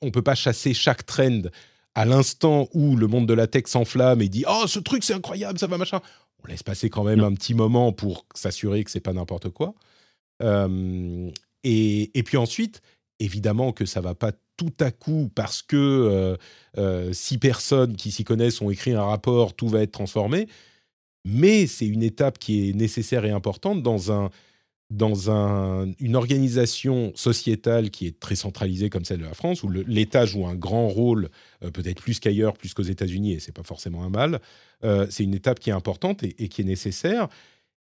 on 0.00 0.10
peut 0.10 0.22
pas 0.22 0.34
chasser 0.34 0.74
chaque 0.74 1.06
trend 1.06 1.42
à 1.94 2.04
l'instant 2.04 2.68
où 2.72 2.96
le 2.96 3.06
monde 3.06 3.26
de 3.26 3.34
la 3.34 3.46
tech 3.46 3.64
s'enflamme 3.66 4.20
et 4.22 4.28
dit 4.28 4.44
oh 4.48 4.66
ce 4.66 4.78
truc 4.78 5.04
c'est 5.04 5.14
incroyable, 5.14 5.58
ça 5.58 5.66
va 5.66 5.78
machin. 5.78 6.00
On 6.42 6.48
laisse 6.48 6.62
passer 6.62 6.90
quand 6.90 7.04
même 7.04 7.20
Non. 7.20 7.26
un 7.26 7.34
petit 7.34 7.54
moment 7.54 7.92
pour 7.92 8.26
s'assurer 8.34 8.84
que 8.84 8.90
c'est 8.90 9.00
pas 9.00 9.12
n'importe 9.12 9.48
quoi. 9.50 9.74
Euh, 10.42 11.30
et, 11.62 12.18
et 12.18 12.22
puis 12.22 12.36
ensuite, 12.36 12.82
évidemment 13.18 13.72
que 13.72 13.86
ça 13.86 14.00
va 14.00 14.14
pas 14.14 14.32
tout 14.56 14.72
à 14.80 14.90
coup 14.90 15.30
parce 15.34 15.62
que 15.62 15.76
euh, 15.76 16.36
euh, 16.78 17.12
six 17.12 17.38
personnes 17.38 17.96
qui 17.96 18.10
s'y 18.10 18.24
connaissent 18.24 18.60
ont 18.60 18.70
écrit 18.70 18.92
un 18.92 19.04
rapport, 19.04 19.54
tout 19.54 19.68
va 19.68 19.82
être 19.82 19.92
transformé. 19.92 20.48
Mais 21.24 21.66
c'est 21.66 21.86
une 21.86 22.02
étape 22.02 22.38
qui 22.38 22.68
est 22.68 22.72
nécessaire 22.74 23.24
et 23.24 23.30
importante 23.30 23.82
dans, 23.82 24.12
un, 24.12 24.30
dans 24.90 25.30
un, 25.30 25.90
une 25.98 26.14
organisation 26.14 27.12
sociétale 27.14 27.90
qui 27.90 28.06
est 28.06 28.20
très 28.20 28.36
centralisée 28.36 28.90
comme 28.90 29.04
celle 29.04 29.20
de 29.20 29.24
la 29.24 29.34
France, 29.34 29.62
où 29.62 29.70
l'État 29.70 30.26
joue 30.26 30.46
un 30.46 30.54
grand 30.54 30.88
rôle, 30.88 31.30
euh, 31.62 31.70
peut-être 31.70 32.00
plus 32.00 32.20
qu'ailleurs, 32.20 32.54
plus 32.54 32.74
qu'aux 32.74 32.82
États-Unis, 32.82 33.32
et 33.32 33.40
c'est 33.40 33.52
pas 33.52 33.62
forcément 33.62 34.04
un 34.04 34.10
mal. 34.10 34.40
Euh, 34.84 35.06
c'est 35.10 35.24
une 35.24 35.34
étape 35.34 35.58
qui 35.58 35.70
est 35.70 35.74
importante 35.74 36.22
et, 36.22 36.34
et 36.38 36.48
qui 36.48 36.60
est 36.60 36.64
nécessaire. 36.64 37.28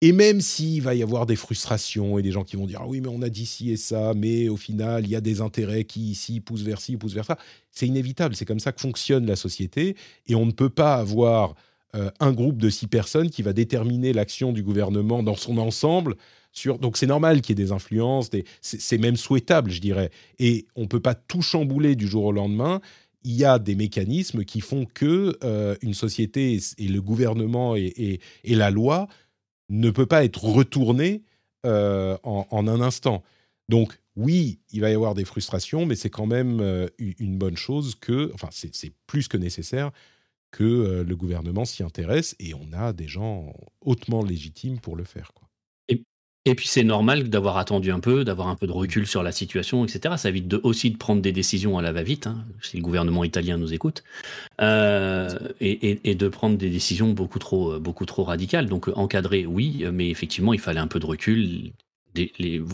Et 0.01 0.13
même 0.13 0.43
s'il 0.43 0.83
va 0.83 0.95
y 0.95 1.03
avoir 1.03 1.25
des 1.25 1.37
frustrations 1.37 2.19
et 2.19 2.23
des 2.23 2.31
gens 2.31 2.45
qui 2.45 2.57
vont 2.57 2.67
dire 2.67 2.81
ah 2.83 2.87
oui 2.87 3.01
mais 3.01 3.09
on 3.09 3.23
a 3.23 3.31
dit 3.31 3.47
ci 3.47 3.71
et 3.71 3.79
ça, 3.79 4.13
mais 4.15 4.51
au 4.51 4.57
final 4.59 5.05
il 5.05 5.11
y 5.11 5.17
a 5.17 5.23
des 5.23 5.41
intérêts 5.41 5.85
qui 5.85 6.11
ici 6.11 6.41
poussent 6.41 6.63
vers 6.63 6.81
ci, 6.81 6.99
poussent 6.99 7.15
vers 7.15 7.25
ça, 7.25 7.39
c'est 7.71 7.87
inévitable. 7.87 8.37
C'est 8.37 8.45
comme 8.45 8.61
ça 8.61 8.73
que 8.73 8.83
fonctionne 8.83 9.25
la 9.25 9.37
société 9.37 9.97
et 10.27 10.35
on 10.35 10.45
ne 10.45 10.53
peut 10.53 10.69
pas 10.69 10.97
avoir 10.97 11.55
euh, 11.95 12.11
un 12.21 12.33
groupe 12.33 12.59
de 12.59 12.69
six 12.69 12.87
personnes 12.87 13.31
qui 13.31 13.43
va 13.43 13.53
déterminer 13.53 14.13
l'action 14.13 14.53
du 14.53 14.63
gouvernement 14.63 15.23
dans 15.23 15.37
son 15.37 15.59
ensemble. 15.59 16.17
Donc 16.81 16.97
c'est 16.97 17.07
normal 17.07 17.41
qu'il 17.41 17.59
y 17.59 17.63
ait 17.63 17.65
des 17.65 17.73
influences, 17.73 18.31
c'est 18.61 18.99
même 18.99 19.17
souhaitable, 19.17 19.71
je 19.71 19.81
dirais. 19.81 20.11
Et 20.39 20.67
on 20.77 20.83
ne 20.83 20.87
peut 20.87 21.01
pas 21.01 21.15
tout 21.15 21.43
chambouler 21.43 21.97
du 21.97 22.07
jour 22.07 22.25
au 22.25 22.33
lendemain. 22.33 22.81
Il 23.25 23.33
y 23.33 23.45
a 23.45 23.59
des 23.59 23.75
mécanismes 23.75 24.45
qui 24.45 24.61
font 24.61 24.87
que 24.87 25.37
euh, 25.43 25.77
une 25.83 25.95
société 25.95 26.59
et 26.79 26.89
le 26.89 27.01
gouvernement 27.01 27.75
et, 27.75 28.21
la 28.45 28.71
loi 28.71 29.09
ne 29.71 29.91
peut 29.91 30.07
pas 30.07 30.25
être 30.25 30.45
retourné 30.45 31.23
euh, 31.67 32.19
en, 32.23 32.69
un 32.69 32.81
instant. 32.81 33.23
Donc 33.69 33.99
oui, 34.17 34.61
il 34.71 34.81
va 34.81 34.91
y 34.91 34.95
avoir 34.95 35.15
des 35.15 35.25
frustrations, 35.25 35.87
mais 35.87 35.97
c'est 35.97 36.11
quand 36.11 36.27
même 36.27 36.61
euh, 36.61 36.87
une 36.99 37.39
bonne 37.39 37.57
chose 37.57 37.95
que, 37.95 38.31
enfin 38.35 38.49
c'est 38.51 38.93
plus 39.07 39.27
que 39.27 39.37
nécessaire 39.37 39.91
que 40.55 40.63
euh, 40.63 41.05
le 41.05 41.17
gouvernement 41.17 41.65
s'y 41.65 41.83
intéresse 41.83 42.37
et 42.39 42.55
on 42.55 42.73
a 42.73 42.93
des 42.93 43.09
gens 43.09 43.53
hautement 43.81 44.23
légitimes 44.23 44.79
pour 44.79 44.95
le 44.95 45.03
faire. 45.03 45.33
Et 46.47 46.55
puis 46.55 46.69
c'est 46.69 46.85
normal 46.85 47.31
d'avoir 47.31 47.57
attendu 47.57 47.91
un 47.91 48.01
peu, 48.01 48.23
d'avoir 48.23 48.49
un 48.49 48.55
peu 48.55 48.67
de 48.67 48.73
recul 48.73 49.07
sur 49.07 49.23
la 49.23 49.33
situation, 49.33 49.85
etc. 49.85 50.17
Ça 50.19 50.29
évite 50.29 50.55
aussi 50.63 50.91
de 50.91 50.99
prendre 50.99 51.23
des 51.23 51.33
décisions 51.33 51.79
à 51.79 51.83
la 51.83 51.91
va-vite, 51.91 52.27
hein, 52.27 52.45
si 52.61 52.77
le 52.77 52.83
gouvernement 52.83 53.25
italien 53.25 53.57
nous 53.57 53.73
écoute, 53.73 54.05
euh, 54.61 55.31
et, 55.61 56.15
de 56.15 56.29
prendre 56.29 56.59
des 56.59 56.69
décisions 56.69 57.13
beaucoup 57.13 57.39
trop, 57.39 57.79
beaucoup 57.81 58.05
trop 58.05 58.25
radicales. 58.25 58.67
Donc 58.67 58.89
euh, 58.89 58.93
encadrer, 58.95 59.47
oui, 59.47 59.87
mais 59.91 60.11
effectivement, 60.11 60.53
il 60.53 60.61
fallait 60.61 60.81
un 60.81 60.87
peu 60.87 61.01
de 61.01 61.07
recul, 61.07 61.73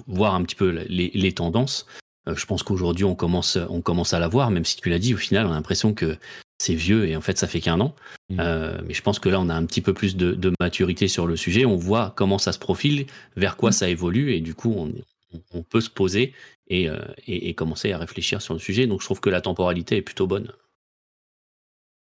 voir 0.09 0.35
un 0.35 0.43
petit 0.43 0.57
peu 0.57 0.85
les, 0.89 1.33
tendances. 1.33 1.87
Euh, 2.27 2.35
je 2.35 2.47
pense 2.47 2.65
qu'aujourd'hui, 2.65 3.05
on 3.05 3.15
commence 3.15 3.57
à 3.57 4.19
la 4.19 4.29
voir, 4.29 4.51
même 4.51 4.65
si 4.65 4.79
tu 4.79 4.91
l'as 4.91 4.99
dit, 4.99 5.15
au 5.15 5.19
final, 5.19 5.47
on 5.47 5.53
a 5.53 5.55
l'impression 5.55 5.95
que 5.95 6.19
c'est 6.61 6.75
vieux 6.75 7.09
et 7.09 7.17
en 7.17 7.23
fait, 7.23 7.39
ça 7.39 7.47
fait 7.49 7.61
qu'un 7.61 7.81
an. 7.81 7.95
Mm. 8.29 8.37
Euh, 8.39 8.81
mais 8.87 8.93
je 8.93 9.01
pense 9.01 9.19
que 9.19 9.31
là, 9.31 9.41
on 9.41 9.49
a 9.49 9.55
un 9.55 9.65
petit 9.65 9.81
peu 9.81 9.95
plus 9.95 10.15
de, 10.15 10.33
de 10.33 10.53
maturité 10.61 11.09
sur 11.09 11.27
le 11.27 11.35
sujet. 11.37 11.65
On 11.65 11.77
voit 11.77 12.13
comment 12.17 12.37
ça 12.37 12.53
se 12.53 12.59
profile, 12.59 13.07
vers 13.37 13.57
quoi 13.57 13.73
ça 13.73 13.89
évolue, 13.89 14.35
et 14.35 14.41
du 14.41 14.55
coup, 14.55 14.75
on, 15.53 15.63
peut 15.63 15.81
se 15.81 15.89
poser 15.89 16.35
et, 16.69 16.89
euh, 16.89 16.99
et- 17.27 17.49
et 17.49 17.55
commencer 17.55 17.93
à 17.93 17.99
réfléchir 17.99 18.43
sur 18.43 18.53
le 18.53 18.61
sujet. 18.61 18.87
Donc, 18.87 19.01
je 19.01 19.07
trouve 19.07 19.21
que 19.21 19.31
la 19.31 19.41
temporalité 19.41 19.97
est 19.97 20.03
plutôt 20.03 20.27
bonne. 20.27 20.53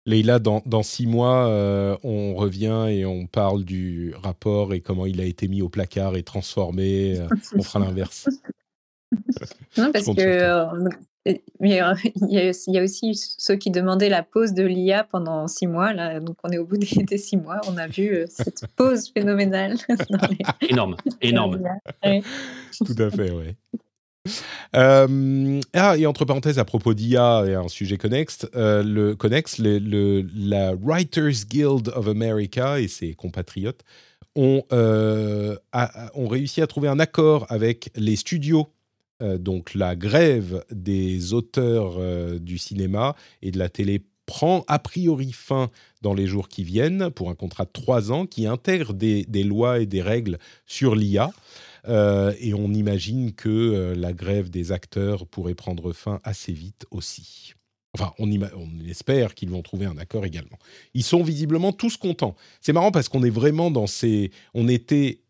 Leïla, 0.07 0.39
dans, 0.39 0.63
dans 0.67 0.83
six 0.83 1.07
mois, 1.07 1.49
euh, 1.49 1.97
on 2.05 2.35
revient 2.35 2.87
et 2.91 3.07
on 3.07 3.27
parle 3.27 3.65
du 3.65 4.15
rapport 4.23 4.75
et 4.75 4.81
comment 4.81 5.07
il 5.07 5.21
a 5.21 5.25
été 5.25 5.49
mis 5.49 5.63
au 5.63 5.71
placard 5.71 6.15
et 6.17 6.23
transformé. 6.23 7.19
euh, 7.19 7.27
on 7.59 7.63
fera 7.63 7.79
l'inverse. 7.81 8.29
Non, 9.79 9.91
parce 9.91 10.05
que 10.05 10.67
mais, 11.61 11.83
euh, 11.83 11.95
il, 12.29 12.33
y 12.35 12.39
a, 12.39 12.51
aussi- 12.51 12.71
il 12.71 12.75
y 12.75 12.79
a 12.79 12.83
aussi 12.83 13.13
ceux 13.15 13.57
qui 13.57 13.71
demandaient 13.71 14.09
la 14.09 14.23
pause 14.23 14.53
de 14.53 14.63
l'IA 14.65 15.05
pendant 15.05 15.49
six 15.49 15.67
mois. 15.67 15.93
Là, 15.93 16.21
donc 16.21 16.37
on 16.45 16.51
est 16.51 16.59
au 16.59 16.67
bout 16.67 16.77
des, 16.77 16.87
des 17.05 17.19
six 17.19 17.37
mois. 17.37 17.61
On 17.69 17.77
a 17.77 17.87
vu 17.87 18.15
euh, 18.15 18.25
cette 18.29 18.67
pause 18.77 19.11
phénoménale. 19.11 19.77
les- 20.61 20.69
Énorme, 20.69 20.97
énorme. 21.21 21.61
Ouais. 22.05 22.23
Tout 22.85 22.97
à 22.99 23.11
fait, 23.11 23.31
oui. 23.31 23.57
Euh, 24.75 25.61
ah, 25.75 25.97
et 25.99 26.07
entre 26.07 26.25
parenthèses, 26.25 26.59
à 26.59 26.65
propos 26.65 26.95
d'IA 26.95 27.45
et 27.47 27.55
un 27.55 27.69
sujet 27.69 27.97
connexe, 27.99 28.47
euh, 28.55 28.83
le, 28.83 29.15
connexe 29.15 29.59
le, 29.59 29.79
le- 29.79 30.27
la 30.35 30.75
Writers 30.75 31.45
Guild 31.49 31.89
of 31.95 32.09
America 32.09 32.81
et 32.81 32.89
ses 32.89 33.15
compatriotes 33.15 33.83
ont, 34.35 34.63
euh, 34.73 35.57
a- 35.73 36.11
ont 36.15 36.27
réussi 36.27 36.61
à 36.63 36.67
trouver 36.67 36.89
un 36.89 36.99
accord 36.99 37.47
avec 37.51 37.91
les 37.97 38.17
studios. 38.17 38.69
Euh, 39.23 39.39
donc 39.39 39.75
la 39.75 39.95
grève 39.95 40.65
des 40.71 41.33
auteurs 41.33 41.97
euh, 41.99 42.39
du 42.39 42.59
cinéma 42.59 43.15
et 43.43 43.51
de 43.53 43.59
la 43.59 43.69
télé 43.69 44.03
prend 44.27 44.65
a 44.69 44.79
priori 44.79 45.33
fin 45.33 45.71
dans 46.03 46.15
les 46.15 46.27
jours 46.27 46.49
qui 46.49 46.65
viennent 46.65 47.11
pour 47.11 47.31
un 47.31 47.35
contrat 47.35 47.65
de 47.65 47.71
trois 47.73 48.11
ans 48.11 48.27
qui 48.27 48.47
intègre 48.47 48.93
des, 48.95 49.25
lois 49.45 49.81
et 49.81 49.87
des 49.87 50.03
règles 50.03 50.39
sur 50.67 50.95
l'IA. 50.95 51.31
Euh, 51.87 52.33
et 52.41 52.55
on 52.55 52.73
imagine 52.73 53.35
que 53.35 53.93
la 53.95 54.15
grève 54.15 54.49
des 54.49 54.73
acteurs 54.73 55.27
pourrait 55.27 55.55
prendre 55.55 55.93
fin 55.93 56.21
assez 56.25 56.53
vite 56.53 56.87
aussi. 56.91 57.53
Enfin, 57.93 58.13
on, 58.19 58.29
on 58.33 58.89
espère 58.89 59.35
qu'ils 59.35 59.51
vont 59.51 59.63
trouver 59.63 59.85
un 59.85 59.99
accord 59.99 60.25
également. 60.25 60.59
Ils 60.95 61.05
sont 61.05 61.23
visiblement 61.23 61.73
tous 61.73 61.99
contents. 61.99 62.35
C'est 62.63 62.73
marrant 62.73 62.91
parce 62.91 63.11
qu'on 63.11 63.23
est 63.23 63.31
vraiment 63.31 63.71
dans 63.71 63.87
ces... 63.87 64.31
On 64.55 64.69
était 64.69 65.21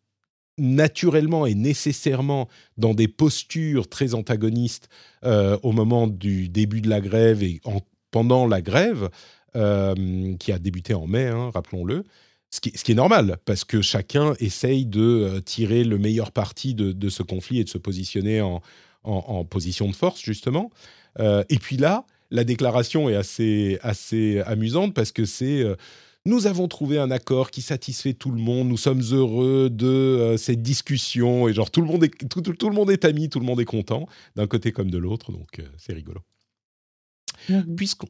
naturellement 0.58 1.46
et 1.46 1.54
nécessairement 1.54 2.48
dans 2.76 2.94
des 2.94 3.08
postures 3.08 3.88
très 3.88 4.14
antagonistes 4.14 4.88
euh, 5.24 5.58
au 5.62 5.72
moment 5.72 6.06
du 6.06 6.48
début 6.48 6.80
de 6.80 6.88
la 6.88 7.00
grève 7.00 7.42
et 7.42 7.60
en- 7.64 7.80
pendant 8.10 8.46
la 8.46 8.62
grève, 8.62 9.10
euh, 9.56 10.36
qui 10.36 10.52
a 10.52 10.58
débuté 10.58 10.94
en 10.94 11.06
mai, 11.06 11.26
hein, 11.26 11.50
rappelons-le. 11.52 12.04
Ce 12.50 12.60
qui, 12.60 12.70
est 12.70 12.94
normal, 12.94 13.38
parce 13.46 13.64
que 13.64 13.82
chacun 13.82 14.34
essaye 14.38 14.86
de 14.86 15.42
tirer 15.44 15.82
le 15.82 15.98
meilleur 15.98 16.30
parti 16.30 16.72
de, 16.74 17.08
ce 17.08 17.24
conflit 17.24 17.58
et 17.58 17.64
de 17.64 17.68
se 17.68 17.78
positionner 17.78 18.40
en, 18.40 19.44
position 19.44 19.88
de 19.88 19.96
force, 19.96 20.22
justement. 20.22 20.70
Euh, 21.18 21.42
et 21.48 21.58
puis 21.58 21.76
là, 21.76 22.06
la 22.30 22.44
déclaration 22.44 23.08
est 23.08 23.16
assez, 23.16 23.78
assez 23.82 24.40
amusante 24.46 24.94
parce 24.94 25.10
que 25.10 25.24
c'est 25.24 25.62
euh, 25.62 25.74
nous 26.26 26.46
avons 26.46 26.68
trouvé 26.68 26.98
un 26.98 27.10
accord 27.10 27.50
qui 27.50 27.60
satisfait 27.60 28.14
tout 28.14 28.30
le 28.30 28.40
monde, 28.40 28.68
nous 28.68 28.76
sommes 28.76 29.02
heureux 29.12 29.68
de 29.70 29.86
euh, 29.86 30.36
cette 30.36 30.62
discussion, 30.62 31.48
et 31.48 31.52
genre 31.52 31.70
tout 31.70 31.82
le, 31.82 31.86
monde 31.86 32.04
est, 32.04 32.28
tout, 32.28 32.40
tout, 32.40 32.54
tout, 32.54 32.68
le 32.68 32.74
monde 32.74 32.90
est 32.90 33.04
ami, 33.04 33.28
tout 33.28 33.40
le 33.40 33.46
monde 33.46 33.60
est 33.60 33.66
content, 33.66 34.06
d'un 34.34 34.46
côté 34.46 34.72
comme 34.72 34.90
de 34.90 34.98
l'autre, 34.98 35.32
donc 35.32 35.58
euh, 35.58 35.68
c'est 35.76 35.92
rigolo. 35.92 36.20
Mmh. 37.48 37.74
Puisqu'on. 37.76 38.08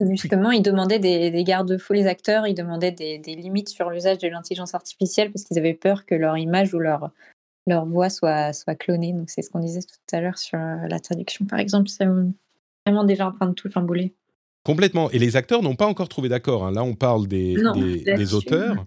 Justement, 0.00 0.50
ils 0.50 0.62
demandaient 0.62 0.98
des, 0.98 1.30
des 1.30 1.44
garde-fous, 1.44 1.92
les 1.92 2.08
acteurs, 2.08 2.48
ils 2.48 2.54
demandaient 2.54 2.90
des, 2.90 3.18
des 3.18 3.36
limites 3.36 3.68
sur 3.68 3.88
l'usage 3.90 4.18
de 4.18 4.26
l'intelligence 4.26 4.74
artificielle 4.74 5.30
parce 5.30 5.44
qu'ils 5.44 5.58
avaient 5.58 5.74
peur 5.74 6.06
que 6.06 6.16
leur 6.16 6.36
image 6.36 6.74
ou 6.74 6.80
leur, 6.80 7.12
leur 7.68 7.86
voix 7.86 8.10
soit, 8.10 8.52
soit 8.52 8.74
clonée. 8.74 9.12
Donc 9.12 9.30
c'est 9.30 9.42
ce 9.42 9.50
qu'on 9.50 9.60
disait 9.60 9.82
tout 9.82 10.16
à 10.16 10.20
l'heure 10.20 10.38
sur 10.38 10.58
la 10.58 10.98
traduction, 10.98 11.44
par 11.44 11.60
exemple. 11.60 11.88
C'est 11.88 12.06
vraiment 12.84 13.04
déjà 13.04 13.28
en 13.28 13.32
train 13.32 13.46
de 13.46 13.52
tout 13.52 13.70
chambouler. 13.70 14.12
Complètement. 14.64 15.10
Et 15.10 15.18
les 15.18 15.36
acteurs 15.36 15.62
n'ont 15.62 15.74
pas 15.74 15.86
encore 15.86 16.08
trouvé 16.08 16.28
d'accord. 16.28 16.66
Hein. 16.66 16.72
Là, 16.72 16.84
on 16.84 16.94
parle 16.94 17.26
des, 17.26 17.54
non, 17.54 17.72
des, 17.72 18.00
des 18.00 18.34
auteurs. 18.34 18.86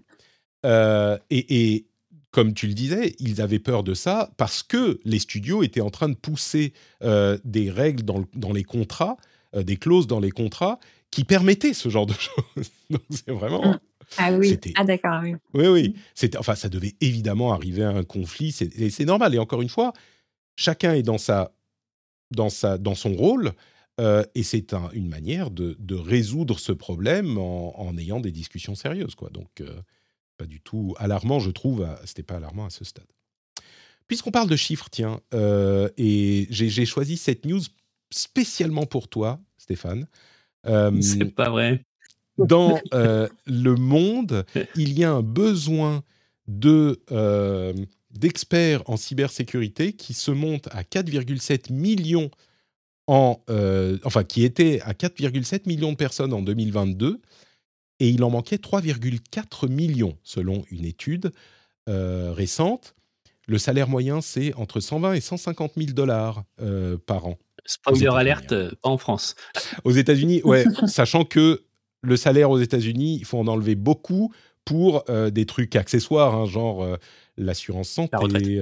Euh, 0.65 1.17
et, 1.29 1.73
et, 1.73 1.87
comme 2.31 2.53
tu 2.53 2.67
le 2.67 2.73
disais, 2.73 3.15
ils 3.19 3.39
avaient 3.39 3.59
peur 3.59 3.83
de 3.83 3.93
ça 3.93 4.29
parce 4.35 4.61
que 4.61 4.99
les 5.05 5.19
studios 5.19 5.63
étaient 5.63 5.79
en 5.79 5.89
train 5.89 6.09
de 6.09 6.15
pousser 6.15 6.73
euh, 7.01 7.37
des 7.45 7.71
règles 7.71 8.03
dans, 8.03 8.25
dans 8.33 8.51
les 8.51 8.65
contrats, 8.65 9.15
euh, 9.55 9.63
des 9.63 9.77
clauses 9.77 10.05
dans 10.05 10.19
les 10.19 10.31
contrats 10.31 10.79
qui 11.11 11.23
permettaient 11.23 11.73
ce 11.73 11.87
genre 11.87 12.05
de 12.05 12.13
choses. 12.19 12.71
Donc, 12.89 13.01
c'est 13.09 13.31
vraiment. 13.31 13.77
Ah 14.17 14.33
oui. 14.33 14.59
Ah 14.75 14.83
d'accord. 14.83 15.21
Oui. 15.23 15.35
Oui, 15.53 15.67
oui. 15.67 15.95
C'était. 16.13 16.37
Enfin, 16.37 16.55
ça 16.55 16.67
devait 16.67 16.95
évidemment 16.99 17.53
arriver 17.53 17.83
à 17.83 17.89
un 17.89 18.03
conflit. 18.03 18.51
C'est, 18.51 18.89
c'est 18.89 19.05
normal. 19.05 19.33
Et 19.33 19.39
encore 19.39 19.61
une 19.61 19.69
fois, 19.69 19.93
chacun 20.57 20.93
est 20.93 21.03
dans 21.03 21.17
sa, 21.17 21.53
dans 22.31 22.49
sa, 22.49 22.77
dans 22.77 22.95
son 22.95 23.13
rôle. 23.13 23.53
Euh, 23.99 24.23
et 24.35 24.43
c'est 24.43 24.73
un, 24.73 24.89
une 24.91 25.07
manière 25.07 25.51
de, 25.51 25.77
de, 25.79 25.95
résoudre 25.95 26.59
ce 26.59 26.73
problème 26.73 27.37
en, 27.37 27.79
en, 27.79 27.97
ayant 27.97 28.19
des 28.19 28.31
discussions 28.31 28.75
sérieuses. 28.75 29.15
Quoi. 29.15 29.29
Donc, 29.29 29.61
euh, 29.61 29.81
pas 30.37 30.45
du 30.45 30.59
tout 30.59 30.95
alarmant, 30.97 31.39
je 31.39 31.49
trouve. 31.49 31.87
C'était 32.03 32.23
pas 32.23 32.35
alarmant 32.35 32.65
à 32.65 32.69
ce 32.69 32.83
stade. 32.83 33.07
Puisqu'on 34.07 34.31
parle 34.31 34.49
de 34.49 34.55
chiffres, 34.55 34.89
tiens, 34.91 35.21
euh, 35.33 35.89
et 35.97 36.47
j'ai 36.49 36.85
choisi 36.85 37.17
cette 37.17 37.45
news 37.45 37.61
spécialement 38.11 38.85
pour 38.85 39.07
toi, 39.07 39.39
Stéphane. 39.57 40.07
c'est 41.01 41.33
pas 41.33 41.49
vrai. 41.49 41.85
Dans 42.37 42.79
le 42.91 43.75
monde, 43.75 44.45
il 44.75 44.99
y 44.99 45.05
a 45.05 45.11
un 45.11 45.21
besoin 45.21 46.03
de 46.47 47.01
d'experts 48.11 48.81
en 48.85 48.95
cybersécurité 48.95 49.93
qui 49.93 50.13
se 50.13 50.31
monte 50.31 50.67
à 50.71 50.83
4,7 50.83 51.71
millions 51.73 52.29
en, 53.07 53.41
euh, 53.49 53.97
enfin, 54.03 54.23
qui 54.23 54.43
était 54.43 54.81
à 54.81 54.93
4,7 54.93 55.67
millions 55.67 55.91
de 55.91 55.97
personnes 55.97 56.33
en 56.33 56.41
2022, 56.41 57.21
et 57.99 58.09
il 58.09 58.23
en 58.23 58.29
manquait 58.29 58.57
3,4 58.57 59.69
millions 59.69 60.17
selon 60.23 60.65
une 60.71 60.85
étude 60.85 61.31
euh, 61.87 62.31
récente. 62.33 62.95
Le 63.47 63.57
salaire 63.57 63.87
moyen, 63.87 64.21
c'est 64.21 64.53
entre 64.55 64.79
120 64.79 65.13
et 65.13 65.21
150 65.21 65.73
000 65.77 65.91
dollars 65.91 66.43
euh, 66.61 66.97
par 67.05 67.27
an. 67.27 67.37
Spoiler 67.65 68.07
alerte, 68.07 68.53
pas 68.81 68.89
en 68.89 68.97
France. 68.97 69.35
Aux 69.83 69.91
États-Unis, 69.91 70.41
ouais, 70.43 70.65
sachant 70.87 71.25
que 71.25 71.63
le 72.01 72.17
salaire 72.17 72.49
aux 72.49 72.59
États-Unis, 72.59 73.17
il 73.19 73.25
faut 73.25 73.37
en 73.37 73.47
enlever 73.47 73.75
beaucoup 73.75 74.33
pour 74.65 75.03
des 75.31 75.45
trucs 75.45 75.75
accessoires, 75.75 76.33
hein, 76.33 76.45
genre 76.47 76.97
l'assurance 77.37 77.89
santé, 77.89 78.17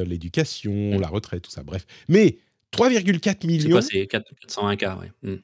l'éducation, 0.06 0.98
mmh. 0.98 1.00
la 1.00 1.08
retraite, 1.08 1.44
tout 1.44 1.52
ça. 1.52 1.64
Bref. 1.64 1.86
Mais 2.10 2.40
3,4 2.74 3.46
millions. 3.46 3.82
C'est 3.82 4.08
401 4.08 4.76
k 4.76 4.82
ouais. 4.82 5.12
Mmh. 5.22 5.36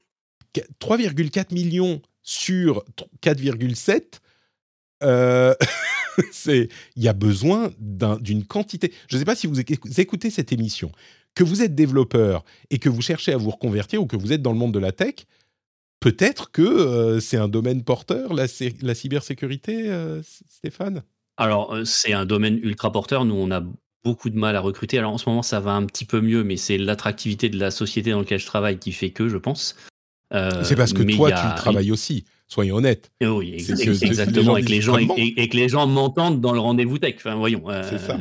3,4 0.81 1.53
millions 1.53 2.01
sur 2.23 2.83
4,7. 3.21 4.19
Euh, 5.03 5.53
il 6.47 6.67
y 6.97 7.07
a 7.07 7.13
besoin 7.13 7.71
d'une 7.79 8.45
quantité. 8.45 8.93
Je 9.07 9.15
ne 9.15 9.19
sais 9.19 9.25
pas 9.25 9.35
si 9.35 9.47
vous 9.47 9.59
écoutez 9.59 10.29
cette 10.29 10.51
émission, 10.51 10.91
que 11.35 11.43
vous 11.43 11.61
êtes 11.61 11.75
développeur 11.75 12.43
et 12.69 12.79
que 12.79 12.89
vous 12.89 13.01
cherchez 13.01 13.31
à 13.31 13.37
vous 13.37 13.51
reconvertir 13.51 14.01
ou 14.01 14.07
que 14.07 14.17
vous 14.17 14.33
êtes 14.33 14.41
dans 14.41 14.51
le 14.51 14.57
monde 14.57 14.73
de 14.73 14.79
la 14.79 14.91
tech, 14.91 15.25
peut-être 15.99 16.51
que 16.51 16.61
euh, 16.61 17.19
c'est 17.19 17.37
un 17.37 17.47
domaine 17.47 17.83
porteur, 17.83 18.33
la, 18.33 18.47
la 18.81 18.95
cybersécurité, 18.95 19.89
euh, 19.89 20.21
Stéphane? 20.23 21.03
Alors, 21.37 21.77
c'est 21.85 22.11
un 22.11 22.25
domaine 22.25 22.57
ultra 22.57 22.91
porteur. 22.91 23.23
Nous, 23.23 23.35
on 23.35 23.49
a 23.51 23.63
beaucoup 24.03 24.29
de 24.29 24.37
mal 24.37 24.55
à 24.55 24.61
recruter. 24.61 24.97
Alors, 24.97 25.13
en 25.13 25.17
ce 25.17 25.29
moment, 25.29 25.41
ça 25.41 25.59
va 25.59 25.71
un 25.71 25.85
petit 25.85 26.05
peu 26.05 26.21
mieux, 26.21 26.43
mais 26.43 26.57
c'est 26.57 26.77
l'attractivité 26.77 27.49
de 27.49 27.57
la 27.57 27.71
société 27.71 28.11
dans 28.11 28.19
laquelle 28.19 28.39
je 28.39 28.45
travaille 28.45 28.77
qui 28.79 28.91
fait 28.91 29.11
que, 29.11 29.27
je 29.27 29.37
pense. 29.37 29.75
c'est 30.31 30.75
parce 30.75 30.93
que 30.93 31.03
toi, 31.03 31.31
tu 31.31 31.55
travailles 31.55 31.91
aussi. 31.91 32.25
Soyons 32.47 32.77
honnêtes. 32.77 33.11
Oui, 33.21 33.53
exactement. 33.53 34.57
Et 34.57 34.63
que 34.63 34.69
les 34.69 34.81
gens, 34.81 34.97
et, 34.97 35.07
et, 35.37 35.49
que 35.49 35.55
les 35.55 35.69
gens 35.69 35.85
m'entendent 35.85 36.41
dans 36.41 36.51
le 36.51 36.59
rendez-vous 36.59 36.97
tech. 36.97 37.13
Enfin, 37.17 37.35
voyons. 37.35 37.63
c'est 37.83 37.99
ça. 37.99 38.17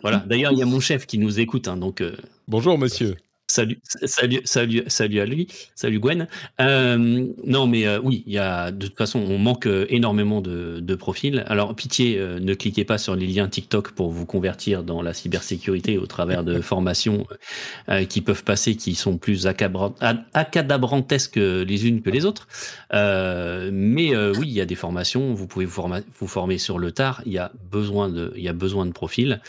voilà. 0.00 0.24
D'ailleurs, 0.26 0.52
il 0.52 0.58
y 0.58 0.62
a 0.62 0.66
mon 0.66 0.80
chef 0.80 1.06
qui 1.06 1.18
nous 1.18 1.40
écoute. 1.40 1.68
Hein, 1.68 1.76
donc. 1.76 2.02
Bonjour, 2.48 2.78
monsieur. 2.78 3.16
Salut, 3.56 3.80
salut, 4.04 4.42
salut, 4.44 4.82
salut 4.86 5.18
à 5.18 5.24
lui, 5.24 5.48
salut 5.74 5.98
Gwen. 5.98 6.28
Euh, 6.60 7.26
non, 7.42 7.66
mais 7.66 7.86
euh, 7.86 7.98
oui, 8.04 8.22
il 8.26 8.34
y 8.34 8.38
a 8.38 8.70
de 8.70 8.86
toute 8.86 8.98
façon, 8.98 9.18
on 9.18 9.38
manque 9.38 9.66
euh, 9.66 9.86
énormément 9.88 10.42
de, 10.42 10.78
de 10.80 10.94
profils. 10.94 11.42
Alors, 11.46 11.74
pitié, 11.74 12.18
euh, 12.18 12.38
ne 12.38 12.52
cliquez 12.52 12.84
pas 12.84 12.98
sur 12.98 13.16
les 13.16 13.26
liens 13.26 13.48
TikTok 13.48 13.92
pour 13.92 14.10
vous 14.10 14.26
convertir 14.26 14.82
dans 14.82 15.00
la 15.00 15.14
cybersécurité 15.14 15.96
au 15.96 16.04
travers 16.04 16.44
de 16.44 16.60
formations 16.72 17.26
qui 18.10 18.20
peuvent 18.20 18.44
passer, 18.44 18.76
qui 18.76 18.94
sont 18.94 19.16
plus 19.16 19.46
accadabrantesques 19.46 21.36
les 21.36 21.88
unes 21.88 22.02
que 22.02 22.10
les 22.10 22.26
autres. 22.26 22.48
mais 22.92 24.14
oui, 24.36 24.48
il 24.48 24.52
y 24.52 24.60
a 24.60 24.66
des 24.66 24.74
formations. 24.74 25.32
Vous 25.32 25.46
pouvez 25.46 25.64
vous 25.64 26.26
former 26.26 26.58
sur 26.58 26.78
le 26.78 26.92
tard. 26.92 27.22
Il 27.24 27.32
y 27.32 27.38
a 27.38 27.52
besoin 27.70 28.10
de, 28.10 28.34
il 28.36 28.42
y 28.42 28.48
a 28.48 28.52
besoin 28.52 28.84
de 28.84 28.92
profils. 28.92 29.40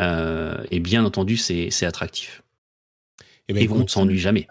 et 0.00 0.80
bien 0.80 1.04
entendu, 1.04 1.36
c'est 1.36 1.86
attractif. 1.86 2.41
Eh 3.48 3.54
ben, 3.54 3.62
et 3.62 3.68
on 3.68 3.78
ne 3.78 3.86
s'ennuie 3.86 4.18
jamais. 4.18 4.46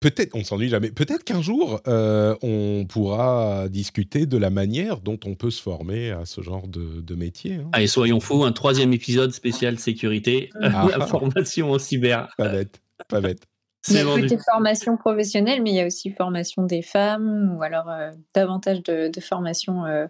Peut-être, 0.00 0.34
on 0.34 0.44
s'ennuie 0.44 0.68
jamais. 0.68 0.90
Peut-être 0.90 1.24
qu'un 1.24 1.40
jour, 1.40 1.80
euh, 1.88 2.36
on 2.42 2.84
pourra 2.86 3.68
discuter 3.68 4.26
de 4.26 4.36
la 4.36 4.50
manière 4.50 5.00
dont 5.00 5.18
on 5.24 5.34
peut 5.34 5.50
se 5.50 5.62
former 5.62 6.10
à 6.10 6.26
ce 6.26 6.42
genre 6.42 6.68
de, 6.68 7.00
de 7.00 7.14
métier. 7.14 7.54
Hein. 7.54 7.70
Allez, 7.72 7.86
soyons 7.86 8.20
fous, 8.20 8.44
un 8.44 8.52
troisième 8.52 8.92
épisode 8.92 9.32
spécial 9.32 9.78
sécurité, 9.78 10.50
ah. 10.60 10.86
la 10.96 11.06
formation 11.06 11.72
en 11.72 11.78
cyber. 11.78 12.28
Pas 12.36 12.48
bête, 12.50 12.82
pas 13.08 13.20
bête. 13.20 13.46
Il 13.88 13.94
y 13.94 13.98
a 13.98 14.26
des 14.26 14.38
formations 14.38 14.96
professionnelles, 14.96 15.62
mais 15.62 15.70
il 15.70 15.76
y 15.76 15.80
a 15.80 15.86
aussi 15.86 16.10
formation 16.10 16.64
des 16.64 16.82
femmes, 16.82 17.56
ou 17.56 17.62
alors 17.62 17.88
euh, 17.88 18.10
davantage 18.34 18.82
de, 18.82 19.08
de 19.08 19.20
formation 19.20 19.86
euh, 19.86 20.06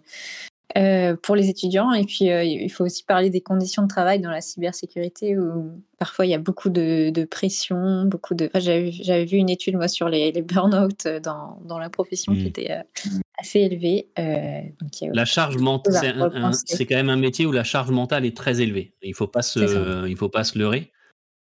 euh, 0.77 1.17
pour 1.23 1.37
les 1.37 1.49
étudiants. 1.49 1.93
Et 1.93 2.05
puis, 2.05 2.31
euh, 2.31 2.43
il 2.43 2.69
faut 2.71 2.85
aussi 2.85 3.05
parler 3.05 3.31
des 3.31 3.41
conditions 3.41 3.83
de 3.83 3.89
travail 3.89 4.21
dans 4.21 4.31
la 4.31 4.41
cybersécurité 4.41 5.39
où 5.39 5.71
parfois 5.99 6.27
il 6.27 6.31
y 6.31 6.35
a 6.35 6.39
beaucoup 6.39 6.71
de, 6.71 7.11
de 7.11 7.25
pression, 7.25 8.05
beaucoup 8.05 8.35
de. 8.35 8.47
Enfin, 8.47 8.59
J'avais 8.59 9.25
vu 9.25 9.37
une 9.37 9.49
étude 9.49 9.77
moi 9.77 9.89
sur 9.89 10.09
les, 10.09 10.33
les 10.33 10.43
burn-out 10.43 11.07
dans, 11.23 11.61
dans, 11.65 11.79
la 11.79 11.89
profession 11.89 12.33
mmh. 12.33 12.37
qui 12.37 12.47
était 12.47 12.71
euh, 12.73 13.09
assez 13.39 13.61
élevée. 13.61 14.09
Euh, 14.19 14.61
donc, 14.81 15.15
la 15.15 15.25
charge 15.25 15.57
mentale, 15.59 16.53
c'est 16.67 16.85
quand 16.85 16.97
même 16.97 17.11
un 17.11 17.17
métier 17.17 17.47
où 17.47 17.53
la 17.53 17.65
charge 17.65 17.91
mentale 17.91 18.27
est 18.27 18.37
très 18.37 18.61
élevée. 18.61 18.93
Il 19.03 19.15
faut 19.15 19.29
pas 19.29 19.43
se, 19.43 20.07
il 20.07 20.17
faut 20.17 20.29
pas 20.29 20.45
se 20.45 20.59
leurrer. 20.59 20.91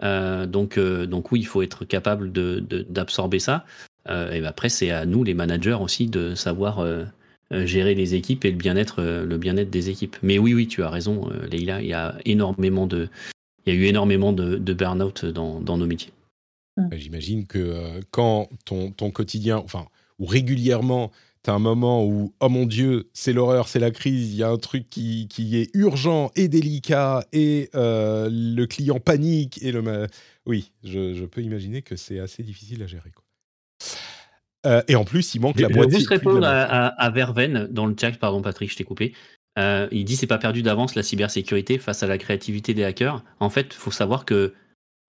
Euh, 0.03 0.47
donc, 0.47 0.79
donc 0.79 1.31
oui, 1.31 1.41
il 1.41 1.47
faut 1.47 1.63
être 1.63 1.85
capable 1.85 2.33
d'absorber 2.33 3.39
de, 3.39 3.41
de, 3.41 3.45
ça. 3.45 3.65
et 4.09 4.41
ben 4.41 4.47
après, 4.47 4.69
c'est 4.69 4.91
à 4.91 5.07
nous, 5.07 5.23
les 5.23 5.35
managers 5.35 5.79
aussi, 5.81 6.07
de 6.07 6.35
savoir 6.35 6.81
euh, 6.81 7.05
gérer 7.53 7.95
les 7.95 8.15
équipes 8.15 8.45
et 8.45 8.51
le 8.51 8.57
bien-être 8.57 9.01
euh, 9.01 9.25
le 9.25 9.39
bien-être 9.39 9.71
des 9.71 9.91
équipes. 9.91 10.17
Mais 10.23 10.39
oui, 10.39 10.55
oui, 10.55 10.67
tu 10.67 10.83
as 10.83 10.91
raison, 10.91 11.31
euh, 11.31 11.47
Leïla, 11.47 11.83
il 11.83 11.89
y 11.89 11.93
a 11.93 12.17
énormément 12.25 12.87
de 12.87 13.09
il 13.65 13.75
y 13.75 13.77
a 13.77 13.81
eu 13.81 13.85
énormément 13.85 14.33
de, 14.33 14.57
de 14.57 14.73
burn-out 14.73 15.25
dans, 15.25 15.61
dans, 15.61 15.79
nos 15.79 15.87
métiers. 15.87 16.13
Mmh. 16.77 16.89
Bah, 16.89 16.97
j'imagine 16.97 17.47
que 17.47 18.01
quand 18.11 18.49
ton, 18.65 18.91
ton, 18.91 19.13
quotidien, 19.13 19.59
enfin, 19.59 19.87
ou 20.19 20.27
régulièrement, 20.27 21.13
tu 21.45 21.51
as 21.51 21.55
un 21.55 21.61
moment 21.61 22.05
où, 22.05 22.33
oh 22.41 22.49
mon 22.49 22.67
Dieu, 22.67 23.09
c'est 23.13 23.33
l'horreur, 23.33 23.69
c'est 23.69 23.79
la 23.79 23.93
crise, 23.93 24.33
il 24.33 24.37
y 24.37 24.43
a 24.43 24.49
un 24.49 24.59
truc 24.59 24.91
qui, 24.91 25.29
qui, 25.29 25.57
est 25.57 25.71
urgent 25.75 26.33
et 26.35 26.49
délicat, 26.49 27.25
et 27.33 27.71
euh, 27.77 28.29
le 28.31 28.65
client 28.67 28.99
panique, 28.99 29.63
et 29.63 29.71
le... 29.71 30.09
Oui, 30.45 30.73
je, 30.83 31.15
je 31.15 31.25
peux 31.25 31.43
imaginer 31.43 31.83
que 31.83 31.95
c'est 31.95 32.19
assez 32.19 32.43
difficile 32.43 32.83
à 32.83 32.89
gérer. 32.89 33.11
Quoi. 33.15 33.22
Euh, 34.67 34.83
et 34.89 34.95
en 34.95 35.05
plus, 35.05 35.35
il 35.35 35.41
manque 35.41 35.59
la 35.59 35.69
boîte. 35.69 35.89
Je 35.89 35.93
vais 35.93 35.99
juste 35.99 36.09
répondre 36.09 36.47
à, 36.47 36.63
à, 36.63 36.87
à, 36.87 37.11
Verven 37.11 37.69
dans 37.71 37.87
le 37.87 37.95
chat. 37.99 38.13
Pardon, 38.13 38.43
Patrick, 38.43 38.71
je 38.71 38.77
t'ai 38.77 38.85
coupé. 38.85 39.13
Euh, 39.59 39.89
il 39.91 40.05
dit 40.05 40.17
c'est 40.17 40.27
pas 40.27 40.39
perdu 40.39 40.63
d'avance 40.63 40.95
la 40.95 41.03
cybersécurité 41.03 41.79
face 41.79 42.03
à 42.03 42.07
la 42.07 42.19
créativité 42.19 42.73
des 42.75 42.85
hackers. 42.85 43.23
En 43.41 43.51
fait, 43.51 43.69
il 43.71 43.79
faut 43.79 43.91
savoir 43.91 44.25
que 44.25 44.55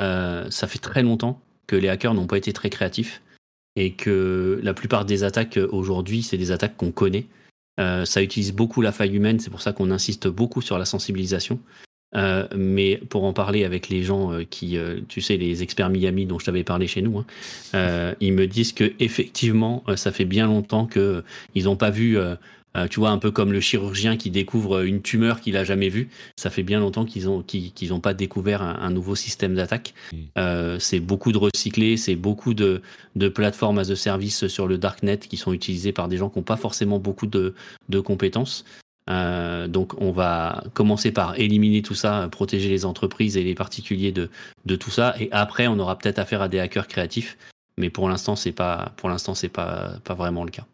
euh, 0.02 0.50
ça 0.50 0.68
fait 0.68 0.80
très 0.80 1.02
longtemps 1.02 1.42
que 1.68 1.76
les 1.76 1.88
hackers 1.88 2.14
n'ont 2.14 2.28
pas 2.28 2.38
été 2.38 2.52
très 2.52 2.70
créatifs 2.70 3.22
et 3.76 3.94
que 3.94 4.60
la 4.62 4.74
plupart 4.74 5.06
des 5.06 5.24
attaques 5.24 5.60
aujourd'hui, 5.72 6.24
c'est 6.24 6.38
des 6.38 6.52
attaques 6.52 6.76
qu'on 6.76 6.92
connaît. 6.92 7.26
ça 7.78 8.22
utilise 8.22 8.52
beaucoup 8.52 8.82
la 8.82 8.92
faille 8.92 9.16
humaine, 9.16 9.40
c'est 9.40 9.50
pour 9.50 9.62
ça 9.62 9.72
qu'on 9.72 9.90
insiste 9.90 10.28
beaucoup 10.28 10.62
sur 10.62 10.78
la 10.78 10.86
sensibilisation. 10.86 11.60
Euh, 12.16 12.48
mais 12.56 12.98
pour 13.10 13.24
en 13.24 13.34
parler 13.34 13.64
avec 13.64 13.90
les 13.90 14.04
gens 14.04 14.32
euh, 14.32 14.44
qui, 14.44 14.78
euh, 14.78 15.00
tu 15.08 15.22
sais, 15.22 15.38
les 15.38 15.64
experts 15.64 15.90
Miami 15.90 16.26
dont 16.26 16.40
je 16.40 16.46
t'avais 16.46 16.64
parlé 16.64 16.88
chez 16.88 17.02
nous, 17.02 17.24
hein, 17.74 18.14
ils 18.20 18.34
me 18.34 18.46
disent 18.46 18.74
que 18.74 18.94
effectivement, 19.00 19.84
ça 19.96 20.12
fait 20.12 20.26
bien 20.26 20.48
longtemps 20.48 20.86
que 20.86 21.24
ils 21.56 21.66
n'ont 21.66 21.76
pas 21.76 21.90
vu. 21.90 22.18
tu 22.90 23.00
vois, 23.00 23.10
un 23.10 23.20
peu 23.20 23.32
comme 23.32 23.52
le 23.52 23.60
chirurgien 23.60 24.18
qui 24.18 24.32
découvre 24.32 24.84
une 24.84 25.02
tumeur 25.02 25.42
qu'il 25.42 25.58
a 25.58 25.64
jamais 25.64 25.90
vue. 25.90 26.10
Ça 26.36 26.50
fait 26.50 26.64
bien 26.64 26.80
longtemps 26.80 27.06
qu'ils 27.06 27.30
ont 27.30 27.42
qu'ils 27.44 27.90
n'ont 27.90 28.00
pas 28.00 28.14
découvert 28.14 28.62
un, 28.62 28.90
nouveau 28.90 29.16
système 29.16 29.56
d'attaque. 29.56 29.94
Mm. 30.12 30.78
c'est 30.80 31.00
beaucoup 31.00 31.32
de 31.32 31.38
recyclés, 31.38 31.98
c'est 31.98 32.16
beaucoup 32.16 32.54
de, 32.54 32.82
de 33.16 33.30
plateformes 33.30 33.80
as 33.80 33.90
a 33.92 33.96
service 33.96 34.48
sur 34.48 34.68
le 34.68 34.78
darknet 34.78 35.18
qui 35.18 35.38
sont 35.38 35.54
utilisées 35.54 35.92
par 35.92 36.08
des 36.08 36.18
gens 36.18 36.30
qui 36.30 36.40
n'ont 36.40 36.44
pas 36.44 36.58
forcément 36.58 37.00
beaucoup 37.00 37.28
de, 37.28 37.54
de 37.90 38.00
compétences. 38.00 38.66
Euh, 39.10 39.68
donc 39.68 40.00
on 40.02 40.12
va 40.12 40.64
commencer 40.74 41.12
par 41.12 41.38
éliminer 41.38 41.82
tout 41.82 41.96
ça, 41.96 42.28
protéger 42.32 42.70
les 42.70 42.86
entreprises 42.86 43.36
et 43.36 43.44
les 43.44 43.56
particuliers 43.56 44.12
de, 44.12 44.30
de 44.66 44.76
tout 44.76 44.92
ça, 44.92 45.16
et 45.20 45.30
après 45.32 45.68
on 45.68 45.78
aura 45.80 45.98
peut-être 45.98 46.20
affaire 46.20 46.42
à 46.42 46.48
des 46.48 46.60
hackers 46.60 46.88
créatifs, 46.88 47.38
mais 47.78 47.90
pour 47.90 48.08
l'instant 48.08 48.36
c'est 48.36 48.54
pas 48.54 48.94
pour 48.96 49.10
l'instant 49.10 49.36
c'est 49.36 49.50
pas 49.50 49.96
pas 50.06 50.14
vraiment 50.14 50.46
le 50.46 50.52
cas. 50.52 50.66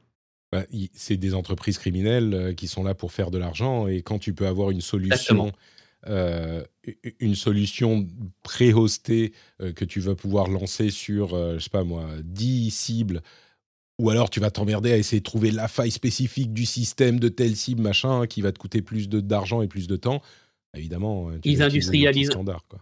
c'est 0.93 1.17
des 1.17 1.33
entreprises 1.33 1.79
criminelles 1.79 2.33
euh, 2.33 2.53
qui 2.53 2.67
sont 2.67 2.83
là 2.83 2.93
pour 2.93 3.11
faire 3.11 3.31
de 3.31 3.39
l'argent, 3.39 3.87
et 3.87 4.03
quand 4.03 4.19
tu 4.19 4.33
peux 4.33 4.47
avoir 4.47 4.69
une 4.71 4.81
solution. 4.81 5.51
Euh, 6.07 6.63
une 7.19 7.35
solution 7.35 8.07
pré-hostée 8.41 9.33
que 9.75 9.83
tu 9.83 9.99
vas 9.99 10.15
pouvoir 10.15 10.47
lancer 10.47 10.91
sur, 10.91 11.35
je 11.35 11.59
sais 11.59 11.69
pas 11.69 11.83
moi, 11.83 12.07
10 12.23 12.71
cibles 12.71 13.21
ou 13.99 14.09
alors 14.09 14.29
tu 14.29 14.39
vas 14.39 14.49
t'emmerder 14.49 14.91
à 14.91 14.97
essayer 14.97 15.19
de 15.19 15.25
trouver 15.25 15.51
la 15.51 15.67
faille 15.67 15.91
spécifique 15.91 16.53
du 16.53 16.65
système 16.65 17.19
de 17.19 17.29
telle 17.29 17.55
cible, 17.55 17.81
machin, 17.81 18.25
qui 18.25 18.41
va 18.41 18.51
te 18.51 18.57
coûter 18.57 18.81
plus 18.81 19.09
d'argent 19.09 19.61
et 19.61 19.67
plus 19.67 19.87
de 19.87 19.95
temps. 19.95 20.21
Évidemment, 20.75 21.29
tu 21.41 21.49
ils 21.49 21.61
industrialisent. 21.61 22.31
Standard, 22.31 22.65
quoi. 22.67 22.79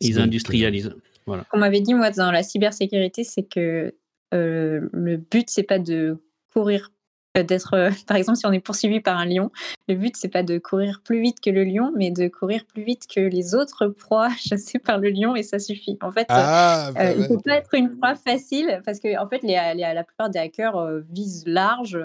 Ils 0.00 0.18
industrialisent. 0.18 0.94
Voilà. 1.26 1.46
On 1.52 1.58
m'avait 1.58 1.80
dit, 1.80 1.94
moi, 1.94 2.10
dans 2.10 2.30
la 2.30 2.42
cybersécurité, 2.42 3.24
c'est 3.24 3.42
que 3.42 3.94
euh, 4.32 4.88
le 4.92 5.16
but, 5.16 5.48
c'est 5.48 5.62
pas 5.62 5.78
de 5.78 6.18
courir 6.52 6.90
euh, 6.90 6.93
d'être, 7.42 7.74
euh, 7.74 7.90
par 8.06 8.16
exemple, 8.16 8.38
si 8.38 8.46
on 8.46 8.52
est 8.52 8.60
poursuivi 8.60 9.00
par 9.00 9.18
un 9.18 9.26
lion, 9.26 9.50
le 9.88 9.96
but 9.96 10.16
c'est 10.16 10.28
pas 10.28 10.42
de 10.42 10.58
courir 10.58 11.00
plus 11.04 11.20
vite 11.20 11.40
que 11.40 11.50
le 11.50 11.64
lion, 11.64 11.92
mais 11.96 12.10
de 12.10 12.28
courir 12.28 12.64
plus 12.64 12.84
vite 12.84 13.06
que 13.12 13.20
les 13.20 13.54
autres 13.54 13.88
proies 13.88 14.30
chassées 14.38 14.78
par 14.78 14.98
le 14.98 15.10
lion 15.10 15.34
et 15.34 15.42
ça 15.42 15.58
suffit. 15.58 15.98
En 16.00 16.12
fait, 16.12 16.26
ah, 16.28 16.90
bah 16.94 17.12
il 17.12 17.20
ne 17.20 17.26
faut 17.26 17.40
pas 17.40 17.56
être 17.56 17.74
une 17.74 17.96
proie 17.96 18.14
facile 18.14 18.80
parce 18.84 19.00
que 19.00 19.18
en 19.20 19.26
fait, 19.26 19.42
les, 19.42 19.54
la 19.76 20.04
plupart 20.04 20.30
des 20.30 20.38
hackers 20.38 21.02
visent 21.10 21.44
large, 21.46 21.98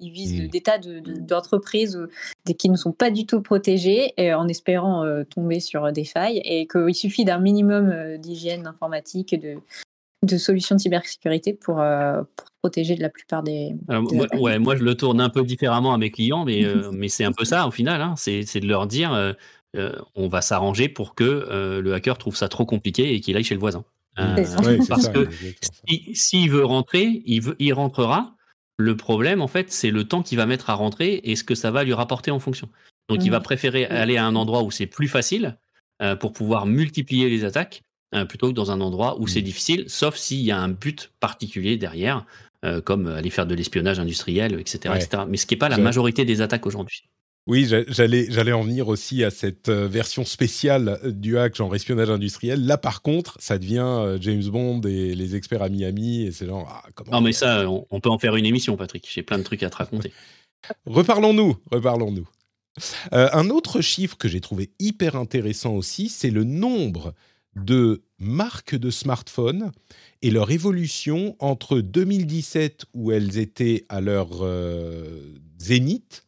ils 0.00 0.10
visent 0.10 0.42
mmh. 0.42 0.48
des 0.48 0.60
tas 0.60 0.78
d'entreprises 0.78 1.98
qui 2.58 2.70
ne 2.70 2.76
sont 2.76 2.92
pas 2.92 3.10
du 3.10 3.26
tout 3.26 3.42
protégées 3.42 4.12
et, 4.16 4.32
en 4.34 4.48
espérant 4.48 5.04
tomber 5.30 5.60
sur 5.60 5.92
des 5.92 6.04
failles 6.04 6.40
et 6.44 6.66
qu'il 6.66 6.94
suffit 6.94 7.24
d'un 7.24 7.38
minimum 7.38 8.16
d'hygiène 8.18 8.66
informatique, 8.66 9.38
de, 9.40 9.58
de 10.22 10.36
solutions 10.38 10.76
de 10.76 10.80
cybersécurité 10.80 11.52
pour, 11.52 11.80
euh, 11.80 12.22
pour 12.36 12.46
protéger 12.62 12.94
de 12.94 13.02
la 13.02 13.08
plupart 13.08 13.42
des. 13.42 13.74
moi, 13.88 14.26
ouais, 14.36 14.58
moi, 14.58 14.76
je 14.76 14.84
le 14.84 14.94
tourne 14.94 15.20
un 15.20 15.28
peu 15.28 15.42
différemment 15.42 15.92
à 15.94 15.98
mes 15.98 16.10
clients, 16.10 16.44
mais, 16.44 16.64
euh, 16.64 16.90
mais 16.92 17.08
c'est 17.08 17.24
un 17.24 17.32
peu 17.32 17.44
ça 17.44 17.66
au 17.66 17.70
final. 17.70 18.00
Hein, 18.00 18.14
c'est 18.16 18.60
de 18.60 18.66
leur 18.66 18.86
dire 18.86 19.12
euh, 19.12 19.92
on 20.14 20.28
va 20.28 20.40
s'arranger 20.40 20.88
pour 20.88 21.14
que 21.14 21.80
le 21.80 21.94
hacker 21.94 22.18
trouve 22.18 22.36
ça 22.36 22.48
trop 22.48 22.66
compliqué 22.66 23.14
et 23.14 23.20
qu'il 23.20 23.36
aille 23.36 23.44
chez 23.44 23.54
le 23.54 23.60
voisin. 23.60 23.84
parce 24.16 25.08
que 25.08 25.28
s'il 26.12 26.50
veut 26.50 26.64
rentrer, 26.64 27.22
il, 27.26 27.42
veut, 27.42 27.56
il 27.58 27.72
rentrera. 27.72 28.36
Le 28.78 28.96
problème, 28.96 29.42
en 29.42 29.48
fait, 29.48 29.70
c'est 29.70 29.90
le 29.90 30.04
temps 30.04 30.22
qu'il 30.22 30.38
va 30.38 30.46
mettre 30.46 30.70
à 30.70 30.74
rentrer 30.74 31.20
et 31.24 31.36
ce 31.36 31.44
que 31.44 31.54
ça 31.54 31.70
va 31.70 31.84
lui 31.84 31.92
rapporter 31.92 32.30
en 32.30 32.38
fonction. 32.38 32.68
Donc, 33.08 33.24
il 33.24 33.30
va 33.30 33.40
préférer 33.40 33.86
aller 33.86 34.16
à 34.16 34.24
un 34.24 34.34
endroit 34.34 34.62
où 34.62 34.70
c'est 34.70 34.86
plus 34.86 35.08
facile 35.08 35.58
pour 36.20 36.32
pouvoir 36.32 36.66
multiplier 36.66 37.28
les 37.28 37.44
attaques 37.44 37.82
euh, 38.14 38.26
plutôt 38.26 38.48
que 38.48 38.52
dans 38.52 38.70
un 38.70 38.82
endroit 38.82 39.18
où 39.18 39.26
c'est 39.26 39.40
mmh. 39.40 39.44
difficile, 39.44 39.84
sauf 39.86 40.16
s'il 40.16 40.42
y 40.42 40.50
a 40.50 40.58
un 40.58 40.68
but 40.68 41.10
particulier 41.18 41.78
derrière, 41.78 42.26
euh, 42.62 42.82
comme 42.82 43.06
aller 43.06 43.30
faire 43.30 43.46
de 43.46 43.54
l'espionnage 43.54 43.98
industriel, 43.98 44.60
etc., 44.60 44.94
etc. 44.96 45.22
Mais 45.26 45.38
ce 45.38 45.46
qui 45.46 45.54
n'est 45.54 45.58
pas 45.58 45.70
la 45.70 45.78
majorité 45.78 46.26
des 46.26 46.42
attaques 46.42 46.66
aujourd'hui. 46.66 47.04
Oui, 47.46 47.66
j'allais, 47.88 48.26
j'allais 48.28 48.52
en 48.52 48.62
venir 48.62 48.88
aussi 48.88 49.24
à 49.24 49.30
cette 49.30 49.70
euh, 49.70 49.88
version 49.88 50.26
spéciale 50.26 51.00
du 51.04 51.38
hack, 51.38 51.56
genre 51.56 51.74
espionnage 51.74 52.10
industriel. 52.10 52.66
Là, 52.66 52.76
par 52.76 53.00
contre, 53.00 53.36
ça 53.40 53.58
devient 53.58 54.18
James 54.20 54.44
Bond 54.44 54.82
et 54.82 55.14
les 55.14 55.34
experts 55.34 55.62
à 55.62 55.70
Miami, 55.70 56.24
et 56.24 56.32
c'est 56.32 56.46
genre. 56.46 56.68
Ah, 56.70 57.02
non, 57.10 57.22
mais 57.22 57.32
ça, 57.32 57.64
on, 57.68 58.00
peut 58.00 58.10
en 58.10 58.18
faire 58.18 58.36
une 58.36 58.46
émission, 58.46 58.76
Patrick. 58.76 59.08
J'ai 59.10 59.22
plein 59.22 59.38
de 59.38 59.42
trucs 59.42 59.62
à 59.62 59.70
te 59.70 59.76
raconter. 59.76 60.12
reparlons-nous, 60.86 61.56
reparlons-nous. 61.70 62.28
un 63.10 63.48
autre 63.48 63.80
chiffre 63.80 64.18
que 64.18 64.28
j'ai 64.28 64.42
trouvé 64.42 64.70
hyper 64.78 65.16
intéressant 65.16 65.72
aussi, 65.74 66.10
c'est 66.10 66.30
le 66.30 66.44
nombre 66.44 67.14
de 67.56 68.02
marques 68.18 68.76
de 68.76 68.90
smartphones 68.90 69.72
et 70.22 70.30
leur 70.30 70.50
évolution 70.50 71.36
entre 71.38 71.80
2017 71.80 72.86
où 72.94 73.12
elles 73.12 73.38
étaient 73.38 73.84
à 73.88 74.00
leur 74.00 74.28
euh, 74.42 75.34
zénith 75.58 76.24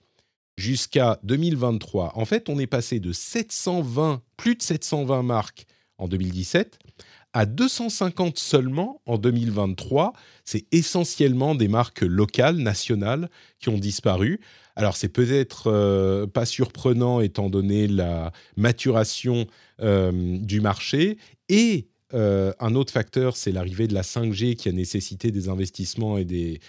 jusqu'à 0.56 1.18
2023. 1.22 2.12
En 2.16 2.24
fait, 2.24 2.48
on 2.48 2.58
est 2.58 2.66
passé 2.66 3.00
de 3.00 3.12
720, 3.12 4.22
plus 4.36 4.56
de 4.56 4.62
720 4.62 5.22
marques 5.22 5.66
en 5.98 6.08
2017 6.08 6.78
à 7.34 7.46
250 7.46 8.38
seulement 8.38 9.02
en 9.06 9.18
2023. 9.18 10.12
C'est 10.44 10.66
essentiellement 10.72 11.54
des 11.54 11.68
marques 11.68 12.02
locales, 12.02 12.56
nationales, 12.56 13.28
qui 13.58 13.68
ont 13.68 13.78
disparu. 13.78 14.40
Alors 14.76 14.96
c'est 14.96 15.08
peut-être 15.08 15.68
euh, 15.68 16.26
pas 16.26 16.46
surprenant 16.46 17.20
étant 17.20 17.48
donné 17.48 17.86
la 17.86 18.32
maturation 18.56 19.46
euh, 19.80 20.38
du 20.38 20.60
marché 20.60 21.18
et 21.48 21.86
euh, 22.12 22.52
un 22.60 22.74
autre 22.74 22.92
facteur, 22.92 23.36
c'est 23.36 23.52
l'arrivée 23.52 23.86
de 23.88 23.94
la 23.94 24.02
5G 24.02 24.56
qui 24.56 24.68
a 24.68 24.72
nécessité 24.72 25.30
des 25.30 25.48
investissements 25.48 26.18
et 26.18 26.24
des 26.24 26.60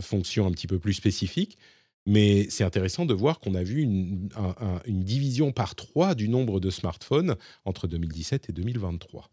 fonctions 0.00 0.46
un 0.46 0.50
petit 0.50 0.66
peu 0.66 0.78
plus 0.80 0.94
spécifiques. 0.94 1.58
Mais 2.06 2.48
c'est 2.50 2.64
intéressant 2.64 3.04
de 3.06 3.14
voir 3.14 3.38
qu'on 3.38 3.54
a 3.54 3.62
vu 3.62 3.82
une, 3.82 4.28
division 4.86 5.52
par 5.52 5.76
trois 5.76 6.14
du 6.14 6.28
nombre 6.28 6.58
de 6.58 6.70
smartphones 6.70 7.36
entre 7.64 7.86
2017 7.86 8.48
et 8.48 8.52
2023. 8.52 9.30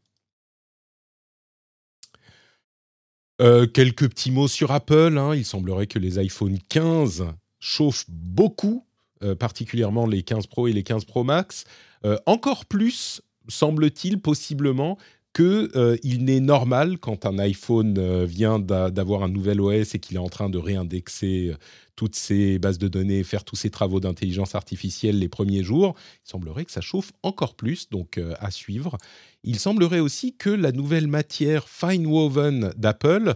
quelques 3.73 4.09
petits 4.09 4.31
mots 4.31 4.47
sur 4.47 4.71
Apple. 4.71 5.17
Hein. 5.17 5.33
Il 5.35 5.45
semblerait 5.45 5.87
que 5.87 5.97
les 5.97 6.19
iPhone 6.19 6.59
15 6.69 7.25
chauffe 7.67 8.05
beaucoup, 8.07 8.85
euh, 9.23 9.35
particulièrement 9.35 10.07
les 10.07 10.23
15 10.23 10.47
Pro 10.47 10.67
et 10.67 10.73
les 10.73 10.83
15 10.83 11.05
Pro 11.05 11.23
Max, 11.23 11.65
euh, 12.05 12.17
encore 12.25 12.65
plus, 12.65 13.21
semble-t-il, 13.47 14.21
possiblement, 14.21 14.97
qu'il 15.33 15.69
euh, 15.75 15.97
n'est 16.03 16.39
normal 16.39 16.97
quand 16.97 17.25
un 17.25 17.37
iPhone 17.37 18.23
vient 18.25 18.57
d'avoir 18.57 19.21
un 19.21 19.27
nouvel 19.27 19.61
OS 19.61 19.93
et 19.93 19.99
qu'il 19.99 20.15
est 20.15 20.19
en 20.19 20.29
train 20.29 20.49
de 20.49 20.57
réindexer 20.57 21.53
toutes 21.95 22.15
ses 22.15 22.57
bases 22.57 22.77
de 22.77 22.87
données, 22.87 23.23
faire 23.23 23.43
tous 23.43 23.55
ses 23.55 23.69
travaux 23.69 23.99
d'intelligence 23.99 24.55
artificielle 24.55 25.19
les 25.19 25.29
premiers 25.29 25.63
jours. 25.63 25.93
Il 26.25 26.29
semblerait 26.29 26.65
que 26.65 26.71
ça 26.71 26.81
chauffe 26.81 27.11
encore 27.21 27.55
plus, 27.55 27.89
donc 27.89 28.19
à 28.39 28.49
suivre. 28.49 28.97
Il 29.43 29.59
semblerait 29.59 29.99
aussi 29.99 30.35
que 30.35 30.49
la 30.49 30.71
nouvelle 30.71 31.07
matière 31.07 31.69
fine 31.69 32.07
woven 32.07 32.71
d'Apple 32.77 33.35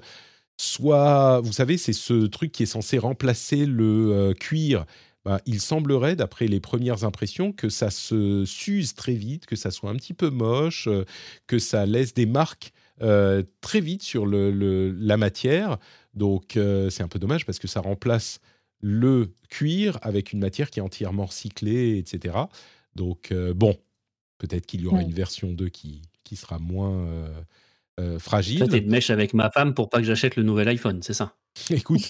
soit, 0.61 1.41
vous 1.41 1.53
savez, 1.53 1.77
c'est 1.77 1.93
ce 1.93 2.25
truc 2.27 2.51
qui 2.51 2.63
est 2.63 2.67
censé 2.67 2.97
remplacer 2.97 3.65
le 3.65 4.11
euh, 4.13 4.33
cuir. 4.33 4.85
Bah, 5.25 5.41
il 5.45 5.59
semblerait, 5.59 6.15
d'après 6.15 6.47
les 6.47 6.59
premières 6.59 7.03
impressions, 7.03 7.51
que 7.51 7.69
ça 7.69 7.89
se 7.89 8.45
s'use 8.45 8.93
très 8.93 9.13
vite, 9.13 9.45
que 9.45 9.55
ça 9.55 9.71
soit 9.71 9.89
un 9.89 9.95
petit 9.95 10.13
peu 10.13 10.29
moche, 10.29 10.87
euh, 10.87 11.05
que 11.47 11.59
ça 11.59 11.85
laisse 11.85 12.13
des 12.13 12.25
marques 12.25 12.73
euh, 13.01 13.43
très 13.61 13.81
vite 13.81 14.03
sur 14.03 14.25
le, 14.25 14.91
la 14.91 15.17
matière. 15.17 15.77
Donc 16.13 16.59
c'est 16.89 17.01
un 17.01 17.07
peu 17.07 17.19
dommage 17.19 17.45
parce 17.45 17.57
que 17.57 17.67
ça 17.67 17.79
remplace 17.79 18.39
le 18.81 19.33
cuir 19.49 19.97
avec 20.01 20.33
une 20.33 20.39
matière 20.39 20.69
qui 20.69 20.79
est 20.79 20.83
entièrement 20.83 21.25
recyclée, 21.25 21.97
etc. 21.97 22.35
Donc 22.95 23.33
bon, 23.55 23.77
peut-être 24.37 24.65
qu'il 24.65 24.81
y 24.81 24.87
aura 24.87 25.01
une 25.01 25.13
version 25.13 25.53
2 25.53 25.69
qui, 25.69 26.01
qui 26.25 26.35
sera 26.35 26.59
moins 26.59 27.07
euh, 27.99 28.19
fragile. 28.19 28.67
Tu 28.69 28.81
de 28.81 28.89
mèche 28.89 29.09
avec 29.09 29.33
ma 29.33 29.49
femme 29.51 29.73
pour 29.73 29.89
pas 29.89 29.97
que 29.97 30.03
j'achète 30.03 30.35
le 30.35 30.43
nouvel 30.43 30.67
iPhone, 30.69 31.01
c'est 31.01 31.13
ça? 31.13 31.35
Écoute, 31.69 32.09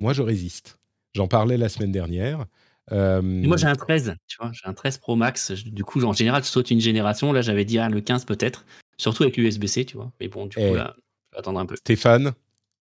moi 0.00 0.12
je 0.12 0.22
résiste. 0.22 0.78
J'en 1.14 1.28
parlais 1.28 1.56
la 1.56 1.68
semaine 1.68 1.92
dernière. 1.92 2.46
Euh, 2.90 3.22
moi 3.22 3.56
j'ai 3.56 3.66
un 3.66 3.74
13, 3.74 4.14
tu 4.26 4.36
vois, 4.40 4.50
j'ai 4.52 4.68
un 4.68 4.74
13 4.74 4.98
Pro 4.98 5.16
Max. 5.16 5.52
Du 5.52 5.84
coup, 5.84 6.02
en 6.02 6.12
général, 6.12 6.42
je 6.42 6.48
saute 6.48 6.70
une 6.70 6.80
génération. 6.80 7.32
Là, 7.32 7.40
j'avais 7.40 7.64
dit 7.64 7.78
ah, 7.78 7.88
le 7.88 8.00
15 8.00 8.24
peut-être, 8.24 8.64
surtout 8.98 9.22
avec 9.22 9.36
l'USB-C, 9.36 9.84
tu 9.84 9.96
vois. 9.96 10.12
Mais 10.20 10.28
bon, 10.28 10.46
du 10.46 10.56
coup, 10.56 10.62
eh, 10.62 10.74
là, 10.74 10.94
je 10.96 11.36
vais 11.36 11.38
attendre 11.38 11.60
un 11.60 11.66
peu. 11.66 11.76
Stéphane, 11.76 12.32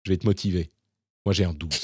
je 0.04 0.10
vais 0.10 0.16
te 0.16 0.26
motiver. 0.26 0.70
Moi 1.24 1.32
j'ai 1.32 1.44
un 1.44 1.54
12. 1.54 1.80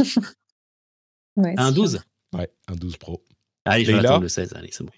un 1.36 1.72
12 1.72 2.00
Ouais, 2.34 2.50
un 2.68 2.74
12 2.74 2.96
Pro. 2.96 3.22
Allez, 3.64 3.84
je 3.84 3.92
vais 3.92 3.98
attendre 3.98 4.22
le 4.22 4.28
16, 4.28 4.54
allez, 4.54 4.70
c'est 4.72 4.84
bon. 4.84 4.92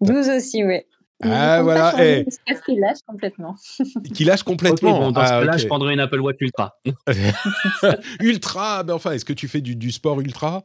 12 0.00 0.28
aussi, 0.28 0.64
ouais. 0.64 0.86
Ah 1.22 1.62
voilà, 1.62 1.94
eh. 1.98 2.26
Qu'il 2.64 2.80
lâche 2.80 2.98
complètement. 3.06 3.56
Qui 4.14 4.24
lâche 4.24 4.42
complètement. 4.42 5.10
dans 5.12 5.26
ce 5.26 5.32
ah, 5.32 5.40
cas-là, 5.40 5.56
je 5.56 5.66
prendrai 5.66 5.94
une 5.94 6.00
Apple 6.00 6.20
Watch 6.20 6.36
Ultra. 6.40 6.78
ultra, 8.20 8.82
ben 8.82 8.94
enfin, 8.94 9.12
est-ce 9.12 9.24
que 9.24 9.32
tu 9.32 9.48
fais 9.48 9.60
du, 9.60 9.76
du 9.76 9.92
sport 9.92 10.20
ultra? 10.20 10.62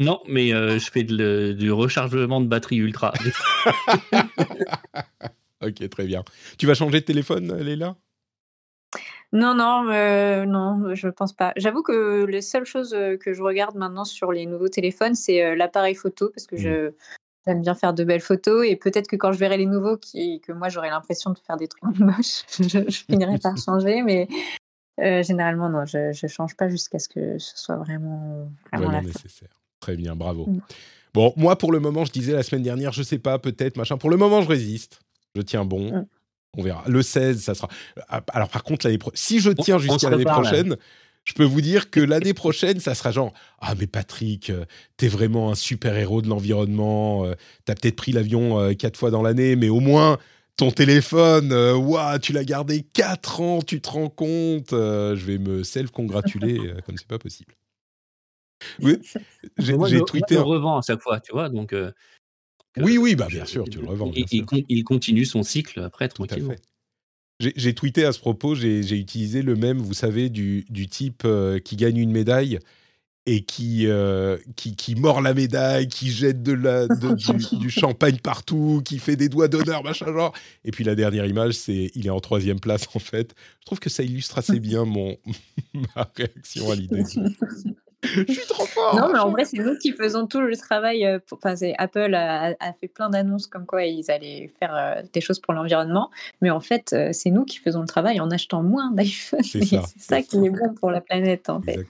Non, 0.00 0.20
mais 0.28 0.52
euh, 0.52 0.78
je 0.78 0.90
fais 0.90 1.04
de 1.04 1.52
du 1.52 1.70
rechargement 1.70 2.40
de 2.40 2.46
batterie 2.46 2.76
ultra. 2.76 3.12
Ok, 5.64 5.88
très 5.88 6.04
bien. 6.04 6.24
Tu 6.58 6.66
vas 6.66 6.74
changer 6.74 7.00
de 7.00 7.04
téléphone, 7.04 7.56
Léla 7.58 7.96
Non, 9.32 9.54
non, 9.54 9.88
euh, 9.90 10.44
non, 10.44 10.94
je 10.94 11.08
pense 11.08 11.32
pas. 11.32 11.52
J'avoue 11.56 11.82
que 11.82 12.24
les 12.24 12.42
seules 12.42 12.66
choses 12.66 12.94
euh, 12.94 13.16
que 13.16 13.32
je 13.32 13.42
regarde 13.42 13.76
maintenant 13.76 14.04
sur 14.04 14.32
les 14.32 14.46
nouveaux 14.46 14.68
téléphones, 14.68 15.14
c'est 15.14 15.42
euh, 15.42 15.54
l'appareil 15.54 15.94
photo 15.94 16.30
parce 16.30 16.46
que 16.46 16.56
je 16.56 16.92
j'aime 17.46 17.60
bien 17.62 17.74
faire 17.74 17.94
de 17.94 18.04
belles 18.04 18.20
photos 18.20 18.66
et 18.66 18.76
peut-être 18.76 19.08
que 19.08 19.16
quand 19.16 19.32
je 19.32 19.38
verrai 19.38 19.56
les 19.56 19.66
nouveaux, 19.66 19.96
qui, 19.96 20.40
que 20.40 20.52
moi 20.52 20.68
j'aurai 20.68 20.90
l'impression 20.90 21.30
de 21.30 21.38
faire 21.38 21.56
des 21.56 21.68
trucs 21.68 21.82
moches, 21.98 22.42
je, 22.58 22.88
je 22.88 23.04
finirai 23.04 23.38
par 23.38 23.56
changer. 23.56 24.02
Mais 24.02 24.28
euh, 25.00 25.22
généralement, 25.22 25.68
non, 25.68 25.84
je, 25.84 26.12
je 26.12 26.26
change 26.26 26.56
pas 26.56 26.68
jusqu'à 26.68 26.98
ce 26.98 27.08
que 27.08 27.38
ce 27.38 27.58
soit 27.58 27.76
vraiment, 27.76 28.50
vraiment 28.72 28.90
la 28.90 29.02
nécessaire. 29.02 29.50
Très 29.80 29.96
bien, 29.96 30.16
bravo. 30.16 30.46
Mm. 30.46 30.60
Bon, 31.12 31.32
moi, 31.36 31.56
pour 31.56 31.70
le 31.72 31.78
moment, 31.80 32.04
je 32.04 32.12
disais 32.12 32.32
la 32.32 32.42
semaine 32.42 32.62
dernière, 32.62 32.92
je 32.92 33.02
sais 33.02 33.18
pas, 33.18 33.38
peut-être, 33.38 33.76
machin. 33.76 33.98
Pour 33.98 34.10
le 34.10 34.16
moment, 34.16 34.42
je 34.42 34.48
résiste. 34.48 35.00
Je 35.36 35.42
tiens 35.42 35.64
bon. 35.64 35.92
Mm. 35.92 36.06
On 36.56 36.62
verra. 36.62 36.84
Le 36.86 37.02
16, 37.02 37.42
ça 37.42 37.54
sera. 37.54 37.68
Ah, 38.08 38.22
Alors, 38.32 38.48
par 38.48 38.62
contre, 38.62 38.86
l'année 38.86 38.98
pro- 38.98 39.10
si 39.14 39.40
je 39.40 39.50
tiens 39.50 39.78
jusqu'à 39.78 40.10
l'année 40.10 40.24
prochaine, 40.24 40.76
je 41.24 41.32
peux 41.32 41.44
vous 41.44 41.60
dire 41.60 41.90
que 41.90 42.00
l'année 42.00 42.34
prochaine, 42.34 42.80
ça 42.80 42.94
sera 42.94 43.10
genre 43.10 43.32
Ah, 43.60 43.74
mais 43.78 43.86
Patrick, 43.86 44.50
euh, 44.50 44.64
t'es 44.96 45.08
vraiment 45.08 45.50
un 45.50 45.54
super-héros 45.54 46.22
de 46.22 46.28
l'environnement. 46.28 47.24
euh, 47.26 47.34
T'as 47.64 47.74
peut-être 47.74 47.96
pris 47.96 48.12
l'avion 48.12 48.58
euh, 48.60 48.74
quatre 48.74 48.96
fois 48.98 49.10
dans 49.10 49.22
l'année, 49.22 49.56
mais 49.56 49.68
au 49.68 49.80
moins. 49.80 50.18
Ton 50.56 50.70
téléphone, 50.70 51.52
ouah, 51.52 52.20
tu 52.20 52.32
l'as 52.32 52.44
gardé 52.44 52.82
4 52.82 53.40
ans, 53.40 53.60
tu 53.60 53.80
te 53.80 53.90
rends 53.90 54.08
compte 54.08 54.72
euh, 54.72 55.16
Je 55.16 55.24
vais 55.26 55.38
me 55.38 55.64
self-congratuler 55.64 56.60
euh, 56.60 56.80
comme 56.86 56.96
c'est 56.96 57.08
pas 57.08 57.18
possible. 57.18 57.56
Oui, 58.80 58.98
j'ai 59.58 59.72
Moi, 59.76 59.88
moi, 59.88 60.04
tweeté. 60.06 60.34
je 60.36 60.38
un- 60.38 60.42
le 60.42 60.46
revends 60.48 60.78
à 60.78 60.82
chaque 60.82 61.02
fois, 61.02 61.18
tu 61.18 61.32
vois. 61.32 61.48
Donc, 61.48 61.72
euh, 61.72 61.90
Oui, 62.76 62.98
oui, 62.98 63.16
bah 63.16 63.26
bien 63.28 63.44
sûr, 63.46 63.64
tu 63.68 63.80
le 63.80 63.86
revends. 63.86 64.12
il, 64.14 64.44
il 64.68 64.84
continue 64.84 65.24
son 65.24 65.42
cycle 65.42 65.80
après 65.80 66.08
Tout 66.08 66.22
à 66.22 66.26
tranquillement. 66.28 66.52
fait. 66.52 66.62
J'ai 67.40 67.74
tweeté 67.74 68.04
à 68.04 68.12
ce 68.12 68.18
propos, 68.20 68.54
j'ai 68.54 68.82
j'ai 68.82 68.96
utilisé 68.96 69.42
le 69.42 69.56
même, 69.56 69.78
vous 69.78 69.94
savez, 69.94 70.30
du, 70.30 70.64
du 70.70 70.86
type 70.86 71.22
euh, 71.24 71.58
qui 71.58 71.76
gagne 71.76 71.96
une 71.96 72.12
médaille 72.12 72.60
et 73.26 73.42
qui, 73.42 73.86
euh, 73.86 74.36
qui, 74.54 74.76
qui 74.76 74.94
mord 74.94 75.20
la 75.22 75.32
médaille, 75.34 75.88
qui 75.88 76.10
jette 76.12 76.42
de 76.42 76.52
la, 76.52 76.86
de- 76.86 77.14
du, 77.14 77.56
du 77.58 77.70
champagne 77.70 78.18
partout, 78.22 78.82
qui 78.84 78.98
fait 78.98 79.16
des 79.16 79.28
doigts 79.28 79.48
d'honneur, 79.48 79.82
machin 79.82 80.06
genre. 80.12 80.32
Et 80.64 80.70
puis 80.70 80.84
la 80.84 80.94
dernière 80.94 81.24
image, 81.26 81.54
c'est 81.54 81.90
il 81.94 82.06
est 82.06 82.10
en 82.10 82.20
troisième 82.20 82.60
place 82.60 82.86
en 82.94 82.98
fait. 83.00 83.34
Je 83.60 83.66
trouve 83.66 83.80
que 83.80 83.90
ça 83.90 84.02
illustre 84.04 84.38
assez 84.38 84.60
bien 84.60 84.84
mon 84.84 85.16
ma 85.96 86.10
réaction 86.14 86.70
à 86.70 86.76
l'idée. 86.76 87.02
Je 88.28 88.32
suis 88.32 88.46
trop 88.48 88.66
fort. 88.66 88.94
Non, 88.96 89.08
mais 89.12 89.18
en 89.18 89.30
vrai, 89.30 89.44
c'est 89.44 89.58
nous 89.58 89.76
qui 89.78 89.92
faisons 89.92 90.26
tout 90.26 90.40
le 90.40 90.56
travail. 90.56 91.04
euh, 91.06 91.18
pour- 91.18 91.38
Enfin, 91.38 91.56
c'est- 91.56 91.74
Apple 91.78 92.14
a, 92.14 92.54
a 92.60 92.72
fait 92.80 92.88
plein 92.88 93.10
d'annonces 93.10 93.46
comme 93.46 93.66
quoi 93.66 93.84
ils 93.84 94.10
allaient 94.10 94.50
faire 94.60 94.74
euh, 94.74 95.02
des 95.12 95.20
choses 95.20 95.40
pour 95.40 95.54
l'environnement. 95.54 96.10
Mais 96.40 96.50
en 96.50 96.60
fait, 96.60 96.92
euh, 96.92 97.10
c'est 97.12 97.30
nous 97.30 97.44
qui 97.44 97.58
faisons 97.58 97.80
le 97.80 97.86
travail 97.86 98.20
en 98.20 98.30
achetant 98.30 98.62
moins 98.62 98.90
d'iPhone. 98.92 99.42
C'est 99.42 99.64
ça, 99.98 100.22
qui 100.22 100.36
est 100.36 100.50
bon 100.50 100.74
pour 100.74 100.90
la 100.90 101.00
planète, 101.00 101.48
en 101.50 101.60
fait. 101.60 101.86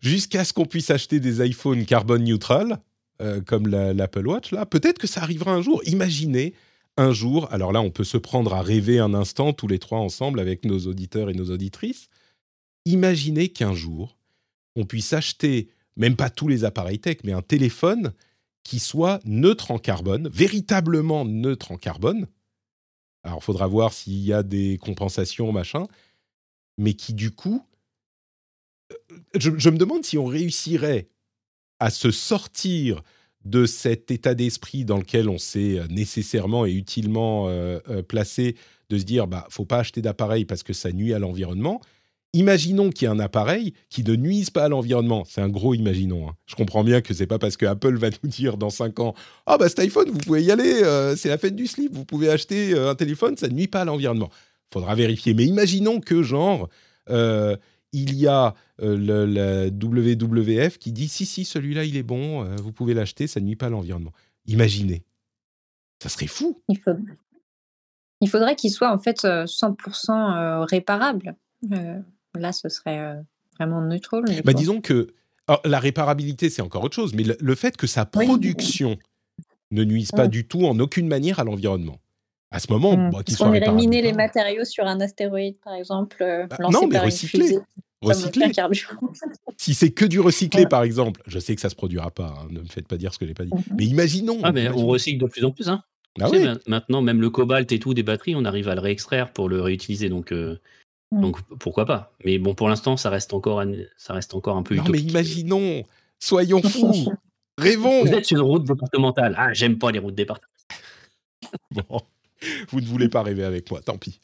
Jusqu'à 0.00 0.44
ce 0.44 0.52
qu'on 0.52 0.64
puisse 0.66 0.90
acheter 0.90 1.20
des 1.20 1.44
iPhones 1.46 1.84
carbone 1.84 2.24
neutral, 2.24 2.78
euh, 3.20 3.40
comme 3.40 3.66
la- 3.66 3.92
l'Apple 3.92 4.26
Watch, 4.26 4.52
là, 4.52 4.64
peut-être 4.64 4.98
que 4.98 5.06
ça 5.06 5.22
arrivera 5.22 5.52
un 5.52 5.62
jour. 5.62 5.82
Imaginez 5.86 6.54
un 6.96 7.12
jour, 7.12 7.48
alors 7.52 7.72
là, 7.72 7.80
on 7.80 7.90
peut 7.90 8.04
se 8.04 8.16
prendre 8.16 8.54
à 8.54 8.62
rêver 8.62 8.98
un 9.00 9.14
instant, 9.14 9.52
tous 9.52 9.68
les 9.68 9.78
trois 9.78 9.98
ensemble, 9.98 10.40
avec 10.40 10.64
nos 10.64 10.78
auditeurs 10.86 11.30
et 11.30 11.34
nos 11.34 11.50
auditrices. 11.50 12.08
Imaginez 12.88 13.50
qu'un 13.50 13.74
jour, 13.74 14.16
on 14.74 14.86
puisse 14.86 15.12
acheter, 15.12 15.68
même 15.96 16.16
pas 16.16 16.30
tous 16.30 16.48
les 16.48 16.64
appareils 16.64 16.98
tech, 16.98 17.18
mais 17.22 17.32
un 17.32 17.42
téléphone 17.42 18.14
qui 18.62 18.78
soit 18.78 19.20
neutre 19.26 19.70
en 19.70 19.78
carbone, 19.78 20.28
véritablement 20.28 21.26
neutre 21.26 21.70
en 21.70 21.76
carbone. 21.76 22.28
Alors, 23.24 23.40
il 23.42 23.44
faudra 23.44 23.66
voir 23.66 23.92
s'il 23.92 24.20
y 24.20 24.32
a 24.32 24.42
des 24.42 24.78
compensations, 24.78 25.52
machin, 25.52 25.84
mais 26.78 26.94
qui, 26.94 27.12
du 27.12 27.30
coup, 27.30 27.62
je, 29.38 29.50
je 29.58 29.68
me 29.68 29.76
demande 29.76 30.04
si 30.04 30.16
on 30.16 30.24
réussirait 30.24 31.10
à 31.80 31.90
se 31.90 32.10
sortir 32.10 33.02
de 33.44 33.66
cet 33.66 34.10
état 34.10 34.34
d'esprit 34.34 34.86
dans 34.86 34.96
lequel 34.96 35.28
on 35.28 35.36
s'est 35.36 35.78
euh, 35.78 35.86
nécessairement 35.88 36.64
et 36.64 36.72
utilement 36.72 37.48
euh, 37.48 37.80
euh, 37.90 38.02
placé, 38.02 38.56
de 38.88 38.96
se 38.96 39.04
dire 39.04 39.26
bah 39.26 39.46
faut 39.50 39.66
pas 39.66 39.80
acheter 39.80 40.00
d'appareil 40.00 40.46
parce 40.46 40.62
que 40.62 40.72
ça 40.72 40.90
nuit 40.90 41.12
à 41.12 41.18
l'environnement. 41.18 41.82
Imaginons 42.34 42.90
qu'il 42.90 43.08
y 43.08 43.10
ait 43.10 43.14
un 43.14 43.20
appareil 43.20 43.72
qui 43.88 44.04
ne 44.04 44.14
nuise 44.14 44.50
pas 44.50 44.64
à 44.64 44.68
l'environnement. 44.68 45.24
C'est 45.26 45.40
un 45.40 45.48
gros 45.48 45.74
imaginons. 45.74 46.28
hein. 46.28 46.34
Je 46.46 46.54
comprends 46.54 46.84
bien 46.84 47.00
que 47.00 47.14
c'est 47.14 47.26
pas 47.26 47.38
parce 47.38 47.56
que 47.56 47.64
Apple 47.66 47.96
va 47.96 48.10
nous 48.22 48.28
dire 48.28 48.58
dans 48.58 48.70
5 48.70 49.00
ans 49.00 49.14
ah 49.46 49.56
bah 49.56 49.68
cet 49.68 49.78
iPhone 49.78 50.10
vous 50.10 50.18
pouvez 50.18 50.42
y 50.42 50.50
aller, 50.50 50.82
euh, 50.82 51.16
c'est 51.16 51.30
la 51.30 51.38
fête 51.38 51.56
du 51.56 51.66
slip, 51.66 51.94
vous 51.94 52.04
pouvez 52.04 52.28
acheter 52.28 52.74
euh, 52.74 52.90
un 52.90 52.94
téléphone, 52.94 53.36
ça 53.36 53.48
ne 53.48 53.54
nuit 53.54 53.66
pas 53.66 53.80
à 53.80 53.84
l'environnement. 53.84 54.30
Faudra 54.72 54.94
vérifier. 54.94 55.32
Mais 55.32 55.46
imaginons 55.46 56.00
que 56.00 56.22
genre 56.22 56.68
euh, 57.08 57.56
il 57.92 58.14
y 58.14 58.26
a 58.26 58.54
le, 58.78 59.24
la 59.24 59.68
WWF 59.68 60.78
qui 60.78 60.92
dit 60.92 61.08
si 61.08 61.24
si 61.24 61.46
celui-là 61.46 61.84
il 61.84 61.96
est 61.96 62.02
bon, 62.02 62.44
vous 62.56 62.72
pouvez 62.72 62.92
l'acheter, 62.92 63.26
ça 63.26 63.40
ne 63.40 63.46
nuit 63.46 63.56
pas 63.56 63.66
à 63.66 63.70
l'environnement. 63.70 64.12
Imaginez, 64.46 65.02
ça 66.02 66.08
serait 66.08 66.26
fou. 66.26 66.62
Il, 68.20 68.28
faudrait 68.28 68.56
qu'il 68.56 68.70
soit 68.70 68.92
en 68.92 68.98
fait 68.98 69.24
euh, 69.24 69.44
100% 69.44 70.10
euh, 70.10 70.64
réparable. 70.64 71.36
Là, 72.36 72.52
ce 72.52 72.68
serait 72.68 72.98
euh, 72.98 73.14
vraiment 73.58 73.80
neutral. 73.80 74.22
Bah 74.44 74.52
disons 74.52 74.80
que 74.80 75.08
alors, 75.46 75.62
la 75.64 75.78
réparabilité 75.78 76.50
c'est 76.50 76.62
encore 76.62 76.84
autre 76.84 76.94
chose, 76.94 77.14
mais 77.14 77.22
le, 77.24 77.36
le 77.40 77.54
fait 77.54 77.76
que 77.76 77.86
sa 77.86 78.08
Oui. 78.16 78.26
production 78.26 78.96
ne 79.70 79.84
nuise 79.84 80.10
pas 80.12 80.26
Mm. 80.26 80.30
du 80.30 80.46
tout 80.46 80.64
en 80.66 80.78
aucune 80.78 81.08
manière 81.08 81.40
à 81.40 81.44
l'environnement. 81.44 81.98
À 82.50 82.58
ce 82.60 82.70
moment, 82.72 82.96
Mm. 82.96 83.10
bah, 83.10 83.22
qu'il 83.22 83.36
soit 83.36 83.50
réparable 83.50 83.78
miner 83.78 84.02
les 84.02 84.12
matériaux 84.12 84.64
sur 84.64 84.86
un 84.86 85.00
astéroïde, 85.00 85.56
par 85.62 85.74
exemple, 85.74 86.16
euh, 86.22 86.46
Bah, 86.46 86.56
lancé 86.60 86.74
non, 86.74 86.86
mais 86.86 86.94
par 86.96 87.04
une 87.04 87.10
recycler. 87.10 87.40
fusée. 87.44 87.58
Si 89.56 89.74
c'est 89.74 89.90
que 89.90 90.04
du 90.04 90.20
recyclé, 90.20 90.62
Ouais. 90.62 90.68
par 90.68 90.82
exemple, 90.84 91.20
je 91.26 91.38
sais 91.40 91.54
que 91.54 91.60
ça 91.60 91.68
se 91.68 91.74
produira 91.74 92.10
pas. 92.12 92.34
hein, 92.38 92.46
ne 92.50 92.60
me 92.60 92.66
faites 92.66 92.86
pas 92.86 92.96
dire 92.96 93.12
ce 93.12 93.18
que 93.18 93.26
j'ai 93.26 93.34
pas 93.34 93.44
dit. 93.44 93.50
Mhm. 93.52 93.62
Mais 93.76 93.84
imaginons. 93.86 94.38
Ah, 94.44 94.52
mais 94.52 94.68
on 94.68 94.86
recycle 94.86 95.18
de 95.24 95.26
plus 95.28 95.44
en 95.44 95.50
plus. 95.50 95.68
Hein. 95.68 95.82
Ah 96.20 96.28
sais, 96.28 96.44
ma- 96.44 96.58
maintenant, 96.68 97.02
même 97.02 97.20
le 97.20 97.28
cobalt 97.30 97.70
et 97.72 97.78
tout 97.80 97.94
des 97.94 98.02
batteries, 98.04 98.34
on 98.36 98.44
arrive 98.44 98.68
à 98.68 98.74
le 98.74 98.80
réextraire 98.80 99.32
pour 99.32 99.48
le 99.48 99.60
réutiliser. 99.60 100.08
Donc, 100.08 100.30
euh, 100.32 100.58
Mm. 101.10 101.20
donc 101.22 101.40
pourquoi 101.58 101.86
pas 101.86 102.12
Mais 102.24 102.38
bon, 102.38 102.54
pour 102.54 102.68
l'instant, 102.68 102.96
ça 102.96 103.08
reste 103.10 103.32
encore, 103.32 103.60
un- 103.60 103.72
ça 103.96 104.12
reste 104.12 104.34
encore 104.34 104.56
un 104.56 104.62
peu 104.62 104.74
Non, 104.76 104.84
mais 104.90 104.98
imaginons. 105.00 105.82
Soyons 106.18 106.62
fous. 106.62 107.12
Rêvons. 107.58 108.04
Vous 108.04 108.12
êtes 108.12 108.26
sur 108.26 108.36
une 108.38 108.44
route 108.44 108.64
départementale. 108.64 109.34
Ah, 109.38 109.52
j'aime 109.52 109.78
pas 109.78 109.90
les 109.90 109.98
routes 109.98 110.14
départementales. 110.14 110.54
Bon, 111.70 112.00
vous 112.70 112.80
ne 112.80 112.86
voulez 112.86 113.08
pas 113.08 113.22
rêver 113.22 113.42
avec 113.44 113.70
moi, 113.70 113.80
tant 113.80 113.96
pis. 113.96 114.20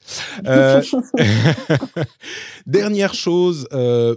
Euh, 0.47 0.83
dernière 2.67 3.15
chose, 3.15 3.67
euh, 3.73 4.15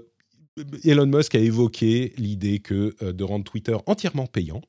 Elon 0.84 1.06
Musk 1.06 1.36
a 1.36 1.40
évoqué 1.40 2.14
l'idée 2.18 2.60
que 2.60 2.96
euh, 3.02 3.14
de 3.14 3.24
rendre 3.24 3.44
Twitter 3.46 3.76
entièrement 3.86 4.28
payant. 4.28 4.62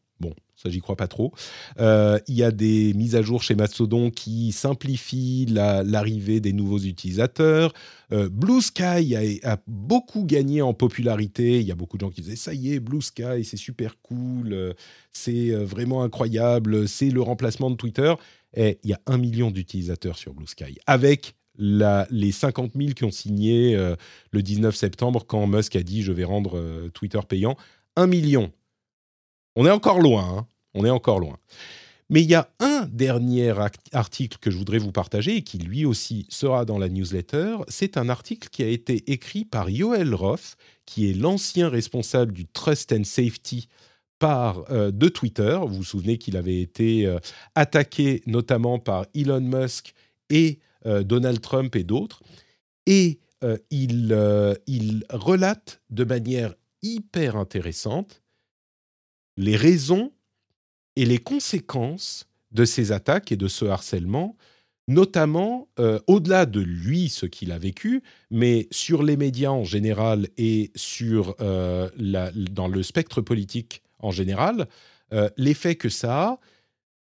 Ça 0.61 0.71
j'y 0.71 0.81
crois 0.81 0.97
pas 0.97 1.07
trop. 1.07 1.33
Euh, 1.79 2.19
il 2.27 2.35
y 2.35 2.43
a 2.43 2.51
des 2.51 2.93
mises 2.95 3.15
à 3.15 3.23
jour 3.23 3.45
chez 3.45 3.55
Mastodon 3.55 4.11
qui 4.11 4.51
simplifient 4.51 5.47
la- 5.47 5.85
l'arrivée 5.85 6.41
des 6.41 6.53
nouveaux 6.53 6.81
utilisateurs. 6.81 7.73
Euh, 8.13 8.29
Blue 8.29 8.61
Sky 8.61 9.41
a, 9.45 9.57
beaucoup 9.69 10.25
gagné 10.25 10.61
en 10.61 10.75
popularité. 10.75 11.61
Il 11.61 11.67
y 11.67 11.71
a 11.71 11.77
beaucoup 11.77 11.97
de 11.97 12.01
gens 12.01 12.11
qui 12.11 12.23
disaient 12.23 12.35
ça 12.35 12.55
y 12.55 12.73
est, 12.73 12.81
Blue 12.81 13.01
Sky, 13.01 13.45
c'est 13.45 13.57
super 13.57 14.01
cool, 14.03 14.53
euh, 14.53 14.73
c'est 15.13 15.51
euh, 15.51 15.65
vraiment 15.65 16.03
incroyable, 16.03 16.89
c'est 16.89 17.11
le 17.11 17.23
remplacement 17.23 17.71
de 17.71 17.77
Twitter. 17.77 18.13
Et 18.57 18.81
il 18.83 18.91
y 18.91 18.95
a 18.95 19.01
un 19.07 19.19
million 19.19 19.53
d'utilisateurs 19.53 20.19
sur 20.19 20.35
Blue 20.35 20.49
Sky, 20.49 20.79
avec 20.87 21.37
les 21.61 22.33
50 22.33 22.73
000 22.77 22.93
qui 22.95 23.05
ont 23.05 23.11
signé 23.11 23.77
le 24.31 24.43
19 24.43 24.77
septembre 24.77 25.25
quand 25.27 25.45
Musk 25.49 25.75
a 25.75 25.83
dit 25.83 26.03
je 26.03 26.13
vais 26.13 26.23
rendre 26.23 26.89
Twitter 26.95 27.19
payant. 27.29 27.57
Un 27.97 28.07
million. 28.07 28.53
On 29.61 29.67
est 29.67 29.71
encore 29.73 30.01
loin, 30.01 30.23
hein. 30.23 30.47
on 30.75 30.85
est 30.85 30.91
encore 30.91 31.19
loin. 31.19 31.37
Mais 32.11 32.23
il 32.23 32.31
y 32.31 32.37
a 32.37 32.49
un 32.61 32.87
dernier 32.93 33.53
article 33.93 34.39
que 34.41 34.53
je 34.53 34.57
voudrais 34.57 34.79
vous 34.79 34.93
partager 34.93 35.35
et 35.35 35.43
qui 35.43 35.59
lui 35.59 35.85
aussi 35.85 36.27
sera 36.29 36.65
dans 36.65 36.79
la 36.79 36.89
newsletter. 36.89 37.57
C'est 37.67 37.97
un 37.97 38.09
article 38.09 38.51
qui 38.51 38.63
a 38.63 38.69
été 38.69 39.11
écrit 39.11 39.45
par 39.45 39.69
Yoel 39.69 40.15
Roth, 40.15 40.55
qui 40.87 41.11
est 41.11 41.13
l'ancien 41.13 41.69
responsable 41.69 42.33
du 42.33 42.47
Trust 42.47 42.93
and 42.93 43.03
Safety 43.03 43.69
par, 44.21 44.63
euh, 44.71 44.93
de 44.93 45.09
Twitter. 45.09 45.59
Vous 45.67 45.79
vous 45.79 45.85
souvenez 45.85 46.19
qu'il 46.19 46.37
avait 46.37 46.61
été 46.61 47.07
euh, 47.07 47.19
attaqué 47.57 48.23
notamment 48.27 48.79
par 48.79 49.07
Elon 49.13 49.41
Musk 49.41 49.93
et 50.31 50.61
euh, 50.87 51.03
Donald 51.03 51.41
Trump 51.41 51.75
et 51.75 51.83
d'autres. 51.83 52.23
Et 52.87 53.19
il 53.71 55.05
relate 55.11 55.81
de 55.91 56.05
manière 56.05 56.55
hyper 56.83 57.37
intéressante 57.37 58.23
les 59.39 59.57
raisons 59.57 60.13
et 60.97 61.07
les 61.07 61.19
conséquences 61.19 62.27
de 62.51 62.65
ces 62.67 62.93
attaques 62.93 63.33
et 63.33 63.37
de 63.37 63.49
ce 63.49 63.65
harcèlement 63.65 64.37
notamment 64.89 65.69
euh, 65.79 66.01
au-delà 66.07 66.47
de 66.47 66.61
lui, 66.61 67.11
ce 67.11 67.27
qu'il 67.27 67.53
a 67.53 67.59
vécu, 67.59 68.03
mais 68.31 68.67
sur 68.71 69.03
les 69.03 69.19
médias 69.19 69.51
en 69.51 69.63
général 69.65 70.29
et 70.39 70.73
sur, 70.75 71.37
euh, 71.41 71.91
dans 72.51 72.69
le 72.69 72.83
spectre 72.83 73.21
politique 73.21 73.83
en 73.99 74.11
général, 74.11 74.67
euh, 75.13 75.29
l'effet 75.37 75.77
que 75.77 75.91
ça 75.91 76.23
a 76.23 76.41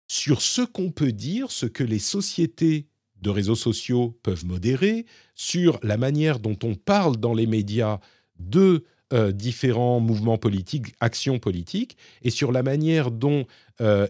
sur 0.07 0.43
ce 0.43 0.61
qu'on 0.61 0.91
peut 0.91 1.13
dire, 1.13 1.51
ce 1.51 1.65
que 1.65 1.83
les 1.83 1.99
sociétés 1.99 2.89
de 3.23 3.31
réseaux 3.31 3.57
sociaux 3.57 4.19
peuvent 4.23 4.45
modérer, 4.45 5.07
sur 5.35 5.81
la 5.83 5.97
manière 5.97 6.41
dont 6.41 6.59
on 6.65 6.75
parle 6.75 7.17
dans 7.17 7.33
les 7.33 7.47
médias 7.47 8.01
de 8.39 8.85
différents 9.33 10.01
mouvements 10.01 10.39
politiques, 10.39 10.95
actions 11.01 11.39
politiques, 11.39 11.97
et 12.23 12.31
sur 12.31 12.53
la 12.53 12.63
manière 12.63 13.11
dont 13.11 13.47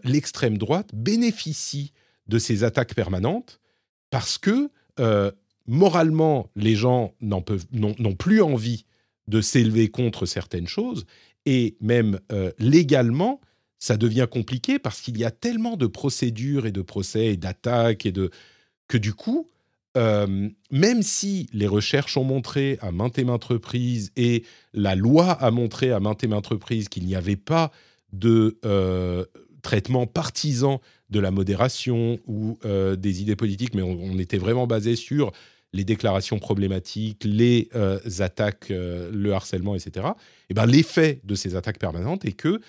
l'extrême 0.05 0.59
droite 0.59 0.91
bénéficie 0.95 1.93
de 2.29 2.39
ces 2.39 2.65
attaques 2.65 2.95
permanentes 2.95 3.61
parce 4.11 4.39
que 4.39 4.71
euh, 5.01 5.33
moralement, 5.67 6.51
les 6.55 6.77
gens 6.77 7.15
n'ont 7.21 7.43
plus 8.15 8.43
envie 8.43 8.85
de 9.27 9.41
s'élever 9.41 9.89
contre 9.89 10.27
certaines 10.27 10.69
choses 10.69 11.07
et 11.47 11.77
même 11.81 12.21
euh, 12.31 12.53
légalement, 12.59 13.41
ça 13.79 13.97
devient 13.97 14.29
compliqué 14.31 14.79
parce 14.79 15.01
qu'il 15.01 15.19
y 15.19 15.25
a 15.25 15.31
tellement 15.31 15.77
de 15.77 15.87
procédures 15.87 16.67
et 16.67 16.73
de 16.73 16.83
procès 16.83 17.27
et 17.27 17.37
d'attaques 17.37 18.07
et 18.07 18.13
de 18.13 18.31
que 18.87 18.99
du 18.99 19.15
coup, 19.15 19.49
euh, 19.97 20.49
même 20.71 21.03
si 21.03 21.49
les 21.53 21.67
recherches 21.67 22.17
ont 22.17 22.25
montré 22.25 22.79
à 22.81 22.93
maintes 22.93 23.19
et 23.19 23.25
maintes 23.25 23.45
reprises 23.45 24.11
et 24.17 24.45
la 24.73 24.95
loi 24.95 25.31
a 25.31 25.51
montré 25.51 25.93
à 25.93 26.01
maintes 26.01 26.25
et 26.25 26.29
maintes 26.29 26.47
reprises 26.47 26.89
qu'il 26.89 27.05
n'y 27.05 27.15
avait 27.15 27.37
pas 27.37 27.71
de 28.13 28.59
traitement 29.63 30.07
partisan 30.07 30.81
de 31.09 31.21
la 31.21 31.31
modération 31.31 32.19
ou 32.27 32.59
euh, 32.65 32.97
des 32.97 33.23
idées 33.23 33.37
politiques, 33.37 33.75
mais 33.75 33.83
on, 33.83 34.19
était 34.19 34.39
vraiment 34.39 34.67
basé 34.67 34.97
sur 34.97 35.33
les 35.73 35.85
déclarations 35.85 36.39
problématiques, 36.39 37.23
les 37.25 37.69
euh, 37.75 37.99
attaques, 38.19 38.71
euh, 38.71 39.11
le 39.13 39.33
harcèlement, 39.33 39.75
etc. 39.75 40.09
Et 40.51 40.55
ben 40.55 40.67
l'effet 40.67 41.21
de 41.25 41.35
ces 41.35 41.55
attaques 41.55 41.79
permanentes 41.79 42.25
est 42.25 42.33
que 42.33 42.61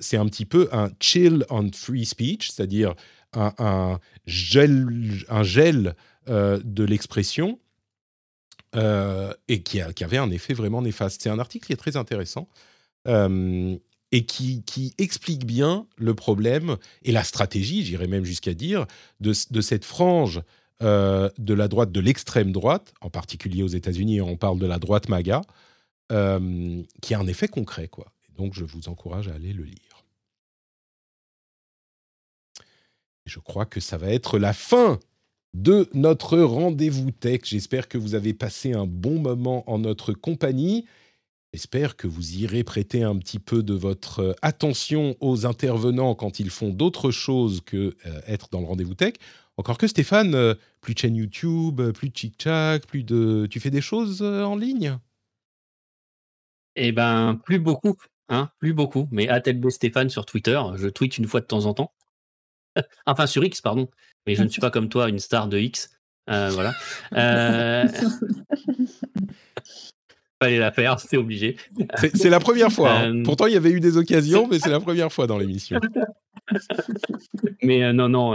c'est 0.00 0.16
un 0.16 0.26
petit 0.26 0.44
peu 0.44 0.68
un 0.72 0.90
chill 0.98 1.44
on 1.50 1.70
free 1.70 2.04
speech, 2.04 2.50
c'est-à-dire 2.50 2.96
un, 3.32 4.00
gel, 4.26 4.88
un 5.28 5.44
gel 5.44 5.94
de 6.28 6.84
l'expression 6.84 7.58
et 8.74 9.62
qui, 9.62 9.80
qui, 9.94 10.04
avait 10.04 10.18
un 10.18 10.30
effet 10.30 10.54
vraiment 10.54 10.82
néfaste. 10.82 11.22
C'est 11.22 11.30
un 11.30 11.38
article 11.38 11.66
qui 11.66 11.72
est 11.72 11.76
très 11.76 11.96
intéressant 11.96 12.48
et 14.12 14.24
qui, 14.24 14.94
explique 14.98 15.44
bien 15.44 15.86
le 15.96 16.14
problème 16.14 16.76
et 17.02 17.12
la 17.12 17.24
stratégie, 17.24 17.84
j'irais 17.84 18.06
même 18.06 18.24
jusqu'à 18.24 18.54
dire, 18.54 18.86
de, 19.20 19.32
cette 19.32 19.84
frange 19.84 20.40
euh, 20.82 21.28
de 21.38 21.54
la 21.54 21.68
droite, 21.68 21.92
de 21.92 22.00
l'extrême 22.00 22.52
droite, 22.52 22.94
en 23.00 23.10
particulier 23.10 23.62
aux 23.62 23.68
États-Unis, 23.68 24.20
on 24.20 24.36
parle 24.36 24.58
de 24.58 24.66
la 24.66 24.78
droite 24.78 25.08
MAGA, 25.08 25.42
euh, 26.12 26.82
qui 27.02 27.14
a 27.14 27.18
un 27.18 27.26
effet 27.26 27.48
concret. 27.48 27.88
Quoi. 27.88 28.06
donc, 28.36 28.54
je 28.54 28.64
vous 28.64 28.88
encourage 28.88 29.28
à 29.28 29.34
aller 29.34 29.52
le 29.52 29.64
lire. 29.64 29.76
je 33.26 33.40
crois 33.40 33.66
que 33.66 33.78
ça 33.78 33.98
va 33.98 34.08
être 34.08 34.38
la 34.38 34.54
fin 34.54 34.98
de 35.54 35.88
notre 35.94 36.38
rendez-vous 36.38 37.10
tech. 37.10 37.40
J'espère 37.44 37.88
que 37.88 37.98
vous 37.98 38.14
avez 38.14 38.34
passé 38.34 38.72
un 38.72 38.86
bon 38.86 39.18
moment 39.18 39.68
en 39.70 39.78
notre 39.78 40.12
compagnie. 40.12 40.86
J'espère 41.54 41.96
que 41.96 42.06
vous 42.06 42.36
irez 42.36 42.62
prêter 42.62 43.02
un 43.02 43.16
petit 43.16 43.38
peu 43.38 43.62
de 43.62 43.72
votre 43.72 44.20
euh, 44.20 44.34
attention 44.42 45.16
aux 45.20 45.46
intervenants 45.46 46.14
quand 46.14 46.40
ils 46.40 46.50
font 46.50 46.68
d'autres 46.68 47.10
choses 47.10 47.62
que 47.62 47.96
euh, 48.06 48.20
être 48.26 48.48
dans 48.50 48.60
le 48.60 48.66
rendez-vous 48.66 48.94
tech. 48.94 49.14
Encore 49.56 49.78
que 49.78 49.86
Stéphane, 49.86 50.34
euh, 50.34 50.54
plus 50.82 50.92
de 50.92 50.98
chaîne 50.98 51.16
YouTube, 51.16 51.80
plus 51.92 52.10
de 52.10 52.16
chic-chac, 52.16 52.86
plus 52.86 53.02
de... 53.02 53.46
Tu 53.50 53.60
fais 53.60 53.70
des 53.70 53.80
choses 53.80 54.22
en 54.22 54.56
ligne? 54.56 54.98
Eh 56.76 56.92
ben, 56.92 57.40
plus 57.44 57.58
beaucoup, 57.58 57.96
hein, 58.28 58.50
plus 58.58 58.74
beaucoup. 58.74 59.08
Mais 59.10 59.28
ATLB 59.28 59.70
Stéphane 59.70 60.10
sur 60.10 60.26
Twitter, 60.26 60.60
je 60.76 60.86
tweete 60.88 61.18
une 61.18 61.26
fois 61.26 61.40
de 61.40 61.46
temps 61.46 61.64
en 61.64 61.74
temps. 61.74 61.92
enfin, 63.06 63.26
sur 63.26 63.44
X, 63.44 63.60
pardon. 63.60 63.88
Mais 64.26 64.34
je 64.34 64.42
ne 64.42 64.48
suis 64.48 64.60
pas 64.60 64.70
comme 64.70 64.88
toi, 64.88 65.08
une 65.08 65.18
star 65.18 65.48
de 65.48 65.58
X. 65.58 65.90
voilà. 66.26 66.74
fallait 70.42 70.58
la 70.58 70.72
faire, 70.72 71.00
c'est 71.00 71.16
obligé. 71.16 71.56
C'est 72.14 72.30
la 72.30 72.40
première 72.40 72.70
fois. 72.70 72.92
Hein. 72.92 73.16
Euh, 73.16 73.22
Pourtant, 73.24 73.46
il 73.46 73.54
y 73.54 73.56
avait 73.56 73.70
eu 73.70 73.80
des 73.80 73.96
occasions, 73.96 74.46
mais 74.48 74.58
c'est 74.58 74.70
la 74.70 74.80
première 74.80 75.12
fois 75.12 75.26
dans 75.26 75.38
l'émission. 75.38 75.80
mais 77.62 77.82
euh, 77.82 77.92
non, 77.92 78.08
non. 78.08 78.34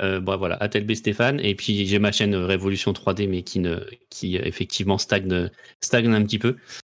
Euh, 0.00 0.20
bon, 0.20 0.36
voilà, 0.36 0.56
Atelb 0.56 0.92
Stéphane. 0.94 1.40
Et 1.40 1.54
puis 1.54 1.86
j'ai 1.86 1.98
ma 1.98 2.12
chaîne 2.12 2.34
Révolution 2.34 2.92
3D, 2.92 3.28
mais 3.28 3.42
qui, 3.42 3.60
ne, 3.60 3.80
qui 4.10 4.36
effectivement 4.36 4.98
stagne, 4.98 5.50
stagne 5.80 6.12
un 6.12 6.22
petit 6.22 6.38
peu. 6.38 6.56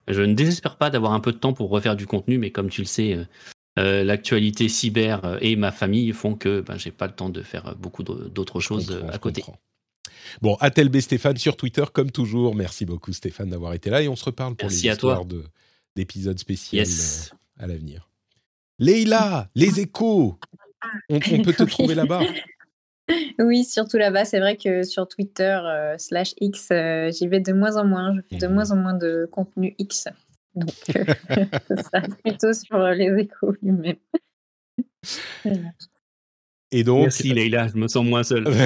Je 0.09 0.23
ne 0.23 0.35
désespère 0.35 0.77
pas 0.77 0.91
d'avoir 0.91 1.13
un 1.13 1.21
peu 1.21 1.33
de 1.33 1.39
temps 1.39 1.53
pour 1.53 1.69
refaire 1.69 1.97
du 1.97 2.07
contenu, 2.07 2.39
mais 2.39 2.51
comme 2.51 2.69
tu 2.69 2.81
le 2.83 2.87
sais, 2.87 3.19
l'actualité 3.77 4.69
cyber 4.69 5.39
et 5.41 5.55
ma 5.57 5.71
famille 5.71 6.13
font 6.13 6.35
que 6.35 6.61
ben, 6.61 6.79
j'ai 6.79 6.91
pas 6.91 7.07
le 7.07 7.13
temps 7.13 7.29
de 7.29 7.43
faire 7.43 7.75
beaucoup 7.77 8.03
d'autres 8.03 8.61
choses 8.61 9.05
à 9.13 9.19
côté. 9.19 9.45
Bon, 10.43 10.57
B 10.61 11.01
Stéphane 11.01 11.37
sur 11.37 11.57
Twitter, 11.57 11.85
comme 11.93 12.11
toujours. 12.11 12.55
Merci 12.55 12.85
beaucoup, 12.85 13.13
Stéphane, 13.13 13.51
d'avoir 13.51 13.75
été 13.75 13.91
là. 13.91 14.03
Et 14.03 14.09
on 14.09 14.17
se 14.17 14.25
reparle 14.25 14.57
pour 14.57 14.69
les 14.69 14.87
histoires 14.87 15.25
d'épisodes 15.95 16.39
spéciaux 16.39 16.81
euh, 16.81 17.63
à 17.63 17.67
l'avenir. 17.67 18.09
Leïla, 18.79 19.49
les 19.55 19.81
échos 19.81 20.39
on, 21.09 21.19
peut 21.19 21.53
te 21.53 21.63
trouver 21.69 21.95
là-bas 21.95 22.21
Oui, 23.39 23.65
surtout 23.65 23.97
là-bas. 23.97 24.25
C'est 24.25 24.41
vrai 24.41 24.57
que 24.57 24.83
sur 24.83 25.09
Twitter 25.09 25.59
euh, 25.65 25.97
slash 25.99 26.35
X, 26.41 26.69
euh, 26.71 27.11
j'y 27.11 27.27
vais 27.27 27.41
de 27.41 27.53
moins 27.53 27.77
en 27.77 27.85
moins. 27.85 28.15
Je 28.15 28.21
fais 28.29 28.37
de 28.37 28.47
mhm. 28.47 28.55
moins 28.55 28.71
en 28.71 28.77
moins 28.77 28.95
de 28.95 29.29
contenu 29.31 29.75
X. 29.79 30.09
Donc, 30.57 30.71
ça 31.93 32.01
plutôt 32.25 32.53
sur 32.53 32.79
les 32.79 33.23
échos 33.23 33.55
lui-même. 33.63 33.97
Et 36.73 36.83
donc, 36.83 37.03
Merci 37.03 37.33
Leïla, 37.33 37.69
je 37.69 37.77
me 37.77 37.87
sens 37.89 38.05
moins 38.05 38.23
seul. 38.23 38.47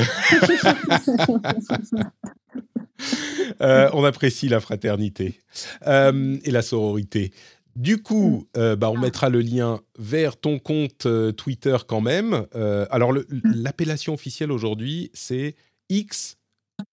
Euh, 3.63 3.89
on 3.95 4.05
apprécie 4.05 4.49
la 4.49 4.61
fraternité 4.61 5.41
euh, 5.87 6.37
et 6.45 6.51
la 6.51 6.61
sororité. 6.61 7.33
Du 7.75 8.03
coup, 8.03 8.47
euh, 8.57 8.77
bah, 8.77 8.91
on 8.91 8.99
mettra 8.99 9.31
le 9.31 9.41
lien 9.41 9.81
vers 9.99 10.37
ton 10.39 10.59
compte 10.59 11.07
Twitter 11.37 11.77
quand 11.89 12.03
même. 12.03 12.47
alors, 12.91 13.15
l'appellation 13.45 14.13
officielle 14.15 14.53
aujourd'hui, 14.53 15.11
c'est 15.15 15.57
X, 15.89 16.37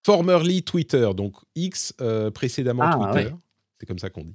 formerly 0.04 0.62
Twitter. 0.62 1.10
Donc, 1.14 1.34
X 1.54 1.94
précédemment 2.34 2.84
ah, 2.84 3.12
Twitter. 3.12 3.34
C'est 3.78 3.86
comme 3.86 3.98
ça 3.98 4.08
qu'on 4.08 4.24
dit. 4.24 4.34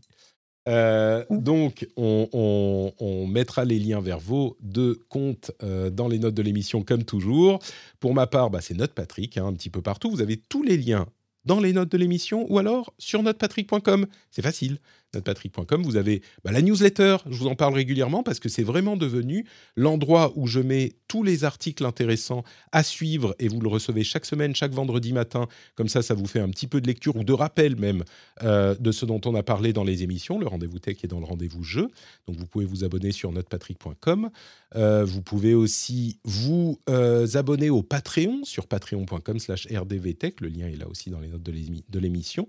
Euh, 0.70 1.26
donc, 1.30 1.88
on, 1.98 3.28
mettra 3.28 3.66
les 3.66 3.80
liens 3.80 4.02
vers 4.02 4.20
vos 4.20 4.58
deux 4.62 5.00
comptes 5.10 5.52
euh, 5.64 5.90
dans 5.90 6.08
les 6.08 6.20
notes 6.20 6.36
de 6.36 6.42
l'émission, 6.42 6.84
comme 6.84 7.04
toujours. 7.04 7.60
Pour 8.00 8.14
ma 8.14 8.28
part, 8.28 8.50
bah, 8.50 8.62
c'est 8.62 8.76
Note 8.76 8.94
Patrick, 8.94 9.38
hein, 9.38 9.48
un 9.48 9.54
petit 9.54 9.70
peu 9.70 9.82
partout. 9.82 10.10
Vous 10.12 10.22
avez 10.22 10.38
tous 10.38 10.64
les 10.64 10.78
liens 10.78 11.08
dans 11.46 11.60
les 11.60 11.74
notes 11.74 11.92
de 11.92 11.98
l'émission 11.98 12.46
ou 12.52 12.58
alors 12.58 12.94
sur 12.98 13.24
notepatrick.com. 13.24 14.08
C'est 14.32 14.42
facile 14.42 14.78
notrepatrick.com. 15.14 15.84
Vous 15.84 15.96
avez 15.96 16.22
bah, 16.44 16.52
la 16.52 16.62
newsletter, 16.62 17.18
je 17.30 17.38
vous 17.38 17.48
en 17.48 17.56
parle 17.56 17.74
régulièrement 17.74 18.24
parce 18.24 18.40
que 18.40 18.50
c'est 18.50 18.64
vraiment 18.64 18.98
devenu 18.98 19.46
l'endroit 19.76 20.34
où 20.36 20.48
je 20.48 20.60
mets 20.60 20.94
tous 21.08 21.24
les 21.24 21.44
articles 21.44 21.86
intéressants 21.86 22.44
à 22.72 22.84
suivre 22.84 23.36
et 23.40 23.48
vous 23.48 23.62
le 23.62 23.70
recevez 23.70 24.04
chaque 24.04 24.26
semaine, 24.26 24.56
chaque 24.56 24.72
vendredi 24.72 25.14
matin. 25.14 25.48
Comme 25.76 25.88
ça, 25.88 26.02
ça 26.02 26.14
vous 26.14 26.26
fait 26.26 26.40
un 26.40 26.50
petit 26.50 26.68
peu 26.68 26.82
de 26.82 26.88
lecture 26.88 27.16
ou 27.16 27.24
de 27.24 27.34
rappel 27.34 27.76
même 27.76 28.04
euh, 28.42 28.76
de 28.80 28.92
ce 28.92 29.06
dont 29.06 29.22
on 29.26 29.36
a 29.36 29.44
parlé 29.44 29.74
dans 29.74 29.84
les 29.84 30.04
émissions. 30.04 30.40
Le 30.40 30.48
rendez-vous 30.48 30.80
tech 30.80 30.98
est 31.04 31.08
dans 31.08 31.20
le 31.20 31.26
rendez-vous 31.26 31.64
jeu. 31.64 31.88
Donc 32.28 32.38
vous 32.38 32.48
pouvez 32.48 32.66
vous 32.66 32.84
abonner 32.84 33.12
sur 33.12 33.32
notrepatrick.com. 33.32 34.30
Euh, 34.76 35.06
vous 35.06 35.22
pouvez 35.22 35.54
aussi 35.54 36.20
vous 36.24 36.80
euh, 36.90 37.28
abonner 37.36 37.70
au 37.70 37.84
Patreon 37.84 38.44
sur 38.44 38.68
patreon.com 38.68 39.40
slash 39.40 39.68
rdvtech. 39.72 40.42
Le 40.42 40.48
lien 40.48 40.68
est 40.68 40.78
là 40.78 40.88
aussi 40.88 41.10
dans 41.10 41.20
les 41.20 41.28
notes 41.28 41.44
de 41.44 42.00
l'émission. 42.00 42.48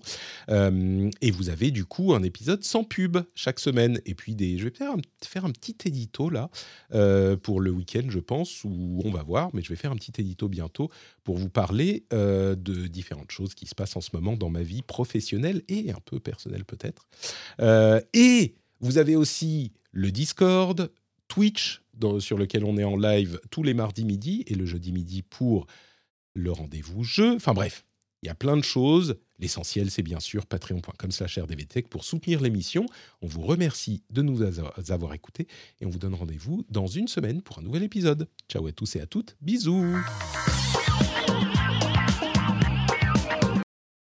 et 0.49 1.31
vous 1.31 1.49
avez 1.49 1.71
du 1.71 1.85
coup 1.85 2.15
un 2.15 2.23
épisode 2.23 2.54
sans 2.63 2.85
pub 2.85 3.19
chaque 3.35 3.59
semaine. 3.59 4.01
Et 4.07 4.15
puis, 4.15 4.35
des, 4.35 4.59
je 4.59 4.65
vais 4.65 4.75
faire 4.75 4.93
un, 4.93 5.01
faire 5.25 5.45
un 5.45 5.51
petit 5.51 5.77
édito 5.87 6.31
là 6.31 6.51
euh, 6.93 7.37
pour 7.37 7.61
le 7.61 7.71
week-end, 7.71 8.05
je 8.09 8.19
pense, 8.21 8.65
où 8.65 9.01
on 9.05 9.11
va 9.11 9.23
voir, 9.23 9.51
mais 9.53 9.63
je 9.63 9.69
vais 9.69 9.77
faire 9.77 9.91
un 9.91 9.97
petit 9.97 10.13
édito 10.19 10.49
bientôt 10.49 10.91
pour 11.25 11.37
vous 11.37 11.49
parler 11.49 12.05
euh, 12.13 12.55
de 12.55 12.87
différentes 12.87 13.31
choses 13.31 13.55
qui 13.55 13.67
se 13.67 13.75
passent 13.75 13.97
en 13.97 14.01
ce 14.01 14.11
moment 14.13 14.37
dans 14.37 14.51
ma 14.51 14.63
vie 14.63 14.83
professionnelle 14.83 15.63
et 15.69 15.91
un 15.91 16.01
peu 16.05 16.21
personnelle 16.21 16.65
peut-être. 16.65 17.07
Euh, 17.61 18.01
et 18.13 18.55
vous 18.81 18.99
avez 18.99 19.17
aussi 19.17 19.73
le 19.93 20.11
Discord, 20.11 20.91
Twitch, 21.29 21.83
sur 22.19 22.37
lequel 22.39 22.65
on 22.65 22.77
est 22.77 22.85
en 22.85 22.97
live 22.97 23.41
tous 23.51 23.63
les 23.63 23.75
mardis 23.75 24.05
midi 24.05 24.45
et 24.47 24.55
le 24.55 24.67
jeudi 24.67 24.93
midi 24.93 25.23
pour 25.23 25.67
le 26.35 26.51
rendez-vous 26.51 27.05
jeu. 27.05 27.37
Enfin 27.37 27.55
bref, 27.55 27.87
il 28.23 28.27
y 28.27 28.31
a 28.31 28.35
plein 28.35 28.57
de 28.57 28.65
choses. 28.65 29.17
L'essentiel, 29.39 29.91
c'est 29.91 30.03
bien 30.03 30.21
sûr 30.21 30.47
patreon.com 30.47 31.11
slash 31.11 31.39
rdvtech 31.39 31.89
pour 31.89 32.05
soutenir 32.05 32.41
l'émission. 32.41 32.87
On 33.23 33.27
vous 33.27 33.43
remercie 33.43 34.03
de 34.11 34.23
nous 34.23 34.43
avoir 34.43 35.15
écoutés 35.15 35.49
et 35.81 35.87
on 35.87 35.91
vous 35.91 35.99
donne 35.99 36.15
rendez-vous 36.15 36.65
dans 36.71 36.87
une 36.87 37.09
semaine 37.09 37.43
pour 37.43 37.59
un 37.59 37.63
nouvel 37.63 37.83
épisode. 37.83 38.29
Ciao 38.49 38.67
à 38.67 38.73
tous 38.73 38.97
et 38.97 39.01
à 39.01 39.07
toutes. 39.07 39.37
Bisous 39.41 39.97